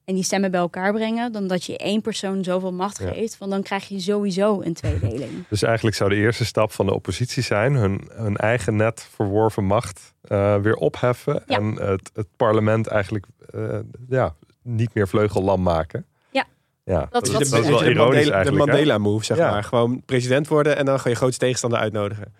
en 0.06 0.14
die 0.16 0.24
stemmen 0.24 0.52
bij 0.52 0.60
elkaar 0.60 0.94
brengen, 0.94 1.32
dan 1.32 1.48
dat 1.48 1.64
je 1.64 1.78
één 1.78 2.02
persoon 2.02 2.44
zoveel 2.44 2.74
macht 2.74 3.00
Ja. 3.00 3.08
geeft. 3.12 3.38
Want 3.38 3.52
dan 3.52 3.64
krijg 3.64 3.88
je 3.88 4.00
sowieso 4.00 4.62
een 4.62 4.74
tweedeling. 4.74 5.32
Dus 5.50 5.62
eigenlijk 5.64 5.96
zou 5.96 6.10
de 6.10 6.16
eerste 6.16 6.46
stap 6.46 6.72
van 6.72 6.86
de 6.86 6.94
oppositie 6.94 7.44
zijn 7.44 7.74
hun, 7.74 8.10
hun 8.14 8.38
eigen 8.38 8.76
net 8.76 9.08
verworven 9.16 9.64
macht 9.66 10.14
eh, 10.22 10.56
weer 10.56 10.76
opheffen. 10.76 11.44
Ja. 11.48 11.58
En 11.58 11.76
het, 11.76 12.10
het 12.14 12.28
parlement 12.38 12.88
eigenlijk 12.88 13.26
eh, 13.54 13.80
ja, 14.10 14.36
niet 14.62 14.94
meer 14.94 15.08
vleugellam 15.08 15.62
maken. 15.62 16.06
Ja. 16.32 16.46
ja 16.84 17.08
dat, 17.10 17.24
is 17.24 17.30
is, 17.30 17.34
wat 17.34 17.50
dat 17.50 17.60
is 17.60 17.66
ze 17.66 17.72
wel 17.72 17.80
de 17.80 17.90
ironisch 17.90 17.98
Mandela, 18.16 18.26
de 18.30 18.34
eigenlijk. 18.34 18.66
hè? 18.66 18.72
Mandela-move, 18.72 19.26
zeg 19.26 19.38
Ja. 19.38 19.52
maar. 19.52 19.64
Gewoon 19.64 20.02
president 20.06 20.48
worden 20.48 20.78
en 20.78 20.86
dan 20.86 20.98
gewoon 20.98 21.12
je 21.14 21.18
grootste 21.20 21.40
tegenstander 21.40 21.80
uitnodigen. 21.80 22.34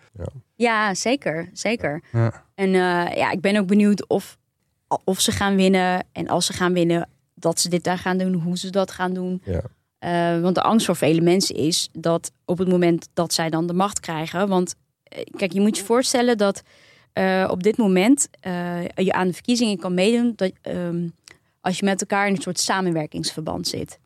Ja, 0.56 0.94
zeker. 0.94 1.50
Zeker. 1.52 2.02
Ja. 2.12 2.44
En 2.54 2.66
eh, 2.74 3.16
ja, 3.16 3.30
ik 3.30 3.40
ben 3.40 3.56
ook 3.56 3.66
benieuwd 3.66 4.06
of, 4.08 4.36
of 5.04 5.20
ze 5.20 5.32
gaan 5.32 5.56
winnen. 5.56 6.04
En 6.12 6.28
als 6.28 6.46
ze 6.46 6.52
gaan 6.52 6.72
winnen, 6.72 7.08
dat 7.44 7.60
ze 7.60 7.68
dit 7.68 7.84
daar 7.84 7.98
gaan 7.98 8.18
doen, 8.18 8.32
hoe 8.34 8.58
ze 8.58 8.70
dat 8.70 8.90
gaan 8.90 9.14
doen. 9.14 9.42
Ja. 9.44 9.62
Eh, 9.98 10.40
want 10.40 10.54
de 10.54 10.62
angst 10.62 10.86
voor 10.86 10.96
vele 10.96 11.20
mensen 11.20 11.54
is 11.54 11.88
dat 11.92 12.32
op 12.44 12.58
het 12.58 12.68
moment 12.68 13.08
dat 13.14 13.32
zij 13.32 13.50
dan 13.50 13.66
de 13.66 13.72
macht 13.72 14.00
krijgen. 14.00 14.48
Want 14.48 14.74
eh, 15.02 15.24
kijk, 15.36 15.52
je 15.52 15.60
moet 15.60 15.76
je 15.76 15.84
voorstellen 15.84 16.38
dat 16.38 16.62
eh, 17.12 17.48
op 17.50 17.62
dit 17.62 17.76
moment 17.76 18.28
je 18.94 19.12
aan 19.12 19.26
de 19.26 19.32
verkiezingen 19.32 19.78
kan 19.78 19.94
meedoen. 19.94 20.32
Dat, 20.36 20.52
ehm, 20.62 21.08
als 21.60 21.78
je 21.78 21.84
met 21.84 22.00
elkaar 22.00 22.26
in 22.26 22.34
een 22.34 22.42
soort 22.42 22.58
samenwerkingsverband 22.58 23.68
zit. 23.68 23.98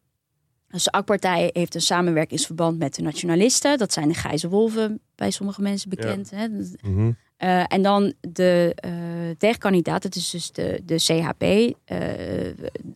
Dus 0.68 0.84
de 0.84 0.90
AK-partij 0.90 1.50
heeft 1.52 1.74
een 1.74 1.80
samenwerkingsverband 1.80 2.78
met 2.78 2.94
de 2.94 3.02
nationalisten. 3.02 3.78
Dat 3.78 3.92
zijn 3.92 4.08
de 4.08 4.14
grijze 4.14 4.48
wolven, 4.48 5.00
bij 5.14 5.30
sommige 5.30 5.62
mensen 5.62 5.90
bekend. 5.90 6.30
Hè? 6.30 6.48
Mhm. 6.48 7.10
Eh, 7.38 7.72
en 7.72 7.82
dan 7.82 8.12
de 8.20 8.72
eh, 8.74 8.90
tegenkandidaat, 9.38 10.02
het 10.02 10.14
is 10.14 10.30
dus 10.30 10.52
de, 10.52 10.80
de 10.84 10.96
CHP, 10.96 11.42
eh, 11.42 11.98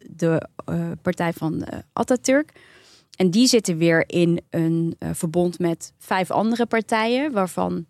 de 0.00 0.48
partij 1.02 1.32
van 1.32 1.64
Atatürk. 1.92 2.52
En 3.16 3.30
die 3.30 3.46
zitten 3.46 3.76
weer 3.76 4.04
in 4.06 4.40
een 4.50 4.96
verbond 5.12 5.58
met 5.58 5.92
vijf 5.98 6.30
andere 6.30 6.66
partijen, 6.66 7.32
waarvan 7.32 7.86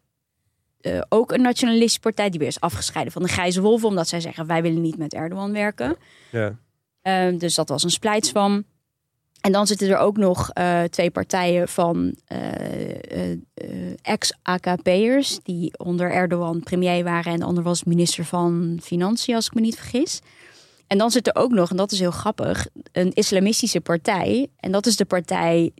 ook 1.09 1.33
een 1.33 1.43
nationalistische 1.43 2.01
partij, 2.01 2.31
die 2.31 2.39
weer 2.39 2.49
is 2.49 2.61
afgescheiden 2.61 3.13
van 3.13 3.23
de 3.23 3.29
Grijze 3.29 3.61
Wolven, 3.61 3.89
omdat 3.89 4.09
zij 4.09 4.21
zeggen 4.21 4.47
wij 4.47 4.63
willen 4.63 4.81
niet 4.81 4.99
met 4.99 5.15
Erdogan 5.15 5.53
werken. 5.53 5.97
Ja. 6.31 6.59
Eh, 7.03 7.39
dus 7.39 7.55
dat 7.55 7.69
was 7.69 7.83
een 7.83 7.91
splijtswam. 7.91 8.65
En 9.43 9.53
dan 9.53 9.67
zitten 9.67 9.89
er 9.89 9.99
ook 9.99 10.17
nog 10.17 10.51
eh, 10.51 10.83
twee 10.83 11.11
partijen 11.11 11.69
van 11.69 12.15
eh, 12.27 12.41
eh, 12.91 13.39
eh, 13.55 13.69
ex-AKP'ers... 14.03 15.39
die 15.43 15.79
onder 15.79 16.11
Erdogan 16.11 16.63
premier 16.63 17.05
waren... 17.05 17.33
en 17.33 17.39
de 17.39 17.45
ander 17.45 17.63
was 17.63 17.85
minister 17.85 18.25
van 18.25 18.79
Financiën, 18.83 19.35
als 19.35 19.47
ik 19.47 19.55
me 19.55 19.61
niet 19.61 19.77
vergis. 19.77 20.21
En 20.87 20.99
dan 20.99 21.11
zit 21.11 21.27
er 21.27 21.35
ook 21.35 21.51
nog, 21.51 21.71
en 21.71 21.77
dat 21.77 21.93
is 21.93 21.99
heel 21.99 22.11
grappig... 22.11 22.67
een 22.93 23.13
islamistische 23.13 23.81
partij. 23.81 24.49
En 24.57 24.73
dat 24.73 24.87
is 24.87 24.97
de 24.97 25.05
partij 25.05 25.73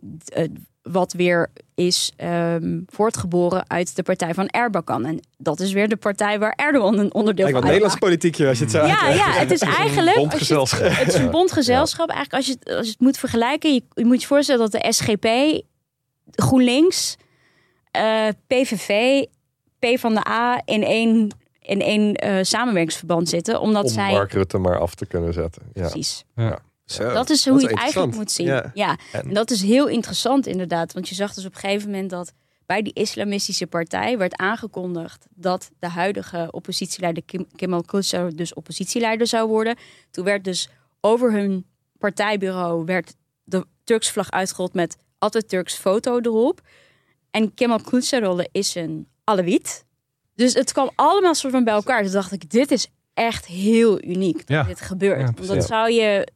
wat 0.83 1.13
weer 1.13 1.49
is 1.75 2.11
ehm, 2.15 2.79
voortgeboren... 2.87 3.69
uit 3.69 3.95
de 3.95 4.03
partij 4.03 4.33
van 4.33 4.47
Erbakan. 4.47 5.05
En 5.05 5.19
dat 5.37 5.59
is 5.59 5.73
weer 5.73 5.87
de 5.89 5.95
partij 5.95 6.39
waar 6.39 6.53
Erdogan 6.55 6.97
een 6.97 7.13
onderdeel 7.13 7.45
van 7.45 7.53
uitmaakt. 7.55 7.65
Nederlands 7.73 7.95
politiekje 7.99 8.47
als 8.47 8.57
je 8.57 8.63
het 8.63 8.73
zo 8.73 8.85
Ja, 8.85 9.09
ja, 9.09 9.31
het 9.31 9.51
is 9.51 9.59
eigenlijk... 9.81 10.15
je- 10.15 10.21
Bondgezelschap. 10.21 10.89
het 10.91 11.07
is 11.07 11.13
een 11.13 11.29
bondgezelschap. 11.31 12.09
Eigenlijk 12.09 12.35
als 12.35 12.45
je, 12.45 12.55
het, 12.59 12.75
als 12.77 12.85
je 12.85 12.91
het 12.91 13.01
moet 13.01 13.17
vergelijken, 13.17 13.73
je, 13.73 13.83
je 13.93 14.05
moet 14.05 14.21
je 14.21 14.27
voorstellen 14.27 14.69
dat 14.69 14.81
de 14.81 14.91
SGP, 14.93 15.27
GroenLinks, 16.31 17.15
eh, 17.91 18.27
PVV, 18.47 19.21
P 19.79 19.99
van 19.99 20.13
de 20.13 20.27
A 20.27 20.61
in 20.65 20.83
één, 20.83 21.29
in 21.61 21.81
één 21.81 22.13
eh, 22.15 22.37
samenwerkingsverband 22.43 23.29
zitten. 23.29 23.59
Omdat 23.61 23.83
Om 23.83 23.89
zij. 23.89 24.11
Mark 24.11 24.31
Rutte 24.31 24.57
maar 24.57 24.79
af 24.79 24.95
te 24.95 25.05
kunnen 25.05 25.33
zetten. 25.33 25.61
Ja. 25.73 25.81
Precies. 25.81 26.23
Zo, 26.93 27.13
Dat 27.13 27.29
is 27.29 27.47
hoe 27.49 27.61
je 27.61 27.67
het 27.67 27.77
eigenlijk 27.79 28.15
moet 28.15 28.31
zien. 28.31 28.45
Ja. 28.47 28.71
Ja. 28.73 28.97
En- 29.11 29.23
En 29.23 29.33
dat 29.33 29.51
is 29.51 29.61
heel 29.61 29.87
interessant 29.87 30.47
inderdaad. 30.47 30.93
Want 30.93 31.09
je 31.09 31.15
zag 31.15 31.33
dus 31.33 31.45
op 31.45 31.53
een 31.53 31.59
gegeven 31.59 31.89
moment 31.91 32.09
dat 32.09 32.33
bij 32.65 32.81
die 32.81 32.93
islamistische 32.93 33.67
partij 33.67 34.17
werd 34.17 34.35
aangekondigd 34.35 35.25
dat 35.35 35.69
de 35.79 35.87
huidige 35.87 36.47
oppositieleider 36.51 37.23
Kim, 37.23 37.47
Kemal 37.55 37.83
Kılıçdaroğlu 37.85 38.35
dus 38.35 38.53
oppositieleider 38.53 39.27
zou 39.27 39.47
worden. 39.49 39.75
Toen 40.11 40.25
werd 40.25 40.43
dus 40.43 40.69
over 41.01 41.31
hun 41.31 41.65
partijbureau 41.97 42.85
werd 42.85 43.13
de 43.43 43.65
Turks 43.83 44.09
vlag 44.09 44.31
uitgerold 44.31 44.73
met 44.73 44.97
Atatürks 45.19 45.75
foto 45.75 46.19
erop. 46.19 46.61
En 47.31 47.53
Kemal 47.53 47.79
Kılıçdaroğlu 47.79 48.45
is 48.51 48.75
een 48.75 49.07
Alawit. 49.23 49.85
Dus 50.35 50.53
het 50.53 50.71
kwam 50.71 50.89
allemaal 50.95 51.35
soort 51.35 51.53
van 51.53 51.63
bij 51.63 51.73
elkaar. 51.73 52.03
Toen 52.03 52.11
dacht 52.11 52.31
ik, 52.31 52.49
dit 52.49 52.71
is 52.71 52.87
echt 53.13 53.45
heel 53.45 54.03
uniek 54.03 54.37
dat 54.37 54.47
Ja. 54.47 54.63
dit 54.63 54.81
gebeurt. 54.81 55.19
Ja, 55.19 55.25
Want 55.35 55.47
dat 55.47 55.65
zou 55.65 55.91
je... 55.91 56.27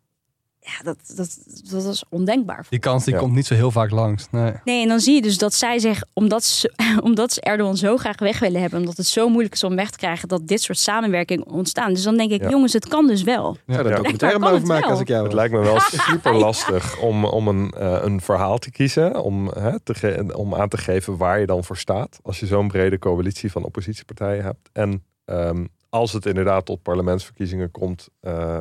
Ja, 0.70 0.84
dat, 0.84 0.97
dat, 1.15 1.38
dat 1.72 1.84
was 1.86 2.03
ondenkbaar. 2.09 2.65
Die 2.70 2.80
kans 2.80 3.03
die 3.05 3.13
Ja. 3.13 3.20
komt 3.20 3.34
niet 3.34 3.45
zo 3.45 3.53
heel 3.53 3.72
vaak 3.72 3.91
langs. 3.91 4.28
Nee. 4.32 4.53
Nee, 4.63 4.82
en 4.82 4.88
dan 4.88 4.99
zie 4.99 5.15
je 5.15 5.22
dus 5.22 5.38
dat 5.38 5.53
zij 5.53 5.80
zeggen, 5.80 6.07
omdat 6.13 6.43
ze, 6.43 6.74
omdat 7.03 7.34
ze 7.34 7.41
Erdogan 7.41 7.78
zo 7.78 7.97
graag 7.97 8.20
weg 8.20 8.39
willen 8.39 8.61
hebben, 8.61 8.80
omdat 8.80 8.97
het 8.97 9.05
zo 9.05 9.30
moeilijk 9.30 9.53
is 9.53 9.63
om 9.63 9.76
weg 9.76 9.89
te 9.89 9.97
krijgen, 9.97 10.28
dat 10.28 10.47
dit 10.47 10.61
soort 10.61 10.78
samenwerking 10.78 11.43
ontstaan. 11.45 11.93
Dus 11.93 12.03
dan 12.03 12.18
denk 12.18 12.32
ik, 12.32 12.41
Ja. 12.41 12.49
jongens, 12.49 12.74
het 12.74 12.88
kan 12.88 13.07
dus 13.07 13.24
wel. 13.24 13.57
Zou 13.68 13.80
er 13.80 13.89
Ja. 13.89 13.95
documentaire 13.95 14.39
Kan 14.39 14.47
over 14.47 14.59
het 14.59 14.68
maken 14.68 14.84
wel. 14.84 14.91
als 14.91 15.01
ik 15.01 15.07
jou 15.07 15.24
Het 15.24 15.34
lijkt 15.34 15.53
me 15.53 15.59
wel 15.59 15.80
super 16.09 16.34
lastig 16.36 16.99
om, 16.99 17.26
om 17.26 17.47
een, 17.47 17.72
eh, 17.72 17.97
een 18.01 18.22
verhaal 18.22 18.57
te 18.57 18.72
kiezen. 18.72 19.22
Om, 19.24 19.47
hè, 19.47 19.80
te 19.80 20.26
om 20.36 20.55
aan 20.55 20.70
te 20.70 20.78
geven 20.78 21.18
waar 21.18 21.39
je 21.39 21.45
dan 21.45 21.63
voor 21.63 21.78
staat. 21.78 22.20
Als 22.24 22.39
je 22.39 22.45
zo'n 22.45 22.68
brede 22.68 22.99
coalitie 22.99 23.51
van 23.51 23.63
oppositiepartijen 23.63 24.43
hebt. 24.43 24.70
En 24.74 25.03
ehm, 25.26 25.65
als 25.89 26.13
het 26.13 26.26
inderdaad 26.26 26.65
tot 26.65 26.82
parlementsverkiezingen 26.82 27.72
komt. 27.72 28.07
eh, 28.20 28.57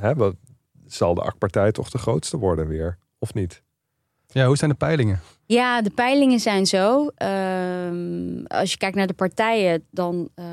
hè, 0.00 0.14
wat- 0.14 0.34
zal 0.94 1.14
de 1.14 1.22
AK-partij 1.22 1.72
toch 1.72 1.90
de 1.90 1.98
grootste 1.98 2.36
worden 2.36 2.66
weer? 2.68 2.98
Of 3.18 3.34
niet? 3.34 3.62
Ja, 4.26 4.46
hoe 4.46 4.56
zijn 4.56 4.70
de 4.70 4.76
peilingen? 4.76 5.20
Ja, 5.46 5.82
de 5.82 5.90
peilingen 5.90 6.40
zijn 6.40 6.66
zo. 6.66 7.06
Ehm, 7.14 8.44
als 8.46 8.70
je 8.70 8.76
kijkt 8.76 8.96
naar 8.96 9.06
de 9.06 9.12
partijen, 9.12 9.84
dan 9.90 10.28
eh, 10.34 10.46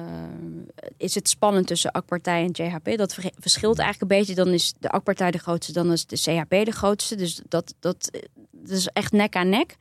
is 0.98 1.16
het 1.16 1.30
spannend 1.30 1.68
tussen 1.68 1.92
AK-partij 1.92 2.44
en 2.44 2.52
JHP. 2.52 2.98
Dat 2.98 3.14
ver- 3.14 3.32
verschilt 3.40 3.80
eigenlijk 3.80 4.12
een 4.12 4.18
beetje. 4.18 4.36
Dan 4.36 4.48
is 4.54 4.74
de 4.80 4.90
AK-partij 4.90 5.32
de 5.32 5.38
grootste, 5.38 5.74
dan 5.74 5.92
is 5.92 6.06
de 6.06 6.16
CHP 6.16 6.50
de 6.66 6.72
grootste. 6.72 7.16
Dus 7.16 7.42
dat, 7.48 7.74
dat, 7.80 8.12
dat 8.52 8.78
is 8.78 8.88
echt 8.88 9.12
nek 9.12 9.36
aan 9.36 9.50
nek. 9.50 9.76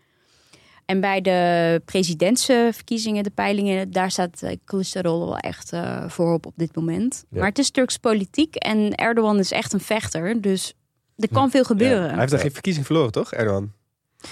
En 0.87 1.01
bij 1.01 1.20
de 1.20 1.82
presidentsverkiezingen, 1.84 3.22
de 3.24 3.30
peilingen, 3.30 3.91
daar 3.91 4.11
staat 4.11 4.43
uh, 4.45 4.51
Kılıçdaroğlu 4.51 5.03
wel 5.03 5.39
echt 5.39 5.72
eh, 5.72 6.09
voorop 6.09 6.47
op 6.47 6.53
dit 6.57 6.76
moment. 6.76 7.24
Ja. 7.30 7.39
Maar 7.39 7.49
het 7.49 7.59
is 7.59 7.70
Turks 7.70 7.97
politiek 7.97 8.55
en 8.55 8.95
Erdogan 8.95 9.39
is 9.39 9.53
echt 9.53 9.72
een 9.72 9.80
vechter. 9.80 10.41
Dus 10.41 10.74
er 11.16 11.28
kan 11.32 11.51
veel 11.51 11.61
Ja. 11.61 11.66
gebeuren. 11.66 12.09
Hij 12.11 12.18
heeft 12.18 12.32
er 12.32 12.39
geen 12.39 12.53
verkiezing 12.53 12.87
verloren, 12.87 13.12
toch, 13.12 13.32
Erdogan? 13.32 13.72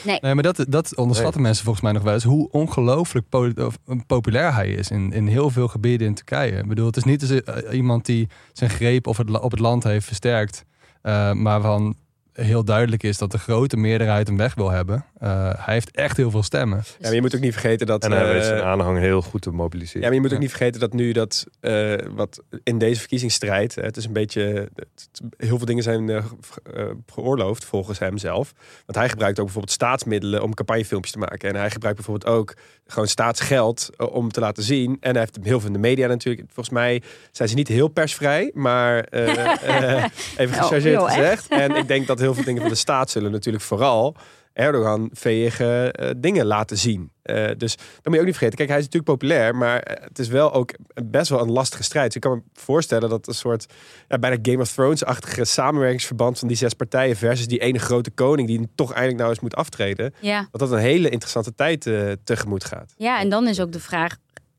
Nee. 0.04 0.18
Nee, 0.20 0.34
maar 0.34 0.42
dat, 0.42 0.64
dat 0.68 0.96
onderschatten 0.96 1.42
mensen 1.42 1.64
volgens 1.64 1.84
mij 1.84 1.92
nog 1.94 2.02
wel 2.02 2.12
eens. 2.14 2.24
Hoe 2.24 2.50
ongelooflijk 2.50 3.28
po- 3.28 3.48
eh, 3.56 3.66
populair 4.06 4.54
hij 4.54 4.68
is 4.70 4.90
in, 4.90 5.12
in 5.12 5.26
heel 5.26 5.50
veel 5.50 5.68
gebieden 5.68 6.06
in 6.06 6.14
Turkije. 6.14 6.56
Ik 6.58 6.68
bedoel, 6.68 6.86
het 6.86 6.96
is 6.96 7.04
niet 7.04 7.20
dus, 7.20 7.42
eh, 7.42 7.76
iemand 7.76 8.06
die 8.06 8.28
zijn 8.52 8.70
greep 8.70 9.06
op 9.06 9.16
het, 9.16 9.40
op 9.40 9.50
het 9.50 9.60
land 9.60 9.84
heeft 9.84 10.06
versterkt. 10.06 10.64
eh, 11.02 11.32
maar 11.32 11.60
van 11.60 11.96
heel 12.34 12.64
duidelijk 12.64 13.02
is 13.02 13.18
dat 13.18 13.30
de 13.30 13.38
grote 13.38 13.76
meerderheid 13.76 14.26
hem 14.26 14.36
weg 14.36 14.54
wil 14.54 14.70
hebben. 14.70 15.04
Eh, 15.18 15.50
hij 15.56 15.74
heeft 15.74 15.90
echt 15.90 16.16
heel 16.16 16.30
veel 16.30 16.42
stemmen. 16.42 16.78
Ja, 16.86 16.94
maar 17.00 17.14
je 17.14 17.20
moet 17.20 17.34
ook 17.34 17.40
niet 17.40 17.52
vergeten 17.52 17.86
dat... 17.86 18.04
En 18.04 18.12
hij 18.12 18.26
weet 18.26 18.40
eh, 18.42 18.46
zijn 18.48 18.62
aanhang 18.62 18.98
heel 18.98 19.22
goed 19.22 19.42
te 19.42 19.50
Ja, 19.50 19.56
mobiliseren. 19.56 20.00
maar 20.02 20.12
je 20.14 20.20
moet 20.20 20.28
ook 20.28 20.34
Ja. 20.36 20.42
niet 20.42 20.50
vergeten 20.50 20.80
dat 20.80 20.92
nu 20.92 21.12
dat 21.12 21.46
eh, 21.60 21.94
wat 22.14 22.42
in 22.62 22.78
deze 22.78 22.98
verkiezingsstrijd, 23.00 23.74
het 23.74 23.96
is 23.96 24.04
een 24.04 24.12
beetje, 24.12 24.68
het- 24.74 25.20
heel 25.36 25.56
veel 25.56 25.66
dingen 25.66 25.82
zijn 25.82 26.10
ge- 26.40 26.96
geoorloofd 27.06 27.64
volgens 27.64 27.98
hem 27.98 28.18
zelf. 28.18 28.52
Want 28.86 28.98
hij 28.98 29.08
gebruikt 29.08 29.38
ook 29.38 29.44
bijvoorbeeld 29.44 29.74
staatsmiddelen 29.74 30.42
om 30.42 30.54
campagnefilmpjes 30.54 31.12
te 31.12 31.18
maken. 31.18 31.48
En 31.48 31.56
hij 31.56 31.70
gebruikt 31.70 31.96
bijvoorbeeld 31.98 32.34
ook 32.36 32.54
gewoon 32.86 33.08
staatsgeld 33.08 33.90
om 34.12 34.30
te 34.32 34.40
laten 34.40 34.62
zien. 34.62 34.96
En 35.00 35.10
hij 35.10 35.20
heeft 35.20 35.38
heel 35.42 35.58
veel 35.58 35.66
in 35.66 35.72
de 35.72 35.78
media 35.78 36.06
natuurlijk. 36.06 36.44
Volgens 36.52 36.74
mij 36.74 37.02
zijn 37.32 37.48
ze 37.48 37.54
niet 37.54 37.68
heel 37.68 37.88
persvrij, 37.88 38.50
maar 38.54 38.98
eh, 39.00 39.28
eh, 39.98 40.04
even 40.36 40.56
Oh, 40.56 40.62
gechargeerd 40.62 40.82
joh, 41.00 41.08
echt? 41.08 41.16
gezegd. 41.18 41.48
En 41.48 41.76
ik 41.76 41.88
denk 41.88 42.06
dat 42.06 42.18
heel 42.24 42.34
veel 42.34 42.44
dingen 42.44 42.60
van 42.60 42.70
de 42.70 42.76
staat 42.76 43.10
zullen 43.10 43.30
natuurlijk 43.30 43.64
vooral 43.64 44.16
Erdogan 44.54 45.10
veege 45.12 45.92
eh, 45.92 46.10
dingen 46.16 46.46
laten 46.46 46.78
zien. 46.78 47.10
Eh, 47.22 47.50
dus 47.56 47.76
dat 47.76 48.04
moet 48.04 48.14
je 48.14 48.20
ook 48.20 48.26
niet 48.26 48.36
vergeten. 48.36 48.56
Kijk, 48.56 48.68
hij 48.68 48.78
is 48.78 48.84
natuurlijk 48.84 49.18
populair, 49.18 49.56
maar 49.56 49.80
eh, 49.80 50.04
het 50.04 50.18
is 50.18 50.28
wel 50.28 50.52
ook 50.52 50.70
best 51.04 51.28
wel 51.28 51.40
een 51.40 51.50
lastige 51.52 51.82
strijd. 51.82 52.06
Dus 52.06 52.14
ik 52.14 52.20
kan 52.20 52.32
me 52.32 52.60
voorstellen 52.60 53.08
dat 53.08 53.28
een 53.28 53.34
soort 53.34 53.66
ja, 54.08 54.18
bijna 54.18 54.36
Game 54.42 54.60
of 54.60 54.72
Thrones-achtige 54.72 55.44
samenwerkingsverband 55.44 56.38
van 56.38 56.48
die 56.48 56.56
zes 56.56 56.74
partijen 56.74 57.16
versus 57.16 57.46
die 57.46 57.58
ene 57.58 57.78
grote 57.78 58.10
koning 58.10 58.48
die 58.48 58.68
toch 58.74 58.90
eindelijk 58.92 59.18
nou 59.18 59.30
eens 59.30 59.40
moet 59.40 59.56
aftreden, 59.56 60.14
Ja. 60.20 60.48
dat 60.50 60.60
dat 60.60 60.70
een 60.72 60.78
hele 60.78 61.08
interessante 61.08 61.54
tijd 61.54 61.90
tegemoet 62.24 62.64
gaat. 62.64 62.94
Ja, 62.96 63.20
en 63.20 63.28
dan 63.28 63.48
is 63.48 63.60
ook 63.60 63.72
de 63.72 63.80
vraag: 63.80 64.16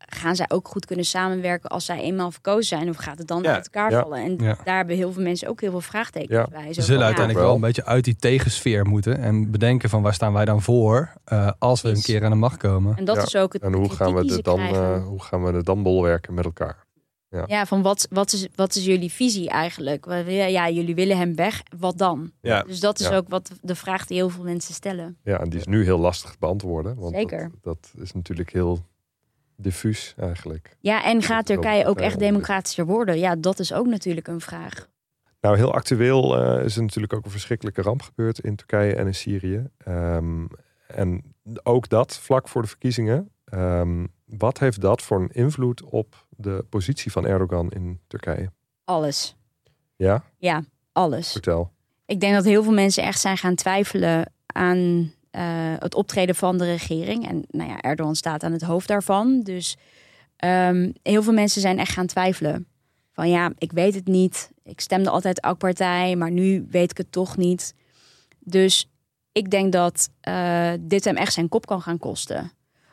gaan 0.10 0.36
zij 0.36 0.46
ook 0.50 0.68
goed 0.68 0.86
kunnen 0.86 1.06
samenwerken 1.06 1.70
als 1.70 1.86
zij 1.86 2.00
eenmaal 2.00 2.32
verkozen 2.32 2.64
zijn? 2.78 2.90
Of 2.90 2.96
gaat 2.96 3.18
het 3.18 3.28
dan 3.28 3.42
Ja, 3.44 3.54
uit 3.54 3.66
elkaar 3.66 3.92
ja. 3.92 4.02
vallen? 4.02 4.18
En 4.20 4.38
Ja. 4.38 4.58
daar 4.64 4.76
hebben 4.78 4.96
heel 4.96 5.12
veel 5.12 5.24
mensen 5.24 5.48
ook 5.48 5.62
heel 5.62 5.72
veel 5.72 5.82
vraagtekens 5.82 6.32
Ja. 6.32 6.48
bij. 6.52 6.74
Ze 6.74 6.82
zullen 6.82 7.00
ja, 7.00 7.06
uiteindelijk 7.06 7.38
wel. 7.46 7.46
wel 7.46 7.56
een 7.56 7.62
beetje 7.62 7.86
uit 7.86 8.04
die 8.04 8.16
tegensfeer 8.16 8.86
moeten. 8.86 9.18
En 9.18 9.52
bedenken 9.52 9.90
van 9.90 10.02
waar 10.02 10.14
staan 10.14 10.34
wij 10.34 10.46
dan 10.46 10.62
voor 10.62 11.14
eh, 11.24 11.52
als 11.60 11.82
we 11.82 11.90
een 11.90 12.02
keer 12.02 12.24
aan 12.24 12.32
de 12.32 12.38
macht 12.38 12.58
komen. 12.58 12.98
En 12.98 13.06
dat 13.06 13.16
Ja. 13.16 13.22
is 13.24 13.36
ook 13.36 13.54
het 13.54 13.62
En 13.62 13.74
hoe 13.74 13.90
gaan, 13.90 14.14
we 14.14 14.30
ze 14.30 14.42
dan, 14.42 14.60
eh, 14.60 15.04
hoe 15.06 15.22
gaan 15.24 15.44
we 15.44 15.64
dan 15.64 15.84
bolwerken 15.84 16.34
met 16.34 16.46
elkaar? 16.46 16.84
Ja, 17.46 17.66
van 17.66 17.82
wat, 17.82 18.08
wat, 18.10 18.34
is, 18.34 18.48
wat 18.56 18.76
is 18.76 18.86
jullie 18.86 19.12
visie 19.12 19.50
eigenlijk? 19.50 20.06
Ja, 20.28 20.46
ja, 20.46 20.70
jullie 20.70 20.96
willen 20.96 21.18
hem 21.18 21.36
weg, 21.36 21.62
wat 21.78 21.98
dan? 21.98 22.32
Ja. 22.42 22.62
Dus 22.62 22.80
dat 22.80 23.00
is 23.00 23.08
Ja. 23.08 23.16
ook 23.16 23.30
wat 23.30 23.52
de 23.62 23.76
vraag 23.76 24.06
die 24.06 24.18
heel 24.18 24.30
veel 24.30 24.44
mensen 24.44 24.74
stellen. 24.74 25.18
Ja, 25.24 25.40
en 25.40 25.50
die 25.50 25.60
is 25.60 25.66
nu 25.66 25.84
heel 25.84 25.98
lastig 26.00 26.32
te 26.32 26.36
beantwoorden. 26.40 26.96
Want 26.96 27.16
Zeker. 27.16 27.52
Dat, 27.62 27.78
dat 27.94 28.04
is 28.04 28.14
natuurlijk 28.14 28.52
heel 28.52 28.80
diffuus 29.58 30.14
eigenlijk. 30.18 30.78
Ja, 30.80 31.04
en 31.04 31.22
gaat 31.22 31.46
Turkije 31.46 31.86
ook 31.86 32.00
echt 32.00 32.20
democratischer 32.20 32.86
worden? 32.86 33.18
Ja, 33.20 33.36
dat 33.36 33.60
is 33.60 33.74
ook 33.74 33.86
natuurlijk 33.88 34.28
een 34.28 34.42
vraag. 34.42 34.88
Nou, 35.42 35.58
heel 35.58 35.74
actueel 35.74 36.38
eh, 36.42 36.64
is 36.66 36.76
er 36.76 36.82
natuurlijk 36.82 37.14
ook 37.14 37.26
een 37.26 37.32
verschrikkelijke 37.32 37.82
ramp 37.82 38.02
gebeurd 38.02 38.40
in 38.40 38.56
Turkije 38.56 38.96
en 38.96 39.08
in 39.08 39.16
Syrië. 39.16 39.70
Ehm, 39.78 40.46
en 40.88 41.36
ook 41.64 41.90
dat 41.90 42.18
vlak 42.18 42.48
voor 42.48 42.62
de 42.62 42.68
verkiezingen. 42.68 43.30
Ehm, 43.46 44.06
wat 44.26 44.60
heeft 44.60 44.82
dat 44.82 45.02
voor 45.02 45.20
een 45.22 45.32
invloed 45.32 45.84
op 45.84 46.26
de 46.30 46.66
positie 46.70 47.12
van 47.12 47.26
Erdogan 47.26 47.70
in 47.70 48.00
Turkije? 48.08 48.52
Alles. 48.84 49.36
Ja, 49.96 50.24
Ja, 50.38 50.64
alles. 50.92 51.32
vertel. 51.32 51.72
Ik 52.06 52.20
denk 52.20 52.34
dat 52.34 52.46
heel 52.46 52.64
veel 52.64 52.74
mensen 52.74 53.04
echt 53.04 53.20
zijn 53.20 53.38
gaan 53.38 53.56
twijfelen 53.56 54.32
aan 54.46 55.12
eh, 55.36 55.74
het 55.80 55.96
optreden 55.96 56.36
van 56.36 56.58
de 56.58 56.66
regering. 56.66 57.28
En 57.28 57.46
nou 57.50 57.70
ja, 57.70 57.82
Erdogan 57.82 58.16
staat 58.16 58.44
aan 58.44 58.52
het 58.52 58.62
hoofd 58.62 58.88
daarvan. 58.88 59.42
Dus 59.42 59.78
ehm, 60.36 60.92
heel 61.04 61.24
veel 61.24 61.34
mensen 61.34 61.62
zijn 61.62 61.80
echt 61.80 61.92
gaan 61.92 62.06
twijfelen. 62.06 62.68
Van 63.12 63.30
ja, 63.30 63.52
ik 63.58 63.72
weet 63.72 63.96
het 63.96 64.08
niet. 64.08 64.52
Ik 64.64 64.80
stemde 64.80 65.10
altijd 65.10 65.42
AK-partij, 65.42 66.16
maar 66.16 66.32
nu 66.32 66.68
weet 66.70 66.92
ik 66.92 66.98
het 66.98 67.12
toch 67.12 67.38
niet. 67.38 67.74
Dus 68.40 68.90
ik 69.32 69.52
denk 69.52 69.72
dat 69.72 70.10
eh, 70.22 70.72
dit 70.80 71.04
hem 71.04 71.16
echt 71.16 71.34
zijn 71.34 71.50
kop 71.50 71.66
kan 71.66 71.82
gaan 71.82 72.00
kosten. 72.00 72.52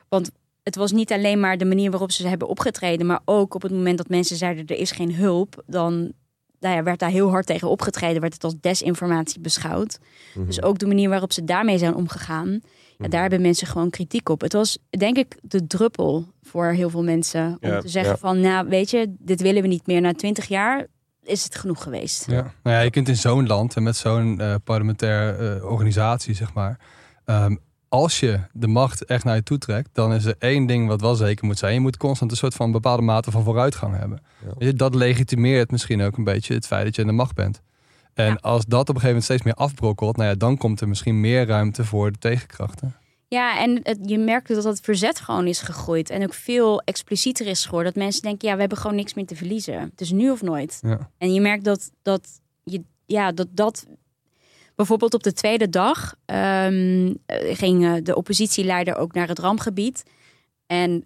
Want 0.09 0.30
het 0.62 0.76
was 0.76 0.93
niet 0.93 1.12
alleen 1.12 1.40
maar 1.40 1.59
de 1.59 1.64
manier 1.64 1.90
waarop 1.90 2.11
ze 2.11 2.28
hebben 2.28 2.49
opgetreden, 2.49 3.07
maar 3.07 3.20
ook 3.24 3.55
op 3.55 3.62
het 3.62 3.72
moment 3.72 3.99
dat 3.99 4.09
mensen 4.09 4.36
zeiden 4.36 4.66
er 4.66 4.78
is 4.78 4.90
geen 4.90 5.14
hulp, 5.14 5.62
dan 5.66 6.12
nou 6.62 6.74
ja, 6.76 6.82
werd 6.82 6.98
daar 6.98 7.10
heel 7.10 7.30
hard 7.30 7.46
tegen 7.46 7.68
opgetreden, 7.68 8.20
werd 8.20 8.32
het 8.32 8.44
als 8.44 8.54
desinformatie 8.60 9.40
beschouwd. 9.40 9.98
Mhm. 10.34 10.46
Dus 10.46 10.62
ook 10.62 10.78
de 10.78 10.86
manier 10.86 11.08
waarop 11.08 11.32
ze 11.32 11.44
daarmee 11.44 11.78
zijn 11.78 11.94
omgegaan, 11.94 12.60
ja, 12.98 13.08
daar 13.08 13.20
hebben 13.20 13.40
mensen 13.40 13.66
gewoon 13.66 13.90
kritiek 13.90 14.28
op. 14.28 14.40
Het 14.40 14.52
was 14.52 14.78
denk 14.90 15.16
ik 15.16 15.36
de 15.42 15.66
druppel 15.66 16.26
voor 16.42 16.66
heel 16.66 16.90
veel 16.90 17.02
mensen 17.02 17.56
om 17.60 17.68
Ja, 17.70 17.80
te 17.80 17.88
zeggen 17.88 18.12
ja. 18.12 18.18
van, 18.18 18.40
nou 18.40 18.68
weet 18.68 18.90
je, 18.90 19.14
dit 19.18 19.40
willen 19.40 19.62
we 19.62 19.68
niet 19.68 19.86
meer. 19.86 20.00
Na 20.00 20.12
twintig 20.12 20.46
jaar 20.46 20.86
is 21.22 21.44
het 21.44 21.54
genoeg 21.54 21.82
geweest. 21.82 22.26
Ja. 22.30 22.54
Nou 22.62 22.76
ja, 22.76 22.80
je 22.80 22.90
kunt 22.90 23.08
in 23.08 23.16
zo'n 23.16 23.46
land 23.46 23.76
en 23.76 23.82
met 23.82 23.96
zo'n 23.96 24.40
eh 24.40 24.54
parlementaire 24.64 25.56
eh, 25.58 25.64
organisatie, 25.70 26.34
zeg 26.34 26.54
maar. 26.54 26.78
ehm, 27.24 27.56
als 27.93 28.20
je 28.20 28.40
de 28.53 28.66
macht 28.66 29.05
echt 29.05 29.24
naar 29.24 29.34
je 29.34 29.43
toe 29.43 29.59
trekt, 29.59 29.88
dan 29.93 30.12
is 30.12 30.24
er 30.24 30.34
één 30.38 30.66
ding 30.66 30.88
wat 30.88 31.01
wel 31.01 31.14
zeker 31.14 31.47
moet 31.47 31.59
zijn. 31.59 31.74
Je 31.74 31.80
moet 31.80 31.97
constant 31.97 32.30
een 32.30 32.36
soort 32.36 32.55
van 32.55 32.72
bepaalde 32.72 33.03
mate 33.03 33.30
van 33.30 33.43
vooruitgang 33.45 33.97
hebben. 33.99 34.20
Ja. 34.40 34.47
Weet 34.59 34.68
je, 34.70 34.74
Dat 34.74 34.95
legitimeert 34.95 35.70
misschien 35.70 36.03
ook 36.03 36.16
een 36.16 36.24
beetje 36.24 36.55
het 36.55 36.66
feit 36.66 36.84
dat 36.84 36.95
je 36.95 37.01
in 37.01 37.07
de 37.07 37.12
macht 37.14 37.34
bent. 37.34 37.61
En 38.14 38.26
Ja. 38.26 38.38
als 38.40 38.64
dat 38.64 38.80
op 38.80 38.88
een 38.88 39.01
gegeven 39.01 39.07
moment 39.09 39.24
steeds 39.24 39.43
meer 39.43 39.55
afbrokkelt, 39.55 40.16
nou 40.16 40.28
ja, 40.28 40.34
dan 40.34 40.57
komt 40.57 40.80
er 40.80 40.88
misschien 40.88 41.20
meer 41.20 41.47
ruimte 41.47 41.84
voor 41.84 42.12
de 42.12 42.18
tegenkrachten. 42.18 42.97
Ja, 43.28 43.59
en 43.61 43.80
het, 43.82 43.99
je 44.03 44.18
merkt 44.18 44.49
dat 44.49 44.64
het 44.64 44.80
verzet 44.80 45.20
gewoon 45.20 45.47
is 45.47 45.61
gegroeid. 45.61 46.11
En 46.11 46.22
ook 46.22 46.34
veel 46.34 46.80
explicieter 46.80 47.47
is 47.47 47.64
geworden. 47.64 47.93
Dat 47.93 48.03
mensen 48.03 48.22
denken, 48.22 48.49
ja, 48.49 48.55
we 48.55 48.61
hebben 48.61 48.78
gewoon 48.78 48.97
niks 48.97 49.14
meer 49.14 49.26
te 49.26 49.36
verliezen. 49.36 49.80
Het 49.80 50.01
is 50.01 50.11
nu 50.11 50.30
of 50.30 50.43
nooit. 50.43 50.78
Ja. 50.82 51.11
En 51.18 51.32
je 51.34 51.40
merkt 51.40 51.64
dat 51.64 51.90
dat, 52.03 52.28
je, 52.64 52.82
ja, 53.07 53.32
dat, 53.32 53.47
dat 53.51 53.86
bijvoorbeeld 54.83 55.14
op 55.14 55.22
de 55.22 55.33
tweede 55.33 55.68
dag 55.68 56.14
ehm, 56.24 57.14
eh, 57.26 57.57
ging 57.57 57.85
eh, 57.85 57.95
de 58.03 58.16
oppositieleider 58.16 58.97
ook 58.97 59.12
naar 59.14 59.28
het 59.28 59.39
rampgebied. 59.39 60.03
En 60.66 61.05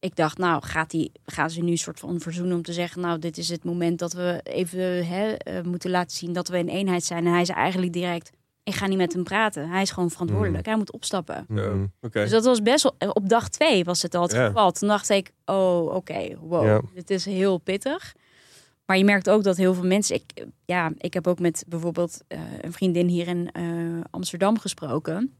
ik 0.00 0.16
dacht, 0.16 0.38
nou, 0.38 0.62
gaat 0.64 0.90
die, 0.90 1.12
gaan 1.26 1.50
ze 1.50 1.60
nu 1.62 1.70
een 1.70 1.78
soort 1.78 1.98
van 2.00 2.20
verzoenen 2.20 2.56
om 2.56 2.62
te 2.62 2.72
zeggen, 2.72 3.00
nou, 3.00 3.18
dit 3.18 3.38
is 3.38 3.48
het 3.48 3.64
moment 3.64 3.98
dat 3.98 4.12
we 4.12 4.40
even 4.42 5.06
hè, 5.06 5.32
eh, 5.32 5.62
moeten 5.62 5.90
laten 5.90 6.16
zien 6.16 6.32
dat 6.32 6.48
we 6.48 6.58
een 6.58 6.68
eenheid 6.68 7.04
zijn. 7.04 7.26
En 7.26 7.32
hij 7.32 7.44
zei 7.44 7.58
eigenlijk 7.58 7.92
direct, 7.92 8.30
ik 8.62 8.74
ga 8.74 8.86
niet 8.86 8.98
met 8.98 9.12
hem 9.12 9.24
praten. 9.24 9.68
Hij 9.68 9.82
is 9.82 9.90
gewoon 9.90 10.10
verantwoordelijk. 10.10 10.66
Hij 10.66 10.76
moet 10.76 10.92
opstappen. 10.92 11.46
Oké. 12.00 12.20
Dus 12.20 12.30
dat 12.30 12.44
was 12.44 12.62
best 12.62 12.82
wel. 12.82 13.12
Op 13.12 13.28
dag 13.28 13.48
twee 13.48 13.84
was 13.84 14.02
het 14.02 14.14
al 14.14 14.22
het 14.22 14.32
Ja. 14.32 14.46
geval. 14.46 14.70
Toen 14.72 14.88
dacht 14.88 15.08
ik, 15.08 15.30
oh, 15.44 15.94
oké, 15.94 16.36
wow, 16.40 16.84
dit 16.94 17.10
is 17.10 17.24
heel 17.24 17.58
pittig. 17.58 18.14
Maar 18.92 19.00
je 19.00 19.06
merkt 19.06 19.30
ook 19.30 19.42
dat 19.42 19.56
heel 19.56 19.74
veel 19.74 19.84
mensen. 19.86 20.14
Ik, 20.16 20.46
ja, 20.64 20.92
ik 20.98 21.14
heb 21.14 21.26
ook 21.26 21.38
met 21.38 21.64
bijvoorbeeld 21.68 22.20
eh, 22.28 22.40
een 22.60 22.72
vriendin 22.72 23.08
hier 23.08 23.28
in 23.28 23.50
eh, 23.52 23.64
Amsterdam 24.10 24.58
gesproken. 24.58 25.32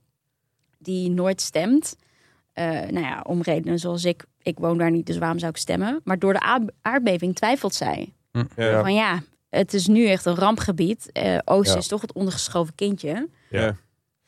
Die 0.78 1.10
nooit 1.10 1.40
stemt. 1.40 1.96
Eh, 2.52 2.64
nou 2.66 3.00
ja, 3.00 3.20
om 3.26 3.42
redenen 3.42 3.78
zoals 3.78 4.04
ik. 4.04 4.24
Ik 4.42 4.58
woon 4.58 4.78
daar 4.78 4.90
niet, 4.90 5.06
dus 5.06 5.18
waarom 5.18 5.38
zou 5.38 5.50
ik 5.50 5.56
stemmen? 5.56 6.00
Maar 6.04 6.18
door 6.18 6.32
de 6.32 6.40
aard- 6.40 6.70
aardbeving 6.80 7.34
twijfelt 7.34 7.74
zij. 7.74 8.12
Ja. 8.56 8.80
Van 8.80 8.94
ja, 8.94 9.22
het 9.48 9.74
is 9.74 9.86
nu 9.86 10.06
echt 10.06 10.24
een 10.24 10.34
rampgebied. 10.34 11.12
Eh 11.12 11.38
Oosten 11.44 11.74
Ja. 11.74 11.80
is 11.80 11.88
toch 11.88 12.00
het 12.00 12.12
ondergeschoven 12.12 12.74
kindje. 12.74 13.28
Ja. 13.50 13.76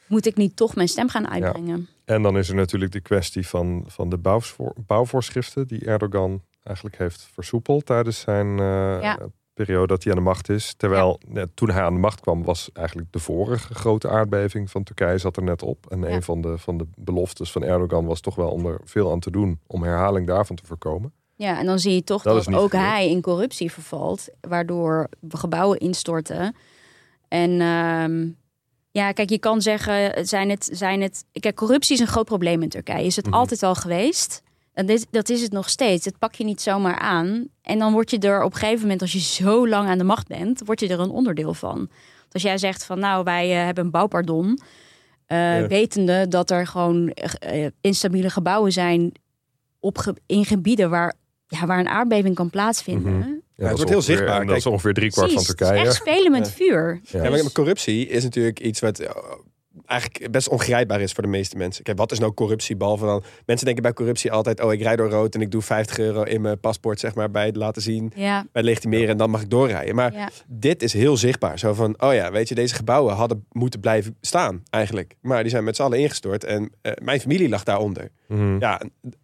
Moet 0.07 0.27
ik 0.27 0.37
niet 0.37 0.57
toch 0.57 0.75
mijn 0.75 0.89
stem 0.89 1.09
gaan 1.09 1.29
uitbrengen? 1.29 1.89
En 2.05 2.23
dan 2.23 2.39
is 2.39 2.49
er 2.49 2.55
natuurlijk 2.55 2.93
de 2.93 3.01
kwestie 3.01 3.47
van, 3.47 3.85
van 3.87 4.09
de 4.09 4.19
bouwvoor- 4.19 4.75
bouwvoorschriften 4.87 5.67
die 5.67 5.85
Erdogan 5.85 6.43
eigenlijk 6.65 6.99
heeft 6.99 7.29
versoepeld 7.33 7.87
tijdens 7.87 8.21
zijn 8.21 8.59
eh, 8.59 8.99
Ja. 9.03 9.19
periode 9.55 9.87
dat 9.87 10.03
hij 10.05 10.13
aan 10.13 10.19
de 10.19 10.25
macht 10.25 10.49
is. 10.49 10.75
Terwijl 10.77 11.21
net 11.29 11.49
toen 11.57 11.71
hij 11.71 11.83
aan 11.83 11.95
de 11.95 12.01
macht 12.01 12.21
kwam, 12.21 12.45
was 12.45 12.71
eigenlijk 12.73 13.13
de 13.13 13.19
vorige 13.19 13.75
grote 13.75 14.09
aardbeving 14.09 14.71
van 14.71 14.83
Turkije 14.83 15.19
zat 15.19 15.37
er 15.37 15.43
net 15.43 15.63
op. 15.63 15.87
En 15.91 16.13
een 16.13 16.23
van 16.23 16.41
de, 16.41 16.59
van 16.59 16.77
de 16.77 16.87
beloftes 16.99 17.53
van 17.53 17.63
Erdogan 17.63 18.05
was 18.05 18.21
toch 18.21 18.35
wel 18.35 18.51
om 18.51 18.67
er 18.67 18.81
veel 18.85 19.11
aan 19.13 19.21
te 19.21 19.31
doen 19.31 19.61
om 19.67 19.83
herhaling 19.83 20.27
daarvan 20.27 20.57
te 20.57 20.67
voorkomen. 20.67 21.13
Ja, 21.37 21.59
en 21.59 21.67
dan 21.67 21.79
zie 21.79 21.95
je 21.95 22.05
toch 22.05 22.23
Dat 22.23 22.55
ook 22.55 22.73
hij 22.73 23.11
in 23.11 23.21
corruptie 23.21 23.73
vervalt, 23.73 24.29
waardoor 24.41 25.09
gebouwen 25.29 25.79
instorten. 25.79 26.57
En 27.29 27.61
ehm, 27.61 28.29
ja, 28.91 29.13
kijk, 29.13 29.31
je 29.31 29.39
kan 29.39 29.63
zeggen, 29.63 30.27
zijn 30.27 30.51
het, 30.51 30.69
zijn 30.73 31.01
het. 31.01 31.25
Kijk, 31.33 31.57
corruptie 31.57 31.95
is 31.95 32.01
een 32.01 32.07
groot 32.07 32.25
probleem 32.25 32.63
in 32.63 32.69
Turkije. 32.69 33.05
Is 33.05 33.17
het 33.17 33.27
Mhm. 33.27 33.35
altijd 33.35 33.63
al 33.63 33.75
geweest? 33.75 34.43
En 34.75 34.87
dit, 34.87 35.07
dat 35.11 35.29
is 35.29 35.43
het 35.43 35.53
nog 35.53 35.69
steeds. 35.69 36.05
Het 36.05 36.19
pak 36.19 36.35
je 36.35 36.45
niet 36.45 36.61
zomaar 36.61 36.99
aan. 36.99 37.49
En 37.63 37.79
dan 37.79 37.93
word 37.93 38.11
je 38.11 38.19
er 38.19 38.43
op 38.43 38.53
een 38.53 38.59
gegeven 38.59 38.81
moment, 38.81 39.01
als 39.01 39.13
je 39.13 39.21
zo 39.21 39.69
lang 39.69 39.89
aan 39.89 39.99
de 39.99 40.05
macht 40.05 40.29
bent, 40.29 40.61
word 40.65 40.81
je 40.81 40.89
er 40.89 41.01
een 41.01 41.11
onderdeel 41.11 41.55
van. 41.55 41.77
Want 41.77 42.33
Als 42.33 42.43
jij 42.43 42.59
zegt 42.59 42.85
van, 42.85 42.99
nou, 42.99 43.25
wij 43.25 43.51
eh, 43.59 43.65
hebben 43.65 43.85
een 43.85 43.91
bouwpardon. 43.91 44.59
eh, 45.27 45.61
Ja. 45.61 45.67
Wetende 45.67 46.29
dat 46.29 46.51
er 46.51 46.67
gewoon 46.67 47.09
eh, 47.11 47.67
instabiele 47.81 48.31
gebouwen 48.31 48.73
zijn 48.73 49.13
op 49.81 49.99
ge- 49.99 50.17
in 50.27 50.45
gebieden 50.45 50.91
waar, 50.91 51.15
ja, 51.47 51.67
waar 51.67 51.79
een 51.79 51.89
aardbeving 51.89 52.35
kan 52.35 52.51
plaatsvinden. 52.51 53.13
Mhm. 53.19 53.29
het 53.29 53.41
dat 53.57 53.67
is 53.71 53.75
wordt 53.77 53.89
heel 53.89 53.97
ongeveer- 53.99 54.17
zichtbaar. 54.17 54.47
Dat 54.47 54.57
is 54.57 54.67
ongeveer 54.67 54.95
driekwart 54.95 55.33
van 55.33 55.35
Precies, 55.45 55.49
het 55.49 55.59
Turkije. 55.59 55.81
is 55.83 55.87
echt 55.89 55.97
spelen 55.97 56.31
met 56.31 56.47
Ja. 56.47 56.53
vuur. 56.53 57.01
Ja. 57.03 57.23
Ja, 57.25 57.31
maar 57.31 57.53
corruptie 57.53 58.07
is 58.09 58.23
natuurlijk 58.23 58.61
iets 58.61 58.81
wat 58.81 58.99
eigenlijk 59.87 60.31
best 60.31 60.49
ongrijpbaar 60.49 61.01
is 61.01 61.13
voor 61.13 61.23
de 61.23 61.29
meeste 61.29 61.57
mensen. 61.57 61.85
Kijk, 61.85 61.99
wat 61.99 62.13
is 62.13 62.19
nou 62.19 62.35
corruptie? 62.35 62.77
Behalve 62.77 63.05
dan, 63.05 63.23
mensen 63.47 63.67
denken 63.67 63.83
bij 63.83 63.93
corruptie 63.93 64.33
altijd, 64.33 64.61
oh, 64.61 64.73
ik 64.73 64.83
rijd 64.83 64.99
door 64.99 65.11
rood 65.11 65.35
en 65.35 65.41
ik 65.41 65.51
doe 65.51 65.63
50 65.63 65.99
euro 65.99 66.23
in 66.23 66.41
mijn 66.41 66.61
paspoort, 66.61 67.01
zeg 67.01 67.15
maar, 67.15 67.31
bij 67.31 67.47
het 67.47 67.57
laten 67.57 67.83
zien, 67.83 68.13
Ja, 68.15 68.41
bij 68.41 68.49
het 68.53 68.65
legitimeren 68.65 69.09
en 69.09 69.17
dan 69.17 69.31
mag 69.31 69.43
ik 69.43 69.51
doorrijden. 69.51 69.95
Maar 69.95 70.13
ja. 70.13 70.31
dit 70.47 70.83
is 70.83 70.93
heel 70.93 71.17
zichtbaar. 71.17 71.59
Zo 71.59 71.75
van, 71.75 71.95
oh 72.01 72.15
ja, 72.15 72.33
weet 72.33 72.49
je, 72.49 72.55
deze 72.55 72.75
gebouwen 72.75 73.15
hadden 73.15 73.47
moeten 73.53 73.81
blijven 73.81 74.17
staan 74.21 74.63
eigenlijk. 74.71 75.15
Maar 75.21 75.43
die 75.43 75.51
zijn 75.51 75.65
met 75.65 75.77
z'n 75.77 75.83
allen 75.83 75.99
ingestort 75.99 76.45
en 76.45 76.73
eh, 76.83 76.93
mijn 77.03 77.21
familie 77.21 77.49
lag 77.49 77.65
daaronder. 77.65 78.11
Mhm. 78.29 78.59
Ja, 78.59 78.81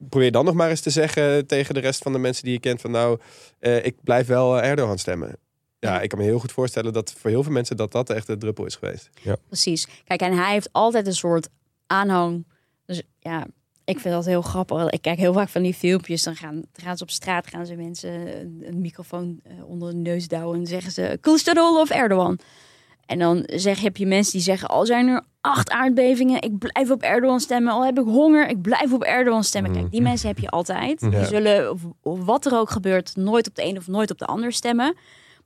probeer 0.09 0.33
dan 0.33 0.45
nog 0.45 0.55
maar 0.55 0.71
eens 0.71 0.81
te 0.81 0.91
zeggen 0.91 1.47
tegen 1.47 1.75
de 1.75 1.81
rest 1.81 2.03
van 2.03 2.13
de 2.13 2.19
mensen 2.19 2.45
die 2.45 2.53
je 2.53 2.61
kent 2.61 2.81
van, 2.81 2.91
nou, 2.91 3.19
eh, 3.59 3.85
ik 3.85 3.97
blijf 4.03 4.27
wel 4.27 4.63
Erdogan 4.63 4.99
stemmen. 4.99 5.37
Ja, 5.81 6.01
ik 6.01 6.09
kan 6.09 6.19
me 6.19 6.25
heel 6.25 6.39
goed 6.39 6.53
voorstellen 6.53 6.93
dat 6.93 7.13
voor 7.13 7.31
heel 7.31 7.43
veel 7.43 7.53
mensen 7.53 7.77
dat 7.77 7.93
dat 7.93 8.11
echt 8.11 8.27
de 8.27 8.37
druppel 8.39 8.65
is 8.67 8.77
geweest. 8.77 9.11
Precies. 9.47 9.87
Kijk, 10.05 10.21
en 10.21 10.37
hij 10.37 10.53
heeft 10.53 10.69
altijd 10.73 11.07
een 11.07 11.15
soort 11.15 11.49
aanhang. 11.87 12.45
Dus 12.87 13.03
ja, 13.19 13.47
ik 13.85 13.99
vind 14.01 14.15
dat 14.15 14.25
heel 14.25 14.43
grappig. 14.43 14.91
Ik 14.91 15.03
kijk 15.03 15.19
heel 15.19 15.33
vaak 15.33 15.49
van 15.49 15.63
die 15.63 15.75
filmpjes. 15.75 16.23
Dan 16.23 16.37
gaan, 16.37 16.55
dan 16.55 16.85
gaan 16.85 16.97
ze 16.97 17.03
op 17.03 17.11
straat, 17.11 17.47
gaan 17.47 17.67
ze 17.67 17.75
mensen 17.75 18.11
een, 18.41 18.63
een 18.67 18.81
microfoon 18.81 19.41
eh, 19.43 19.53
onder 19.69 19.91
de 19.91 19.97
neus 19.97 20.29
douwen. 20.29 20.59
En 20.61 20.67
zeggen 20.67 20.93
ze, 20.93 21.19
Kılıçdaroğlu 21.21 21.81
of 21.81 21.91
Erdogan? 21.91 22.39
En 23.07 23.19
dan 23.19 23.43
zeg, 23.47 23.81
heb 23.81 23.97
je 23.97 24.07
mensen 24.07 24.33
die 24.33 24.41
zeggen, 24.43 24.69
al 24.69 24.87
zijn 24.87 25.09
er 25.09 25.23
acht 25.41 25.71
aardbevingen, 25.71 26.43
ik 26.43 26.59
blijf 26.59 26.91
op 26.91 27.03
Erdogan 27.03 27.41
stemmen. 27.41 27.73
Al 27.73 27.85
heb 27.85 27.99
ik 27.99 28.05
honger, 28.05 28.49
ik 28.49 28.61
blijf 28.63 28.93
op 28.93 29.03
Erdogan 29.03 29.45
stemmen. 29.45 29.73
Kijk, 29.73 29.91
die 29.91 30.03
mensen 30.03 30.29
heb 30.29 30.39
je 30.39 30.49
altijd. 30.49 31.01
Die 31.01 31.11
Ja. 31.11 31.25
zullen, 31.25 31.71
of- 31.73 31.83
of 32.03 32.25
wat 32.25 32.47
er 32.47 32.59
ook 32.59 32.71
gebeurt, 32.71 33.17
nooit 33.17 33.49
op 33.49 33.55
de 33.55 33.65
een 33.65 33.77
of 33.77 33.87
nooit 33.87 34.11
op 34.11 34.19
de 34.19 34.27
ander 34.27 34.53
stemmen. 34.53 34.97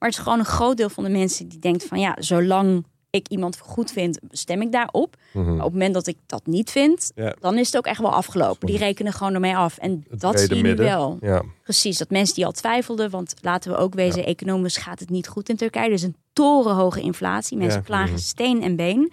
Maar 0.04 0.12
het 0.12 0.22
is 0.22 0.28
gewoon 0.28 0.38
een 0.44 0.52
groot 0.54 0.76
deel 0.76 0.88
van 0.88 1.04
de 1.04 1.10
mensen 1.10 1.48
die 1.48 1.58
denkt 1.58 1.84
van 1.84 2.00
ja, 2.00 2.16
zolang 2.18 2.84
ik 3.10 3.28
iemand 3.28 3.58
goed 3.58 3.90
vind, 3.90 4.18
stem 4.30 4.62
ik 4.62 4.72
daarop. 4.72 5.16
Mhm. 5.32 5.44
Maar 5.44 5.54
op 5.54 5.62
het 5.62 5.72
moment 5.72 5.94
dat 5.94 6.06
ik 6.06 6.16
dat 6.26 6.46
niet 6.46 6.70
vind, 6.70 7.12
Ja. 7.14 7.34
dan 7.40 7.58
is 7.58 7.66
het 7.66 7.76
ook 7.76 7.86
echt 7.86 8.00
wel 8.00 8.12
afgelopen. 8.12 8.66
Die 8.66 8.78
rekenen 8.78 9.12
gewoon 9.12 9.34
ermee 9.34 9.56
af. 9.56 9.78
En 9.78 10.04
Het 10.10 10.20
dat 10.20 10.40
zie 10.40 10.54
je 10.56 10.62
nu 10.62 10.74
wel. 10.74 11.18
Ja. 11.20 11.42
Precies, 11.62 11.98
dat 11.98 12.10
mensen 12.10 12.34
die 12.34 12.46
al 12.46 12.52
twijfelden, 12.52 13.10
want 13.10 13.34
laten 13.40 13.70
we 13.70 13.76
ook 13.76 13.94
wezen, 13.94 14.24
economisch 14.26 14.76
gaat 14.76 15.00
het 15.00 15.10
niet 15.10 15.28
goed 15.28 15.48
in 15.48 15.56
Turkije. 15.56 15.86
Er 15.86 15.92
is 15.92 16.02
een 16.02 16.16
torenhoge 16.32 17.00
inflatie. 17.00 17.56
Mensen 17.56 17.78
Ja. 17.80 17.84
klagen 17.86 18.12
Mhm. 18.12 18.18
steen 18.22 18.62
en 18.62 18.76
been. 18.76 19.12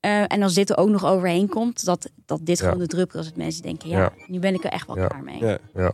Eh, 0.00 0.32
en 0.32 0.42
als 0.42 0.54
dit 0.54 0.70
er 0.70 0.76
ook 0.76 0.88
nog 0.88 1.04
overheen 1.06 1.48
komt, 1.48 1.84
dat, 1.84 2.10
dat 2.26 2.40
dit 2.42 2.58
Ja. 2.58 2.64
gewoon 2.64 2.78
de 2.80 2.86
druppel 2.86 3.18
is. 3.20 3.26
Dat 3.26 3.36
mensen 3.36 3.62
denken, 3.62 3.88
ja, 3.88 3.98
Ja. 3.98 4.12
nu 4.26 4.38
ben 4.38 4.54
ik 4.54 4.64
er 4.64 4.70
echt 4.70 4.86
wel 4.86 4.96
Ja. 4.98 5.06
klaar 5.06 5.22
mee. 5.22 5.38
Ja. 5.44 5.58
Ja. 5.74 5.92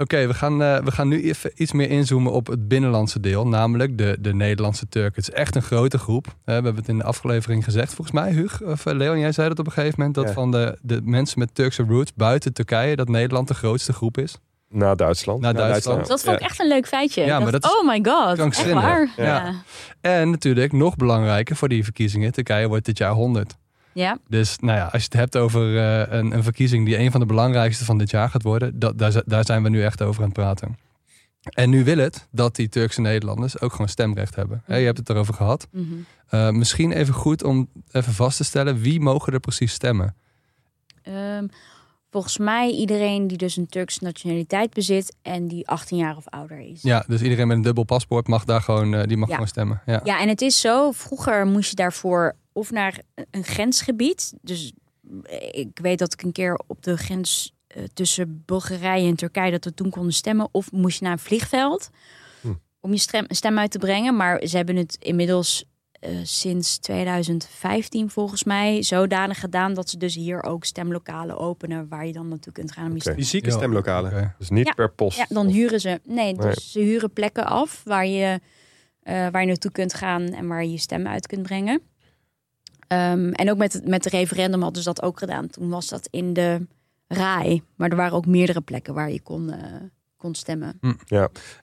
Oké, 0.00 0.26
we, 0.26 0.34
gaan, 0.34 0.62
eh, 0.62 0.78
we 0.78 0.90
gaan 0.90 1.08
nu 1.08 1.22
even 1.22 1.50
iets 1.54 1.72
meer 1.72 1.90
inzoomen 1.90 2.32
op 2.32 2.46
het 2.46 2.68
binnenlandse 2.68 3.20
deel, 3.20 3.46
namelijk 3.46 3.98
de, 3.98 4.16
de 4.20 4.34
Nederlandse 4.34 4.88
Turken. 4.88 5.12
Het 5.22 5.28
is 5.28 5.34
echt 5.34 5.54
een 5.56 5.62
grote 5.62 5.98
groep. 5.98 6.26
We 6.44 6.52
hebben 6.52 6.74
het 6.74 6.88
in 6.88 6.98
de 6.98 7.04
aflevering 7.04 7.64
gezegd, 7.64 7.94
volgens 7.94 8.16
mij, 8.16 8.30
Huug. 8.32 8.62
Of 8.62 8.86
eh, 8.86 8.94
Leon, 8.94 9.18
jij 9.18 9.32
zei 9.32 9.48
dat 9.48 9.58
op 9.58 9.66
een 9.66 9.72
gegeven 9.72 9.94
moment, 9.98 10.14
dat 10.16 10.26
Ja. 10.26 10.32
van 10.32 10.50
de, 10.50 10.78
de 10.82 11.00
mensen 11.04 11.38
met 11.38 11.54
Turkse 11.54 11.82
roots 11.88 12.14
buiten 12.14 12.52
Turkije, 12.52 12.96
dat 12.96 13.08
Nederland 13.08 13.48
de 13.48 13.54
grootste 13.54 13.92
groep 13.92 14.18
is. 14.18 14.36
Na 14.68 14.94
Duitsland. 14.94 15.40
Na 15.40 15.52
Duitsland. 15.52 16.06
Dat 16.06 16.22
vond 16.22 16.36
ik 16.36 16.42
echt 16.42 16.60
een 16.60 16.68
leuk 16.68 16.86
feitje. 16.86 17.20
Ja, 17.24 17.36
Ik 17.36 17.42
maar 17.42 17.50
dacht, 17.52 17.62
dat 17.62 17.72
is 17.72 17.78
oh 17.80 17.86
my 17.86 18.00
god, 18.02 18.26
echt 18.26 18.36
krankzinnig. 18.36 18.82
waar? 18.82 19.10
Ja. 19.16 19.24
Ja. 19.24 19.54
En 20.00 20.30
natuurlijk, 20.30 20.72
nog 20.72 20.96
belangrijker 20.96 21.56
voor 21.56 21.68
die 21.68 21.84
verkiezingen, 21.84 22.32
Turkije 22.32 22.68
wordt 22.68 22.84
dit 22.84 22.98
jaar 22.98 23.12
100. 23.12 23.56
Ja. 23.92 24.18
Dus 24.28 24.58
nou 24.58 24.78
ja, 24.78 24.84
als 24.84 25.02
je 25.02 25.08
het 25.10 25.12
hebt 25.18 25.36
over 25.36 25.78
eh, 25.78 26.18
een, 26.18 26.32
een 26.32 26.42
verkiezing 26.42 26.86
die 26.86 26.98
een 26.98 27.10
van 27.10 27.20
de 27.20 27.26
belangrijkste 27.26 27.84
van 27.84 27.98
dit 27.98 28.10
jaar 28.10 28.28
gaat 28.30 28.42
worden, 28.42 28.78
dat, 28.78 28.98
daar, 28.98 29.22
daar 29.26 29.44
zijn 29.44 29.62
we 29.62 29.68
nu 29.68 29.82
echt 29.82 30.02
over 30.02 30.20
aan 30.22 30.28
het 30.28 30.38
praten. 30.38 30.78
En 31.40 31.70
nu 31.70 31.84
wil 31.84 31.98
het 31.98 32.26
dat 32.30 32.56
die 32.56 32.68
Turkse 32.68 33.00
Nederlanders 33.00 33.60
ook 33.60 33.70
gewoon 33.72 33.88
stemrecht 33.88 34.34
hebben. 34.34 34.62
Je 34.66 34.72
hebt 34.74 34.98
het 34.98 35.08
erover 35.10 35.34
gehad. 35.34 35.68
Mhm. 35.72 35.84
Eh, 36.28 36.50
misschien 36.50 36.92
even 36.92 37.14
goed 37.14 37.44
om 37.44 37.68
even 37.90 38.12
vast 38.12 38.36
te 38.36 38.44
stellen, 38.44 38.80
wie 38.80 39.00
mogen 39.00 39.32
er 39.32 39.40
precies 39.40 39.72
stemmen? 39.72 40.14
Ehm, 41.02 41.46
volgens 42.10 42.38
mij 42.38 42.70
iedereen 42.70 43.26
die 43.26 43.36
dus 43.38 43.56
een 43.56 43.66
Turkse 43.66 44.04
nationaliteit 44.04 44.72
bezit 44.72 45.16
en 45.22 45.48
die 45.48 45.68
18 45.68 45.96
jaar 45.98 46.16
of 46.16 46.28
ouder 46.28 46.58
is. 46.60 46.82
Ja, 46.82 47.04
dus 47.06 47.22
iedereen 47.22 47.46
met 47.46 47.56
een 47.56 47.62
dubbel 47.62 47.84
paspoort 47.84 48.26
mag 48.28 48.44
daar 48.44 48.62
gewoon, 48.62 48.94
eh, 48.94 49.02
die 49.06 49.16
mag 49.16 49.28
Ja. 49.28 49.34
gewoon 49.34 49.48
stemmen. 49.48 49.82
Ja. 49.86 50.00
Ja, 50.04 50.20
en 50.20 50.28
het 50.28 50.40
is 50.40 50.60
zo, 50.60 50.90
vroeger 50.90 51.46
moest 51.46 51.70
je 51.70 51.76
daarvoor 51.76 52.36
of 52.52 52.70
naar 52.70 53.00
een 53.30 53.44
grensgebied. 53.44 54.32
Dus 54.42 54.72
ik 55.50 55.78
weet 55.82 55.98
dat 55.98 56.12
ik 56.12 56.22
een 56.22 56.32
keer 56.32 56.60
op 56.66 56.82
de 56.82 56.96
grens 56.96 57.54
eh, 57.66 57.82
tussen 57.94 58.42
Bulgarije 58.46 59.08
en 59.08 59.16
Turkije 59.16 59.50
dat 59.50 59.64
we 59.64 59.74
toen 59.74 59.90
konden 59.90 60.12
stemmen. 60.12 60.48
Of 60.52 60.72
moest 60.72 60.98
je 60.98 61.04
naar 61.04 61.12
een 61.12 61.18
vliegveld 61.18 61.90
Hm. 62.40 62.52
om 62.80 62.92
je 62.92 62.98
stem, 62.98 63.24
stem 63.28 63.58
uit 63.58 63.70
te 63.70 63.78
brengen. 63.78 64.16
Maar 64.16 64.46
ze 64.46 64.56
hebben 64.56 64.76
het 64.76 64.96
inmiddels 65.00 65.64
eh, 65.92 66.10
sinds 66.22 66.78
2015 66.78 68.10
volgens 68.10 68.44
mij 68.44 68.82
zodanig 68.82 69.40
gedaan 69.40 69.74
dat 69.74 69.90
ze 69.90 69.96
dus 69.96 70.14
hier 70.14 70.42
ook 70.42 70.64
stemlokalen 70.64 71.38
openen 71.38 71.88
waar 71.88 72.06
je 72.06 72.12
dan 72.12 72.28
naartoe 72.28 72.52
kunt 72.52 72.72
gaan 72.72 72.90
om 72.92 73.00
stem 73.00 73.14
Fysieke 73.14 73.50
stemlokalen. 73.50 74.34
Dus 74.38 74.50
niet 74.50 74.66
Ja. 74.66 74.72
per 74.72 74.90
post. 74.92 75.16
ja, 75.18 75.26
dan 75.28 75.46
Of- 75.46 75.52
huren 75.52 75.80
ze. 75.80 76.00
Nee, 76.04 76.34
dus 76.34 76.44
Nee. 76.44 76.54
ze 76.60 76.78
huren 76.80 77.12
plekken 77.12 77.46
af 77.46 77.80
waar 77.84 78.06
je, 78.06 78.40
eh, 79.02 79.28
waar 79.28 79.40
je 79.40 79.46
naartoe 79.46 79.70
kunt 79.70 79.94
gaan 79.94 80.22
en 80.22 80.46
waar 80.46 80.64
je 80.64 80.70
je 80.70 80.78
stem 80.78 81.06
uit 81.06 81.26
kunt 81.26 81.42
brengen. 81.42 81.80
Ehm, 82.90 83.28
en 83.32 83.50
ook 83.50 83.56
met 83.56 83.72
het 83.72 83.88
met 83.88 84.02
de 84.02 84.08
referendum 84.08 84.62
hadden 84.62 84.82
ze 84.82 84.88
dat 84.88 85.02
ook 85.02 85.18
gedaan. 85.18 85.48
Toen 85.48 85.68
was 85.68 85.88
dat 85.88 86.08
in 86.10 86.32
de 86.32 86.66
RAI. 87.06 87.62
Maar 87.76 87.90
er 87.90 87.96
waren 87.96 88.16
ook 88.16 88.26
meerdere 88.26 88.60
plekken 88.60 88.94
waar 88.94 89.10
je 89.10 89.20
kon, 89.22 89.50
eh, 89.50 89.64
kon 90.16 90.34
stemmen. 90.34 90.80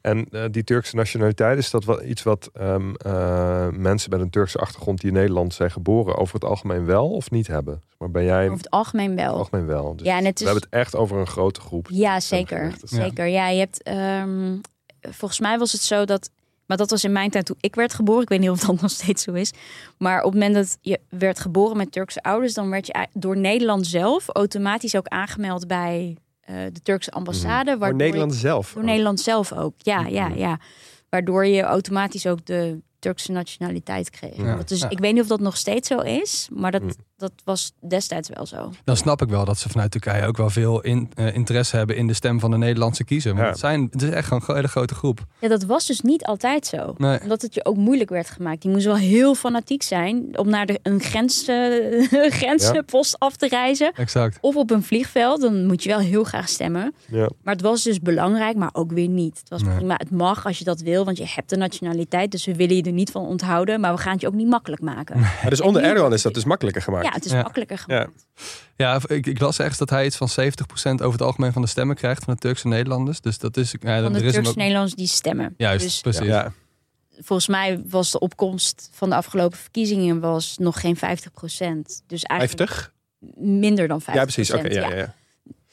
En 0.01 0.25
eh, 0.29 0.43
die 0.51 0.63
Turkse 0.63 0.95
nationaliteit, 0.95 1.57
is 1.57 1.69
dat 1.69 1.85
wel 1.85 2.03
iets 2.03 2.23
wat 2.23 2.49
ehm, 2.53 2.93
eh, 2.95 3.67
mensen 3.69 4.09
met 4.09 4.19
een 4.19 4.29
Turkse 4.29 4.57
achtergrond 4.57 4.99
die 5.01 5.09
in 5.09 5.15
Nederland 5.15 5.53
zijn 5.53 5.71
geboren 5.71 6.15
over 6.17 6.33
het 6.33 6.43
algemeen 6.43 6.85
wel 6.85 7.09
of 7.09 7.31
niet 7.31 7.47
hebben? 7.47 7.81
Maar 7.97 8.11
ben 8.11 8.23
jij 8.23 8.45
Over 8.45 8.57
het 8.57 8.69
algemeen 8.69 9.09
over 9.09 9.19
het 9.23 9.29
wel. 9.29 9.37
algemeen 9.37 9.65
wel? 9.65 9.95
Dus 9.95 10.07
Ja, 10.07 10.17
en 10.17 10.25
het 10.25 10.39
We 10.39 10.45
is- 10.45 10.51
hebben 10.51 10.69
het 10.69 10.79
echt 10.79 10.95
over 10.95 11.17
een 11.17 11.27
grote 11.27 11.59
groep. 11.61 11.87
Ja, 11.91 12.19
zeker. 12.19 12.63
Ja. 12.65 12.73
Zeker. 12.83 13.25
Ja, 13.27 13.47
je 13.49 13.59
hebt. 13.59 13.83
ehm, 13.83 14.57
volgens 15.01 15.39
mij 15.39 15.57
was 15.57 15.71
het 15.71 15.81
zo 15.81 16.05
dat. 16.05 16.29
Maar 16.67 16.77
dat 16.77 16.89
was 16.89 17.03
in 17.03 17.11
mijn 17.11 17.29
tijd 17.29 17.45
toen 17.45 17.57
ik 17.59 17.75
werd 17.75 17.93
geboren. 17.93 18.21
Ik 18.21 18.29
weet 18.29 18.39
niet 18.39 18.49
of 18.49 18.59
dat 18.59 18.81
nog 18.81 18.91
steeds 18.91 19.23
zo 19.23 19.33
is. 19.33 19.51
Maar 19.97 20.17
op 20.23 20.31
het 20.33 20.41
moment 20.41 20.55
dat 20.55 20.77
je 20.81 20.99
werd 21.09 21.39
geboren 21.39 21.77
met 21.77 21.91
Turkse 21.91 22.21
ouders, 22.21 22.53
dan 22.53 22.69
werd 22.69 22.87
je 22.87 23.07
door 23.13 23.37
Nederland 23.37 23.87
zelf 23.87 24.25
automatisch 24.27 24.95
ook 24.95 25.07
aangemeld 25.07 25.67
bij 25.67 26.17
eh, 26.41 26.55
de 26.71 26.81
Turkse 26.81 27.11
ambassade. 27.11 27.69
Voor 27.71 27.79
waardoor 27.79 27.97
Nederland 27.99 28.33
Je, 28.33 28.39
zelf. 28.39 28.71
door 28.73 28.83
Nederland 28.83 29.19
zelf 29.19 29.53
ook. 29.53 29.73
Ja, 29.77 30.05
ja, 30.07 30.27
ja. 30.27 30.59
Waardoor 31.09 31.45
je 31.45 31.61
automatisch 31.61 32.25
ook 32.27 32.45
de 32.45 32.79
Turkse 32.99 33.31
nationaliteit 33.31 34.09
kreeg. 34.09 34.35
Ja. 34.35 34.55
Dat 34.55 34.71
is, 34.71 34.79
Ja. 34.79 34.89
Ik 34.89 34.99
weet 34.99 35.13
niet 35.13 35.21
of 35.21 35.27
dat 35.27 35.39
nog 35.39 35.57
steeds 35.57 35.87
zo 35.87 35.99
is, 35.99 36.47
maar 36.53 36.71
dat, 36.71 36.81
Mm. 36.81 36.89
Dat 37.17 37.31
was 37.43 37.71
destijds 37.87 38.29
wel 38.33 38.45
zo. 38.45 38.71
Dan 38.83 38.97
snap 38.97 39.21
ik 39.21 39.29
wel 39.29 39.45
dat 39.45 39.57
ze 39.57 39.69
vanuit 39.69 39.91
Turkije 39.91 40.27
ook 40.27 40.37
wel 40.37 40.49
veel 40.49 40.81
in, 40.81 41.09
eh, 41.15 41.35
interesse 41.35 41.75
hebben 41.77 41.95
in 41.95 42.07
de 42.07 42.13
stem 42.13 42.39
van 42.39 42.51
de 42.51 42.57
Nederlandse 42.57 43.03
kiezer. 43.03 43.31
Want 43.31 43.43
Ja. 43.43 43.49
het, 43.49 43.59
zijn, 43.59 43.87
het 43.91 44.01
is 44.01 44.09
echt 44.09 44.27
gewoon 44.27 44.43
een 44.47 44.55
hele 44.55 44.67
grote 44.67 44.95
groep. 44.95 45.25
Ja, 45.39 45.47
dat 45.47 45.63
was 45.63 45.85
dus 45.85 46.01
niet 46.01 46.25
altijd 46.25 46.65
zo. 46.67 46.93
Nee. 46.97 47.21
Omdat 47.21 47.41
het 47.41 47.53
je 47.53 47.65
ook 47.65 47.75
moeilijk 47.75 48.09
werd 48.09 48.29
gemaakt. 48.29 48.63
Je 48.63 48.69
moest 48.69 48.85
wel 48.85 48.95
heel 48.95 49.35
fanatiek 49.35 49.83
zijn 49.83 50.37
om 50.37 50.49
naar 50.49 50.65
de, 50.65 50.79
een 50.83 50.99
grens, 51.01 51.47
eh, 51.47 52.31
grenspost 52.39 53.19
af 53.19 53.35
te 53.35 53.47
reizen. 53.47 53.91
Exact. 53.93 54.37
Of 54.41 54.55
op 54.55 54.71
een 54.71 54.83
vliegveld. 54.83 55.41
Dan 55.41 55.65
moet 55.65 55.83
je 55.83 55.89
wel 55.89 55.99
heel 55.99 56.23
graag 56.23 56.49
stemmen. 56.49 56.93
Ja. 57.07 57.29
Maar 57.43 57.53
het 57.53 57.63
was 57.63 57.83
dus 57.83 57.99
belangrijk, 57.99 58.55
maar 58.55 58.69
ook 58.73 58.91
weer 58.91 59.07
niet. 59.09 59.37
Het 59.39 59.49
was 59.49 59.63
Nee. 59.63 59.75
prima. 59.75 59.93
Het 59.97 60.11
mag 60.11 60.45
als 60.45 60.57
je 60.57 60.63
dat 60.63 60.81
wil, 60.81 61.05
want 61.05 61.17
je 61.17 61.25
hebt 61.27 61.49
de 61.49 61.57
nationaliteit. 61.57 62.31
Dus 62.31 62.45
we 62.45 62.55
willen 62.55 62.75
je 62.75 62.83
er 62.83 62.91
niet 62.91 63.11
van 63.11 63.25
onthouden. 63.25 63.79
Maar 63.79 63.93
we 63.93 63.99
gaan 63.99 64.11
het 64.11 64.21
je 64.21 64.27
ook 64.27 64.33
niet 64.33 64.47
makkelijk 64.49 64.81
maken. 64.81 65.19
Maar 65.19 65.45
dus 65.49 65.61
onder 65.61 65.83
Erdogan 65.83 66.13
is 66.13 66.21
dat 66.21 66.33
dus 66.33 66.45
makkelijker 66.45 66.81
gemaakt. 66.81 67.05
Ja, 67.07 67.13
het 67.13 67.25
is 67.25 67.31
Ja. 67.31 67.41
makkelijker 67.41 67.83
Ja. 67.87 67.97
gemaakt. 67.99 68.25
Ja, 68.75 69.01
ik, 69.07 69.25
ik 69.25 69.39
las 69.39 69.59
ergens 69.59 69.77
dat 69.77 69.89
hij 69.89 70.05
iets 70.05 70.15
van 70.17 70.29
70% 70.29 71.01
over 71.01 71.11
het 71.11 71.21
algemeen 71.21 71.53
van 71.53 71.61
de 71.61 71.67
stemmen 71.67 71.95
krijgt 71.95 72.23
van 72.23 72.33
de 72.33 72.39
Turkse 72.39 72.67
Nederlanders. 72.67 73.21
Dus 73.21 73.37
dat 73.39 73.57
is. 73.57 73.71
Ja, 73.79 74.01
Van 74.01 74.13
de 74.13 74.19
er 74.19 74.25
is 74.25 74.31
hem 74.31 74.31
Turks 74.31 74.47
ook- 74.49 74.55
Nederlanders 74.55 74.95
die 74.95 75.07
stemmen. 75.07 75.53
Juist, 75.57 75.83
Dus 75.85 76.01
precies. 76.01 76.25
Ja. 76.25 76.51
volgens 77.19 77.47
mij 77.47 77.81
was 77.89 78.11
de 78.11 78.19
opkomst 78.19 78.89
van 78.93 79.09
de 79.09 79.15
afgelopen 79.15 79.57
verkiezingen 79.57 80.19
was 80.19 80.57
nog 80.57 80.79
geen 80.79 80.95
50% 80.97 82.03
Dus 82.07 82.23
eigenlijk 82.23 82.69
50? 82.69 82.93
minder 83.35 83.87
dan 83.87 84.01
50 84.01 84.13
Ja, 84.15 84.23
precies. 84.33 84.53
Oké, 84.53 84.67
ja, 84.67 84.89
ja, 84.89 84.95
ja. 84.95 85.13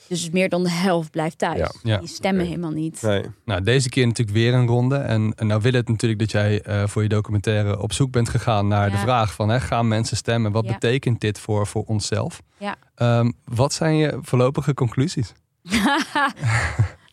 Dus 0.08 0.30
meer 0.30 0.48
dan 0.48 0.62
de 0.62 0.70
helft 0.70 1.10
blijft 1.10 1.38
thuis. 1.38 1.58
Ja. 1.58 1.72
Ja. 1.82 1.98
Die 1.98 2.08
stemmen 2.08 2.46
helemaal 2.46 2.70
niet. 2.70 3.02
Nee. 3.02 3.22
Nou, 3.44 3.62
deze 3.62 3.88
keer 3.88 4.06
natuurlijk 4.06 4.36
weer 4.36 4.54
een 4.54 4.66
ronde. 4.66 4.96
En, 4.96 5.32
en 5.36 5.46
nou 5.46 5.60
wil 5.60 5.72
het 5.72 5.88
natuurlijk 5.88 6.20
dat 6.20 6.30
jij 6.30 6.62
eh, 6.62 6.86
voor 6.86 7.02
je 7.02 7.08
documentaire 7.08 7.80
op 7.80 7.92
zoek 7.92 8.10
bent 8.10 8.28
gegaan 8.28 8.68
naar 8.68 8.90
de 8.90 8.96
vraag 8.96 9.32
van... 9.32 9.48
Hè, 9.48 9.60
gaan 9.60 9.88
mensen 9.88 10.16
stemmen? 10.16 10.52
Wat 10.52 10.66
betekent 10.66 11.20
dit 11.20 11.38
voor, 11.38 11.66
voor 11.66 11.84
onszelf? 11.86 12.42
Ja. 12.58 12.76
Ehm, 12.94 13.30
wat 13.44 13.72
zijn 13.72 13.96
je 13.96 14.18
voorlopige 14.22 14.74
conclusies? 14.74 15.32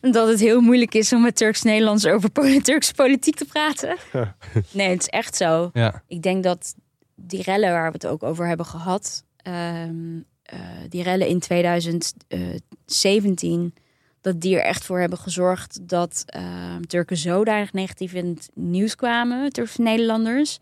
dat 0.00 0.28
het 0.28 0.40
heel 0.40 0.60
moeilijk 0.60 0.94
is 0.94 1.12
om 1.12 1.22
met 1.22 1.36
Turks-Nederlands 1.36 2.06
over 2.06 2.32
Turkse 2.62 2.94
politiek 2.94 3.36
te 3.36 3.44
praten. 3.44 3.96
Nee, 4.70 4.88
het 4.88 5.00
is 5.00 5.08
echt 5.08 5.36
zo. 5.36 5.70
Ja, 5.72 6.02
Ik 6.06 6.22
denk 6.22 6.42
dat 6.42 6.74
die 7.14 7.42
rellen 7.42 7.70
waar 7.70 7.86
we 7.86 7.92
het 7.92 8.06
ook 8.06 8.22
over 8.22 8.46
hebben 8.46 8.66
gehad, 8.66 9.24
ehm, 9.36 10.20
eh, 10.52 10.58
die 10.88 11.02
rellen 11.02 11.28
in 11.28 11.38
2017, 11.38 13.74
dat 14.20 14.40
die 14.40 14.56
er 14.56 14.64
echt 14.64 14.84
voor 14.84 15.00
hebben 15.00 15.18
gezorgd 15.18 15.78
dat 15.82 16.22
ehm, 16.26 16.80
Turken 16.80 17.16
zodanig 17.16 17.72
negatief 17.72 18.12
in 18.12 18.26
het 18.26 18.50
nieuws 18.54 18.96
kwamen, 18.96 19.52
Turkse 19.52 19.82
Nederlanders, 19.82 20.58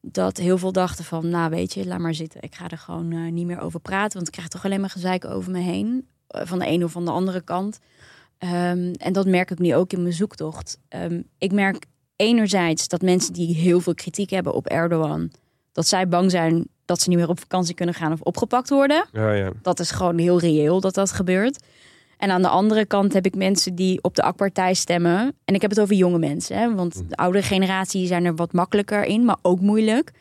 dat 0.00 0.36
heel 0.36 0.58
veel 0.58 0.72
dachten 0.72 1.04
van, 1.04 1.28
nou 1.28 1.50
weet 1.50 1.74
je, 1.74 1.86
laat 1.86 1.98
maar 1.98 2.14
zitten. 2.14 2.42
Ik 2.42 2.54
ga 2.54 2.68
er 2.68 2.78
gewoon 2.78 3.12
eh, 3.12 3.32
niet 3.32 3.46
meer 3.46 3.60
over 3.60 3.80
praten, 3.80 4.16
want 4.16 4.26
ik 4.26 4.32
krijg 4.32 4.48
toch 4.48 4.64
alleen 4.64 4.80
maar 4.80 4.90
gezeik 4.90 5.24
over 5.24 5.52
me 5.52 5.60
heen, 5.60 6.06
eh, 6.26 6.42
van 6.44 6.58
de 6.58 6.66
ene 6.66 6.84
of 6.84 6.92
van 6.92 7.04
de 7.04 7.10
andere 7.10 7.40
kant. 7.40 7.78
Ehm, 8.38 8.92
en 8.96 9.12
dat 9.12 9.26
merk 9.26 9.50
ik 9.50 9.58
nu 9.58 9.74
ook 9.74 9.92
in 9.92 10.02
mijn 10.02 10.14
zoektocht. 10.14 10.78
Ehm, 10.88 11.22
ik 11.38 11.52
merk 11.52 11.86
enerzijds 12.16 12.88
dat 12.88 13.02
mensen 13.02 13.32
die 13.32 13.54
heel 13.54 13.80
veel 13.80 13.94
kritiek 13.94 14.30
hebben 14.30 14.54
op 14.54 14.66
Erdogan, 14.66 15.32
dat 15.72 15.86
zij 15.86 16.08
bang 16.08 16.30
zijn 16.30 16.68
dat 16.88 17.00
ze 17.00 17.08
niet 17.08 17.18
meer 17.18 17.28
op 17.28 17.40
vakantie 17.40 17.74
kunnen 17.74 17.94
gaan 17.94 18.12
of 18.12 18.20
opgepakt 18.20 18.68
worden. 18.68 19.06
Ja, 19.12 19.32
ja. 19.32 19.50
Dat 19.62 19.80
is 19.80 19.90
gewoon 19.90 20.18
heel 20.18 20.40
reëel 20.40 20.80
dat 20.80 20.94
dat 20.94 21.12
gebeurt. 21.12 21.64
En 22.16 22.30
aan 22.30 22.42
de 22.42 22.48
andere 22.48 22.86
kant 22.86 23.12
heb 23.12 23.26
ik 23.26 23.34
mensen 23.34 23.74
die 23.74 24.02
op 24.02 24.14
de 24.14 24.22
AK-partij 24.22 24.74
stemmen. 24.74 25.34
En 25.44 25.54
ik 25.54 25.60
heb 25.60 25.70
het 25.70 25.80
over 25.80 25.94
jonge 25.94 26.18
mensen, 26.18 26.58
hè, 26.58 26.74
want 26.74 27.02
de 27.08 27.16
oudere 27.16 27.44
generatie 27.44 28.06
zijn 28.06 28.24
er 28.24 28.34
wat 28.34 28.52
makkelijker 28.52 29.04
in, 29.04 29.24
maar 29.24 29.36
ook 29.42 29.60
moeilijk. 29.60 30.12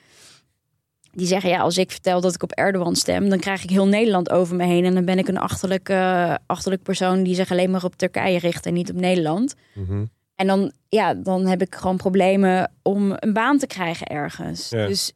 Die 1.11 1.28
zeggen, 1.28 1.49
ja, 1.49 1.59
als 1.59 1.78
ik 1.78 1.91
vertel 1.91 2.22
dat 2.22 2.34
ik 2.34 2.43
op 2.43 2.51
Erdogan 2.51 2.95
stem, 2.95 3.30
dan 3.30 3.39
krijg 3.39 3.63
ik 3.63 3.70
heel 3.70 3.88
Nederland 3.88 4.30
over 4.30 4.55
me 4.55 4.65
heen. 4.65 4.86
En 4.86 4.93
dan 4.93 5.05
ben 5.05 5.18
ik 5.18 5.28
een 5.28 5.38
achterlijke, 5.38 6.39
achterlijk 6.45 6.84
persoon 6.84 7.24
die 7.24 7.36
zich 7.36 7.51
alleen 7.51 7.72
maar 7.72 7.84
op 7.84 7.95
Turkije 7.95 8.39
richt 8.39 8.65
en 8.65 8.74
niet 8.74 8.89
op 8.89 8.95
Nederland. 8.95 9.55
Mhm. 9.74 10.05
En 10.36 10.47
dan, 10.47 10.72
ja, 10.89 11.13
dan 11.13 11.45
heb 11.45 11.61
ik 11.61 11.76
gewoon 11.76 11.97
problemen 11.97 12.72
om 12.82 13.13
een 13.15 13.34
baan 13.34 13.57
te 13.57 13.68
krijgen 13.68 14.07
ergens. 14.07 14.70
Ja. 14.70 14.88
Dus 14.88 15.11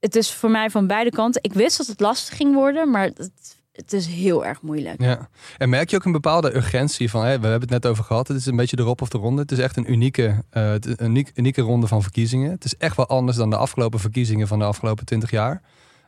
het 0.00 0.16
is 0.16 0.32
voor 0.32 0.50
mij 0.50 0.70
van 0.70 0.86
beide 0.86 1.10
kanten. 1.10 1.42
Ik 1.42 1.52
wist 1.52 1.78
dat 1.78 1.86
het 1.86 2.00
lastig 2.00 2.36
ging 2.36 2.54
worden, 2.54 2.90
maar 2.90 3.04
het, 3.04 3.56
het 3.72 3.92
is 3.92 4.06
heel 4.06 4.44
erg 4.44 4.62
moeilijk. 4.62 5.02
ja. 5.02 5.28
En 5.58 5.68
merk 5.68 5.90
je 5.90 5.96
ook 5.96 6.04
een 6.04 6.12
bepaalde 6.12 6.54
urgentie 6.56 7.10
van... 7.10 7.20
We 7.20 7.28
hebben 7.28 7.60
het 7.60 7.70
net 7.70 7.86
over 7.86 8.04
gehad, 8.04 8.28
het 8.28 8.36
is 8.36 8.46
een 8.46 8.56
beetje 8.56 8.76
de 8.76 8.82
rop 8.82 9.02
of 9.02 9.08
de 9.08 9.18
ronde. 9.18 9.42
Het 9.42 9.52
is 9.52 9.58
echt 9.58 9.76
een 9.76 9.92
unieke, 9.92 10.42
eh, 10.50 10.72
een 10.80 11.04
uniek, 11.04 11.30
unieke 11.34 11.60
ronde 11.60 11.86
van 11.86 12.02
verkiezingen. 12.02 12.50
Het 12.50 12.64
is 12.64 12.76
echt 12.76 12.96
wel 12.96 13.06
anders 13.06 13.36
dan 13.36 13.50
de 13.50 13.56
afgelopen 13.56 14.00
verkiezingen 14.00 14.48
van 14.48 14.58
de 14.58 14.64
afgelopen 14.64 15.04
20 15.04 15.30
jaar. 15.30 15.62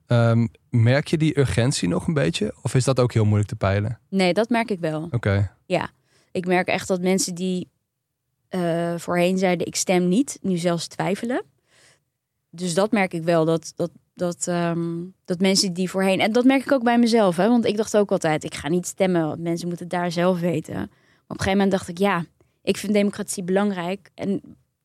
Ehm, 0.06 0.46
merk 0.70 1.06
je 1.06 1.18
die 1.18 1.38
urgentie 1.38 1.88
nog 1.88 2.06
een 2.06 2.14
beetje? 2.14 2.54
Of 2.62 2.74
is 2.74 2.84
dat 2.84 3.00
ook 3.00 3.12
heel 3.12 3.24
moeilijk 3.24 3.48
te 3.48 3.56
peilen? 3.56 3.98
Nee, 4.08 4.32
dat 4.34 4.48
merk 4.48 4.70
ik 4.70 4.80
wel. 4.80 5.08
Oké, 5.10 5.50
Ik 6.32 6.46
merk 6.46 6.68
echt 6.68 6.88
dat 6.88 7.00
mensen 7.00 7.34
die 7.34 7.68
eh, 8.48 8.94
voorheen 8.96 9.38
zeiden 9.38 9.66
ik 9.66 9.76
stem 9.76 10.08
niet, 10.08 10.38
nu 10.42 10.56
zelfs 10.56 10.86
twijfelen. 10.86 11.44
Dus 12.58 12.74
dat 12.74 12.92
merk 12.92 13.14
ik 13.14 13.22
wel, 13.22 13.44
dat, 13.44 13.72
dat, 13.76 13.90
dat, 14.14 14.46
ehm, 14.46 15.04
dat 15.24 15.40
mensen 15.40 15.72
die 15.72 15.90
voorheen... 15.90 16.20
En 16.20 16.32
dat 16.32 16.44
merk 16.44 16.64
ik 16.64 16.72
ook 16.72 16.82
bij 16.82 16.98
mezelf, 16.98 17.36
hè, 17.36 17.48
want 17.48 17.64
ik 17.64 17.76
dacht 17.76 17.96
ook 17.96 18.10
altijd, 18.10 18.44
ik 18.44 18.54
ga 18.54 18.68
niet 18.68 18.86
stemmen, 18.86 19.26
want 19.26 19.40
mensen 19.40 19.68
moeten 19.68 19.86
het 19.86 19.94
daar 19.94 20.12
zelf 20.12 20.40
weten. 20.40 20.74
op 20.74 20.80
een 20.80 20.90
gegeven 21.28 21.50
moment 21.50 21.70
dacht 21.70 21.88
ik, 21.88 21.98
ja, 21.98 22.24
ik 22.62 22.76
vind 22.76 22.92
democratie 22.92 23.42
belangrijk. 23.42 24.10
En 24.14 24.40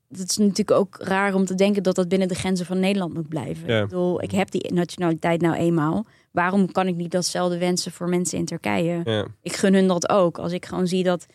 het 0.09 0.29
is 0.29 0.37
natuurlijk 0.37 0.71
ook 0.71 0.97
raar 0.99 1.33
om 1.33 1.45
te 1.45 1.55
denken 1.55 1.83
dat 1.83 1.95
dat 1.95 2.07
binnen 2.07 2.27
de 2.27 2.35
grenzen 2.35 2.65
van 2.65 2.79
Nederland 2.79 3.13
moet 3.13 3.27
blijven. 3.27 3.67
Ja. 3.67 3.81
Ik 3.81 3.87
bedoel, 3.87 4.21
ik 4.21 4.31
heb 4.31 4.51
die 4.51 4.73
nationaliteit 4.73 5.41
nou 5.41 5.55
eenmaal. 5.55 6.05
Waarom 6.31 6.71
kan 6.71 6.87
ik 6.87 6.95
niet 6.95 7.11
datzelfde 7.11 7.57
wensen 7.57 7.91
voor 7.91 8.09
mensen 8.09 8.37
in 8.37 8.45
Turkije? 8.45 9.01
Ja. 9.03 9.25
Ik 9.41 9.55
gun 9.55 9.73
hun 9.73 9.87
dat 9.87 10.09
ook. 10.09 10.37
Als 10.37 10.51
ik 10.51 10.65
gewoon 10.65 10.87
zie 10.87 11.03
dat, 11.03 11.25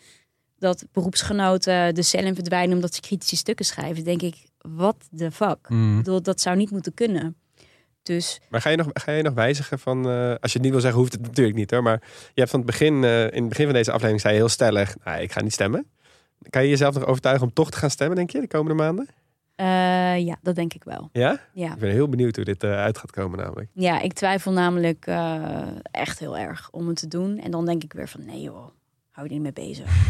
dat 0.57 0.85
beroepsgenoten 0.91 1.95
de 1.95 2.01
cel 2.01 2.23
in 2.23 2.35
verdwijnen 2.35 2.75
omdat 2.75 2.95
ze 2.95 3.01
kritische 3.01 3.35
stukken 3.35 3.65
schrijven, 3.65 4.03
denk 4.03 4.21
ik, 4.21 4.35
what 4.61 4.95
the 5.17 5.31
fuck? 5.31 5.69
Mm. 5.69 5.97
Ik 5.97 6.03
bedoel, 6.03 6.21
dat 6.21 6.41
zou 6.41 6.57
niet 6.57 6.71
moeten 6.71 6.93
kunnen. 6.93 7.35
Dus 8.03 8.41
Maar 8.49 8.61
ga 8.61 8.69
je, 8.69 8.77
nog, 8.77 8.87
ga 8.93 9.11
je 9.11 9.23
nog 9.23 9.33
wijzigen 9.33 9.79
van... 9.79 10.09
eh, 10.09 10.29
als 10.39 10.51
je 10.51 10.57
het 10.57 10.61
niet 10.61 10.71
wil 10.71 10.81
zeggen, 10.81 10.99
hoeft 10.99 11.13
het 11.13 11.21
natuurlijk 11.21 11.57
niet 11.57 11.71
hoor. 11.71 11.83
Maar 11.83 12.01
je 12.33 12.39
hebt 12.39 12.49
van 12.49 12.59
het 12.59 12.69
begin, 12.69 13.03
eh, 13.03 13.23
in 13.23 13.39
het 13.39 13.49
begin 13.49 13.65
van 13.65 13.73
deze 13.73 13.89
aflevering 13.89 14.21
zei 14.21 14.33
je 14.33 14.39
heel 14.39 14.49
stellig... 14.49 14.95
Nou, 15.03 15.21
ik 15.21 15.31
ga 15.31 15.41
niet 15.41 15.53
stemmen. 15.53 15.87
Kan 16.49 16.63
je 16.63 16.69
jezelf 16.69 16.93
nog 16.95 17.05
overtuigen 17.05 17.47
om 17.47 17.53
toch 17.53 17.71
te 17.71 17.77
gaan 17.77 17.89
stemmen, 17.89 18.15
denk 18.15 18.29
je, 18.29 18.39
de 18.39 18.47
komende 18.47 18.83
maanden? 18.83 19.07
eh, 19.55 20.25
ja, 20.25 20.35
dat 20.41 20.55
denk 20.55 20.73
ik 20.73 20.83
wel. 20.83 21.09
Ja? 21.11 21.39
Ja. 21.53 21.73
Ik 21.73 21.79
ben 21.79 21.91
heel 21.91 22.09
benieuwd 22.09 22.35
hoe 22.35 22.45
dit 22.45 22.63
uit 22.63 22.97
gaat 22.97 23.11
komen 23.11 23.39
namelijk. 23.39 23.69
Ja, 23.73 24.01
ik 24.01 24.13
twijfel 24.13 24.51
namelijk 24.51 25.07
echt 25.91 26.19
heel 26.19 26.37
erg 26.37 26.69
om 26.71 26.87
het 26.87 26.95
te 26.99 27.07
doen. 27.07 27.39
En 27.39 27.51
dan 27.51 27.65
denk 27.65 27.83
ik 27.83 27.93
weer 27.93 28.07
van 28.09 28.25
nee 28.25 28.41
joh, 28.41 28.67
hou 29.09 29.27
je 29.27 29.33
niet 29.33 29.41
mee 29.41 29.53
bezig. 29.67 29.91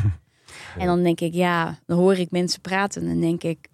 En 0.78 0.86
dan 0.86 1.04
denk 1.04 1.20
ik, 1.20 1.34
ja, 1.34 1.80
dan 1.86 1.98
hoor 1.98 2.16
ik 2.16 2.32
mensen 2.32 2.62
praten 2.62 3.02
en 3.02 3.08
dan 3.08 3.20
denk 3.22 3.44
ik, 3.44 3.68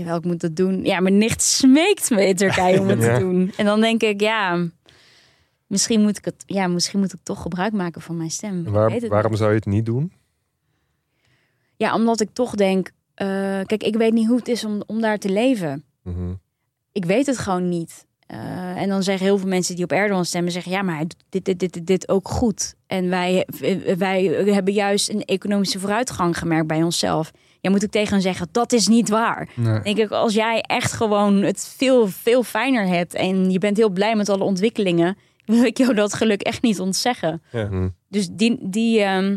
jawel, 0.00 0.16
ik 0.16 0.24
moet 0.24 0.40
dat 0.40 0.56
doen. 0.56 0.84
Ja, 0.84 1.00
mijn 1.00 1.18
nicht 1.18 1.42
smeekt 1.42 2.10
me 2.10 2.26
in 2.26 2.36
Turkije 2.36 2.80
om 2.80 2.88
het 2.88 3.02
Ja. 3.02 3.14
te 3.14 3.20
doen. 3.20 3.52
En 3.56 3.64
dan 3.64 3.80
denk 3.80 4.02
ik, 4.02 4.20
ja, 4.20 4.66
misschien 5.66 6.00
moet 6.00 6.18
ik 6.18 6.24
het, 6.24 6.42
ja, 6.46 6.66
misschien 6.66 6.98
moet 7.00 7.12
ik 7.12 7.18
toch 7.22 7.42
gebruik 7.42 7.72
maken 7.72 8.00
van 8.00 8.16
mijn 8.16 8.30
stem. 8.30 8.64
Waar- 8.64 9.08
waarom 9.08 9.30
niet. 9.30 9.38
zou 9.40 9.50
je 9.50 9.56
het 9.56 9.66
niet 9.66 9.86
doen? 9.86 10.12
Ja, 11.76 11.94
omdat 11.94 12.20
ik 12.20 12.28
toch 12.32 12.54
denk, 12.54 12.90
eh, 13.14 13.26
kijk, 13.64 13.82
ik 13.82 13.96
weet 13.96 14.12
niet 14.12 14.26
hoe 14.26 14.36
het 14.36 14.48
is 14.48 14.64
om, 14.64 14.82
om 14.86 15.00
daar 15.00 15.18
te 15.18 15.28
leven. 15.28 15.84
Mhm. 16.02 16.32
ik 16.92 17.04
weet 17.04 17.26
het 17.26 17.38
gewoon 17.38 17.68
niet. 17.68 18.06
Eh, 18.26 18.76
en 18.82 18.88
dan 18.88 19.02
zeggen 19.02 19.26
heel 19.26 19.38
veel 19.38 19.48
mensen 19.48 19.74
die 19.74 19.84
op 19.84 19.92
Erdogan 19.92 20.24
stemmen, 20.24 20.52
zeggen 20.52 20.72
ja, 20.72 20.82
maar 20.82 20.94
hij 20.94 21.06
doet 21.06 21.24
dit, 21.28 21.44
dit, 21.44 21.58
dit, 21.58 21.72
dit, 21.72 21.86
dit 21.86 22.08
ook 22.08 22.28
goed. 22.28 22.74
En 22.86 23.08
wij, 23.08 23.46
wij 23.98 24.22
hebben 24.46 24.74
juist 24.74 25.08
een 25.08 25.24
economische 25.24 25.78
vooruitgang 25.78 26.38
gemerkt 26.38 26.66
bij 26.66 26.82
onszelf. 26.82 27.30
Ja, 27.60 27.70
moet 27.70 27.82
ik 27.82 27.90
tegen 27.90 28.12
hen 28.12 28.22
zeggen, 28.22 28.48
dat 28.52 28.72
is 28.72 28.88
niet 28.88 29.08
waar. 29.08 29.48
Nee. 29.56 29.80
Denk 29.80 29.98
ik, 29.98 30.10
als 30.10 30.34
jij 30.34 30.60
echt 30.60 30.92
gewoon 30.92 31.42
het 31.42 31.74
veel, 31.76 32.06
veel 32.08 32.42
fijner 32.42 32.86
hebt 32.86 33.14
en 33.14 33.50
je 33.50 33.58
bent 33.58 33.76
heel 33.76 33.90
blij 33.90 34.16
met 34.16 34.28
alle 34.28 34.44
ontwikkelingen, 34.44 35.16
wil 35.44 35.64
ik 35.64 35.78
jou 35.78 35.94
dat 35.94 36.14
geluk 36.14 36.42
echt 36.42 36.62
niet 36.62 36.80
ontzeggen. 36.80 37.42
Mhm. 37.52 37.88
Dus 38.08 38.28
die, 38.28 38.68
die, 38.70 39.00
ehm, 39.00 39.36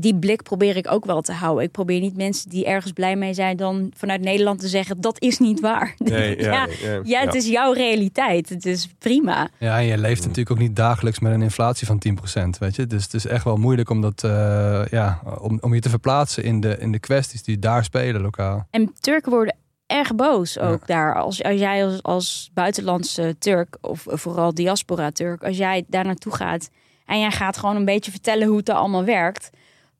die 0.00 0.14
blik 0.14 0.42
probeer 0.42 0.76
ik 0.76 0.90
ook 0.90 1.04
wel 1.04 1.20
te 1.20 1.32
houden. 1.32 1.64
Ik 1.64 1.70
probeer 1.70 2.00
niet 2.00 2.16
mensen 2.16 2.50
die 2.50 2.64
ergens 2.64 2.92
blij 2.92 3.16
mee 3.16 3.34
zijn 3.34 3.56
dan 3.56 3.92
vanuit 3.96 4.20
Nederland 4.20 4.60
te 4.60 4.68
zeggen 4.68 5.00
dat 5.00 5.20
is 5.20 5.38
niet 5.38 5.60
waar. 5.60 5.94
Nee, 6.12 6.38
ja, 6.38 6.52
ja, 6.52 6.66
nee, 6.66 6.76
ja. 6.82 7.00
ja, 7.04 7.20
het 7.20 7.34
is 7.34 7.48
jouw 7.48 7.72
realiteit. 7.72 8.48
Het 8.48 8.66
is 8.66 8.88
prima. 8.98 9.48
Ja, 9.58 9.78
en 9.78 9.84
je 9.84 9.98
leeft 9.98 10.20
natuurlijk 10.20 10.50
ook 10.50 10.58
niet 10.58 10.76
dagelijks 10.76 11.18
met 11.18 11.32
een 11.32 11.42
inflatie 11.42 11.86
van 11.86 12.02
10%, 12.08 12.58
weet 12.58 12.76
je. 12.76 12.86
Dus 12.86 13.02
het 13.02 13.14
is 13.14 13.26
echt 13.26 13.44
wel 13.44 13.56
moeilijk 13.56 13.90
om, 13.90 14.00
dat, 14.00 14.24
eh, 14.24 14.82
ja, 14.90 15.20
om, 15.40 15.58
om 15.60 15.74
je 15.74 15.80
te 15.80 15.88
verplaatsen 15.88 16.44
in 16.44 16.60
de, 16.60 16.76
in 16.78 16.92
de 16.92 16.98
kwesties 16.98 17.42
die 17.42 17.58
daar 17.58 17.84
spelen 17.84 18.20
lokaal. 18.20 18.66
En 18.70 18.92
Turken 19.00 19.30
worden 19.30 19.56
erg 19.86 20.14
boos 20.14 20.58
ook 20.58 20.86
daar. 20.86 21.14
Als, 21.14 21.42
als 21.42 21.58
jij 21.58 21.84
als, 21.84 22.02
als 22.02 22.50
buitenlandse 22.54 23.36
Turk, 23.38 23.76
of 23.80 24.04
vooral 24.06 24.54
diaspora-Turk, 24.54 25.44
als 25.44 25.56
jij 25.56 25.84
daar 25.88 26.04
naartoe 26.04 26.34
gaat 26.34 26.70
en 27.06 27.20
jij 27.20 27.30
gaat 27.30 27.56
gewoon 27.56 27.76
een 27.76 27.84
beetje 27.84 28.10
vertellen 28.10 28.48
hoe 28.48 28.56
het 28.56 28.68
er 28.68 28.74
allemaal 28.74 29.04
werkt. 29.04 29.50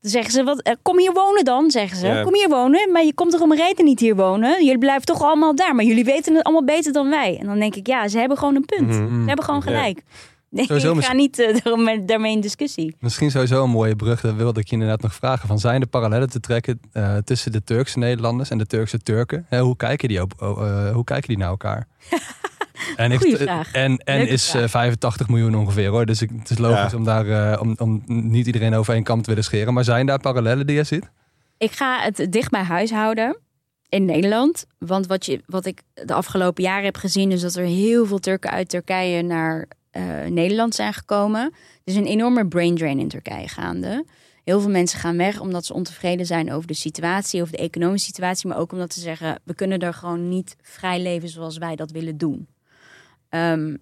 Dan 0.03 0.11
zeggen 0.11 0.33
ze, 0.33 0.45
wat, 0.45 0.63
eh, 0.63 0.73
kom 0.83 0.99
hier 0.99 1.13
wonen 1.13 1.45
dan, 1.45 1.71
zeggen 1.71 1.99
ze. 1.99 2.07
Ja. 2.07 2.23
Kom 2.23 2.35
hier 2.35 2.49
wonen, 2.49 2.93
maar 2.93 3.05
je 3.05 3.15
komt 3.15 3.31
toch 3.31 3.41
om 3.41 3.55
reden 3.55 3.85
niet 3.85 4.01
hier 4.01 4.17
wonen. 4.17 4.65
Jullie 4.65 4.79
blijven 4.79 5.07
toch 5.07 5.23
allemaal 5.23 5.55
daar, 5.55 5.75
maar 5.75 5.85
jullie 5.85 6.05
weten 6.05 6.35
het 6.35 6.45
allemaal 6.45 6.65
beter 6.65 6.93
dan 6.93 7.09
wij. 7.11 7.37
En 7.41 7.47
dan 7.47 7.59
denk 7.59 7.75
ik, 7.75 7.87
ja, 7.87 8.09
ze 8.09 8.19
hebben 8.19 8.39
gewoon 8.39 8.55
een 8.55 8.65
punt. 8.65 8.89
Mhm. 8.89 9.21
Ze 9.21 9.27
hebben 9.27 9.45
gewoon 9.45 9.63
Ja. 9.67 9.95
Nee, 10.53 10.65
Sowieso 10.67 10.87
ik 10.99 11.05
ga 11.05 11.13
misschien- 11.15 11.17
niet 11.17 11.39
eh, 11.57 11.65
daarmee, 11.65 12.05
daarmee 12.05 12.33
in 12.33 12.41
discussie. 12.41 12.97
Misschien 13.01 13.31
sowieso 13.31 13.65
een 13.65 13.71
mooie 13.71 13.97
brug, 13.97 14.21
dat 14.21 14.35
wilde 14.35 14.61
ik 14.61 14.67
je 14.67 14.73
inderdaad 14.73 15.01
nog 15.03 15.15
vragen. 15.15 15.49
Van 15.49 15.59
zijn 15.59 15.81
er 15.81 15.87
parallellen 15.87 16.31
te 16.31 16.41
trekken 16.41 16.81
eh, 16.93 17.17
tussen 17.17 17.53
de 17.53 17.65
Turkse 17.65 17.99
Nederlanders 17.99 18.51
en 18.51 18.59
de 18.59 18.67
Turkse 18.67 18.99
Turken? 18.99 19.47
Hè, 19.49 19.61
hoe, 19.61 19.77
kijken 19.77 20.09
die 20.09 20.21
op, 20.23 20.33
eh, 20.43 20.93
hoe 20.93 21.05
kijken 21.05 21.29
die 21.29 21.39
naar 21.39 21.49
elkaar? 21.49 21.87
En, 22.97 23.21
vraag. 23.21 23.73
en, 23.73 23.97
en 23.99 24.17
Leuke 24.17 24.33
is 24.33 24.51
vraag. 24.51 24.63
eh, 24.63 24.69
85 24.69 25.29
miljoen 25.29 25.55
ongeveer 25.57 25.89
hoor. 25.89 26.07
Dus 26.07 26.23
ik, 26.23 26.31
het 26.39 26.51
is 26.51 26.59
logisch 26.59 26.91
Ja. 26.93 26.97
om 26.99 27.05
daar 27.05 27.61
om, 27.61 27.75
om 27.79 28.03
niet 28.07 28.47
iedereen 28.47 28.75
over 28.75 28.95
één 28.95 29.03
kam 29.03 29.23
te 29.23 29.29
willen 29.29 29.45
scheren. 29.45 29.75
Maar 29.75 29.85
zijn 29.85 30.07
daar 30.07 30.21
parallellen 30.21 30.67
die 30.67 30.77
je 30.77 30.85
ziet? 30.85 31.11
Ik 31.59 31.73
ga 31.73 32.01
het 32.01 32.27
dicht 32.33 32.51
bij 32.51 32.63
huis 32.63 32.91
houden 32.91 33.37
in 33.89 34.05
Nederland. 34.05 34.67
Want 34.79 35.07
wat, 35.07 35.27
je, 35.27 35.43
wat 35.47 35.67
ik 35.67 35.81
de 35.95 36.13
afgelopen 36.15 36.63
jaren 36.63 36.85
heb 36.85 36.97
gezien, 36.97 37.31
is 37.33 37.41
dat 37.41 37.55
er 37.55 37.65
heel 37.65 38.07
veel 38.07 38.19
Turken 38.19 38.51
uit 38.51 38.69
Turkije 38.69 39.23
naar 39.23 39.69
eh, 39.93 40.27
Nederland 40.27 40.75
zijn 40.75 40.93
gekomen. 40.93 41.41
Er 41.43 41.53
is 41.85 41.97
een 41.97 42.07
enorme 42.07 42.49
brain 42.49 42.75
drain 42.75 42.99
in 42.99 43.09
Turkije 43.09 43.49
gaande. 43.49 44.05
Heel 44.45 44.61
veel 44.61 44.71
mensen 44.71 44.99
gaan 44.99 45.17
weg 45.17 45.41
omdat 45.41 45.65
ze 45.65 45.75
ontevreden 45.75 46.27
zijn 46.27 46.53
over 46.53 46.67
de 46.67 46.75
situatie, 46.75 47.41
over 47.41 47.57
de 47.57 47.63
economische 47.63 48.07
situatie, 48.07 48.49
maar 48.49 48.59
ook 48.59 48.73
omdat 48.73 48.93
ze 48.93 49.01
zeggen: 49.01 49.41
we 49.45 49.55
kunnen 49.55 49.79
er 49.79 49.95
gewoon 49.95 50.29
niet 50.29 50.57
vrij 50.63 51.01
leven 51.01 51.29
zoals 51.29 51.59
wij 51.59 51.77
dat 51.77 51.91
willen 51.91 52.17
doen. 52.17 52.49
Ehm, 53.29 53.77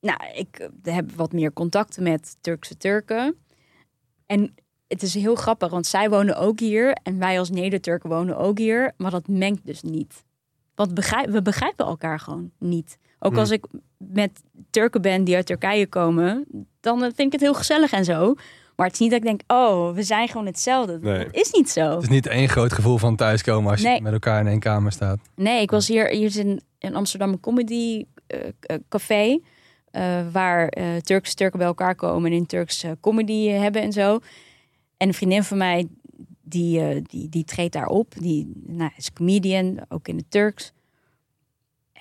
nou, 0.00 0.18
ik 0.34 0.58
eh, 0.82 0.94
heb 0.94 1.12
wat 1.12 1.32
meer 1.32 1.52
contacten 1.52 2.02
met 2.02 2.36
Turkse 2.40 2.76
Turken. 2.76 3.36
En 4.26 4.54
het 4.88 5.02
is 5.02 5.14
heel 5.14 5.34
grappig, 5.34 5.70
want 5.70 5.86
zij 5.86 6.10
wonen 6.10 6.36
ook 6.36 6.60
hier 6.60 6.92
en 7.02 7.18
wij 7.18 7.38
als 7.38 7.50
Neder-Turken 7.50 8.10
wonen 8.10 8.36
ook 8.36 8.58
hier, 8.58 8.92
maar 8.96 9.10
dat 9.10 9.28
mengt 9.28 9.66
dus 9.66 9.82
niet. 9.82 10.24
Want 10.74 10.92
we 11.30 11.42
begrijpen 11.42 11.86
elkaar 11.86 12.20
gewoon 12.20 12.50
niet. 12.58 12.98
Ook 13.24 13.30
Hmm. 13.30 13.40
als 13.40 13.50
ik 13.50 13.64
met 13.96 14.42
Turken 14.70 15.02
ben 15.02 15.24
die 15.24 15.34
uit 15.34 15.46
Turkije 15.46 15.86
komen, 15.86 16.44
dan 16.80 16.98
vind 17.00 17.18
ik 17.18 17.32
het 17.32 17.40
heel 17.40 17.54
gezellig 17.54 17.92
en 17.92 18.04
zo. 18.04 18.34
Maar 18.76 18.86
het 18.86 18.94
is 18.94 19.00
niet 19.00 19.10
dat 19.10 19.18
ik 19.18 19.26
denk, 19.26 19.40
oh, 19.46 19.94
we 19.94 20.02
zijn 20.02 20.28
gewoon 20.28 20.46
hetzelfde. 20.46 20.98
Nee. 21.00 21.24
Dat 21.24 21.34
is 21.34 21.50
niet 21.52 21.70
zo. 21.70 21.90
Het 21.94 22.02
is 22.02 22.08
niet 22.08 22.26
één 22.26 22.48
groot 22.48 22.72
gevoel 22.72 22.98
van 22.98 23.16
thuiskomen 23.16 23.70
als 23.70 23.80
je 23.80 23.98
met 24.02 24.12
elkaar 24.12 24.40
in 24.40 24.46
één 24.46 24.58
kamer 24.60 24.92
staat. 24.92 25.18
Nee, 25.34 25.62
ik 25.62 25.70
was 25.70 25.88
hier, 25.88 26.08
hier 26.08 26.24
is 26.26 26.36
in, 26.36 26.60
in 26.78 26.94
Amsterdam 26.94 27.32
een 27.32 27.40
comedy 27.40 28.04
eh, 28.26 28.38
eh, 28.60 28.76
café. 28.88 29.38
eh, 29.90 30.20
waar 30.32 30.68
eh 30.68 30.96
Turkse 30.96 31.34
Turken 31.34 31.58
bij 31.58 31.66
elkaar 31.68 31.94
komen 31.94 32.30
en 32.30 32.36
in 32.36 32.46
Turks 32.46 32.84
comedy 33.00 33.48
hebben 33.48 33.82
en 33.82 33.92
zo. 33.92 34.18
En 34.96 35.08
een 35.08 35.14
vriendin 35.14 35.44
van 35.44 35.58
mij, 35.58 35.86
die, 36.42 36.80
eh, 36.80 37.00
die, 37.02 37.28
die 37.28 37.44
treedt 37.44 37.72
daar 37.72 37.86
op. 37.86 38.14
Die 38.20 38.52
nou, 38.66 38.90
is 38.96 39.12
comedian, 39.12 39.80
ook 39.88 40.08
in 40.08 40.16
het 40.16 40.30
Turks. 40.30 40.72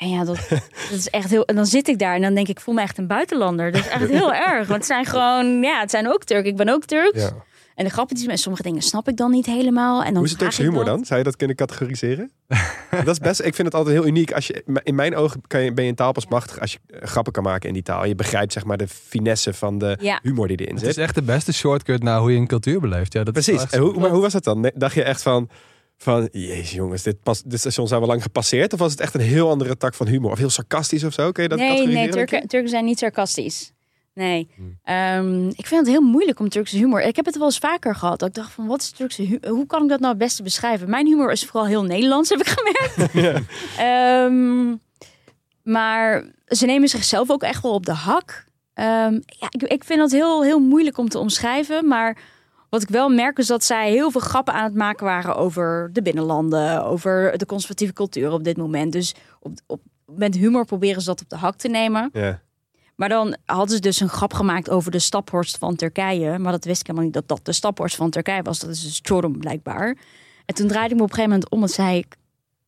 En 0.01 0.09
ja, 0.09 0.23
dat, 0.23 0.37
dat 0.89 0.97
is 0.97 1.09
echt 1.09 1.29
heel. 1.29 1.45
En 1.45 1.55
dan 1.55 1.65
zit 1.65 1.87
ik 1.87 1.99
daar 1.99 2.15
en 2.15 2.21
dan 2.21 2.33
denk 2.33 2.47
ik, 2.47 2.57
ik 2.57 2.63
voel 2.63 2.73
me 2.73 2.81
echt 2.81 2.97
een 2.97 3.07
buitenlander. 3.07 3.71
Dat 3.71 3.81
is 3.81 3.87
echt 3.87 4.07
heel 4.09 4.33
erg. 4.49 4.67
Want 4.67 4.69
het 4.79 4.85
zijn 4.85 5.05
gewoon, 5.05 5.61
ja, 5.61 5.79
het 5.79 5.89
zijn 5.91 6.07
ook 6.07 6.23
Turken. 6.23 6.49
Ik 6.51 6.57
ben 6.57 6.69
ook 6.69 6.85
Turks. 6.85 7.21
Ja. 7.21 7.29
En 7.75 7.85
de 7.85 7.91
grappen 7.93 8.15
die 8.15 8.27
met 8.27 8.39
sommige 8.39 8.63
dingen 8.63 8.81
snap 8.81 9.07
ik 9.07 9.17
dan 9.17 9.31
niet 9.31 9.45
helemaal. 9.45 9.99
En 9.99 10.05
dan 10.05 10.15
Hoe 10.15 10.23
is 10.25 10.29
het 10.29 10.39
Turkse 10.39 10.61
humor 10.61 10.85
dat. 10.85 10.95
dan? 10.95 11.05
Zou 11.05 11.19
je 11.19 11.25
dat 11.25 11.35
kunnen 11.35 11.55
categoriseren? 11.55 12.31
dat 13.05 13.07
is 13.07 13.19
best, 13.19 13.39
ik 13.39 13.55
vind 13.55 13.67
het 13.67 13.75
altijd 13.75 13.95
heel 13.95 14.05
uniek. 14.05 14.31
Als 14.33 14.47
je, 14.47 14.63
in 14.83 14.95
mijn 14.95 15.15
ogen 15.15 15.41
kan 15.47 15.61
je, 15.61 15.73
ben 15.73 15.83
je 15.83 15.89
een 15.89 15.95
taal 15.95 16.11
pas 16.11 16.27
machtig 16.27 16.59
als 16.59 16.71
je 16.71 16.79
eh, 16.87 17.07
grappen 17.07 17.33
kan 17.33 17.43
maken 17.43 17.67
in 17.67 17.73
die 17.73 17.83
taal. 17.83 18.05
Je 18.05 18.15
begrijpt 18.15 18.53
zeg 18.53 18.65
maar 18.65 18.77
de 18.77 18.87
finesse 18.87 19.53
van 19.53 19.77
de 19.77 19.97
Ja. 19.99 20.19
humor 20.23 20.47
die 20.47 20.57
erin 20.57 20.71
Het 20.75 20.79
zit. 20.83 20.89
is 20.89 20.97
echt 20.97 21.15
de 21.15 21.21
beste 21.21 21.53
shortcut 21.53 22.03
naar 22.03 22.19
hoe 22.19 22.31
je 22.31 22.37
een 22.37 22.47
cultuur 22.47 22.79
beleeft. 22.79 23.13
Ja, 23.13 23.23
dat 23.23 23.37
is 23.37 23.45
Precies. 23.45 23.63
En 23.63 23.69
zo. 23.69 23.83
hoe, 23.91 23.99
maar 23.99 24.09
hoe 24.09 24.21
was 24.21 24.33
dat 24.33 24.43
dan? 24.43 24.59
Nee, 24.59 24.71
Dacht 24.75 24.93
je 24.95 25.03
echt 25.03 25.21
van, 25.21 25.49
van 26.01 26.29
jezus 26.31 26.71
jongens, 26.71 27.03
dit, 27.03 27.23
pas, 27.23 27.43
dit 27.43 27.59
station 27.59 27.87
zijn 27.87 28.01
we 28.01 28.07
lang 28.07 28.21
gepasseerd? 28.21 28.73
Of 28.73 28.79
was 28.79 28.91
het 28.91 28.99
echt 28.99 29.13
een 29.13 29.21
heel 29.21 29.49
andere 29.49 29.77
tak 29.77 29.93
van 29.93 30.07
humor? 30.07 30.31
Of 30.31 30.37
heel 30.37 30.49
sarcastisch 30.49 31.03
of 31.03 31.13
zo? 31.13 31.31
Kun 31.31 31.43
je 31.43 31.49
dat 31.49 31.57
nee, 31.57 31.87
nee, 31.87 32.09
Turken, 32.09 32.47
Turken 32.47 32.69
zijn 32.69 32.85
niet 32.85 32.99
sarcastisch. 32.99 33.71
Nee. 34.13 34.49
Hmm. 34.55 34.79
Ehm, 34.83 35.47
ik 35.47 35.65
vind 35.67 35.81
het 35.81 35.89
heel 35.89 36.01
moeilijk 36.01 36.39
om 36.39 36.49
Turkse 36.49 36.77
humor. 36.77 37.01
Ik 37.01 37.15
heb 37.15 37.25
het 37.25 37.37
wel 37.37 37.45
eens 37.45 37.57
vaker 37.57 37.95
gehad. 37.95 38.19
Dat 38.19 38.29
ik 38.29 38.35
dacht 38.35 38.51
van, 38.51 38.67
wat 38.67 38.81
is 38.81 38.91
Turkse 38.91 39.21
humor? 39.21 39.47
Hoe 39.47 39.65
kan 39.65 39.83
ik 39.83 39.89
dat 39.89 39.99
nou 39.99 40.11
het 40.11 40.21
beste 40.21 40.43
beschrijven? 40.43 40.89
Mijn 40.89 41.05
humor 41.05 41.31
is 41.31 41.45
vooral 41.45 41.65
heel 41.65 41.83
Nederlands, 41.83 42.29
heb 42.29 42.39
ik 42.39 42.55
gemerkt. 42.57 43.13
Ehm, 43.77 44.75
maar 45.63 46.25
ze 46.47 46.65
nemen 46.65 46.87
zichzelf 46.87 47.29
ook 47.29 47.43
echt 47.43 47.63
wel 47.63 47.73
op 47.73 47.85
de 47.85 47.93
hak. 47.93 48.45
Ehm, 48.73 49.13
ja, 49.25 49.47
ik, 49.49 49.63
ik 49.63 49.83
vind 49.83 49.99
dat 49.99 50.11
heel, 50.11 50.43
heel 50.43 50.59
moeilijk 50.59 50.97
om 50.97 51.09
te 51.09 51.19
omschrijven. 51.19 51.87
Maar 51.87 52.17
wat 52.71 52.81
ik 52.81 52.89
wel 52.89 53.09
merk 53.09 53.37
is 53.37 53.47
dat 53.47 53.63
zij 53.63 53.91
heel 53.91 54.11
veel 54.11 54.21
grappen 54.21 54.53
aan 54.53 54.63
het 54.63 54.75
maken 54.75 55.05
waren 55.05 55.35
over 55.35 55.89
de 55.93 56.01
binnenlanden. 56.01 56.83
Over 56.83 57.37
de 57.37 57.45
conservatieve 57.45 57.93
cultuur 57.93 58.31
op 58.31 58.43
dit 58.43 58.57
moment. 58.57 58.91
Dus 58.91 59.15
op, 59.39 59.51
op, 59.67 59.81
met 60.05 60.35
humor 60.35 60.65
proberen 60.65 61.01
ze 61.01 61.07
dat 61.07 61.21
op 61.21 61.29
de 61.29 61.35
hak 61.35 61.55
te 61.55 61.67
nemen. 61.67 62.09
Ja. 62.13 62.41
Maar 62.95 63.09
dan 63.09 63.35
hadden 63.45 63.75
ze 63.75 63.81
dus 63.81 63.99
een 63.99 64.09
grap 64.09 64.33
gemaakt 64.33 64.69
over 64.69 64.91
de 64.91 64.99
staphorst 64.99 65.57
van 65.57 65.75
Turkije. 65.75 66.37
Maar 66.37 66.51
dat 66.51 66.65
wist 66.65 66.79
ik 66.79 66.87
helemaal 66.87 67.05
niet 67.05 67.15
dat 67.15 67.27
dat 67.27 67.45
de 67.45 67.51
staphorst 67.51 67.95
van 67.95 68.09
Turkije 68.09 68.41
was. 68.41 68.59
Dat 68.59 68.69
is 68.69 68.81
dus 68.81 69.01
Çorum 69.01 69.39
blijkbaar. 69.39 69.97
En 70.45 70.55
toen 70.55 70.67
draaide 70.67 70.93
ik 70.93 70.97
me 70.97 71.03
op 71.03 71.09
een 71.09 71.15
gegeven 71.15 71.29
moment 71.29 71.49
om 71.49 71.61
en 71.61 71.69
zei 71.69 71.97
ik... 71.97 72.15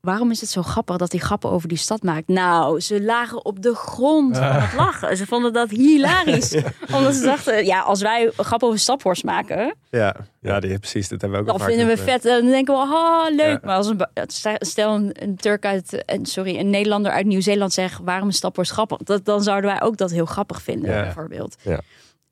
waarom 0.03 0.31
is 0.31 0.41
het 0.41 0.49
zo 0.49 0.61
grappig 0.61 0.97
dat 0.97 1.11
hij 1.11 1.21
grappen 1.21 1.49
over 1.49 1.67
die 1.67 1.77
stad 1.77 2.03
maakt? 2.03 2.27
Nou, 2.27 2.79
ze 2.79 3.01
lagen 3.01 3.45
op 3.45 3.61
de 3.61 3.75
grond 3.75 4.37
van 4.37 4.45
het 4.51 4.73
lachen. 4.73 5.17
Ze 5.17 5.25
vonden 5.25 5.53
dat 5.53 5.69
hilarisch. 5.69 6.55
Omdat 6.95 7.15
ze 7.15 7.23
dachten, 7.23 7.65
ja, 7.65 7.81
als 7.81 8.01
wij 8.01 8.31
grappen 8.37 8.67
over 8.67 8.79
Staphorst 8.79 9.23
maken, 9.23 9.75
Ja, 9.89 10.15
ja 10.39 10.59
die, 10.59 10.79
precies. 10.79 11.07
Dat 11.07 11.21
hebben 11.21 11.39
we 11.39 11.45
ook 11.45 11.51
dan 11.51 11.53
al 11.55 11.67
vaak 11.67 11.77
vinden 11.77 11.95
we 11.95 12.03
vet. 12.03 12.23
Dan 12.23 12.45
denken 12.45 12.73
we, 12.73 12.79
ha, 12.79 13.29
leuk. 13.29 13.39
Ja. 13.51 13.59
Maar 13.63 13.75
als 13.75 13.87
een, 13.87 14.05
stel 14.59 14.95
een, 14.95 15.15
een 15.19 15.35
Turk 15.35 15.65
uit, 15.65 16.03
een, 16.05 16.25
sorry, 16.25 16.59
een 16.59 16.69
Nederlander 16.69 17.11
uit 17.11 17.25
Nieuw-Zeeland 17.25 17.73
zegt, 17.73 17.99
waarom 18.03 18.27
is 18.29 18.35
Staphorst 18.35 18.71
grappig? 18.71 18.97
Dat, 18.97 19.25
dan 19.25 19.43
zouden 19.43 19.69
wij 19.71 19.81
ook 19.81 19.97
dat 19.97 20.11
heel 20.11 20.25
grappig 20.25 20.61
vinden, 20.61 20.91
Ja. 20.91 21.01
bijvoorbeeld. 21.01 21.55
Ja. 21.61 21.79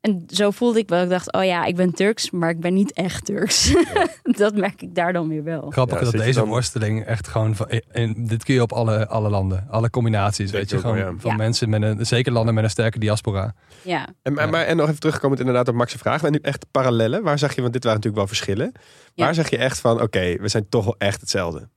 En 0.02 0.24
zo 0.26 0.50
voelde 0.50 0.78
ik 0.78 0.88
wel. 0.88 1.02
Ik 1.02 1.08
dacht, 1.08 1.32
oh 1.32 1.44
ja, 1.44 1.64
ik 1.64 1.76
ben 1.76 1.92
Turks, 1.92 2.30
maar 2.30 2.50
ik 2.50 2.60
ben 2.60 2.74
niet 2.74 2.92
echt 2.92 3.24
Turks. 3.24 3.74
dat 4.22 4.54
merk 4.56 4.82
ik 4.82 4.94
daar 4.94 5.12
dan 5.12 5.28
weer 5.28 5.44
wel. 5.44 5.70
Grappig 5.70 5.98
Ja, 5.98 6.04
dat 6.04 6.12
deze 6.12 6.38
dan- 6.38 6.48
worsteling 6.48 7.04
echt 7.04 7.28
gewoon... 7.28 7.56
Van, 7.56 7.68
en 7.68 8.26
dit 8.26 8.44
kun 8.44 8.54
je 8.54 8.62
op 8.62 8.72
alle, 8.72 9.08
alle 9.08 9.28
landen. 9.30 9.66
Alle 9.70 9.90
combinaties, 9.90 10.50
weet 10.50 10.70
je. 10.70 10.80
wel, 10.80 10.92
Gewoon 10.92 11.12
ja. 11.14 11.20
van 11.20 11.30
Ja. 11.30 11.36
mensen 11.36 11.68
met 11.68 11.82
een... 11.82 12.06
Zeker 12.06 12.32
landen 12.32 12.54
met 12.54 12.64
een 12.64 12.70
sterke 12.70 12.98
diaspora. 12.98 13.54
Ja. 13.82 14.08
En, 14.22 14.32
maar, 14.32 14.44
Ja. 14.44 14.50
maar- 14.50 14.64
en 14.64 14.76
nog 14.76 14.88
even 14.88 15.00
terugkomend 15.00 15.40
inderdaad 15.40 15.68
op 15.68 15.74
Max' 15.74 15.94
vraag. 15.94 16.22
En 16.22 16.32
nu 16.32 16.38
echt 16.42 16.66
parallellen. 16.70 17.22
Waar 17.22 17.38
zag 17.38 17.54
je, 17.54 17.60
want 17.60 17.72
dit 17.72 17.84
waren 17.84 17.98
natuurlijk 17.98 18.28
wel 18.28 18.34
verschillen. 18.36 18.72
Ja. 19.14 19.24
Waar 19.24 19.34
zeg 19.34 19.50
je 19.50 19.56
echt 19.58 19.80
van, 19.80 20.00
oké, 20.00 20.36
we 20.40 20.48
zijn 20.48 20.68
toch 20.68 20.84
wel 20.84 20.94
echt 20.98 21.20
hetzelfde? 21.20 21.68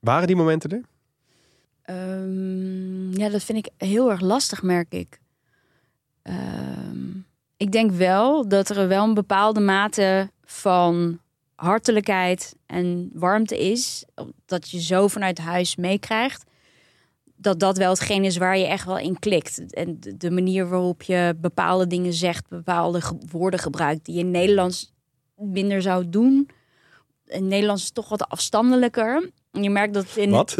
Waren 0.00 0.26
die 0.26 0.36
momenten 0.36 0.70
er? 0.70 0.82
Ehm, 1.82 3.12
ja, 3.20 3.28
dat 3.28 3.42
vind 3.42 3.66
ik 3.66 3.72
heel 3.88 4.10
erg 4.10 4.20
lastig, 4.20 4.62
merk 4.62 4.92
ik. 4.92 5.18
Ehm, 6.22 6.98
ik 7.56 7.72
denk 7.72 7.90
wel 7.90 8.48
dat 8.48 8.68
er 8.68 8.88
wel 8.88 9.04
een 9.04 9.14
bepaalde 9.14 9.60
mate 9.60 10.30
van 10.44 11.20
hartelijkheid 11.54 12.54
en 12.66 13.10
warmte 13.12 13.58
is. 13.70 14.04
Dat 14.46 14.70
je 14.70 14.80
zo 14.80 15.08
vanuit 15.08 15.38
huis 15.38 15.76
meekrijgt. 15.76 16.44
Dat 17.36 17.60
dat 17.60 17.76
wel 17.78 17.90
hetgeen 17.90 18.24
is 18.24 18.36
waar 18.36 18.58
je 18.58 18.66
echt 18.66 18.86
wel 18.86 18.98
in 18.98 19.18
klikt. 19.18 19.72
En 19.74 19.96
de- 20.16 20.30
manier 20.30 20.68
waarop 20.68 21.02
je 21.02 21.34
bepaalde 21.40 21.86
dingen 21.86 22.12
zegt, 22.12 22.48
bepaalde 22.48 23.00
woorden 23.30 23.60
gebruikt 23.60 24.04
die 24.04 24.14
je 24.14 24.20
in 24.20 24.30
Nederlands 24.30 24.92
minder 25.36 25.82
zou 25.82 26.08
doen. 26.08 26.48
In 27.26 27.48
Nederlands 27.48 27.82
is 27.82 27.90
toch 27.90 28.08
wat 28.08 28.28
afstandelijker. 28.28 29.30
Je 29.60 29.70
merkt 29.70 29.94
dat 29.94 30.06
in 30.14 30.30
Wat? 30.30 30.56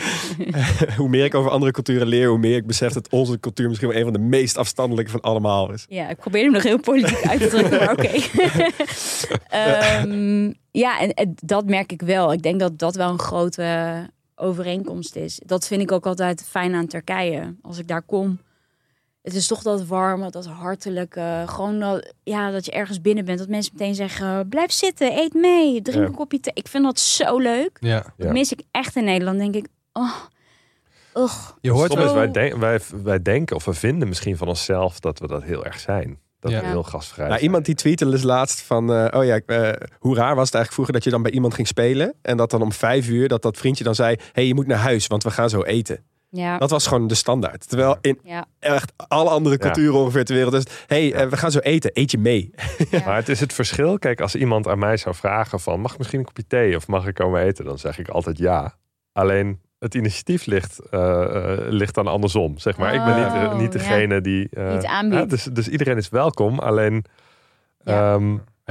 hoe 0.96 1.08
meer 1.08 1.24
ik 1.24 1.34
over 1.34 1.50
andere 1.50 1.72
culturen 1.72 2.06
leer, 2.06 2.28
hoe 2.28 2.38
meer 2.38 2.56
ik 2.56 2.66
besef 2.66 2.92
dat 2.92 3.08
onze 3.10 3.40
cultuur 3.40 3.68
misschien 3.68 3.88
wel 3.88 3.98
een 3.98 4.04
van 4.04 4.12
de 4.12 4.18
meest 4.18 4.56
afstandelijke 4.56 5.10
van 5.10 5.20
allemaal 5.20 5.72
is. 5.72 5.86
Ja, 5.88 6.08
ik 6.08 6.16
probeer 6.16 6.42
hem 6.42 6.52
nog 6.52 6.62
heel 6.62 6.80
politiek 6.80 7.26
uit 7.26 7.40
te 7.40 7.48
drukken, 7.48 7.78
maar 7.78 7.92
oké. 7.92 8.10
Ehm, 9.48 10.52
ja, 10.70 11.00
en, 11.00 11.14
en 11.14 11.34
dat 11.44 11.64
merk 11.66 11.92
ik 11.92 12.02
wel. 12.02 12.32
Ik 12.32 12.42
denk 12.42 12.60
dat 12.60 12.78
dat 12.78 12.94
wel 12.94 13.10
een 13.10 13.18
grote 13.18 14.08
overeenkomst 14.34 15.16
is. 15.16 15.40
Dat 15.46 15.66
vind 15.66 15.82
ik 15.82 15.92
ook 15.92 16.06
altijd 16.06 16.44
fijn 16.48 16.74
aan 16.74 16.86
Turkije. 16.86 17.54
Als 17.62 17.78
ik 17.78 17.88
daar 17.88 18.02
kom, 18.02 18.38
het 19.22 19.34
is 19.34 19.46
toch 19.46 19.62
dat 19.62 19.86
warme, 19.86 20.30
dat 20.30 20.46
hartelijke. 20.46 21.42
Gewoon 21.46 21.78
dat, 21.80 22.12
ja, 22.22 22.50
dat 22.50 22.64
je 22.64 22.70
ergens 22.72 23.00
binnen 23.00 23.24
bent. 23.24 23.38
Dat 23.38 23.48
mensen 23.48 23.72
meteen 23.76 23.94
zeggen, 23.94 24.48
blijf 24.48 24.72
zitten, 24.72 25.18
eet 25.18 25.34
mee, 25.34 25.82
drink 25.82 26.00
Ja. 26.02 26.06
een 26.06 26.14
kopje 26.14 26.40
thee. 26.40 26.52
Ik 26.54 26.68
vind 26.68 26.84
dat 26.84 26.98
zo 26.98 27.38
leuk. 27.38 27.76
Ja. 27.80 28.00
Dat 28.16 28.26
Ja. 28.26 28.32
mis 28.32 28.52
ik 28.52 28.62
echt 28.70 28.96
in 28.96 29.04
Nederland. 29.04 29.38
denk 29.38 29.54
ik, 29.54 29.66
oh, 29.92 30.14
ugh. 31.14 31.50
Je 31.60 31.70
hoort 31.70 31.92
Soms 31.92 32.04
Zo- 32.04 32.14
wij, 32.14 32.30
denk- 32.30 32.54
wij, 32.56 32.80
wij 33.02 33.22
denken 33.22 33.56
of 33.56 33.64
we 33.64 33.72
vinden 33.74 34.08
misschien 34.08 34.36
van 34.36 34.48
onszelf 34.48 35.00
dat 35.00 35.18
we 35.18 35.26
dat 35.26 35.42
heel 35.42 35.64
erg 35.64 35.78
zijn. 35.80 36.18
Dat 36.40 36.50
Ja. 36.52 36.60
we 36.60 36.66
heel 36.66 36.82
gastvrij 36.82 37.18
Nou, 37.26 37.30
zijn. 37.38 37.44
iemand 37.44 37.64
die 37.64 37.74
tweette 37.74 38.10
dus 38.10 38.22
laatst 38.22 38.60
van, 38.60 38.92
eh, 38.92 39.18
oh 39.20 39.24
ja, 39.24 39.40
eh, 39.46 39.86
hoe 39.98 40.14
raar 40.16 40.34
was 40.34 40.44
het 40.46 40.54
eigenlijk 40.54 40.72
vroeger 40.72 40.92
dat 40.92 41.04
je 41.04 41.10
dan 41.10 41.22
bij 41.22 41.32
iemand 41.32 41.54
ging 41.54 41.66
spelen 41.66 42.14
en 42.22 42.36
dat 42.36 42.50
dan 42.50 42.62
om 42.62 42.72
vijf 42.72 43.08
uur 43.08 43.28
dat 43.28 43.42
dat 43.42 43.56
vriendje 43.56 43.84
dan 43.84 43.94
zei, 43.94 44.16
hey, 44.32 44.46
je 44.46 44.54
moet 44.54 44.66
naar 44.66 44.78
huis, 44.78 45.06
want 45.06 45.22
we 45.22 45.30
gaan 45.30 45.48
zo 45.50 45.62
eten. 45.62 46.04
Ja, 46.32 46.58
Dat 46.58 46.70
was 46.70 46.86
gewoon 46.86 47.06
de 47.06 47.14
standaard. 47.14 47.68
Terwijl 47.68 47.96
in 48.00 48.18
ja, 48.24 48.44
echt 48.58 48.92
alle 48.96 49.30
andere 49.30 49.54
Ja. 49.58 49.64
culturen 49.64 49.94
ongeveer 50.00 50.24
ter 50.24 50.34
wereld 50.34 50.54
is, 50.54 50.64
hey, 50.86 51.12
eh, 51.14 51.26
we 51.28 51.36
gaan 51.36 51.50
zo 51.50 51.58
eten, 51.58 51.90
eet 51.94 52.10
je 52.10 52.18
mee? 52.18 52.50
Maar 53.04 53.16
het 53.16 53.28
is 53.28 53.40
het 53.40 53.52
verschil. 53.52 53.98
Kijk, 53.98 54.20
als 54.20 54.34
iemand 54.34 54.68
aan 54.68 54.78
mij 54.78 54.96
zou 54.96 55.14
vragen 55.14 55.60
van... 55.60 55.80
mag 55.80 55.92
ik 55.92 55.98
misschien 55.98 56.18
een 56.18 56.24
kopje 56.24 56.46
thee 56.46 56.76
of 56.76 56.86
mag 56.86 57.06
ik 57.06 57.14
komen 57.14 57.42
eten? 57.42 57.64
Dan 57.64 57.78
zeg 57.78 57.98
ik 57.98 58.08
altijd 58.08 58.38
ja. 58.38 58.74
Alleen 59.12 59.60
het 59.78 59.94
initiatief 59.94 60.46
ligt, 60.46 60.78
eh, 60.90 61.22
eh, 61.52 61.58
ligt 61.68 61.94
dan 61.94 62.06
andersom. 62.06 62.58
Zeg 62.58 62.76
maar. 62.76 62.94
ik 62.94 63.04
ben 63.04 63.16
niet, 63.16 63.26
Oh, 63.26 63.58
niet 63.58 63.72
ja. 63.72 63.78
degene 63.78 64.20
die... 64.20 64.48
eh, 64.50 64.74
Niet 64.74 64.84
aanbiedt. 64.84 65.20
ja, 65.22 65.26
dus, 65.28 65.44
dus 65.44 65.68
iedereen 65.68 65.96
is 65.96 66.08
welkom. 66.08 66.58
Alleen... 66.58 67.04
Ja. 67.84 68.18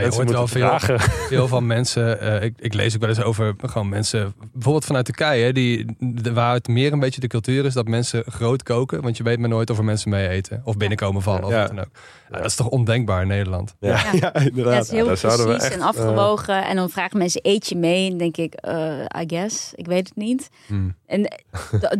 Je 0.01 0.09
hoort 0.09 0.31
wel 0.31 0.47
veel, 0.47 0.79
veel 1.29 1.47
van 1.47 1.67
mensen. 1.67 2.19
eh, 2.21 2.43
ik, 2.43 2.53
ik 2.59 2.73
lees 2.73 2.93
ook 2.95 2.99
wel 3.01 3.09
eens 3.09 3.21
over 3.23 3.55
gewoon 3.61 3.89
mensen, 3.89 4.33
bijvoorbeeld 4.53 4.85
vanuit 4.85 5.05
Turkije, 5.05 5.53
die, 5.53 5.85
de, 5.99 6.33
waar 6.33 6.53
het 6.53 6.67
meer 6.67 6.93
een 6.93 6.99
beetje 6.99 7.21
de 7.21 7.27
cultuur 7.27 7.65
is 7.65 7.73
dat 7.73 7.87
mensen 7.87 8.23
groot 8.27 8.63
koken. 8.63 9.01
Want 9.01 9.17
je 9.17 9.23
weet 9.23 9.39
maar 9.39 9.49
nooit 9.49 9.69
of 9.69 9.77
er 9.77 9.83
mensen 9.83 10.09
mee 10.09 10.27
eten 10.27 10.61
of 10.63 10.77
binnenkomen 10.77 11.21
vallen 11.21 11.43
of 11.43 11.51
Ja. 11.51 11.59
wat 11.59 11.67
dan 11.67 11.79
ook. 11.79 11.89
Ja, 12.31 12.37
dat 12.37 12.45
is 12.45 12.55
toch 12.55 12.67
ondenkbaar 12.67 13.21
in 13.21 13.27
Nederland? 13.27 13.75
Ja. 13.79 13.89
Ja. 13.89 14.03
ja, 14.11 14.19
Ja, 14.33 14.33
inderdaad. 14.35 14.73
het 14.73 14.83
is 14.85 14.91
heel 14.91 15.05
daar 15.05 15.17
zouden 15.17 15.45
we 15.45 15.51
precies 15.51 15.69
echt, 15.69 15.79
en 15.81 15.87
afgewogen. 15.87 16.65
En 16.65 16.75
dan 16.75 16.89
vragen 16.89 17.17
mensen, 17.17 17.41
eet 17.43 17.69
je 17.69 17.75
mee? 17.75 18.11
En 18.11 18.17
denk 18.17 18.37
ik, 18.37 18.53
eh, 18.53 18.99
I 19.21 19.23
guess. 19.27 19.71
Ik 19.75 19.85
weet 19.85 20.07
het 20.07 20.17
niet. 20.17 20.49
Hmm. 20.67 20.95
En 21.05 21.21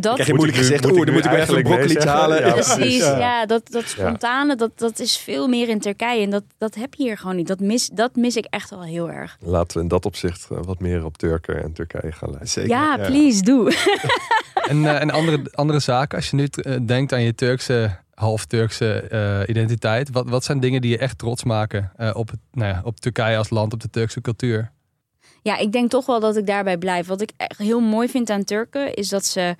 je 0.00 0.14
Moet 0.16 0.18
ik 0.28 0.34
moeilijk 0.34 0.56
gezegd, 0.58 0.84
oeh, 0.90 1.04
dan 1.04 1.14
moet 1.14 1.24
ik 1.24 1.32
even 1.32 1.56
een 1.82 1.88
zeggen? 1.88 2.10
halen. 2.10 2.46
Ja, 2.46 2.52
Precies, 2.52 2.98
Ja. 2.98 3.18
ja, 3.18 3.46
dat, 3.46 3.62
dat 3.70 3.84
spontane, 3.86 4.56
dat, 4.56 4.70
dat 4.78 4.98
is 4.98 5.16
veel 5.16 5.48
meer 5.48 5.68
in 5.68 5.80
Turkije. 5.80 6.22
En 6.22 6.30
dat, 6.30 6.42
dat 6.58 6.74
heb 6.74 6.94
je 6.94 7.02
hier 7.02 7.18
gewoon 7.18 7.36
niet. 7.36 7.46
Dat 7.46 7.60
mis, 7.60 7.89
dat 7.90 8.16
mis 8.16 8.36
ik 8.36 8.44
echt 8.44 8.70
wel 8.70 8.82
heel 8.82 9.10
erg. 9.10 9.36
Laten 9.40 9.76
we 9.76 9.82
in 9.82 9.88
dat 9.88 10.04
opzicht 10.04 10.48
eh, 10.50 10.58
wat 10.62 10.80
meer 10.80 11.04
op 11.04 11.16
Turken 11.18 11.62
en 11.62 11.72
Turkije 11.72 12.12
gaan 12.12 12.30
lijken. 12.30 12.48
Zeker, 12.48 12.70
Ja, 12.70 12.96
please, 12.96 13.42
doe. 13.42 13.72
En, 14.68 14.84
eh, 14.84 15.00
en 15.00 15.10
andere, 15.10 15.42
andere 15.52 15.78
zaken, 15.78 16.16
als 16.16 16.30
je 16.30 16.36
nu 16.36 16.44
eh, 16.44 16.76
denkt 16.82 17.12
aan 17.12 17.22
je 17.22 17.34
Turkse, 17.34 17.98
half-Turkse 18.20 19.00
eh, 19.00 19.48
identiteit, 19.48 20.10
wat, 20.10 20.28
wat 20.28 20.44
zijn 20.44 20.60
dingen 20.60 20.80
die 20.80 20.90
je 20.90 20.98
echt 20.98 21.18
trots 21.18 21.44
maken 21.44 21.92
eh, 21.96 22.10
op, 22.14 22.30
het, 22.30 22.40
nou 22.52 22.68
ja, 22.72 22.80
op 22.84 23.00
Turkije 23.00 23.36
als 23.36 23.50
land, 23.50 23.72
op 23.72 23.80
de 23.80 23.90
Turkse 23.90 24.20
cultuur? 24.20 24.70
Ja, 25.42 25.56
ik 25.56 25.72
denk 25.72 25.90
toch 25.90 26.06
wel 26.06 26.20
dat 26.20 26.36
ik 26.36 26.46
daarbij 26.46 26.78
blijf. 26.78 27.06
Wat 27.06 27.20
ik 27.20 27.32
echt 27.36 27.58
heel 27.58 27.80
mooi 27.80 28.08
vind 28.08 28.30
aan 28.30 28.44
Turken 28.44 28.94
is 28.94 29.08
dat 29.08 29.24
ze 29.24 29.56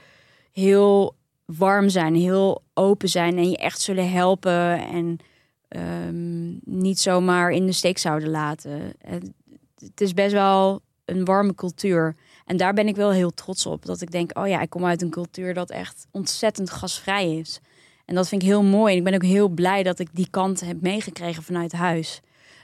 heel 0.53 1.17
warm 1.45 1.89
zijn, 1.89 2.15
heel 2.15 2.63
open 2.75 3.09
zijn 3.09 3.37
en 3.37 3.51
je 3.51 3.57
echt 3.57 3.81
zullen 3.81 4.11
helpen 4.11 4.87
en 4.93 5.19
ehm, 5.71 6.53
niet 6.65 6.99
zomaar 6.99 7.51
in 7.51 7.67
de 7.67 7.73
steek 7.73 7.99
zouden 7.99 8.29
laten. 8.29 8.93
Het, 8.99 10.01
is 10.01 10.15
best 10.15 10.33
wel 10.33 10.81
een 11.05 11.25
warme 11.25 11.55
cultuur. 11.55 12.17
En 12.45 12.57
daar 12.57 12.75
ben 12.75 12.89
ik 12.89 12.97
wel 12.97 13.11
heel 13.11 13.31
trots 13.31 13.67
op. 13.67 13.87
Dat 13.87 14.01
ik 14.01 14.11
denk, 14.11 14.39
oh 14.39 14.49
ja, 14.49 14.61
ik 14.61 14.71
kom 14.71 14.85
uit 14.85 15.03
een 15.03 15.11
cultuur 15.11 15.55
dat 15.55 15.71
echt 15.71 16.07
ontzettend 16.11 16.71
gasvrij 16.71 17.37
is. 17.37 17.61
En 18.05 18.15
dat 18.15 18.29
vind 18.29 18.43
ik 18.43 18.49
heel 18.49 18.63
mooi. 18.63 18.93
En 18.93 18.99
ik 18.99 19.05
ben 19.05 19.15
ook 19.15 19.23
heel 19.23 19.49
blij 19.49 19.83
dat 19.83 19.99
ik 19.99 20.09
die 20.13 20.31
kant 20.31 20.61
heb 20.61 20.81
meegekregen 20.81 21.43
vanuit 21.43 21.73
huis. 21.73 22.21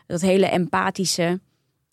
Dat 0.06 0.20
hele 0.20 0.46
empathische. 0.46 1.40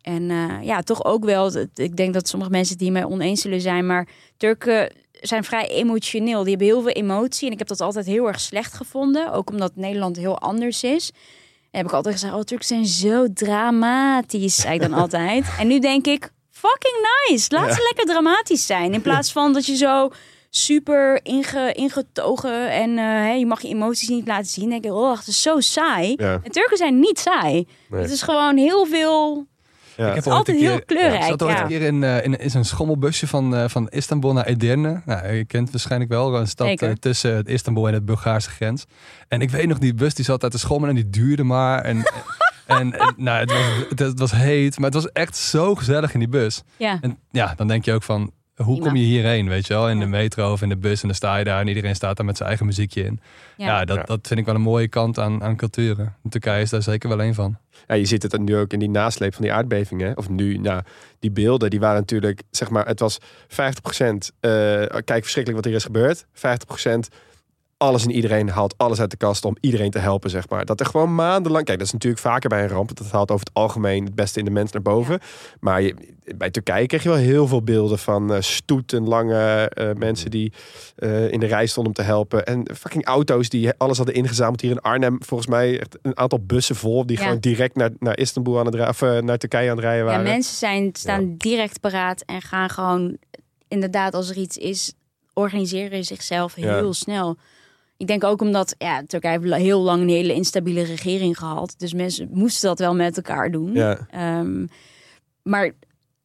En 0.01 0.29
eh, 0.29 0.57
ja, 0.61 0.81
toch 0.81 1.05
ook 1.05 1.25
wel. 1.25 1.57
Ik 1.73 1.95
denk 1.95 2.13
dat 2.13 2.27
sommige 2.27 2.51
mensen 2.51 2.73
het 2.73 2.83
hiermee 2.83 3.07
oneens 3.07 3.41
zullen 3.41 3.61
zijn. 3.61 3.85
Maar 3.85 4.07
Turken 4.37 4.91
zijn 5.27 5.43
vrij 5.43 5.67
emotioneel. 5.67 6.41
Die 6.41 6.49
hebben 6.49 6.67
heel 6.67 6.81
veel 6.81 6.91
emotie. 6.91 7.47
En 7.47 7.53
ik 7.53 7.59
heb 7.59 7.67
dat 7.67 7.81
altijd 7.81 8.05
heel 8.05 8.27
erg 8.27 8.39
slecht 8.39 8.73
gevonden. 8.73 9.31
Ook 9.33 9.49
omdat 9.49 9.71
Nederland 9.75 10.17
heel 10.17 10.39
anders 10.39 10.83
is. 10.83 11.11
En 11.71 11.79
heb 11.79 11.85
ik 11.85 11.93
altijd 11.93 12.13
gezegd: 12.13 12.33
Oh, 12.33 12.41
Turken 12.41 12.67
zijn 12.67 12.85
zo 12.85 13.33
dramatisch. 13.33 14.55
Zei 14.55 14.73
ik 14.73 14.81
dan 14.81 14.93
altijd. 15.03 15.45
En 15.59 15.67
nu 15.67 15.79
denk 15.79 16.05
ik: 16.05 16.31
Fucking 16.51 17.07
nice. 17.27 17.47
Laat 17.49 17.73
ze 17.73 17.81
lekker 17.81 18.05
dramatisch 18.05 18.65
zijn. 18.65 18.93
In 18.93 19.01
plaats 19.01 19.31
van 19.31 19.53
dat 19.53 19.65
je 19.65 19.75
zo 19.75 20.09
super 20.49 21.19
inge, 21.25 21.71
ingetogen 21.73 22.71
en 22.71 22.97
eh, 22.97 23.37
je 23.37 23.45
mag 23.45 23.61
je 23.61 23.67
emoties 23.67 24.09
niet 24.09 24.27
laten 24.27 24.45
zien. 24.45 24.69
Dan 24.69 24.81
denk 24.81 24.93
ik: 24.93 25.01
Oh, 25.01 25.17
het 25.17 25.27
is 25.27 25.41
zo 25.41 25.59
saai. 25.59 26.13
Ja. 26.17 26.39
En 26.43 26.51
Turken 26.51 26.77
zijn 26.77 26.99
niet 26.99 27.19
saai. 27.19 27.67
Nee. 27.89 28.01
Het 28.01 28.11
is 28.11 28.21
gewoon 28.21 28.57
heel 28.57 28.85
veel 28.85 29.47
Ja. 29.97 30.07
Ik 30.07 30.15
heb 30.15 30.25
is 30.25 30.31
altijd 30.31 30.57
een 30.57 30.63
heel 30.63 30.81
kleurrijk, 30.85 31.21
Ik 31.21 31.29
zat 31.29 31.43
ooit 31.43 31.55
ja. 31.55 31.61
een 31.61 31.67
keer 31.67 31.81
in, 31.81 32.03
eh, 32.03 32.23
in, 32.23 32.39
in 32.39 32.49
zo'n 32.49 32.63
schommelbusje 32.63 33.27
van, 33.27 33.55
eh, 33.55 33.63
van 33.67 33.89
Istanbul 33.89 34.33
naar 34.33 34.45
Edirne. 34.45 35.01
Nou, 35.05 35.33
je 35.33 35.45
kent 35.45 35.63
het 35.63 35.71
waarschijnlijk 35.71 36.11
wel, 36.11 36.35
een 36.35 36.47
stad 36.47 36.67
Zeker. 36.67 36.89
eh, 36.89 36.95
tussen 36.95 37.35
het 37.35 37.47
Istanbul 37.47 37.87
en 37.87 37.93
het 37.93 38.05
Bulgaarse 38.05 38.49
grens. 38.49 38.85
En 39.27 39.41
ik 39.41 39.49
weet 39.49 39.67
nog, 39.67 39.77
die 39.79 39.93
bus 39.93 40.13
die 40.13 40.25
zat 40.25 40.43
uit 40.43 40.51
de 40.51 40.57
schommel 40.57 40.89
en 40.89 40.95
die 40.95 41.09
duurde 41.09 41.43
maar. 41.43 41.81
En, 41.81 41.97
en, 42.65 42.99
en, 42.99 43.13
nou, 43.17 43.39
het, 43.39 43.51
was, 43.51 43.89
het, 43.89 43.99
het 43.99 44.19
was 44.19 44.31
heet, 44.31 44.77
maar 44.77 44.91
het 44.91 45.01
was 45.03 45.11
echt 45.11 45.37
zo 45.37 45.75
gezellig 45.75 46.13
in 46.13 46.19
die 46.19 46.29
bus. 46.29 46.63
Ja, 46.77 46.97
En 47.01 47.17
ja, 47.31 47.53
dan 47.55 47.67
denk 47.67 47.85
je 47.85 47.93
ook 47.93 48.03
van, 48.03 48.31
hoe 48.55 48.79
kom 48.79 48.95
je 48.95 49.03
hierheen, 49.03 49.47
weet 49.49 49.67
je 49.67 49.73
wel? 49.73 49.89
In 49.89 49.99
de 49.99 50.05
metro 50.05 50.51
of 50.51 50.61
in 50.61 50.69
de 50.69 50.77
bus 50.77 51.01
en 51.01 51.07
dan 51.07 51.15
sta 51.15 51.37
je 51.37 51.43
daar 51.43 51.61
en 51.61 51.67
iedereen 51.67 51.95
staat 51.95 52.17
daar 52.17 52.25
met 52.25 52.35
zijn 52.37 52.47
eigen 52.49 52.65
muziekje 52.65 53.03
in. 53.03 53.19
ja. 53.57 53.65
Ja, 53.65 53.85
dat, 53.85 53.97
Ja. 53.97 54.03
dat 54.03 54.27
vind 54.27 54.39
ik 54.39 54.45
wel 54.45 54.55
een 54.55 54.61
mooie 54.61 54.87
kant 54.87 55.19
aan, 55.19 55.43
aan 55.43 55.55
culturen. 55.55 56.15
En 56.23 56.29
Turkije 56.29 56.61
is 56.61 56.69
daar 56.69 56.81
zeker 56.81 57.09
wel 57.09 57.21
een 57.21 57.33
van. 57.33 57.57
Ja, 57.87 57.95
je 57.95 58.05
ziet 58.05 58.23
het 58.23 58.37
nu 58.41 58.55
ook 58.57 58.73
in 58.73 58.79
die 58.79 58.89
nasleep 58.89 59.33
van 59.33 59.43
die 59.43 59.53
aardbevingen. 59.53 60.17
Of 60.17 60.29
nu, 60.29 60.57
nou, 60.57 60.81
die 61.19 61.31
beelden, 61.31 61.69
die 61.69 61.79
waren 61.79 61.99
natuurlijk, 61.99 62.41
zeg 62.51 62.69
maar, 62.69 62.85
het 62.87 62.99
was 62.99 63.17
50% 63.47 64.31
eh 64.39 64.49
kijk 65.05 65.23
verschrikkelijk 65.23 65.55
wat 65.55 65.65
hier 65.65 65.75
is 65.75 65.83
gebeurd. 65.83 66.25
50% 66.33 67.07
alles 67.83 68.03
en 68.03 68.11
iedereen 68.11 68.49
haalt 68.49 68.77
alles 68.77 68.99
uit 68.99 69.11
de 69.11 69.17
kast 69.17 69.45
om 69.45 69.55
iedereen 69.59 69.91
te 69.91 69.99
helpen, 69.99 70.29
zeg 70.29 70.49
maar. 70.49 70.65
Dat 70.65 70.79
er 70.79 70.85
gewoon 70.85 71.15
maandenlang... 71.15 71.65
Kijk, 71.65 71.77
dat 71.77 71.87
is 71.87 71.93
natuurlijk 71.93 72.21
vaker 72.21 72.49
bij 72.49 72.63
een 72.63 72.69
ramp. 72.69 72.97
Dat 72.97 73.11
haalt 73.11 73.31
over 73.31 73.45
het 73.45 73.53
algemeen 73.53 74.03
het 74.03 74.15
beste 74.15 74.39
in 74.39 74.45
de 74.45 74.51
mens 74.51 74.71
naar 74.71 74.81
boven. 74.81 75.19
Maar 75.59 75.81
je, 75.81 75.95
bij 76.35 76.49
Turkije 76.49 76.85
kreeg 76.85 77.03
je 77.03 77.09
wel 77.09 77.17
heel 77.17 77.47
veel 77.47 77.61
beelden 77.61 77.99
van 77.99 78.31
uh, 78.31 78.41
stoeten, 78.41 79.07
lange 79.07 79.71
uh, 79.75 79.89
mensen 79.97 80.31
die 80.31 80.53
uh, 80.97 81.31
in 81.31 81.39
de 81.39 81.45
rij 81.45 81.65
stonden 81.65 81.93
om 81.95 82.03
te 82.03 82.11
helpen. 82.11 82.45
En 82.45 82.65
fucking 82.75 83.05
auto's 83.05 83.49
die 83.49 83.73
alles 83.77 83.97
hadden 83.97 84.15
ingezameld 84.15 84.61
hier 84.61 84.71
in 84.71 84.81
Arnhem. 84.81 85.17
Volgens 85.23 85.49
mij 85.49 85.79
echt 85.79 85.97
een 86.01 86.17
aantal 86.17 86.39
bussen 86.39 86.75
vol 86.75 87.05
die 87.05 87.17
ja. 87.17 87.23
gewoon 87.23 87.39
direct 87.39 87.75
naar, 87.75 87.89
naar 87.99 88.17
Istanbul 88.17 88.59
aan 88.59 88.65
het 88.65 88.75
rijden, 88.75 88.93
of 88.93 89.21
naar 89.21 89.37
Turkije 89.37 89.69
aan 89.69 89.75
het 89.75 89.85
rijden 89.85 90.05
waren. 90.05 90.25
Ja, 90.25 90.31
mensen 90.31 90.55
zijn, 90.55 90.89
staan 90.93 91.21
ja. 91.21 91.33
direct 91.37 91.79
paraat 91.79 92.21
en 92.21 92.41
gaan 92.41 92.69
gewoon 92.69 93.17
inderdaad 93.67 94.13
als 94.13 94.29
er 94.29 94.37
iets 94.37 94.57
is, 94.57 94.93
organiseren 95.33 96.03
zichzelf 96.03 96.53
heel 96.53 96.93
snel. 96.93 97.37
Ik 97.97 98.07
denk 98.07 98.23
ook 98.23 98.41
omdat 98.41 98.75
ja, 98.77 99.03
Turkije 99.07 99.39
heeft 99.39 99.53
heel 99.53 99.81
lang 99.81 100.01
een 100.01 100.09
hele 100.09 100.33
instabiele 100.33 100.83
regering 100.83 101.37
gehad. 101.37 101.73
Dus 101.77 101.93
mensen 101.93 102.29
moesten 102.31 102.69
dat 102.69 102.79
wel 102.79 102.95
met 102.95 103.15
elkaar 103.15 103.51
doen. 103.51 103.73
Ja. 103.73 103.99
Um, 104.39 104.69
maar 105.41 105.65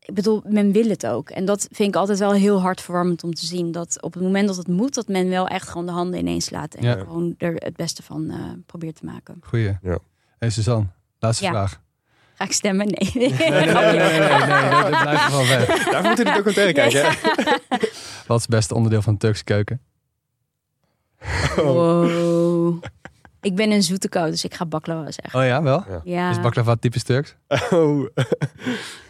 ik 0.00 0.14
bedoel, 0.14 0.42
men 0.44 0.72
wil 0.72 0.88
het 0.88 1.06
ook. 1.06 1.30
En 1.30 1.44
dat 1.44 1.68
vind 1.70 1.88
ik 1.88 1.96
altijd 1.96 2.18
wel 2.18 2.32
heel 2.32 2.60
hartverwarmend 2.60 3.24
om 3.24 3.34
te 3.34 3.46
zien. 3.46 3.72
Dat 3.72 4.02
op 4.02 4.14
het 4.14 4.22
moment 4.22 4.46
dat 4.46 4.56
het 4.56 4.68
moet, 4.68 4.94
dat 4.94 5.08
men 5.08 5.28
wel 5.28 5.48
echt 5.48 5.68
gewoon 5.68 5.86
de 5.86 5.92
handen 5.92 6.20
ineens 6.20 6.50
laat. 6.50 6.74
En 6.74 6.84
ja. 6.84 6.98
gewoon 6.98 7.34
er 7.38 7.54
het 7.54 7.76
beste 7.76 8.02
van 8.02 8.22
uh, 8.30 8.34
probeert 8.66 8.96
te 8.96 9.04
maken. 9.04 9.40
Goeie. 9.40 9.78
Ja. 9.82 9.98
Hey 10.38 10.50
Suzanne, 10.50 10.86
laatste 11.18 11.44
Ja. 11.44 11.50
vraag. 11.50 11.80
Ga 12.34 12.44
ik 12.44 12.52
stemmen? 12.52 12.86
Nee. 12.86 13.10
Nee, 13.14 13.28
nee, 13.28 13.50
nee, 13.50 13.60
nee, 13.60 13.98
nee, 13.98 14.08
nee, 14.08 14.18
nee, 14.18 14.90
dat 14.90 15.00
blijft 15.00 15.22
gewoon 15.22 15.46
weg. 15.46 15.66
Daarvoor 15.66 16.08
moet 16.08 16.18
je 16.18 16.24
de 16.24 16.32
documentaire 16.32 16.72
kijken. 16.72 17.02
Wat 18.26 18.36
is 18.36 18.42
het 18.42 18.50
beste 18.50 18.74
onderdeel 18.74 19.02
van 19.02 19.12
de 19.12 19.18
Turkse 19.18 19.44
keuken? 19.44 19.80
Wow. 21.56 22.82
Ik 23.40 23.54
ben 23.54 23.70
een 23.70 23.82
zoete 23.82 24.08
kou, 24.08 24.30
dus 24.30 24.44
ik 24.44 24.54
ga 24.54 24.66
baklava 24.66 25.10
zeggen. 25.10 25.40
Oh 25.40 25.46
ja, 25.46 25.62
wel? 25.62 25.84
Ja, 26.04 26.30
Is 26.30 26.40
baklava 26.40 26.74
typisch 26.74 27.02
Turks? 27.02 27.34
Oh. 27.70 28.06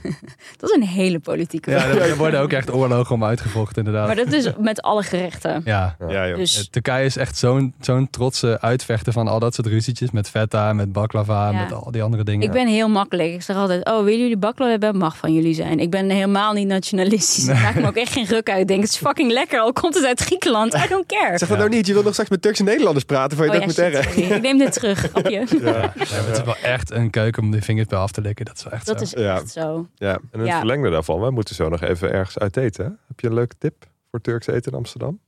dat 0.58 0.70
is 0.70 0.76
een 0.76 0.82
hele 0.82 1.18
politieke 1.18 1.70
Ja, 1.70 1.84
er 1.86 2.16
worden 2.16 2.40
ook 2.40 2.52
echt 2.52 2.72
oorlogen 2.72 3.14
om 3.14 3.24
uitgevochten 3.24 3.76
inderdaad. 3.84 4.06
Maar 4.06 4.16
dat 4.16 4.32
is 4.32 4.48
met 4.58 4.82
alle 4.82 5.02
gerechten. 5.02 5.62
Ja, 5.64 5.96
Ja, 6.08 6.28
joh. 6.28 6.36
Dus 6.36 6.58
Eh, 6.58 6.64
Turkije 6.70 7.04
is 7.04 7.16
echt 7.16 7.36
zo'n 7.36 7.74
zo'n 7.80 8.10
trotse 8.10 8.60
uitvechter 8.60 9.12
van 9.12 9.28
al 9.28 9.38
dat 9.38 9.54
soort 9.54 9.66
ruzietjes. 9.66 10.10
Met 10.10 10.28
feta, 10.28 10.72
met 10.72 10.92
baklava, 10.92 11.50
Ja. 11.50 11.62
met 11.62 11.72
al 11.72 11.90
die 11.90 12.02
andere 12.02 12.24
dingen. 12.24 12.46
ik 12.46 12.52
ben 12.52 12.66
heel 12.66 12.88
makkelijk. 12.88 13.32
Ik 13.32 13.42
zeg 13.42 13.56
altijd, 13.56 13.84
oh, 13.88 14.04
willen 14.04 14.20
jullie 14.20 14.36
baklava 14.36 14.70
hebben? 14.70 14.96
Mag 14.96 15.16
van 15.16 15.32
jullie 15.34 15.54
zijn. 15.54 15.80
Ik 15.80 15.90
ben 15.90 16.10
helemaal 16.10 16.52
niet 16.52 16.66
nationalistisch. 16.66 17.48
Ik 17.48 17.54
maak 17.62 17.74
me 17.74 17.86
ook 17.86 17.96
echt 17.96 18.12
geen 18.12 18.24
ruk 18.26 18.50
uit. 18.50 18.60
Ik 18.60 18.68
denk, 18.68 18.80
het 18.82 18.90
is 18.90 18.96
fucking 18.96 19.32
lekker. 19.32 19.60
Al 19.60 19.72
komt 19.72 19.94
het 19.94 20.04
uit 20.04 20.20
Griekenland. 20.20 20.74
I 20.74 20.86
don't 20.88 21.06
care. 21.06 21.38
Zeg 21.38 21.48
dat 21.48 21.58
nou 21.58 21.70
niet. 21.70 21.86
Je 21.86 21.92
wil 21.92 22.02
nog 22.02 22.12
straks 22.12 22.30
met 22.30 22.42
Turkse 22.42 22.62
Nederlanders 22.62 23.04
praten 23.04 23.36
voor 23.36 23.46
je 23.46 23.52
Oh 23.52 23.66
ja, 23.76 24.02
shit. 24.02 24.16
Ik 24.16 24.40
neem 24.42 24.58
dit 24.58 24.72
terug, 24.72 24.98
grapje. 24.98 25.46
Ja, 25.62 25.92
het 25.98 26.36
is 26.38 26.42
wel 26.44 26.56
echt 26.62 26.90
een 26.90 27.10
keuken 27.10 27.42
om 27.42 27.50
die 27.50 27.62
vingers 27.62 27.86
bij 27.88 27.98
af 27.98 28.10
te 28.10 28.20
likken. 28.20 28.44
Dat 28.44 28.56
is 28.56 28.62
wel 28.64 28.72
echt 28.72 28.86
Dat 28.86 28.98
zo. 28.98 29.04
is 29.04 29.12
Ja. 29.22 29.34
echt 29.34 29.50
zo. 29.50 29.86
Ja. 29.98 30.18
En 30.30 30.38
het 30.38 30.48
Ja. 30.48 30.58
verlengde 30.58 30.90
daarvan, 30.90 31.20
we 31.20 31.30
moeten 31.30 31.54
zo 31.54 31.68
nog 31.68 31.80
even 31.82 32.12
ergens 32.12 32.38
uit 32.38 32.56
eten. 32.56 32.84
hè? 32.84 32.90
Heb 33.08 33.20
je 33.20 33.26
een 33.26 33.34
leuke 33.34 33.54
tip 33.58 33.74
voor 34.10 34.20
Turks 34.20 34.46
eten 34.46 34.72
in 34.72 34.78
Amsterdam? 34.78 35.18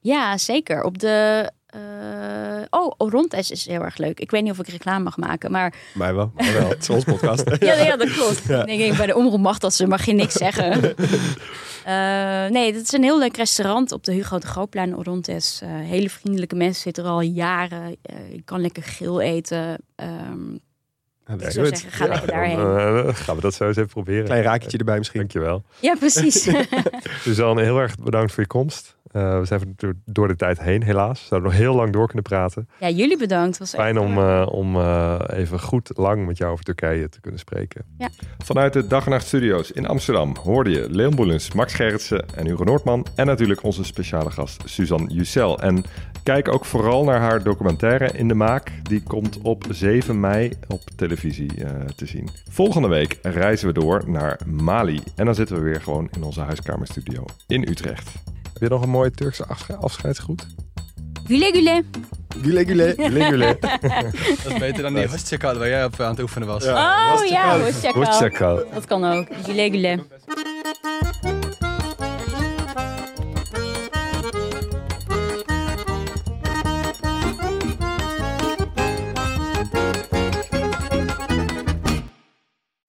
Ja, 0.00 0.38
zeker. 0.38 0.82
Op 0.82 0.98
de... 0.98 1.50
eh, 1.66 1.80
Oh, 2.70 2.92
Orontes 2.98 3.50
is 3.50 3.66
heel 3.66 3.82
erg 3.82 3.96
leuk. 3.96 4.20
Ik 4.20 4.30
weet 4.30 4.42
niet 4.42 4.50
of 4.52 4.58
ik 4.58 4.68
reclame 4.68 5.04
mag 5.04 5.16
maken, 5.16 5.50
maar... 5.50 5.74
Mij 5.94 6.14
wel. 6.14 6.32
Maar 6.36 6.52
wel. 6.52 6.68
Het 6.68 6.82
is 6.82 6.90
ons 6.90 7.04
podcast. 7.04 7.56
Ja, 7.58 7.74
ja 7.74 7.96
dat 7.96 8.10
klopt. 8.12 8.38
Ik 8.50 8.66
denk, 8.78 8.96
bij 8.96 9.06
de 9.06 9.16
omroep 9.16 9.40
mag 9.40 9.58
dat 9.58 9.74
ze, 9.74 9.86
mag 9.86 10.04
je 10.04 10.12
niks 10.12 10.34
zeggen. 10.34 10.80
Eh, 11.84 12.46
nee, 12.46 12.72
dat 12.72 12.82
is 12.82 12.92
een 12.92 13.02
heel 13.02 13.18
leuk 13.18 13.36
restaurant 13.36 13.92
op 13.92 14.04
de 14.04 14.12
Hugo 14.12 14.38
de 14.38 14.46
Groopplein 14.46 14.96
Orontes. 14.96 15.60
Eh, 15.62 15.68
hele 15.70 16.10
vriendelijke 16.10 16.54
mensen 16.56 16.82
zitten 16.82 17.04
er 17.04 17.10
al 17.10 17.20
jaren. 17.20 17.96
Eh, 18.02 18.32
je 18.32 18.42
kan 18.44 18.60
lekker 18.60 18.82
geel 18.82 19.20
eten. 19.20 19.76
Ik 21.34 21.40
Ja, 21.40 21.50
zou 21.50 21.66
goed. 21.66 21.78
zeggen, 21.78 21.92
ga 21.98 22.06
lekker 22.06 22.26
Dan, 22.26 22.36
daarheen. 22.36 23.14
gaan 23.14 23.36
we 23.36 23.40
dat 23.42 23.54
zo 23.54 23.66
eens 23.66 23.76
even 23.76 23.88
proberen. 23.90 24.24
Klein 24.24 24.42
raakje 24.42 24.78
erbij 24.78 24.98
misschien. 24.98 25.20
Dankjewel. 25.20 25.64
Ja, 25.80 25.94
precies. 25.98 26.48
Suzanne, 27.22 27.62
heel 27.62 27.78
erg 27.78 27.94
bedankt 27.98 28.32
voor 28.32 28.42
je 28.42 28.48
komst. 28.48 28.95
Eh, 29.16 29.38
we 29.38 29.44
zijn 29.44 29.76
door, 30.04 30.28
de 30.28 30.36
tijd 30.36 30.60
heen, 30.60 30.82
helaas. 30.82 31.20
We 31.20 31.26
zouden 31.26 31.50
nog 31.50 31.58
heel 31.58 31.74
lang 31.74 31.92
door 31.92 32.06
kunnen 32.06 32.22
praten. 32.22 32.68
ja, 32.80 32.88
jullie 32.88 33.18
bedankt. 33.18 33.58
Was 33.58 33.72
echt 33.74 33.82
Fijn 33.82 33.98
om, 33.98 34.18
erg- 34.18 34.46
eh, 34.46 34.52
om 34.54 34.76
eh, 34.76 35.20
even 35.28 35.60
goed 35.60 35.90
lang 35.94 36.26
met 36.26 36.38
jou 36.38 36.52
over 36.52 36.64
Turkije 36.64 37.08
te 37.08 37.20
kunnen 37.20 37.40
spreken. 37.40 37.84
Vanuit 38.44 38.72
de 38.72 38.86
Dag 38.86 39.04
en 39.04 39.10
Nacht 39.10 39.26
Studio's 39.26 39.70
in 39.70 39.86
Amsterdam 39.86 40.36
hoorde 40.42 40.70
je 40.70 40.90
Leon 40.90 41.14
Boelens, 41.14 41.52
Max 41.52 41.74
Gerritsen 41.74 42.24
en 42.34 42.46
Hugo 42.46 42.64
Noordman. 42.64 43.06
En 43.14 43.26
natuurlijk 43.26 43.62
onze 43.62 43.84
speciale 43.84 44.30
gast 44.30 44.62
Suzanne 44.64 45.12
Jussel. 45.12 45.58
En 45.60 45.84
kijk 46.22 46.52
ook 46.52 46.64
vooral 46.64 47.04
naar 47.04 47.20
haar 47.20 47.42
documentaire 47.42 48.10
In 48.12 48.28
de 48.28 48.34
Maak. 48.34 48.72
Die 48.82 49.02
komt 49.02 49.38
op 49.42 49.64
7 49.70 50.20
mei 50.20 50.52
op 50.68 50.80
televisie 50.96 51.64
eh, 51.64 51.70
te 51.96 52.06
zien. 52.06 52.28
Volgende 52.50 52.88
week 52.88 53.18
reizen 53.22 53.66
we 53.66 53.72
door 53.74 54.02
naar 54.06 54.40
Mali. 54.46 55.00
En 55.16 55.24
dan 55.24 55.34
zitten 55.34 55.56
we 55.56 55.62
weer 55.62 55.80
gewoon 55.82 56.08
in 56.16 56.22
onze 56.22 56.40
huiskamerstudio 56.40 57.24
in 57.46 57.62
Utrecht. 57.68 58.10
Heb 58.58 58.68
je 58.68 58.74
nog 58.74 58.82
een 58.82 58.88
mooie 58.88 59.10
Turkse 59.10 59.46
afsche- 59.46 59.76
afscheidsgroet? 59.76 60.46
Güle 61.26 61.50
güle. 61.52 61.84
Gule, 62.42 62.64
gule. 62.64 62.94
Lingule. 62.96 63.56
Dat 63.60 64.52
is 64.52 64.58
beter 64.58 64.82
dan 64.82 64.94
die 64.94 65.06
hostjekal 65.08 65.58
waar 65.58 65.68
jij 65.68 65.84
op 65.84 66.00
aan 66.00 66.10
het 66.10 66.20
oefenen 66.20 66.48
was. 66.48 66.64
Ja. 66.64 67.14
Oh 67.14 67.24
ja, 67.24 67.58
Hoşçakal. 67.60 67.92
Hoşçakal. 68.04 68.74
Dat 68.74 68.84
kan 68.86 69.04
ook. 69.04 69.26
Güle 69.46 69.68
güle. 69.70 69.98